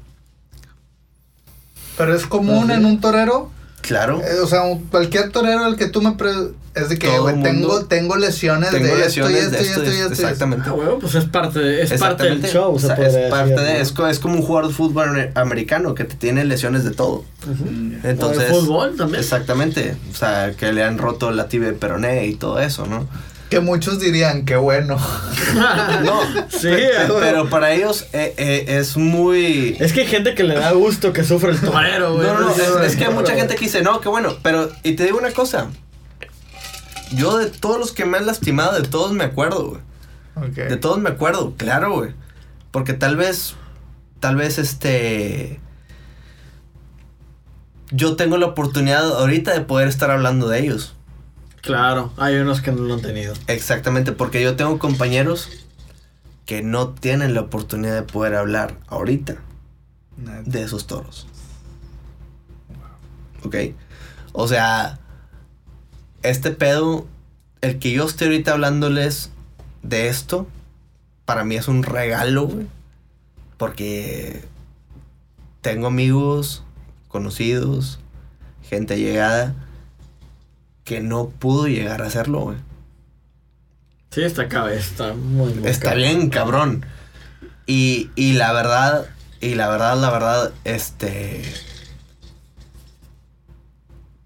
Pero 1.98 2.16
es 2.16 2.26
común 2.26 2.72
en 2.72 2.86
un 2.86 3.00
torero. 3.02 3.52
Claro. 3.82 4.22
eh, 4.22 4.40
o 4.44 4.48
sea, 4.48 4.64
un- 4.64 4.86
cualquier 4.86 5.32
torero 5.32 5.66
al 5.66 5.76
que 5.76 5.88
tú 5.88 6.02
me... 6.02 6.12
pre- 6.14 6.52
es 6.74 6.90
de 6.90 6.98
que, 6.98 7.18
güey, 7.20 7.42
tengo, 7.44 7.86
tengo 7.86 8.16
lesiones 8.16 8.70
Tengo 8.72 8.88
de 8.96 8.98
lesiones 8.98 9.38
esto 9.38 9.50
y 9.50 9.60
de 9.60 9.66
esto 9.68 9.84
y 9.84 9.86
esto, 9.88 9.94
y 9.98 10.02
esto. 10.02 10.14
exactamente. 10.14 10.70
Ah, 10.70 10.74
huevo, 10.74 11.00
pues 11.00 11.16
es 11.16 11.26
parte, 11.26 11.60
de- 11.60 11.82
es 11.82 11.94
parte 11.94 12.24
del 12.24 12.44
show, 12.44 12.74
O 12.76 12.80
sea, 12.80 12.96
es 12.96 13.30
parte 13.30 13.50
decir, 13.52 13.66
de, 13.66 13.74
¿no? 13.74 14.08
es, 14.08 14.16
es 14.16 14.20
como 14.20 14.36
un 14.36 14.42
jugador 14.42 14.70
de 14.70 14.74
fútbol 14.76 15.10
amer- 15.10 15.32
americano 15.36 15.94
que 15.96 16.06
te 16.06 16.16
tiene 16.16 16.46
lesiones 16.46 16.84
de 16.84 16.92
todo. 16.92 17.26
Mm, 17.46 18.06
Entonces, 18.06 18.38
O 18.38 18.42
de 18.42 18.60
fútbol 18.62 18.96
también. 18.98 19.22
Exactamente. 19.22 19.96
O 20.12 20.16
sea, 20.16 20.54
que 20.58 20.72
le 20.72 20.84
han 20.84 20.98
roto 20.98 21.32
la 21.32 21.48
tibia 21.50 21.68
de 21.68 21.74
peroné 21.74 22.26
y 22.28 22.36
todo 22.36 22.60
eso, 22.60 22.86
¿no? 22.86 23.08
Que 23.50 23.60
muchos 23.60 24.00
dirían, 24.00 24.46
qué 24.46 24.56
bueno. 24.56 24.98
No, 26.06 26.22
Sí, 26.50 26.70
pero 27.20 27.50
para 27.50 27.74
ellos 27.74 28.06
eh, 28.14 28.34
eh, 28.38 28.66
es 28.80 28.96
muy... 28.96 29.76
Es 29.80 29.92
que 29.92 30.02
hay 30.02 30.08
gente 30.08 30.36
que 30.36 30.44
le 30.44 30.56
da 30.56 30.72
gusto 30.72 31.12
que 31.12 31.24
sufre 31.26 31.52
el 31.52 31.60
torero, 31.60 32.14
güey. 32.16 32.26
No, 32.28 32.34
no, 32.40 32.56
no, 32.56 32.80
es, 32.84 32.92
es 32.92 32.96
que 32.96 33.06
hay 33.06 33.14
mucha 33.14 33.36
gente 33.36 33.56
que 33.56 33.66
dice, 33.66 33.82
no, 33.82 34.00
qué 34.00 34.08
bueno, 34.08 34.36
pero, 34.42 34.72
y 34.84 34.94
te 34.94 35.04
digo 35.04 35.18
una 35.18 35.32
cosa, 35.32 35.68
yo 37.12 37.38
de 37.38 37.48
todos 37.50 37.78
los 37.80 37.92
que 37.92 38.06
me 38.06 38.18
han 38.18 38.26
lastimado, 38.26 38.80
de 38.80 38.88
todos 38.88 39.12
me 39.14 39.24
acuerdo, 39.24 39.70
güey, 40.36 40.52
de 40.54 40.78
todos 40.78 41.00
me 41.00 41.10
acuerdo, 41.10 41.54
claro, 41.58 41.94
güey, 41.94 42.14
porque 42.72 42.94
tal 42.94 43.16
vez, 43.16 43.56
tal 44.20 44.36
vez, 44.36 44.58
este, 44.58 45.60
yo 47.92 48.16
tengo 48.16 48.38
la 48.38 48.48
oportunidad 48.48 49.06
ahorita 49.20 49.54
de 49.54 49.62
poder 49.62 49.88
estar 49.88 50.12
hablando 50.12 50.48
de 50.48 50.60
ellos, 50.60 50.96
Claro, 51.62 52.12
hay 52.18 52.38
unos 52.38 52.60
que 52.62 52.72
no 52.72 52.82
lo 52.82 52.96
han 52.96 53.02
tenido. 53.02 53.36
exactamente, 53.48 54.12
porque 54.14 54.42
yo 54.42 54.56
tengo 54.56 54.80
compañeros 54.80 55.50
que 56.48 56.64
no 56.64 56.90
tienen 56.90 57.36
la 57.36 57.42
oportunidad 57.42 57.94
de 57.94 58.02
poder 58.02 58.34
hablar 58.36 58.78
ahorita 58.88 59.36
de 60.46 60.64
esos 60.64 60.88
toros. 60.88 61.28
¿Ok? 63.44 63.56
O 64.34 64.48
sea, 64.48 64.98
este 66.24 66.52
pedo, 66.52 67.06
el 67.62 67.80
que 67.80 67.92
yo 67.92 68.06
esté 68.06 68.26
ahorita 68.26 68.54
hablándoles 68.54 69.32
de 69.84 70.08
esto, 70.08 70.48
para 71.26 71.44
mí 71.44 71.56
es 71.56 71.68
un 71.68 71.84
regalo, 71.84 72.48
güey. 72.48 72.68
Porque 73.58 74.44
tengo 75.62 75.88
amigos, 75.88 76.64
conocidos, 77.08 78.00
gente 78.68 78.98
llegada, 78.98 79.54
que 80.84 81.02
no 81.02 81.30
pudo 81.30 81.68
llegar 81.68 82.02
a 82.02 82.08
hacerlo, 82.08 82.40
güey. 82.42 82.58
Sí, 84.10 84.24
está 84.24 84.48
cabrón, 84.50 84.78
está 84.78 85.14
muy, 85.14 85.54
muy 85.54 85.70
Está 85.70 85.90
cabrón. 85.92 86.02
bien, 86.04 86.30
cabrón. 86.30 86.86
Y, 87.66 88.10
y 88.16 88.34
la 88.34 88.52
verdad, 88.52 89.06
y 89.40 89.56
la 89.56 89.70
verdad, 89.70 89.98
la 89.98 90.10
verdad, 90.10 90.52
este... 90.66 91.44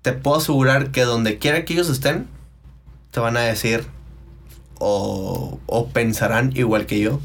Te 0.05 0.13
puedo 0.13 0.37
asegurar 0.37 0.91
que 0.91 1.01
donde 1.01 1.39
quiera 1.39 1.65
que 1.65 1.73
ellos 1.73 1.89
estén, 1.89 2.27
te 3.09 3.19
van 3.19 3.37
a 3.37 3.39
decir 3.39 3.87
o, 4.77 5.57
o 5.65 5.87
pensarán 5.87 6.55
igual 6.55 6.85
que 6.85 6.99
yo. 6.99 7.19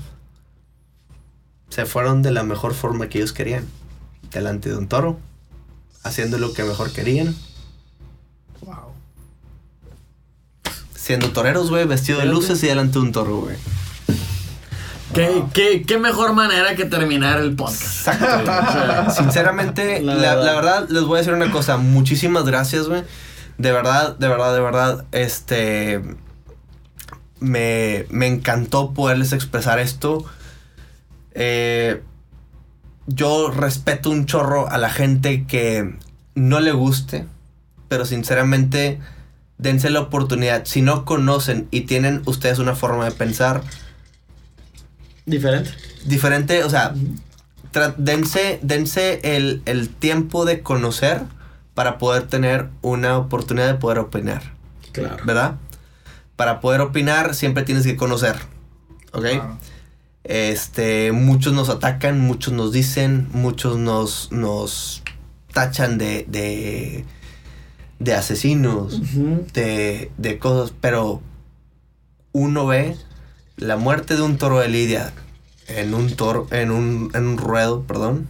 Se 1.69 1.85
fueron 1.85 2.23
de 2.23 2.31
la 2.31 2.43
mejor 2.43 2.73
forma 2.73 3.11
que 3.11 3.19
ellos 3.19 3.35
querían. 3.35 3.69
Delante 4.31 4.71
de 4.71 4.79
un 4.79 4.89
toro. 4.89 5.21
Haciendo 6.05 6.39
lo 6.39 6.55
que 6.55 6.65
mejor 6.65 6.91
querían. 6.91 7.37
Wow. 8.63 8.95
Siendo 10.95 11.33
toreros, 11.33 11.69
güey, 11.69 11.85
vestido 11.85 12.21
de 12.21 12.25
luces 12.25 12.63
y 12.63 12.69
delante 12.69 12.95
de 12.95 13.05
un 13.05 13.13
toro, 13.13 13.41
güey. 13.43 13.59
¿Qué, 15.15 15.43
qué, 15.53 15.83
qué 15.83 15.99
mejor 15.99 16.35
manera 16.35 16.77
que 16.77 16.85
terminar 16.85 17.41
el 17.41 17.57
podcast. 17.57 18.09
Exacto. 18.09 18.53
güey. 19.05 19.11
Sinceramente, 19.17 20.01
La 20.01 20.15
la, 20.15 20.21
verdad. 20.35 20.45
la 20.45 20.55
verdad, 20.55 20.89
les 20.89 21.03
voy 21.05 21.17
a 21.17 21.19
decir 21.19 21.35
una 21.35 21.51
cosa. 21.51 21.77
Muchísimas 21.77 22.45
gracias, 22.45 22.87
güey. 22.87 23.03
De 23.59 23.73
verdad, 23.73 24.17
de 24.17 24.29
verdad, 24.29 24.55
de 24.55 24.61
verdad. 24.61 25.05
Este. 25.13 26.03
Me, 27.41 28.07
me 28.11 28.27
encantó 28.27 28.93
poderles 28.93 29.33
expresar 29.33 29.79
esto. 29.79 30.25
Eh, 31.33 32.03
yo 33.07 33.51
respeto 33.51 34.11
un 34.11 34.27
chorro 34.27 34.69
a 34.71 34.79
la 34.79 34.91
gente 34.91 35.47
que 35.47 35.97
no 36.35 36.61
le 36.61 36.73
guste. 36.73 37.27
Pero 37.89 38.05
sinceramente, 38.05 39.01
dense 39.59 39.91
la 39.91 40.01
oportunidad. 40.01 40.65
Si 40.67 40.83
no 40.83 41.05
conocen 41.05 41.67
y 41.73 41.83
tienen 41.83 42.23
ustedes 42.27 42.61
una 42.61 42.77
forma 42.77 43.05
de 43.07 43.11
pensar 43.11 43.63
Diferente. 45.27 45.71
diferente, 46.05 46.65
o 46.65 46.71
sea, 46.71 46.95
dense, 47.97 48.59
dense 48.63 49.21
el, 49.23 49.63
el 49.67 49.89
tiempo 49.89 50.45
de 50.45 50.61
conocer 50.63 51.23
para 51.75 51.99
poder 51.99 52.25
tener 52.25 52.69
una 52.83 53.17
oportunidad 53.19 53.69
de 53.69 53.75
poder 53.75 53.99
opinar, 53.99 54.43
Claro. 54.93 55.25
¿verdad? 55.25 55.55
Para 56.37 56.61
poder 56.61 56.81
opinar 56.81 57.35
siempre 57.35 57.63
tienes 57.63 57.85
que 57.85 57.97
conocer, 57.97 58.37
¿ok? 59.13 59.21
Claro. 59.23 59.59
Este, 60.25 61.13
muchos 61.13 61.53
nos 61.55 61.69
atacan, 61.69 62.21
muchos 62.21 62.53
nos 62.53 62.73
dicen, 62.73 63.29
muchos 63.33 63.79
nos, 63.79 64.31
nos 64.33 65.03
tachan 65.53 65.97
de, 65.97 66.25
de, 66.29 67.05
de 68.01 68.15
asesinos, 68.15 69.01
de, 69.53 70.11
de 70.19 70.39
cosas, 70.39 70.75
pero 70.81 71.23
uno 72.33 72.67
ve 72.67 72.97
la 73.61 73.77
muerte 73.77 74.17
de 74.17 74.23
un 74.23 74.37
toro 74.39 74.59
de 74.59 74.69
lidia 74.69 75.13
en 75.69 75.95
un 75.95 76.17
toro, 76.17 76.49
en 76.51 76.71
un, 76.71 77.11
en 77.15 77.27
un 77.27 77.39
ruedo, 77.39 77.83
perdón, 77.85 78.27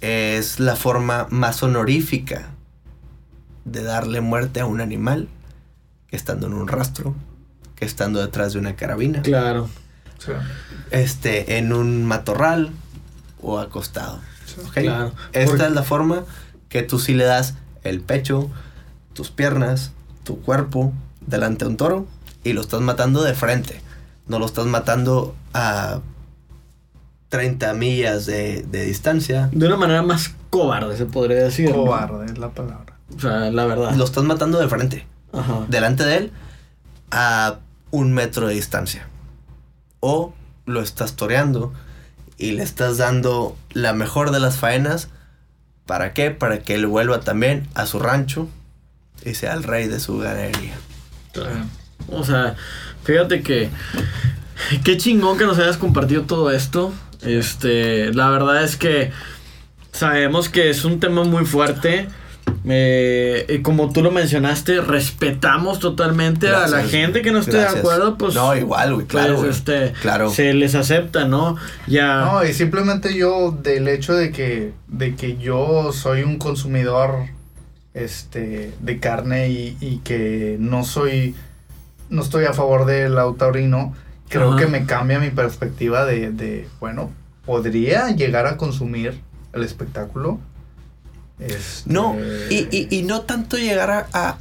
es 0.00 0.58
la 0.60 0.76
forma 0.76 1.26
más 1.30 1.62
honorífica 1.62 2.48
de 3.64 3.82
darle 3.82 4.20
muerte 4.22 4.60
a 4.60 4.66
un 4.66 4.80
animal 4.80 5.28
que 6.06 6.16
estando 6.16 6.46
en 6.46 6.54
un 6.54 6.68
rastro, 6.68 7.14
que 7.76 7.84
estando 7.84 8.20
detrás 8.20 8.54
de 8.54 8.58
una 8.58 8.74
carabina, 8.76 9.22
Claro. 9.22 9.68
Sí. 10.18 10.32
este, 10.90 11.58
en 11.58 11.72
un 11.72 12.04
matorral 12.04 12.70
o 13.42 13.58
acostado. 13.58 14.20
¿ok? 14.66 14.72
Claro. 14.74 15.12
Esta 15.32 15.50
Porque- 15.50 15.66
es 15.66 15.72
la 15.72 15.82
forma 15.82 16.24
que 16.68 16.82
tú 16.82 16.98
sí 16.98 17.14
le 17.14 17.24
das 17.24 17.54
el 17.84 18.00
pecho, 18.00 18.50
tus 19.12 19.30
piernas, 19.30 19.92
tu 20.24 20.40
cuerpo 20.40 20.92
delante 21.20 21.64
de 21.64 21.70
un 21.70 21.76
toro 21.76 22.06
y 22.44 22.52
lo 22.52 22.60
estás 22.60 22.80
matando 22.80 23.22
de 23.22 23.34
frente. 23.34 23.80
No 24.26 24.38
lo 24.38 24.46
estás 24.46 24.66
matando 24.66 25.34
a 25.52 26.00
30 27.28 27.74
millas 27.74 28.26
de, 28.26 28.62
de 28.62 28.84
distancia. 28.84 29.48
De 29.52 29.66
una 29.66 29.76
manera 29.76 30.02
más 30.02 30.34
cobarde, 30.50 30.96
se 30.96 31.06
podría 31.06 31.42
decir. 31.42 31.70
¿no? 31.70 31.84
Cobarde 31.84 32.26
es 32.26 32.38
la 32.38 32.50
palabra. 32.50 32.96
O 33.16 33.20
sea, 33.20 33.50
la 33.50 33.64
verdad. 33.64 33.94
Lo 33.94 34.04
estás 34.04 34.24
matando 34.24 34.58
de 34.58 34.68
frente. 34.68 35.06
Ajá. 35.32 35.64
delante 35.68 36.04
de 36.04 36.16
él 36.16 36.32
a 37.12 37.58
un 37.90 38.12
metro 38.12 38.48
de 38.48 38.54
distancia. 38.54 39.06
O 40.00 40.32
lo 40.66 40.82
estás 40.82 41.14
toreando 41.14 41.72
y 42.36 42.52
le 42.52 42.62
estás 42.62 42.98
dando 42.98 43.56
la 43.72 43.92
mejor 43.92 44.30
de 44.30 44.40
las 44.40 44.56
faenas. 44.56 45.08
¿Para 45.86 46.12
qué? 46.14 46.30
Para 46.30 46.60
que 46.60 46.74
él 46.74 46.86
vuelva 46.86 47.20
también 47.20 47.68
a 47.74 47.86
su 47.86 47.98
rancho 47.98 48.48
y 49.24 49.34
sea 49.34 49.54
el 49.54 49.62
rey 49.62 49.88
de 49.88 50.00
su 50.00 50.18
ganadería. 50.18 50.74
Claro. 51.32 51.64
O 52.08 52.24
sea, 52.24 52.56
fíjate 53.04 53.42
que 53.42 53.68
qué 54.84 54.96
chingón 54.96 55.38
que 55.38 55.44
nos 55.44 55.58
hayas 55.58 55.76
compartido 55.76 56.22
todo 56.22 56.50
esto. 56.50 56.92
Este, 57.22 58.12
la 58.14 58.30
verdad 58.30 58.64
es 58.64 58.76
que 58.76 59.10
sabemos 59.92 60.48
que 60.48 60.70
es 60.70 60.84
un 60.84 61.00
tema 61.00 61.24
muy 61.24 61.44
fuerte. 61.44 62.08
Eh, 62.68 63.46
y 63.48 63.58
como 63.62 63.92
tú 63.92 64.02
lo 64.02 64.10
mencionaste, 64.10 64.80
respetamos 64.80 65.78
totalmente 65.78 66.48
a 66.48 66.66
la 66.66 66.82
gente 66.82 67.22
que 67.22 67.30
no 67.30 67.38
esté 67.38 67.58
de 67.58 67.66
acuerdo, 67.66 68.18
pues 68.18 68.34
No, 68.34 68.54
igual, 68.56 68.94
güey, 68.94 69.06
claro, 69.06 69.36
pues, 69.36 69.58
este, 69.58 69.92
Claro. 70.02 70.30
se 70.30 70.52
les 70.52 70.74
acepta, 70.74 71.26
¿no? 71.26 71.56
Ya. 71.86 72.20
No, 72.24 72.44
y 72.44 72.52
simplemente 72.52 73.14
yo, 73.14 73.52
del 73.62 73.88
hecho 73.88 74.14
de 74.14 74.30
que, 74.32 74.72
de 74.88 75.14
que 75.14 75.36
yo 75.38 75.92
soy 75.92 76.22
un 76.22 76.38
consumidor 76.38 77.26
este, 77.94 78.72
de 78.80 78.98
carne 79.00 79.50
y, 79.50 79.76
y 79.80 79.98
que 79.98 80.56
no 80.58 80.84
soy, 80.84 81.34
no 82.10 82.22
estoy 82.22 82.44
a 82.44 82.52
favor 82.52 82.84
del 82.86 83.18
autorino, 83.18 83.94
creo 84.28 84.50
Ajá. 84.50 84.58
que 84.58 84.66
me 84.66 84.84
cambia 84.84 85.18
mi 85.18 85.30
perspectiva 85.30 86.04
de, 86.04 86.30
de, 86.30 86.68
bueno, 86.80 87.10
podría 87.46 88.08
llegar 88.10 88.46
a 88.46 88.56
consumir 88.56 89.20
el 89.52 89.64
espectáculo. 89.64 90.38
Este, 91.38 91.90
No, 91.90 92.16
y, 92.50 92.68
y- 92.70 92.88
y 92.90 93.02
no 93.02 93.22
tanto 93.22 93.56
llegar 93.56 93.90
a, 93.90 94.06
a, 94.12 94.36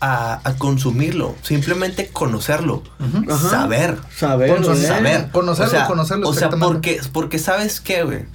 a- 0.00 0.40
a 0.48 0.54
consumirlo, 0.56 1.34
simplemente 1.42 2.08
conocerlo. 2.08 2.82
Ajá. 3.28 3.50
saber. 3.50 3.96
Saber, 4.16 4.54
Con- 4.62 4.72
¿eh? 4.72 4.76
saber. 4.76 5.30
conocerlo, 5.32 5.86
conocerlo 5.88 6.28
O 6.28 6.32
sea, 6.32 6.46
exactamente. 6.48 6.72
porque, 6.72 7.00
porque 7.12 7.38
sabes 7.40 7.80
qué, 7.80 8.04
güey. 8.04 8.26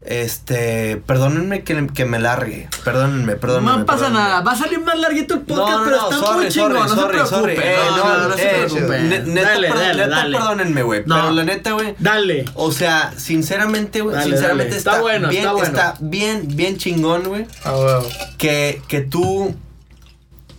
Este, 0.00 0.96
perdónenme 1.06 1.64
que, 1.64 1.86
que 1.88 2.04
me 2.04 2.20
largue. 2.20 2.68
Perdónenme, 2.84 3.34
perdónenme. 3.34 3.78
No 3.78 3.84
pasa 3.86 4.04
perdónenme. 4.06 4.28
nada, 4.28 4.40
va 4.42 4.52
a 4.52 4.56
salir 4.56 4.80
más 4.80 4.96
larguito 4.98 5.34
el 5.34 5.40
podcast, 5.40 5.68
No, 5.70 5.78
no, 5.78 5.84
pero 5.84 5.96
no, 5.96 6.02
está 6.10 6.16
sorry, 6.26 6.38
muy 6.44 6.48
chingón, 6.48 6.70
sorry, 6.70 6.78
no 6.82 6.88
se 6.88 6.94
sorry, 6.94 7.12
preocupen. 7.12 7.38
sorry. 7.40 7.56
Eh, 7.58 7.76
no, 7.90 7.96
no, 7.96 8.18
no, 8.18 8.28
no 8.28 8.36
se 8.36 8.42
eh, 8.46 8.64
preocupen. 8.66 9.08
ne- 9.08 9.18
neta, 9.24 9.48
dale, 9.50 9.68
perdón- 9.68 9.78
dale, 9.82 10.02
neta, 10.04 10.16
dale. 10.16 10.36
perdónenme, 10.38 10.82
güey. 10.82 11.02
No. 11.04 11.14
Pero 11.16 11.30
la 11.32 11.44
neta, 11.44 11.72
güey. 11.72 11.94
Dale. 11.98 12.44
O 12.54 12.70
sea, 12.72 13.12
sinceramente, 13.16 14.00
güey. 14.00 14.22
Sinceramente 14.22 14.64
dale. 14.70 14.78
está, 14.78 14.90
Está 14.92 15.02
bueno, 15.02 15.28
bien, 15.28 15.40
está 15.42 15.52
bueno. 15.52 15.66
está 15.68 15.94
bien, 16.00 16.42
bien 16.56 16.76
chingón, 16.78 17.24
güey. 17.24 17.46
Ah, 17.64 17.72
huevo. 17.76 18.06
Que, 18.38 18.80
que 18.88 19.00
tú. 19.00 19.54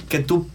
Que 0.09 0.19
tú 0.19 0.49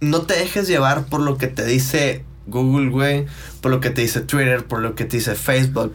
no 0.00 0.22
te 0.22 0.34
dejes 0.34 0.68
llevar 0.68 1.06
por 1.06 1.20
lo 1.20 1.38
que 1.38 1.46
te 1.48 1.64
dice 1.64 2.22
Google, 2.46 2.90
güey. 2.90 3.26
Por 3.62 3.70
lo 3.70 3.80
que 3.80 3.90
te 3.90 4.02
dice 4.02 4.20
Twitter, 4.20 4.64
por 4.66 4.80
lo 4.80 4.94
que 4.94 5.04
te 5.04 5.16
dice 5.16 5.34
Facebook. 5.34 5.94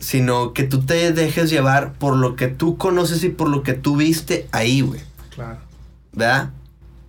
Sino 0.00 0.52
que 0.54 0.64
tú 0.64 0.80
te 0.82 1.12
dejes 1.12 1.50
llevar 1.50 1.92
por 1.92 2.16
lo 2.16 2.34
que 2.34 2.48
tú 2.48 2.76
conoces 2.76 3.22
y 3.22 3.28
por 3.28 3.48
lo 3.48 3.62
que 3.62 3.74
tú 3.74 3.96
viste 3.96 4.48
ahí, 4.50 4.80
güey. 4.80 5.00
claro. 5.34 5.58
¿Verdad? 6.12 6.50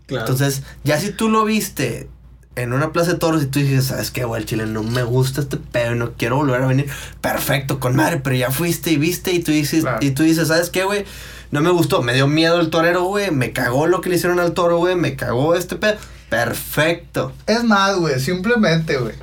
Claro. 0.06 0.26
Entonces, 0.26 0.62
ya 0.84 1.00
si 1.00 1.10
tú 1.12 1.30
lo 1.30 1.44
viste 1.46 2.08
en 2.56 2.74
una 2.74 2.92
plaza 2.92 3.14
de 3.14 3.18
toros 3.18 3.42
y 3.42 3.46
tú 3.48 3.60
dices, 3.60 3.86
¿sabes 3.86 4.12
qué, 4.12 4.26
güey? 4.26 4.42
El 4.42 4.48
chile 4.48 4.66
no 4.68 4.84
me 4.84 5.04
gusta 5.04 5.42
este 5.42 5.56
pedo 5.58 5.96
y 5.96 5.98
no 5.98 6.12
quiero 6.14 6.36
volver 6.36 6.62
a 6.62 6.68
venir. 6.68 6.88
Perfecto, 7.22 7.80
con 7.80 7.96
madre, 7.96 8.20
pero 8.24 8.36
ya 8.36 8.52
fuiste 8.52 8.92
y 8.92 8.98
viste 8.98 9.32
y 9.32 9.40
tú 9.40 9.52
dices, 9.52 9.82
Claro. 9.84 9.98
y 10.06 10.12
tú 10.12 10.24
dices, 10.24 10.50
¿sabes 10.50 10.70
qué, 10.70 10.84
güey? 10.84 11.06
No 11.50 11.62
me 11.62 11.72
gustó, 11.72 12.02
me 12.04 12.14
dio 12.14 12.28
miedo 12.28 12.60
el 12.60 12.70
torero, 12.70 13.06
güey. 13.06 13.32
Me 13.32 13.54
cagó 13.54 13.88
lo 13.88 14.02
que 14.02 14.10
le 14.10 14.18
hicieron 14.18 14.40
al 14.40 14.54
toro, 14.54 14.78
güey. 14.78 14.96
Me 14.96 15.16
cagó 15.16 15.56
este 15.56 15.78
pedo. 15.78 15.96
Perfecto. 16.30 17.32
Es 17.48 17.64
más, 17.64 17.96
güey, 17.98 18.20
simplemente, 18.20 18.98
güey. 18.98 19.16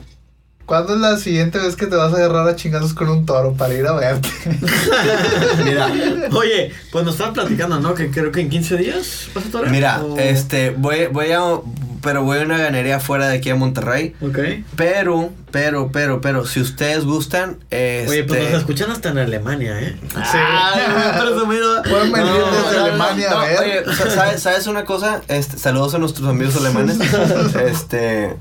¿Cuándo 0.68 0.92
es 0.96 1.00
la 1.00 1.16
siguiente 1.16 1.58
vez 1.58 1.76
que 1.76 1.86
te 1.86 1.96
vas 1.96 2.12
a 2.12 2.16
agarrar 2.16 2.46
a 2.46 2.54
chingazos 2.54 2.92
con 2.92 3.08
un 3.08 3.24
toro 3.24 3.54
para 3.54 3.72
ir 3.72 3.86
a 3.86 3.94
verte? 3.94 4.28
Mira, 5.64 5.86
Oye, 6.32 6.72
pues 6.92 7.04
nos 7.06 7.14
estaban 7.14 7.32
platicando, 7.32 7.80
¿no? 7.80 7.94
Que 7.94 8.10
creo 8.10 8.30
que 8.30 8.42
en 8.42 8.50
15 8.50 8.76
días 8.76 9.28
vas 9.34 9.46
a 9.46 9.50
torear. 9.50 9.70
mira, 9.72 10.02
¿O- 10.04 10.18
este, 10.18 10.70
voy, 10.76 11.06
voy 11.06 11.32
a, 11.32 11.40
pero 12.02 12.22
voy 12.22 12.40
a 12.40 12.42
una 12.42 12.58
ganería 12.58 13.00
fuera 13.00 13.28
de 13.28 13.38
aquí 13.38 13.48
a 13.48 13.54
Monterrey. 13.56 14.14
Ok. 14.20 14.38
Pero, 14.76 15.30
pero, 15.50 15.90
pero, 15.90 16.20
pero, 16.20 16.44
si 16.44 16.60
ustedes 16.60 17.06
gustan, 17.06 17.56
este... 17.70 18.10
Oye, 18.10 18.24
pues 18.24 18.42
nos 18.50 18.60
escuchan 18.60 18.90
hasta 18.90 19.08
en 19.08 19.18
Alemania, 19.18 19.80
¿eh? 19.80 19.96
Sí. 20.02 20.16
Ay, 20.38 20.82
muy 20.92 21.26
presumido. 21.30 21.82
Pueden 21.84 22.12
venir 22.12 22.32
desde 22.64 22.78
Alemania 22.78 23.30
a 23.30 23.44
ver. 23.46 23.58
Oye, 23.60 23.94
sa- 23.96 24.10
¿sabes, 24.10 24.42
¿sabes 24.42 24.66
una 24.66 24.84
cosa? 24.84 25.22
Este, 25.28 25.56
saludos 25.58 25.94
a 25.94 25.98
nuestros 25.98 26.28
amigos 26.28 26.56
alemanes. 26.56 26.98
Este. 27.66 28.36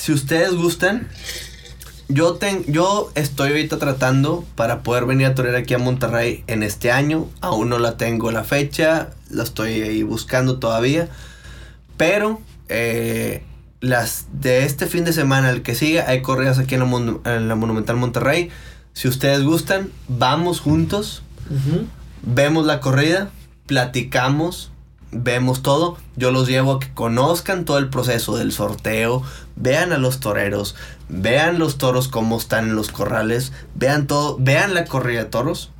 Si 0.00 0.12
ustedes 0.12 0.54
gustan, 0.54 1.08
yo, 2.08 2.34
ten, 2.34 2.64
yo 2.66 3.12
estoy 3.14 3.50
ahorita 3.50 3.78
tratando 3.78 4.44
para 4.54 4.82
poder 4.82 5.04
venir 5.04 5.26
a 5.26 5.34
torear 5.34 5.56
aquí 5.56 5.74
a 5.74 5.78
Monterrey 5.78 6.42
en 6.46 6.62
este 6.62 6.90
año. 6.90 7.28
Aún 7.42 7.68
no 7.68 7.78
la 7.78 7.96
tengo 7.98 8.30
la 8.30 8.44
fecha, 8.44 9.10
la 9.28 9.42
estoy 9.42 9.82
ahí 9.82 10.02
buscando 10.02 10.58
todavía. 10.58 11.08
Pero 11.98 12.40
eh, 12.68 13.42
las 13.80 14.26
de 14.32 14.64
este 14.64 14.86
fin 14.86 15.04
de 15.04 15.12
semana, 15.12 15.50
el 15.50 15.60
que 15.62 15.74
sigue, 15.74 16.00
hay 16.00 16.22
corridas 16.22 16.58
aquí 16.58 16.74
en 16.74 16.80
la, 16.80 16.86
Mon- 16.86 17.20
en 17.26 17.48
la 17.48 17.54
Monumental 17.54 17.96
Monterrey. 17.96 18.48
Si 18.94 19.06
ustedes 19.06 19.42
gustan, 19.42 19.90
vamos 20.08 20.60
juntos 20.60 21.22
vemos 22.22 22.64
la 22.64 22.80
corrida, 22.80 23.30
platicamos, 23.66 24.70
vemos 25.10 25.62
todo. 25.62 25.96
Yo 26.16 26.30
los 26.30 26.48
llevo 26.48 26.74
a 26.74 26.80
que 26.80 26.92
conozcan 26.94 27.64
todo 27.64 27.78
el 27.78 27.88
proceso 27.88 28.36
del 28.36 28.52
sorteo, 28.52 29.22
vean 29.60 29.92
a 29.92 29.98
los 29.98 30.20
toreros, 30.20 30.74
vean 31.08 31.58
los 31.58 31.78
toros 31.78 32.08
cómo 32.08 32.38
están 32.38 32.70
en 32.70 32.76
los 32.76 32.90
corrales, 32.90 33.52
vean 33.74 34.06
todo, 34.06 34.36
vean 34.38 34.74
la 34.74 34.84
corrida 34.86 35.24
de 35.24 35.30
toros 35.30 35.70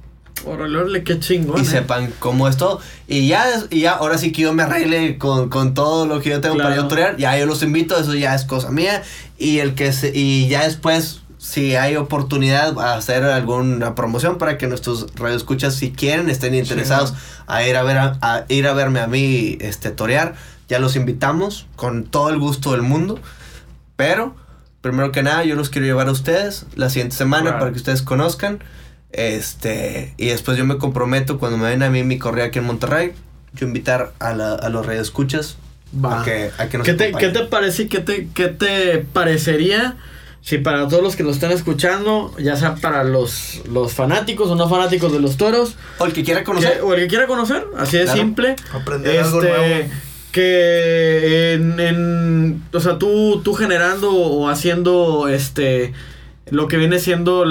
órale, 0.45 1.05
qué 1.05 1.19
chingón. 1.19 1.59
y 1.59 1.63
¿eh? 1.63 1.65
sepan 1.67 2.13
cómo 2.19 2.49
es 2.49 2.57
todo. 2.57 2.81
Y 3.07 3.29
ya, 3.29 3.45
y 3.71 3.81
ya, 3.81 3.93
ahora 3.93 4.19
sí 4.19 4.33
que 4.33 4.43
yo 4.43 4.53
me 4.53 4.63
arregle 4.63 5.19
con, 5.19 5.49
con 5.51 5.75
todo 5.75 6.07
lo 6.07 6.21
que 6.21 6.31
yo 6.31 6.41
tengo 6.41 6.57
para 6.57 6.69
Claro. 6.71 6.83
yo 6.83 6.89
torear, 6.89 7.17
ya 7.17 7.37
yo 7.39 7.47
los 7.47 7.63
invito, 7.63 7.99
eso 7.99 8.15
ya 8.15 8.35
es 8.35 8.45
cosa 8.45 8.71
mía. 8.71 9.03
Y 9.39 9.59
el 9.59 9.75
que 9.75 9.93
se, 9.93 10.17
y 10.17 10.49
ya 10.49 10.65
después, 10.65 11.21
si 11.39 11.77
hay 11.77 11.97
oportunidad, 11.97 12.79
a 12.79 12.95
hacer 12.95 13.25
alguna 13.25 13.95
promoción 13.95 14.39
para 14.39 14.59
que 14.59 14.67
nuestros 14.67 15.07
radioescuchas, 15.15 15.75
si 15.75 15.91
quieren, 15.93 16.31
estén 16.31 16.55
interesados 16.55 17.15
a 17.47 17.63
ir 17.65 17.77
a 17.77 17.83
ver 17.83 17.99
a, 17.99 18.19
a 18.23 18.45
ir 18.49 18.67
a 18.67 18.73
verme 18.73 19.01
a 19.01 19.07
mí 19.07 19.59
este 19.61 19.91
torear, 19.91 20.35
ya 20.69 20.79
los 20.79 20.97
invitamos 20.97 21.67
con 21.77 22.05
todo 22.05 22.31
el 22.31 22.39
gusto 22.39 22.73
del 22.73 22.83
mundo. 22.83 23.19
Pero, 24.01 24.35
primero 24.81 25.13
que 25.13 25.23
nada, 25.23 25.45
yo 25.45 25.55
los 25.57 25.69
quiero 25.69 25.87
llevar 25.87 26.09
a 26.09 26.13
ustedes 26.13 26.65
la 26.75 26.89
siguiente 26.89 27.15
semana 27.17 27.43
Claro. 27.45 27.59
para 27.59 27.71
que 27.73 27.77
ustedes 27.77 28.01
conozcan. 28.03 28.61
Este, 29.13 30.15
y 30.17 30.27
después 30.29 30.57
yo 30.57 30.65
me 30.65 30.79
comprometo 30.79 31.39
cuando 31.39 31.59
me 31.59 31.69
ven 31.69 31.83
a 31.83 31.91
mí 31.91 32.03
mi 32.05 32.19
corrida 32.19 32.47
aquí 32.47 32.59
en 32.61 32.65
Monterrey, 32.65 33.13
yo 33.53 33.67
invitar 33.67 34.13
a, 34.21 34.33
la, 34.33 34.55
a 34.55 34.69
los 34.71 34.87
radioescuchas 34.87 35.57
Va. 36.03 36.23
a 36.23 36.25
que, 36.25 36.51
a 36.57 36.69
que 36.69 36.79
nos 36.79 36.87
¿Qué 36.87 36.95
te, 36.95 37.13
¿Qué 37.13 37.29
te 37.29 37.41
parece 37.45 37.89
qué 37.89 37.99
te, 37.99 38.29
qué 38.35 38.49
te 38.49 38.99
parecería 39.13 39.97
si 40.43 40.57
para 40.59 40.89
todos 40.89 41.03
los 41.03 41.17
que 41.17 41.23
lo 41.25 41.33
están 41.33 41.51
escuchando, 41.51 42.33
ya 42.39 42.57
sea 42.57 42.77
para 42.77 43.05
los, 43.05 43.61
los 43.71 43.93
fanáticos 43.93 44.49
o 44.49 44.55
no 44.55 44.69
fanáticos 44.71 45.13
de 45.13 45.21
los 45.21 45.37
toros, 45.37 45.75
O 45.99 46.07
el 46.07 46.15
que 46.15 46.23
quiera 46.25 46.45
conocer. 46.45 46.75
que- 46.77 46.81
o 46.81 46.95
el 46.95 47.01
que 47.01 47.09
quiera 47.09 47.27
conocer, 47.27 47.67
así 47.77 47.99
de 47.99 48.05
Claro. 48.05 48.19
simple, 48.21 48.57
Aprender 48.73 49.21
algo 49.23 49.43
este, 49.43 49.53
nuevo. 49.59 49.91
Que 50.33 51.53
en, 51.55 51.81
en- 51.81 52.63
o 52.73 52.81
sea, 52.81 52.99
tú, 52.99 53.41
tú 53.45 53.55
generando 53.55 54.11
o 54.13 54.49
haciendo 54.49 55.29
este 55.29 55.93
lo 56.51 56.67
que 56.67 56.79
viene 56.79 56.99
siendo 56.99 57.45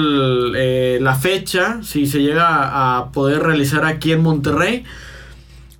eh, 0.56 0.98
la 1.00 1.14
fecha, 1.14 1.80
si 1.82 2.06
se 2.06 2.20
llega 2.20 2.98
a 2.98 3.12
poder 3.12 3.42
realizar 3.42 3.86
aquí 3.86 4.12
en 4.12 4.22
Monterrey, 4.22 4.84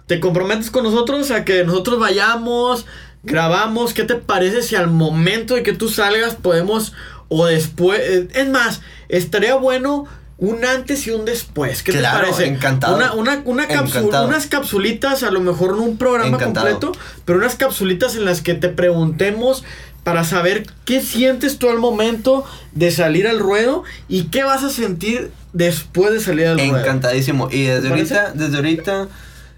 te 0.06 0.20
comprometes 0.20 0.70
con 0.70 0.84
nosotros 0.84 1.30
a 1.30 1.44
que 1.44 1.64
nosotros 1.64 1.98
vayamos, 1.98 2.86
grabamos, 3.22 3.92
¿qué 3.92 4.04
te 4.04 4.14
parece 4.14 4.62
si 4.62 4.74
al 4.74 4.88
momento 4.88 5.54
de 5.54 5.62
que 5.62 5.74
tú 5.74 5.88
salgas 5.90 6.34
podemos 6.34 6.94
o 7.28 7.44
después, 7.46 8.00
eh, 8.00 8.28
es 8.34 8.48
más, 8.48 8.80
estaría 9.10 9.54
bueno 9.54 10.06
un 10.40 10.64
antes 10.64 11.06
y 11.06 11.10
un 11.10 11.24
después, 11.26 11.82
¿qué 11.82 11.92
Claro, 11.92 12.24
te 12.26 12.32
parece? 12.32 12.46
encantado. 12.46 12.96
Una, 12.96 13.12
una, 13.12 13.42
una 13.44 13.64
Encantado. 13.64 14.26
unas 14.26 14.46
capsulitas, 14.46 15.22
a 15.22 15.30
lo 15.30 15.40
mejor 15.40 15.76
no 15.76 15.82
un 15.82 15.96
programa 15.98 16.36
Encantado. 16.36 16.66
completo, 16.70 16.98
pero 17.24 17.38
unas 17.38 17.54
capsulitas 17.56 18.16
en 18.16 18.24
las 18.24 18.40
que 18.40 18.54
te 18.54 18.68
preguntemos 18.70 19.64
para 20.02 20.24
saber 20.24 20.66
qué 20.86 21.02
sientes 21.02 21.58
tú 21.58 21.68
al 21.68 21.78
momento 21.78 22.44
de 22.72 22.90
salir 22.90 23.28
al 23.28 23.38
ruedo 23.38 23.84
y 24.08 24.24
qué 24.24 24.42
vas 24.42 24.64
a 24.64 24.70
sentir 24.70 25.30
después 25.52 26.10
de 26.12 26.20
salir 26.20 26.46
al 26.46 26.58
ruedo. 26.58 26.78
Encantadísimo. 26.78 27.48
Y 27.50 27.64
desde 27.64 27.88
ahorita, 27.90 28.32
desde 28.34 28.56
ahorita 28.56 29.08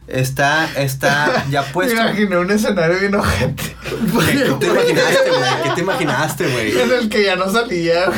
está, 0.06 0.68
está 0.76 1.44
ya 1.50 1.62
puesto. 1.72 1.94
Me 1.94 2.00
imaginé 2.02 2.38
un 2.38 2.50
escenario 2.50 2.98
bien 3.00 3.14
ojete. 3.14 3.76
¿Qué, 3.82 4.44
qué 4.44 4.54
te 4.58 4.66
imaginaste, 4.70 5.30
güey? 5.30 5.62
¿Qué 5.62 5.70
te 5.74 5.80
imaginaste, 5.80 6.46
güey? 6.48 6.80
En 6.80 6.90
el 6.92 7.08
que 7.08 7.24
ya 7.24 7.36
no 7.36 7.50
salía. 7.50 8.04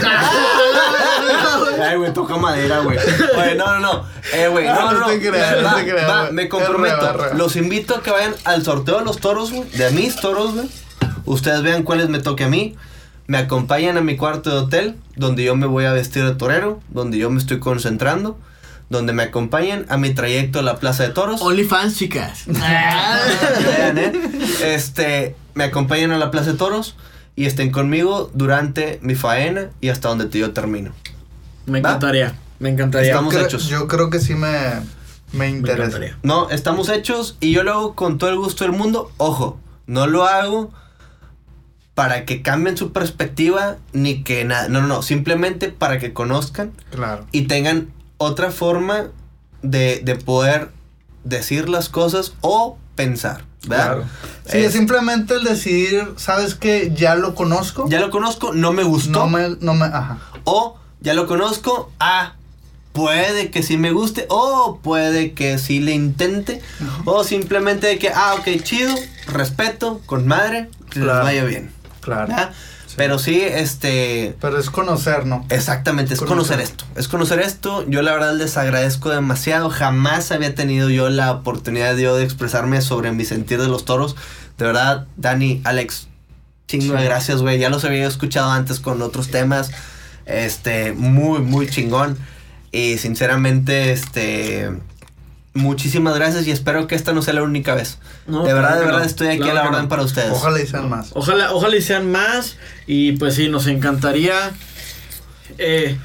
Ay, 1.82 1.96
güey, 1.96 2.12
toca 2.12 2.36
madera, 2.36 2.80
güey. 2.80 2.98
Oye, 2.98 3.54
no, 3.56 3.66
no, 3.66 3.80
no. 3.80 4.04
Eh, 4.32 4.48
güey, 4.48 4.66
no, 4.66 4.74
no, 4.74 4.92
No 4.92 5.00
no. 5.00 5.06
te 5.06 5.20
creas, 5.20 5.56
no 5.62 5.68
Va, 5.68 5.74
te 5.76 5.82
creas, 5.90 6.08
va, 6.08 6.20
güey. 6.22 6.32
me 6.32 6.48
comprometo. 6.48 7.34
Los 7.34 7.56
invito 7.56 7.96
a 7.96 8.02
que 8.02 8.10
vayan 8.10 8.34
al 8.44 8.64
sorteo 8.64 8.98
de 8.98 9.04
los 9.04 9.18
toros, 9.18 9.52
güey. 9.52 9.68
De 9.70 9.90
mis 9.90 10.16
toros, 10.16 10.54
güey. 10.54 10.68
Ustedes 11.24 11.62
vean 11.62 11.82
cuáles 11.82 12.08
me 12.08 12.20
toque 12.20 12.44
a 12.44 12.48
mí. 12.48 12.76
Me 13.26 13.38
acompañan 13.38 13.96
a 13.96 14.02
mi 14.02 14.16
cuarto 14.16 14.50
de 14.50 14.56
hotel, 14.58 14.96
donde 15.16 15.44
yo 15.44 15.56
me 15.56 15.66
voy 15.66 15.86
a 15.86 15.92
vestir 15.92 16.24
de 16.24 16.34
torero, 16.34 16.80
donde 16.90 17.16
yo 17.16 17.30
me 17.30 17.38
estoy 17.40 17.58
concentrando, 17.58 18.38
donde 18.90 19.12
me 19.12 19.22
acompañan 19.24 19.86
a 19.88 19.96
mi 19.96 20.10
trayecto 20.14 20.58
a 20.60 20.62
la 20.62 20.76
Plaza 20.78 21.02
de 21.04 21.08
Toros. 21.10 21.40
OnlyFans, 21.42 21.96
chicas. 21.96 22.42
Vean, 22.46 23.98
¿eh? 23.98 24.12
Este, 24.62 25.34
me 25.54 25.64
acompañan 25.64 26.12
a 26.12 26.18
la 26.18 26.30
Plaza 26.30 26.52
de 26.52 26.58
Toros 26.58 26.96
y 27.36 27.46
estén 27.46 27.70
conmigo 27.70 28.30
durante 28.34 28.98
mi 29.02 29.14
faena 29.14 29.70
y 29.80 29.88
hasta 29.88 30.08
donde 30.08 30.28
yo 30.38 30.52
termino. 30.52 30.92
Me 31.66 31.80
¿Va? 31.80 31.90
encantaría. 31.90 32.34
Me 32.58 32.68
encantaría. 32.70 33.10
Estamos 33.10 33.34
Creo- 33.34 33.46
hechos. 33.46 33.66
Yo 33.68 33.88
creo 33.88 34.10
que 34.10 34.20
sí 34.20 34.34
me, 34.34 34.48
me 35.32 35.38
Me 35.38 35.48
interesa. 35.48 35.84
encantaría. 35.86 36.18
No, 36.22 36.50
estamos 36.50 36.88
hechos 36.88 37.36
y 37.40 37.52
yo 37.52 37.62
lo 37.64 37.72
hago 37.72 37.94
con 37.94 38.18
todo 38.18 38.30
el 38.30 38.36
gusto 38.36 38.64
del 38.64 38.72
mundo. 38.72 39.10
Ojo, 39.16 39.58
no 39.86 40.06
lo 40.06 40.24
hago 40.24 40.70
para 41.94 42.24
que 42.24 42.42
cambien 42.42 42.76
su 42.76 42.92
perspectiva 42.92 43.76
ni 43.92 44.22
que 44.24 44.44
nada. 44.44 44.68
No, 44.68 44.80
no, 44.80 44.86
no. 44.88 45.02
Simplemente 45.02 45.68
para 45.68 45.98
que 45.98 46.12
conozcan 46.12 46.72
Claro. 46.90 47.26
y 47.32 47.42
tengan 47.42 47.88
otra 48.24 48.50
forma 48.50 49.06
de, 49.62 50.00
de 50.04 50.16
poder 50.16 50.70
decir 51.24 51.68
las 51.68 51.88
cosas 51.88 52.34
o 52.40 52.76
pensar. 52.94 53.44
¿Verdad? 53.66 53.84
Claro. 53.86 54.04
Sí, 54.46 54.58
Es- 54.58 54.66
es 54.66 54.72
simplemente 54.74 55.34
el 55.34 55.44
decidir, 55.44 56.12
¿sabes 56.16 56.54
qué? 56.54 56.92
Ya 56.94 57.14
lo 57.14 57.34
conozco. 57.34 57.86
ya 57.88 57.98
lo 58.00 58.10
conozco, 58.10 58.52
no 58.52 58.72
me 58.72 58.82
gustó. 58.82 59.20
No 59.20 59.28
me, 59.28 59.56
no 59.60 59.72
me, 59.74 59.86
ajá. 59.86 60.18
O 60.44 60.76
ya 61.00 61.14
lo 61.14 61.26
conozco, 61.26 61.90
ah, 61.98 62.34
puede 62.92 63.50
que 63.50 63.62
sí 63.62 63.76
me 63.78 63.90
guste, 63.90 64.26
o 64.28 64.78
puede 64.82 65.32
que 65.32 65.58
sí 65.58 65.80
le 65.80 65.92
intente, 65.92 66.60
o 67.06 67.24
simplemente 67.24 67.86
de 67.86 67.98
que, 67.98 68.10
ah, 68.10 68.34
ok, 68.38 68.62
chido, 68.62 68.94
respeto, 69.26 70.00
con 70.06 70.26
madre, 70.26 70.68
que 70.90 71.00
les 71.00 71.08
Claro. 71.08 71.24
vaya 71.24 71.44
bien. 71.44 71.72
Claro. 72.00 72.28
¿verdad? 72.28 72.52
Pero 72.96 73.18
sí, 73.18 73.40
este, 73.40 74.36
Pero 74.40 74.58
es 74.58 74.70
conocer, 74.70 75.26
¿no? 75.26 75.44
exactamente, 75.48 76.14
es 76.14 76.20
Conocer. 76.20 76.36
conocer 76.36 76.60
esto, 76.60 76.84
es 76.96 77.08
conocer 77.08 77.40
esto. 77.40 77.84
Yo 77.88 78.02
la 78.02 78.12
verdad 78.12 78.34
les 78.36 78.56
agradezco 78.56 79.10
demasiado, 79.10 79.70
jamás 79.70 80.30
había 80.32 80.54
tenido 80.54 80.90
yo 80.90 81.08
la 81.10 81.32
oportunidad 81.32 81.96
de, 81.96 82.02
yo 82.02 82.16
de 82.16 82.24
expresarme 82.24 82.80
sobre 82.82 83.10
mi 83.12 83.24
sentir 83.24 83.60
de 83.60 83.68
los 83.68 83.84
toros. 83.84 84.14
De 84.58 84.64
verdad, 84.66 85.06
Dani, 85.16 85.60
Alex, 85.64 86.08
chingo 86.68 86.92
de 86.94 87.00
Sí. 87.00 87.04
gracias, 87.04 87.42
güey. 87.42 87.58
Ya 87.58 87.68
los 87.70 87.84
había 87.84 88.06
escuchado 88.06 88.50
antes 88.50 88.78
con 88.80 89.02
otros 89.02 89.28
temas. 89.28 89.70
Este, 90.26 90.92
muy, 90.92 91.40
muy 91.40 91.68
chingón. 91.68 92.16
Y 92.70 92.98
sinceramente, 92.98 93.92
este, 93.92 94.70
muchísimas 95.54 96.14
gracias 96.16 96.46
y 96.46 96.50
espero 96.50 96.86
que 96.86 96.94
esta 96.94 97.12
no 97.12 97.22
sea 97.22 97.34
la 97.34 97.42
única 97.42 97.74
vez. 97.74 97.98
No, 98.26 98.44
de 98.44 98.52
verdad, 98.52 98.70
claro 98.70 98.80
de 98.80 98.86
verdad 98.86 99.00
no. 99.00 99.06
estoy 99.06 99.28
aquí 99.28 99.38
Claro 99.38 99.52
a 99.52 99.62
la 99.62 99.68
orden 99.70 99.82
no. 99.84 99.88
para 99.88 100.02
ustedes. 100.02 100.30
Ojalá 100.32 100.60
y 100.60 100.66
sean 100.66 100.88
más. 100.88 101.10
Ojalá, 101.14 101.52
ojalá 101.52 101.76
y 101.76 101.82
sean 101.82 102.10
más. 102.10 102.56
Y 102.86 103.12
pues 103.12 103.34
sí, 103.34 103.48
nos 103.48 103.66
encantaría. 103.66 104.34
Eh, 105.58 105.96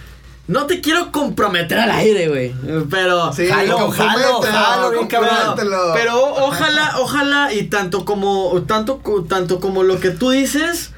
no 0.47 0.65
te 0.65 0.81
quiero 0.81 1.11
comprometer 1.11 1.77
al 1.79 1.91
aire, 1.91 2.27
güey. 2.27 2.53
Pero. 2.89 3.31
Sí, 3.33 3.47
Jalo, 3.47 3.77
jalo, 3.77 3.85
compromételo, 3.87 4.41
jalo, 4.41 4.91
bien 4.91 5.07
cabrón. 5.07 5.29
compromételo. 5.45 5.93
Pero 5.93 6.23
ojalá, 6.45 6.93
ojalá, 6.99 7.53
y 7.53 7.63
tanto 7.63 8.05
como, 8.05 8.63
tanto, 8.67 9.01
tanto 9.27 9.59
como 9.59 9.83
lo 9.83 9.99
que 9.99 10.09
tú 10.09 10.31
dices, 10.31 10.91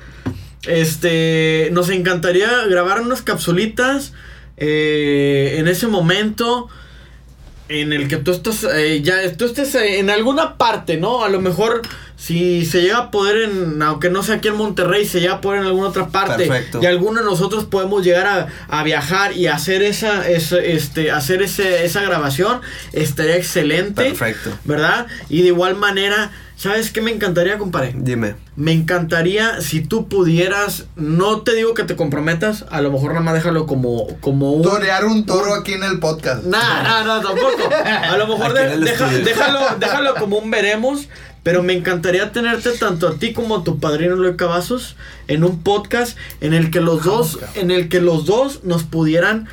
este, 0.68 1.70
nos 1.74 1.90
encantaría 1.90 2.50
grabar 2.70 3.02
unas 3.02 3.22
capsulitas 3.22 4.14
eh, 4.58 5.56
en 5.58 5.68
ese 5.68 5.88
momento 5.88 6.70
en 7.72 7.94
el 7.94 8.08
que 8.08 8.18
tú 8.18 8.32
estás, 8.32 8.66
eh, 8.74 9.02
ya, 9.02 9.32
tú 9.36 9.46
estés 9.46 9.74
eh, 9.76 10.00
en 10.00 10.10
alguna 10.10 10.58
parte, 10.58 10.98
¿no? 10.98 11.24
A 11.24 11.30
lo 11.30 11.40
mejor 11.42 11.82
si 12.18 12.66
se 12.66 12.82
llega 12.82 12.98
a 12.98 13.12
poder 13.12 13.50
en, 13.50 13.82
aunque 13.82 14.10
no 14.10 14.22
sea 14.22 14.36
aquí 14.36 14.50
en 14.50 14.56
Monterrey, 14.56 15.06
se 15.06 15.20
llega 15.22 15.36
a 15.36 15.42
poder 15.42 15.62
en 15.62 15.68
alguna 15.68 15.88
otra 15.88 16.10
parte. 16.10 16.46
Perfecto. 16.46 16.80
Y 16.82 16.86
alguno 16.86 17.22
de 17.22 17.26
nosotros 17.26 17.66
podemos 17.66 18.04
llegar 18.04 18.28
a, 18.28 18.48
a 18.68 18.84
viajar 18.84 19.36
y 19.36 19.48
hacer 19.48 19.82
esa, 19.82 20.30
esa, 20.30 20.60
este, 20.60 21.10
hacer 21.10 21.42
ese, 21.42 21.84
esa 21.84 22.02
grabación, 22.02 22.62
estaría 22.94 23.38
excelente. 23.38 24.04
Perfecto. 24.04 24.52
¿Verdad? 24.66 25.08
Y 25.30 25.42
de 25.42 25.48
igual 25.48 25.76
manera, 25.76 26.32
¿sabes 26.56 26.92
qué 26.92 27.02
me 27.02 27.12
encantaría, 27.12 27.58
compadre? 27.58 27.94
Dime. 27.96 28.36
Me 28.62 28.74
encantaría 28.74 29.60
si 29.62 29.82
tú 29.82 30.08
pudieras, 30.08 30.86
no 30.96 31.42
te 31.42 31.56
digo 31.56 31.74
que 31.74 31.84
te 31.84 31.96
comprometas, 31.96 32.66
a 32.70 32.80
lo 32.82 32.92
mejor 32.92 33.10
nada 33.14 33.22
más 33.26 33.34
déjalo 33.34 33.66
como, 33.66 34.06
como 34.20 34.52
un... 34.52 34.62
Torear 34.62 35.06
un 35.06 35.26
toro 35.26 35.56
aquí 35.56 35.74
en 35.74 35.84
el 35.84 35.98
podcast. 36.00 36.44
Nah, 36.44 36.84
nah, 36.84 37.04
no, 37.04 37.22
tampoco. 37.22 37.70
A 37.84 38.16
lo 38.18 38.28
mejor 38.28 38.54
de- 38.54 38.78
deja- 38.78 39.08
déjalo, 39.10 39.60
déjalo 39.80 40.14
como 40.16 40.38
un 40.38 40.52
veremos. 40.52 41.08
Pero 41.44 41.64
me 41.64 41.74
encantaría 41.74 42.32
tenerte 42.32 42.70
tanto 42.74 43.08
a 43.08 43.16
ti 43.16 43.34
como 43.34 43.56
a 43.58 43.64
tu 43.64 43.80
padrino 43.80 44.16
Luis 44.16 44.36
Cavazos 44.36 44.96
en 45.28 45.44
un 45.44 45.64
podcast 45.64 46.16
en 46.40 46.54
el 46.54 46.70
que 46.70 46.82
los 46.82 47.04
dos, 47.04 47.40
en 47.56 47.72
el 47.72 47.90
que 47.90 48.00
los 48.00 48.28
dos 48.28 48.64
nos 48.64 48.84
pudieran 48.84 49.48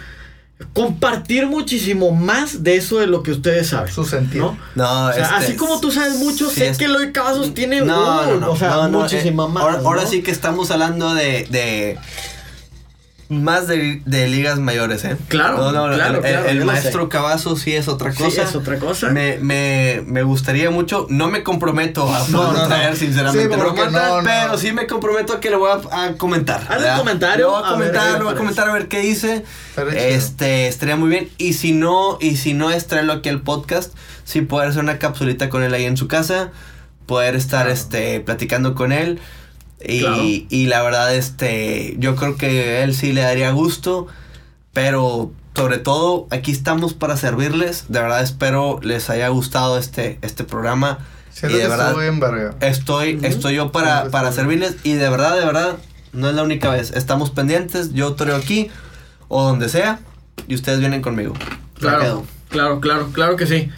compartir 0.72 1.46
muchísimo 1.46 2.10
más 2.12 2.62
de 2.64 2.76
eso 2.76 2.98
de 2.98 3.06
lo 3.06 3.22
que 3.22 3.30
ustedes 3.32 3.68
saben. 3.68 3.92
Su 3.92 4.04
sentido. 4.04 4.56
¿no? 4.74 4.84
No, 4.84 5.06
O 5.08 5.12
sea, 5.12 5.22
este, 5.24 5.34
así 5.36 5.56
como 5.56 5.80
tú 5.80 5.90
sabes 5.90 6.16
mucho, 6.16 6.48
sí 6.50 6.56
sé 6.56 6.68
es- 6.68 6.78
que 6.78 6.86
Eloy 6.86 7.12
Cavazos 7.12 7.54
tiene 7.54 7.80
No, 7.80 8.22
uh, 8.22 8.26
no, 8.26 8.40
no, 8.40 8.50
o 8.52 8.56
sea, 8.56 8.70
no, 8.70 8.88
no, 8.88 9.00
muchísima 9.00 9.44
eh, 9.44 9.48
más. 9.48 9.76
Ahora, 9.84 10.06
sí 10.06 10.22
que 10.22 10.30
estamos 10.30 10.70
hablando 10.70 11.14
de, 11.14 11.46
de 11.50 11.98
más 13.30 13.66
de, 13.66 14.00
de 14.06 14.26
ligas 14.28 14.58
mayores, 14.58 15.04
¿eh? 15.04 15.16
Claro, 15.28 15.58
No, 15.58 15.72
no, 15.88 15.94
claro, 15.94 16.16
el, 16.16 16.20
claro, 16.22 16.54
lo 16.54 16.64
maestro. 16.64 17.08
Cavazo 17.10 17.56
sí 17.56 17.74
es 17.74 17.86
otra 17.86 18.10
Sí, 18.12 18.22
cosa. 18.22 18.42
es 18.44 18.54
otra 18.54 18.78
cosa. 18.78 19.10
Me, 19.10 19.36
me, 19.38 20.02
me 20.06 20.22
gustaría 20.22 20.70
mucho, 20.70 21.06
no 21.10 21.28
me 21.28 21.42
comprometo 21.42 22.10
a 22.14 22.26
No, 22.28 22.52
no, 22.52 22.58
no. 22.58 22.66
traer, 22.68 22.96
sinceramente, 22.96 23.42
Sí, 23.42 23.48
pero 24.24 24.56
sí 24.58 24.72
me 24.72 24.86
comprometo 24.86 25.34
a 25.34 25.40
que 25.40 25.50
le 25.50 25.56
voy 25.56 25.70
a, 25.90 26.04
a 26.04 26.12
comentar. 26.14 26.66
Haz 26.70 26.92
un 26.92 26.98
comentario, 26.98 27.46
Le 27.46 27.50
voy 27.52 27.62
a 27.64 27.72
comentar, 27.72 28.18
le 28.18 28.24
voy 28.24 28.32
a 28.32 28.36
comentar 28.36 28.68
a 28.68 28.72
ver 28.72 28.88
qué 28.88 29.00
dice. 29.00 29.44
Este, 29.94 30.66
estaría 30.68 30.96
muy 30.96 31.10
bien. 31.10 31.28
Y 31.38 31.52
si 31.52 31.72
no, 31.72 32.16
y 32.20 32.36
si 32.36 32.54
no 32.54 32.70
es 32.70 32.86
traerlo 32.86 33.12
aquí 33.12 33.28
al 33.28 33.42
podcast, 33.42 33.92
sí 34.24 34.40
poder 34.40 34.70
hacer 34.70 34.82
una 34.82 34.98
capsulita 34.98 35.48
con 35.50 35.62
él 35.62 35.74
ahí 35.74 35.84
en 35.84 35.96
su 35.96 36.08
casa, 36.08 36.50
poder 37.06 37.36
estar 37.36 37.64
Claro. 37.66 37.72
este 37.74 38.20
platicando 38.20 38.74
con 38.74 38.92
él. 38.92 39.20
Y, 39.84 40.00
Claro. 40.00 40.22
y 40.22 40.66
la 40.66 40.82
verdad, 40.82 41.14
este, 41.14 41.94
yo 41.98 42.16
creo 42.16 42.36
que 42.36 42.82
él 42.82 42.94
sí 42.94 43.12
le 43.12 43.20
daría 43.22 43.50
gusto. 43.52 44.06
Pero 44.72 45.32
sobre 45.54 45.78
todo, 45.78 46.26
aquí 46.30 46.52
estamos 46.52 46.94
para 46.94 47.16
servirles. 47.16 47.86
De 47.88 48.00
verdad 48.00 48.22
espero 48.22 48.78
les 48.82 49.10
haya 49.10 49.28
gustado 49.28 49.78
este, 49.78 50.18
este 50.22 50.44
programa. 50.44 50.98
Y 51.42 51.46
de 51.46 51.68
verdad, 51.68 51.94
estoy, 52.60 53.20
estoy 53.22 53.54
yo 53.54 53.70
para, 53.72 54.04
sí, 54.04 54.08
para 54.10 54.32
servirles. 54.32 54.76
Y 54.82 54.94
de 54.94 55.08
verdad, 55.08 55.38
de 55.38 55.44
verdad, 55.44 55.76
no 56.12 56.28
es 56.28 56.34
la 56.34 56.42
única 56.42 56.70
vez. 56.70 56.90
Estamos 56.92 57.30
pendientes. 57.30 57.92
Yo 57.92 58.14
toreo 58.14 58.36
aquí 58.36 58.70
o 59.28 59.44
donde 59.44 59.68
sea. 59.68 60.00
Y 60.48 60.54
ustedes 60.54 60.80
vienen 60.80 61.02
conmigo. 61.02 61.34
Claro, 61.78 62.24
claro, 62.48 62.80
claro, 62.80 63.10
claro 63.12 63.36
que 63.36 63.46
sí. 63.46 63.68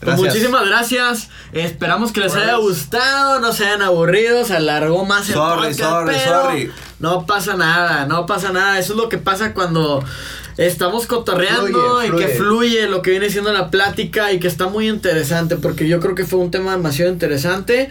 Pues 0.00 0.16
Gracias. 0.16 0.34
muchísimas 0.34 0.66
gracias. 0.66 1.30
Esperamos 1.54 2.10
que 2.12 2.20
les 2.20 2.32
Pues- 2.32 2.42
haya 2.44 2.56
gustado, 2.56 3.38
no 3.40 3.52
se 3.52 3.64
hayan 3.66 3.82
aburrido, 3.82 4.44
se 4.44 4.56
alargó 4.56 5.04
más 5.04 5.28
el 5.28 5.34
Sorry, 5.34 5.68
podcast, 5.68 5.78
sorry, 5.80 6.14
pero 6.16 6.42
sorry. 6.42 6.70
No 6.98 7.26
pasa 7.26 7.54
nada, 7.56 8.06
no 8.06 8.26
pasa 8.26 8.50
nada. 8.52 8.78
Eso 8.78 8.94
es 8.94 8.98
lo 8.98 9.08
que 9.08 9.18
pasa 9.18 9.54
cuando 9.54 10.02
estamos 10.56 11.06
cotorreando 11.06 12.00
Fluye, 12.00 12.06
y 12.06 12.08
fluye. 12.10 12.26
que 12.26 12.32
fluye 12.34 12.88
lo 12.88 13.02
que 13.02 13.10
viene 13.12 13.30
siendo 13.30 13.52
la 13.52 13.70
plática 13.70 14.32
y 14.32 14.40
que 14.40 14.48
está 14.48 14.66
muy 14.66 14.88
interesante 14.88 15.56
porque 15.56 15.86
yo 15.88 16.00
creo 16.00 16.14
que 16.16 16.24
fue 16.24 16.40
un 16.40 16.50
tema 16.50 16.72
demasiado 16.72 17.10
interesante 17.12 17.88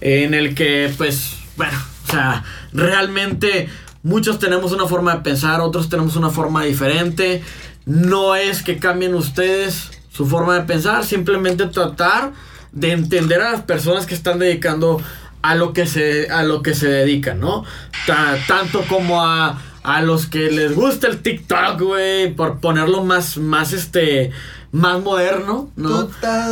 en 0.00 0.34
el 0.34 0.54
que 0.54 0.92
pues 0.98 1.36
bueno, 1.56 1.78
o 2.08 2.10
sea, 2.10 2.44
realmente 2.72 3.68
muchos 4.02 4.38
tenemos 4.38 4.72
una 4.72 4.86
forma 4.86 5.14
de 5.16 5.20
pensar, 5.22 5.60
otros 5.60 5.88
tenemos 5.88 6.16
una 6.16 6.30
forma 6.30 6.64
diferente. 6.64 7.42
No 7.86 8.34
es 8.34 8.62
que 8.62 8.78
cambien 8.78 9.14
ustedes 9.14 9.90
su 10.10 10.26
forma 10.26 10.54
de 10.54 10.62
pensar, 10.62 11.04
simplemente 11.04 11.66
tratar 11.66 12.32
de 12.76 12.92
entender 12.92 13.40
a 13.40 13.50
las 13.52 13.62
personas 13.62 14.06
que 14.06 14.14
están 14.14 14.38
dedicando 14.38 15.00
a 15.42 15.54
lo 15.54 15.72
que 15.72 15.86
se 15.86 16.28
a 16.30 16.42
lo 16.44 16.62
que 16.62 16.74
se 16.74 16.88
dedican, 16.88 17.40
¿no? 17.40 17.64
Ta- 18.06 18.36
tanto 18.46 18.82
como 18.88 19.24
a 19.24 19.60
a 19.82 20.02
los 20.02 20.26
que 20.26 20.50
les 20.50 20.74
gusta 20.74 21.06
el 21.06 21.18
TikTok, 21.22 21.80
güey, 21.80 22.34
por 22.34 22.58
ponerlo 22.60 23.02
más 23.04 23.36
más 23.38 23.72
este 23.72 24.30
más 24.72 25.00
moderno, 25.00 25.70
¿no? 25.76 26.02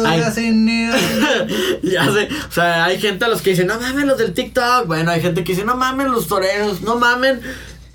Hay- 0.07 0.21
ya 1.83 2.05
sé, 2.13 2.29
o 2.49 2.53
sea, 2.53 2.85
hay 2.85 2.99
gente 3.01 3.25
a 3.25 3.29
los 3.29 3.43
que 3.43 3.51
dicen, 3.51 3.67
no 3.67 3.79
mames 3.79 4.07
los 4.07 4.17
del 4.19 4.33
TikTok. 4.33 4.87
Bueno, 4.87 5.11
hay 5.11 5.21
gente 5.21 5.45
que 5.45 5.53
dice, 5.53 5.65
no 5.65 5.77
mames 5.77 6.07
los 6.09 6.27
toreros, 6.29 6.81
no 6.83 6.97
mamen 6.97 7.41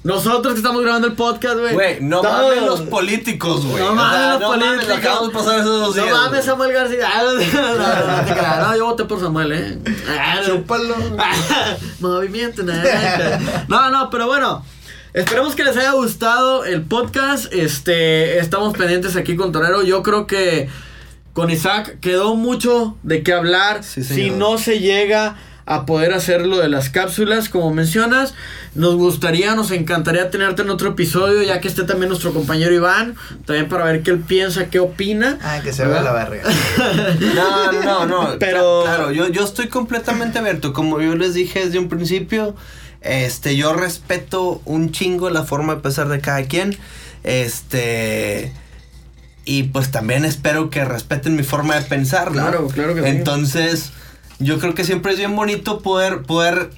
nosotros 0.03 0.53
que 0.53 0.59
estamos 0.59 0.81
grabando 0.81 1.07
el 1.07 1.13
podcast, 1.13 1.57
güey. 1.59 1.73
Güey, 1.73 2.01
no 2.01 2.23
mames 2.23 2.61
los 2.63 2.81
políticos, 2.81 3.65
güey. 3.65 3.83
No 3.83 3.93
mames 3.95 4.29
los 4.31 4.39
no 4.39 4.49
mames, 4.51 4.65
políticos. 4.69 4.97
acabamos 4.97 5.27
de 5.27 5.33
pasar 5.33 5.59
esos 5.59 5.79
dos 5.81 5.95
No 5.95 6.03
días, 6.03 6.15
mames 6.15 6.29
güey. 6.31 6.43
Samuel 6.43 6.71
García. 6.73 7.09
Ah, 7.13 7.21
No, 7.23 7.33
no, 7.33 7.75
no, 7.75 8.61
no. 8.61 8.67
No, 8.67 8.77
yo 8.77 8.85
voté 8.85 9.05
por 9.05 9.19
Samuel, 9.19 9.51
eh. 9.51 9.77
Ah, 10.09 10.39
Chúpalo. 10.45 10.95
Movimiento 11.99 12.63
naranja. 12.63 13.65
No, 13.67 13.89
no, 13.89 14.09
pero 14.09 14.27
bueno. 14.27 14.63
Esperemos 15.11 15.55
que 15.55 15.63
les 15.63 15.75
haya 15.75 15.91
gustado 15.93 16.65
el 16.65 16.83
podcast. 16.83 17.51
Este, 17.51 18.37
estamos 18.39 18.77
pendientes 18.77 19.15
aquí 19.15 19.35
con 19.35 19.51
Torero. 19.51 19.81
Yo 19.83 20.03
creo 20.03 20.27
que 20.27 20.69
con 21.33 21.49
Isaac 21.49 21.97
quedó 21.99 22.35
mucho 22.35 22.95
de 23.03 23.23
qué 23.23 23.33
hablar. 23.33 23.83
Sí, 23.83 24.03
si 24.03 24.29
no 24.29 24.57
se 24.59 24.79
llega 24.79 25.35
a 25.71 25.85
poder 25.85 26.13
hacer 26.13 26.47
lo 26.47 26.57
de 26.57 26.67
las 26.67 26.89
cápsulas, 26.89 27.47
como 27.47 27.71
mencionas, 27.71 28.33
nos 28.73 28.95
gustaría, 28.95 29.53
nos 29.53 29.69
encantaría 29.69 30.31
tenerte 30.31 30.63
en 30.63 30.71
otro 30.71 30.89
episodio, 30.89 31.43
ya 31.43 31.59
que 31.61 31.67
esté 31.67 31.83
también 31.83 32.09
nuestro 32.09 32.33
compañero 32.33 32.73
Iván, 32.73 33.15
también 33.45 33.69
para 33.69 33.85
ver 33.85 34.01
qué 34.01 34.09
él 34.09 34.19
piensa, 34.19 34.65
qué 34.71 34.79
opina. 34.79 35.37
Ay, 35.43 35.61
que 35.61 35.71
se 35.71 35.85
vea 35.85 36.01
la 36.01 36.11
verga. 36.11 36.41
No, 37.35 37.71
no, 37.83 38.05
no. 38.07 38.29
Pero- 38.39 38.81
Cla- 38.83 38.95
Claro, 38.95 39.11
yo, 39.11 39.27
yo 39.27 39.43
estoy 39.45 39.67
completamente 39.67 40.39
abierto. 40.39 40.73
Como 40.73 40.99
yo 41.01 41.15
les 41.15 41.35
dije 41.35 41.63
desde 41.63 41.77
un 41.77 41.87
principio, 41.87 42.55
este, 43.01 43.55
yo 43.55 43.73
respeto 43.73 44.63
un 44.65 44.91
chingo 44.91 45.29
la 45.29 45.43
forma 45.43 45.75
de 45.75 45.81
pensar 45.81 46.07
de 46.09 46.19
cada 46.19 46.41
quien. 46.43 46.75
Este. 47.23 48.53
Y 49.45 49.63
pues 49.63 49.91
también 49.91 50.25
espero 50.25 50.69
que 50.69 50.83
respeten 50.85 51.35
mi 51.35 51.43
forma 51.43 51.75
de 51.75 51.81
pensar, 51.83 52.27
¿no? 52.33 52.41
Claro, 52.41 52.67
claro 52.67 52.95
que 52.95 53.01
sí. 53.01 53.07
Entonces, 53.07 53.91
yo 54.39 54.59
creo 54.59 54.73
que 54.73 54.83
siempre 54.83 55.11
es 55.11 55.17
bien 55.17 55.35
bonito 55.35 55.79
poder, 55.79 56.23
poder 56.23 56.71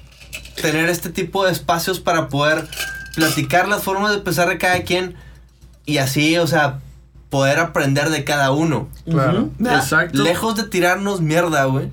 tener 0.60 0.88
este 0.88 1.10
tipo 1.10 1.44
de 1.44 1.52
espacios 1.52 2.00
para 2.00 2.28
poder 2.28 2.66
platicar 3.14 3.68
las 3.68 3.82
formas 3.82 4.12
de 4.12 4.18
pensar 4.18 4.48
de 4.48 4.58
cada 4.58 4.82
quien 4.82 5.14
y 5.86 5.98
así, 5.98 6.36
o 6.38 6.46
sea, 6.46 6.80
poder 7.30 7.58
aprender 7.58 8.10
de 8.10 8.24
cada 8.24 8.50
uno. 8.50 8.88
Claro. 9.08 9.50
Exacto. 9.60 10.22
Lejos 10.22 10.56
de 10.56 10.64
tirarnos 10.64 11.20
mierda, 11.20 11.64
güey. 11.64 11.90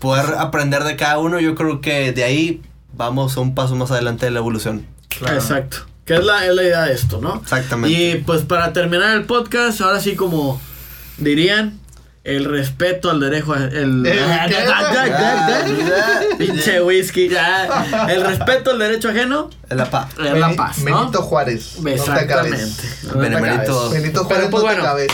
Poder 0.00 0.34
aprender 0.38 0.84
de 0.84 0.96
cada 0.96 1.18
uno, 1.18 1.40
yo 1.40 1.54
creo 1.54 1.80
que 1.80 2.12
de 2.12 2.24
ahí 2.24 2.62
vamos 2.94 3.36
a 3.36 3.40
un 3.40 3.54
paso 3.54 3.76
más 3.76 3.90
adelante 3.90 4.26
de 4.26 4.32
la 4.32 4.38
evolución. 4.38 4.86
Claro. 5.08 5.34
Exacto. 5.34 5.78
Que 6.04 6.14
es 6.14 6.24
la, 6.24 6.46
es 6.46 6.54
la 6.54 6.62
idea 6.62 6.82
de 6.82 6.94
esto, 6.94 7.20
¿no? 7.20 7.36
Exactamente. 7.36 7.98
Y 7.98 8.14
pues 8.22 8.42
para 8.42 8.72
terminar 8.72 9.16
el 9.16 9.24
podcast, 9.24 9.80
ahora 9.80 10.00
sí 10.00 10.14
como 10.14 10.60
dirían, 11.18 11.78
el 12.26 12.44
respeto 12.44 13.10
al 13.10 13.20
derecho 13.20 13.52
a- 13.54 13.64
el, 13.64 14.02
pinche 16.38 16.82
whisky, 16.82 17.28
ya. 17.28 18.06
El 18.08 18.24
respeto 18.24 18.70
al 18.72 18.78
derecho 18.78 19.08
ajeno 19.10 19.50
La 19.70 19.88
pa. 19.90 20.08
es 20.18 20.38
la 20.38 20.54
paz, 20.56 20.78
¿no? 20.80 21.00
Benito 21.00 21.22
Juárez. 21.22 21.76
Exactamente. 21.84 22.82
No 23.04 23.12
te 23.20 23.36
acabes. 23.36 23.90
Benito 23.92 24.26
Pero, 24.28 24.34
Juárez, 24.48 24.48
pues, 24.50 24.50
no 24.50 24.50
te 24.50 24.58
bueno, 24.74 24.82
acabes. 24.82 25.12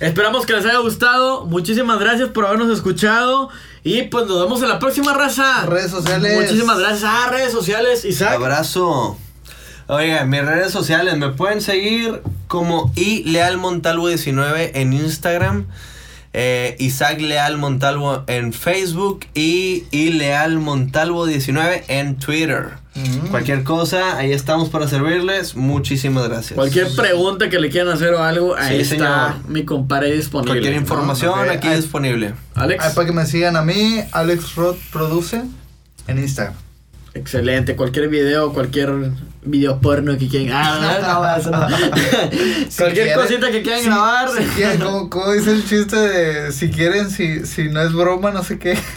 Esperamos 0.00 0.44
que 0.46 0.52
les 0.54 0.64
haya 0.66 0.78
gustado. 0.78 1.44
Muchísimas 1.46 1.98
gracias 2.00 2.28
por 2.30 2.46
habernos 2.46 2.70
escuchado. 2.70 3.48
Y 3.84 4.02
pues 4.04 4.26
nos 4.26 4.40
vemos 4.42 4.62
en 4.62 4.68
la 4.70 4.78
próxima 4.78 5.12
raza. 5.14 5.66
Redes 5.66 5.90
sociales. 5.90 6.40
Muchísimas 6.40 6.78
gracias. 6.78 7.04
Ah, 7.04 7.28
redes 7.30 7.52
sociales, 7.52 8.04
Isaac. 8.04 8.32
Abrazo. 8.34 9.18
Oiga, 9.86 10.24
mis 10.24 10.44
redes 10.44 10.72
sociales 10.72 11.16
me 11.18 11.28
pueden 11.30 11.60
seguir 11.60 12.22
como 12.46 12.90
I 12.96 13.24
Leal 13.24 13.58
Montalvo 13.58 14.08
19 14.08 14.80
en 14.80 14.92
Instagram, 14.94 15.66
eh, 16.32 16.74
Isaac 16.78 17.20
Leal 17.20 17.58
Montalvo 17.58 18.24
en 18.26 18.52
Facebook 18.52 19.26
y 19.34 19.84
I 19.90 20.10
Leal 20.10 20.58
Montalvo 20.58 21.26
19 21.26 21.84
en 21.88 22.16
Twitter. 22.16 22.70
Mm. 22.94 23.26
Cualquier 23.28 23.62
cosa, 23.64 24.16
ahí 24.16 24.32
estamos 24.32 24.68
para 24.70 24.88
servirles. 24.88 25.54
Muchísimas 25.56 26.28
gracias. 26.28 26.54
Cualquier 26.54 26.94
pregunta 26.94 27.50
que 27.50 27.58
le 27.58 27.68
quieran 27.68 27.92
hacer 27.92 28.14
o 28.14 28.22
algo, 28.22 28.56
ahí 28.56 28.76
Sí, 28.76 28.94
está 28.94 29.32
señor. 29.34 29.48
mi 29.50 29.64
compadre 29.64 30.12
disponible. 30.16 30.52
Cualquier 30.52 30.74
¿no? 30.74 30.80
información 30.80 31.50
aquí 31.50 31.68
disponible. 31.68 32.34
Alex. 32.54 32.84
Ahí 32.84 32.94
para 32.94 33.06
que 33.06 33.12
me 33.12 33.26
sigan 33.26 33.56
a 33.56 33.62
mí, 33.62 34.00
Alex 34.12 34.54
Rod 34.54 34.76
Produce 34.92 35.42
en 36.06 36.18
Instagram. 36.18 36.54
Excelente. 37.14 37.76
Cualquier 37.76 38.08
video, 38.08 38.52
cualquier 38.52 38.92
video 39.42 39.78
porno 39.80 40.18
que 40.18 40.26
quieran. 40.28 40.50
Ah, 40.52 40.98
no, 41.00 41.22
no, 41.22 41.36
eso 41.36 41.50
no. 41.50 41.68
Si 42.68 42.76
cualquier 42.78 43.06
quieren- 43.06 43.14
cosita 43.22 43.50
que 43.52 43.62
quieran 43.62 43.80
si- 43.82 43.86
grabar. 43.86 44.28
Si 44.30 44.44
quieren, 44.56 44.80
como, 44.80 45.08
como 45.10 45.32
dice 45.32 45.52
el 45.52 45.64
chiste 45.68 45.96
de 45.96 46.52
si 46.52 46.70
quieren, 46.70 47.10
si, 47.10 47.46
si 47.46 47.68
no 47.68 47.80
es 47.82 47.92
broma, 47.92 48.30
no 48.32 48.42
sé 48.42 48.58
qué. 48.58 48.76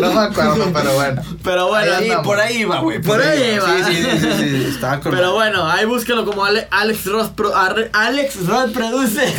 no 0.00 0.12
me 0.12 0.20
acuerdo, 0.20 0.70
pero 0.72 0.94
bueno. 0.94 1.22
Pero 1.42 1.68
bueno, 1.68 1.94
Ahí 1.94 2.10
Y 2.12 2.24
por 2.24 2.38
ahí 2.40 2.64
va, 2.64 2.80
güey. 2.80 3.00
Por 3.00 3.20
ahí 3.20 3.58
va. 3.58 3.84
Sí, 3.86 3.94
sí, 3.94 4.02
sí, 4.02 4.18
sí, 4.20 4.48
sí, 4.50 4.64
estaba 4.74 5.00
con 5.00 5.12
Pero 5.12 5.32
bueno, 5.34 5.66
ahí 5.70 5.86
búsquelo 5.86 6.24
como 6.26 6.44
Ale- 6.44 6.68
Alex 6.70 7.06
Ross 7.06 7.28
Pro- 7.30 7.54
Alex 7.56 8.46
Ross 8.46 8.70
produce. 8.72 9.32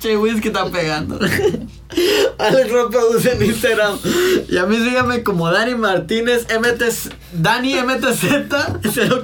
che 0.00 0.16
whisky 0.16 0.48
está 0.48 0.64
pegando. 0.70 1.18
Alex 2.38 2.68
produce 2.90 3.32
en 3.32 3.42
Instagram. 3.44 3.98
Y 4.48 4.56
a 4.56 4.64
mí 4.66 4.76
síganme 4.76 5.22
como 5.22 5.50
Dani 5.50 5.74
Martínez 5.74 6.46
MTZ, 6.48 7.10
Dani 7.32 7.74
MTZ 7.82 8.24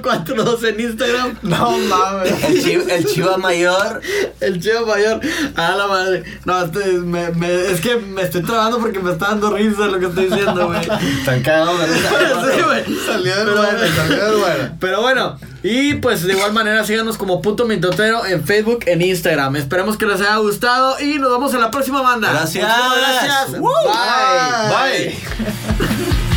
042 0.01 0.63
en 0.65 0.79
Instagram. 0.79 1.37
No 1.41 1.77
mames. 1.77 2.43
El, 2.43 2.63
chi- 2.63 2.91
el 2.91 3.05
chiva 3.05 3.37
mayor. 3.37 4.01
El 4.39 4.61
chivo 4.61 4.85
mayor. 4.85 5.19
A 5.55 5.75
la 5.75 5.87
madre. 5.87 6.23
No, 6.45 6.63
este, 6.63 6.79
me- 6.99 7.31
me- 7.31 7.71
es 7.71 7.81
que 7.81 7.97
me 7.97 8.21
estoy 8.23 8.43
trabando 8.43 8.79
porque 8.79 8.99
me 8.99 9.11
está 9.11 9.29
dando 9.29 9.55
risa 9.55 9.87
lo 9.87 9.99
que 9.99 10.05
estoy 10.07 10.25
diciendo, 10.25 10.67
güey. 10.67 10.87
Tan 11.25 11.41
cagado 11.41 11.77
de 11.77 11.87
risa. 11.87 12.09
Sí, 12.47 12.61
güey. 12.63 12.83
Salió 13.05 13.35
del 13.35 13.45
Pero- 13.47 13.57
bueno, 13.61 13.79
salió 13.95 14.25
del 14.25 14.35
bueno. 14.39 14.77
Pero 14.79 15.01
bueno, 15.01 15.39
y 15.63 15.95
pues 15.95 16.23
de 16.23 16.33
igual 16.33 16.53
manera 16.53 16.85
síganos 16.85 17.17
como 17.17 17.41
punto 17.41 17.65
mintotero 17.65 18.25
en 18.25 18.43
Facebook, 18.43 18.83
en 18.85 19.01
Instagram. 19.01 19.55
Esperemos 19.55 19.97
que 19.97 20.05
les 20.05 20.21
haya 20.21 20.37
gustado 20.37 20.99
y 20.99 21.17
nos 21.19 21.31
vemos 21.31 21.53
en 21.53 21.61
la 21.61 21.71
próxima 21.71 22.01
banda. 22.01 22.31
Gracias. 22.31 22.65
Muchísimas 22.65 22.97
gracias. 22.97 23.59
Woo. 23.59 23.71
Bye. 24.71 25.09
Bye. 25.09 26.27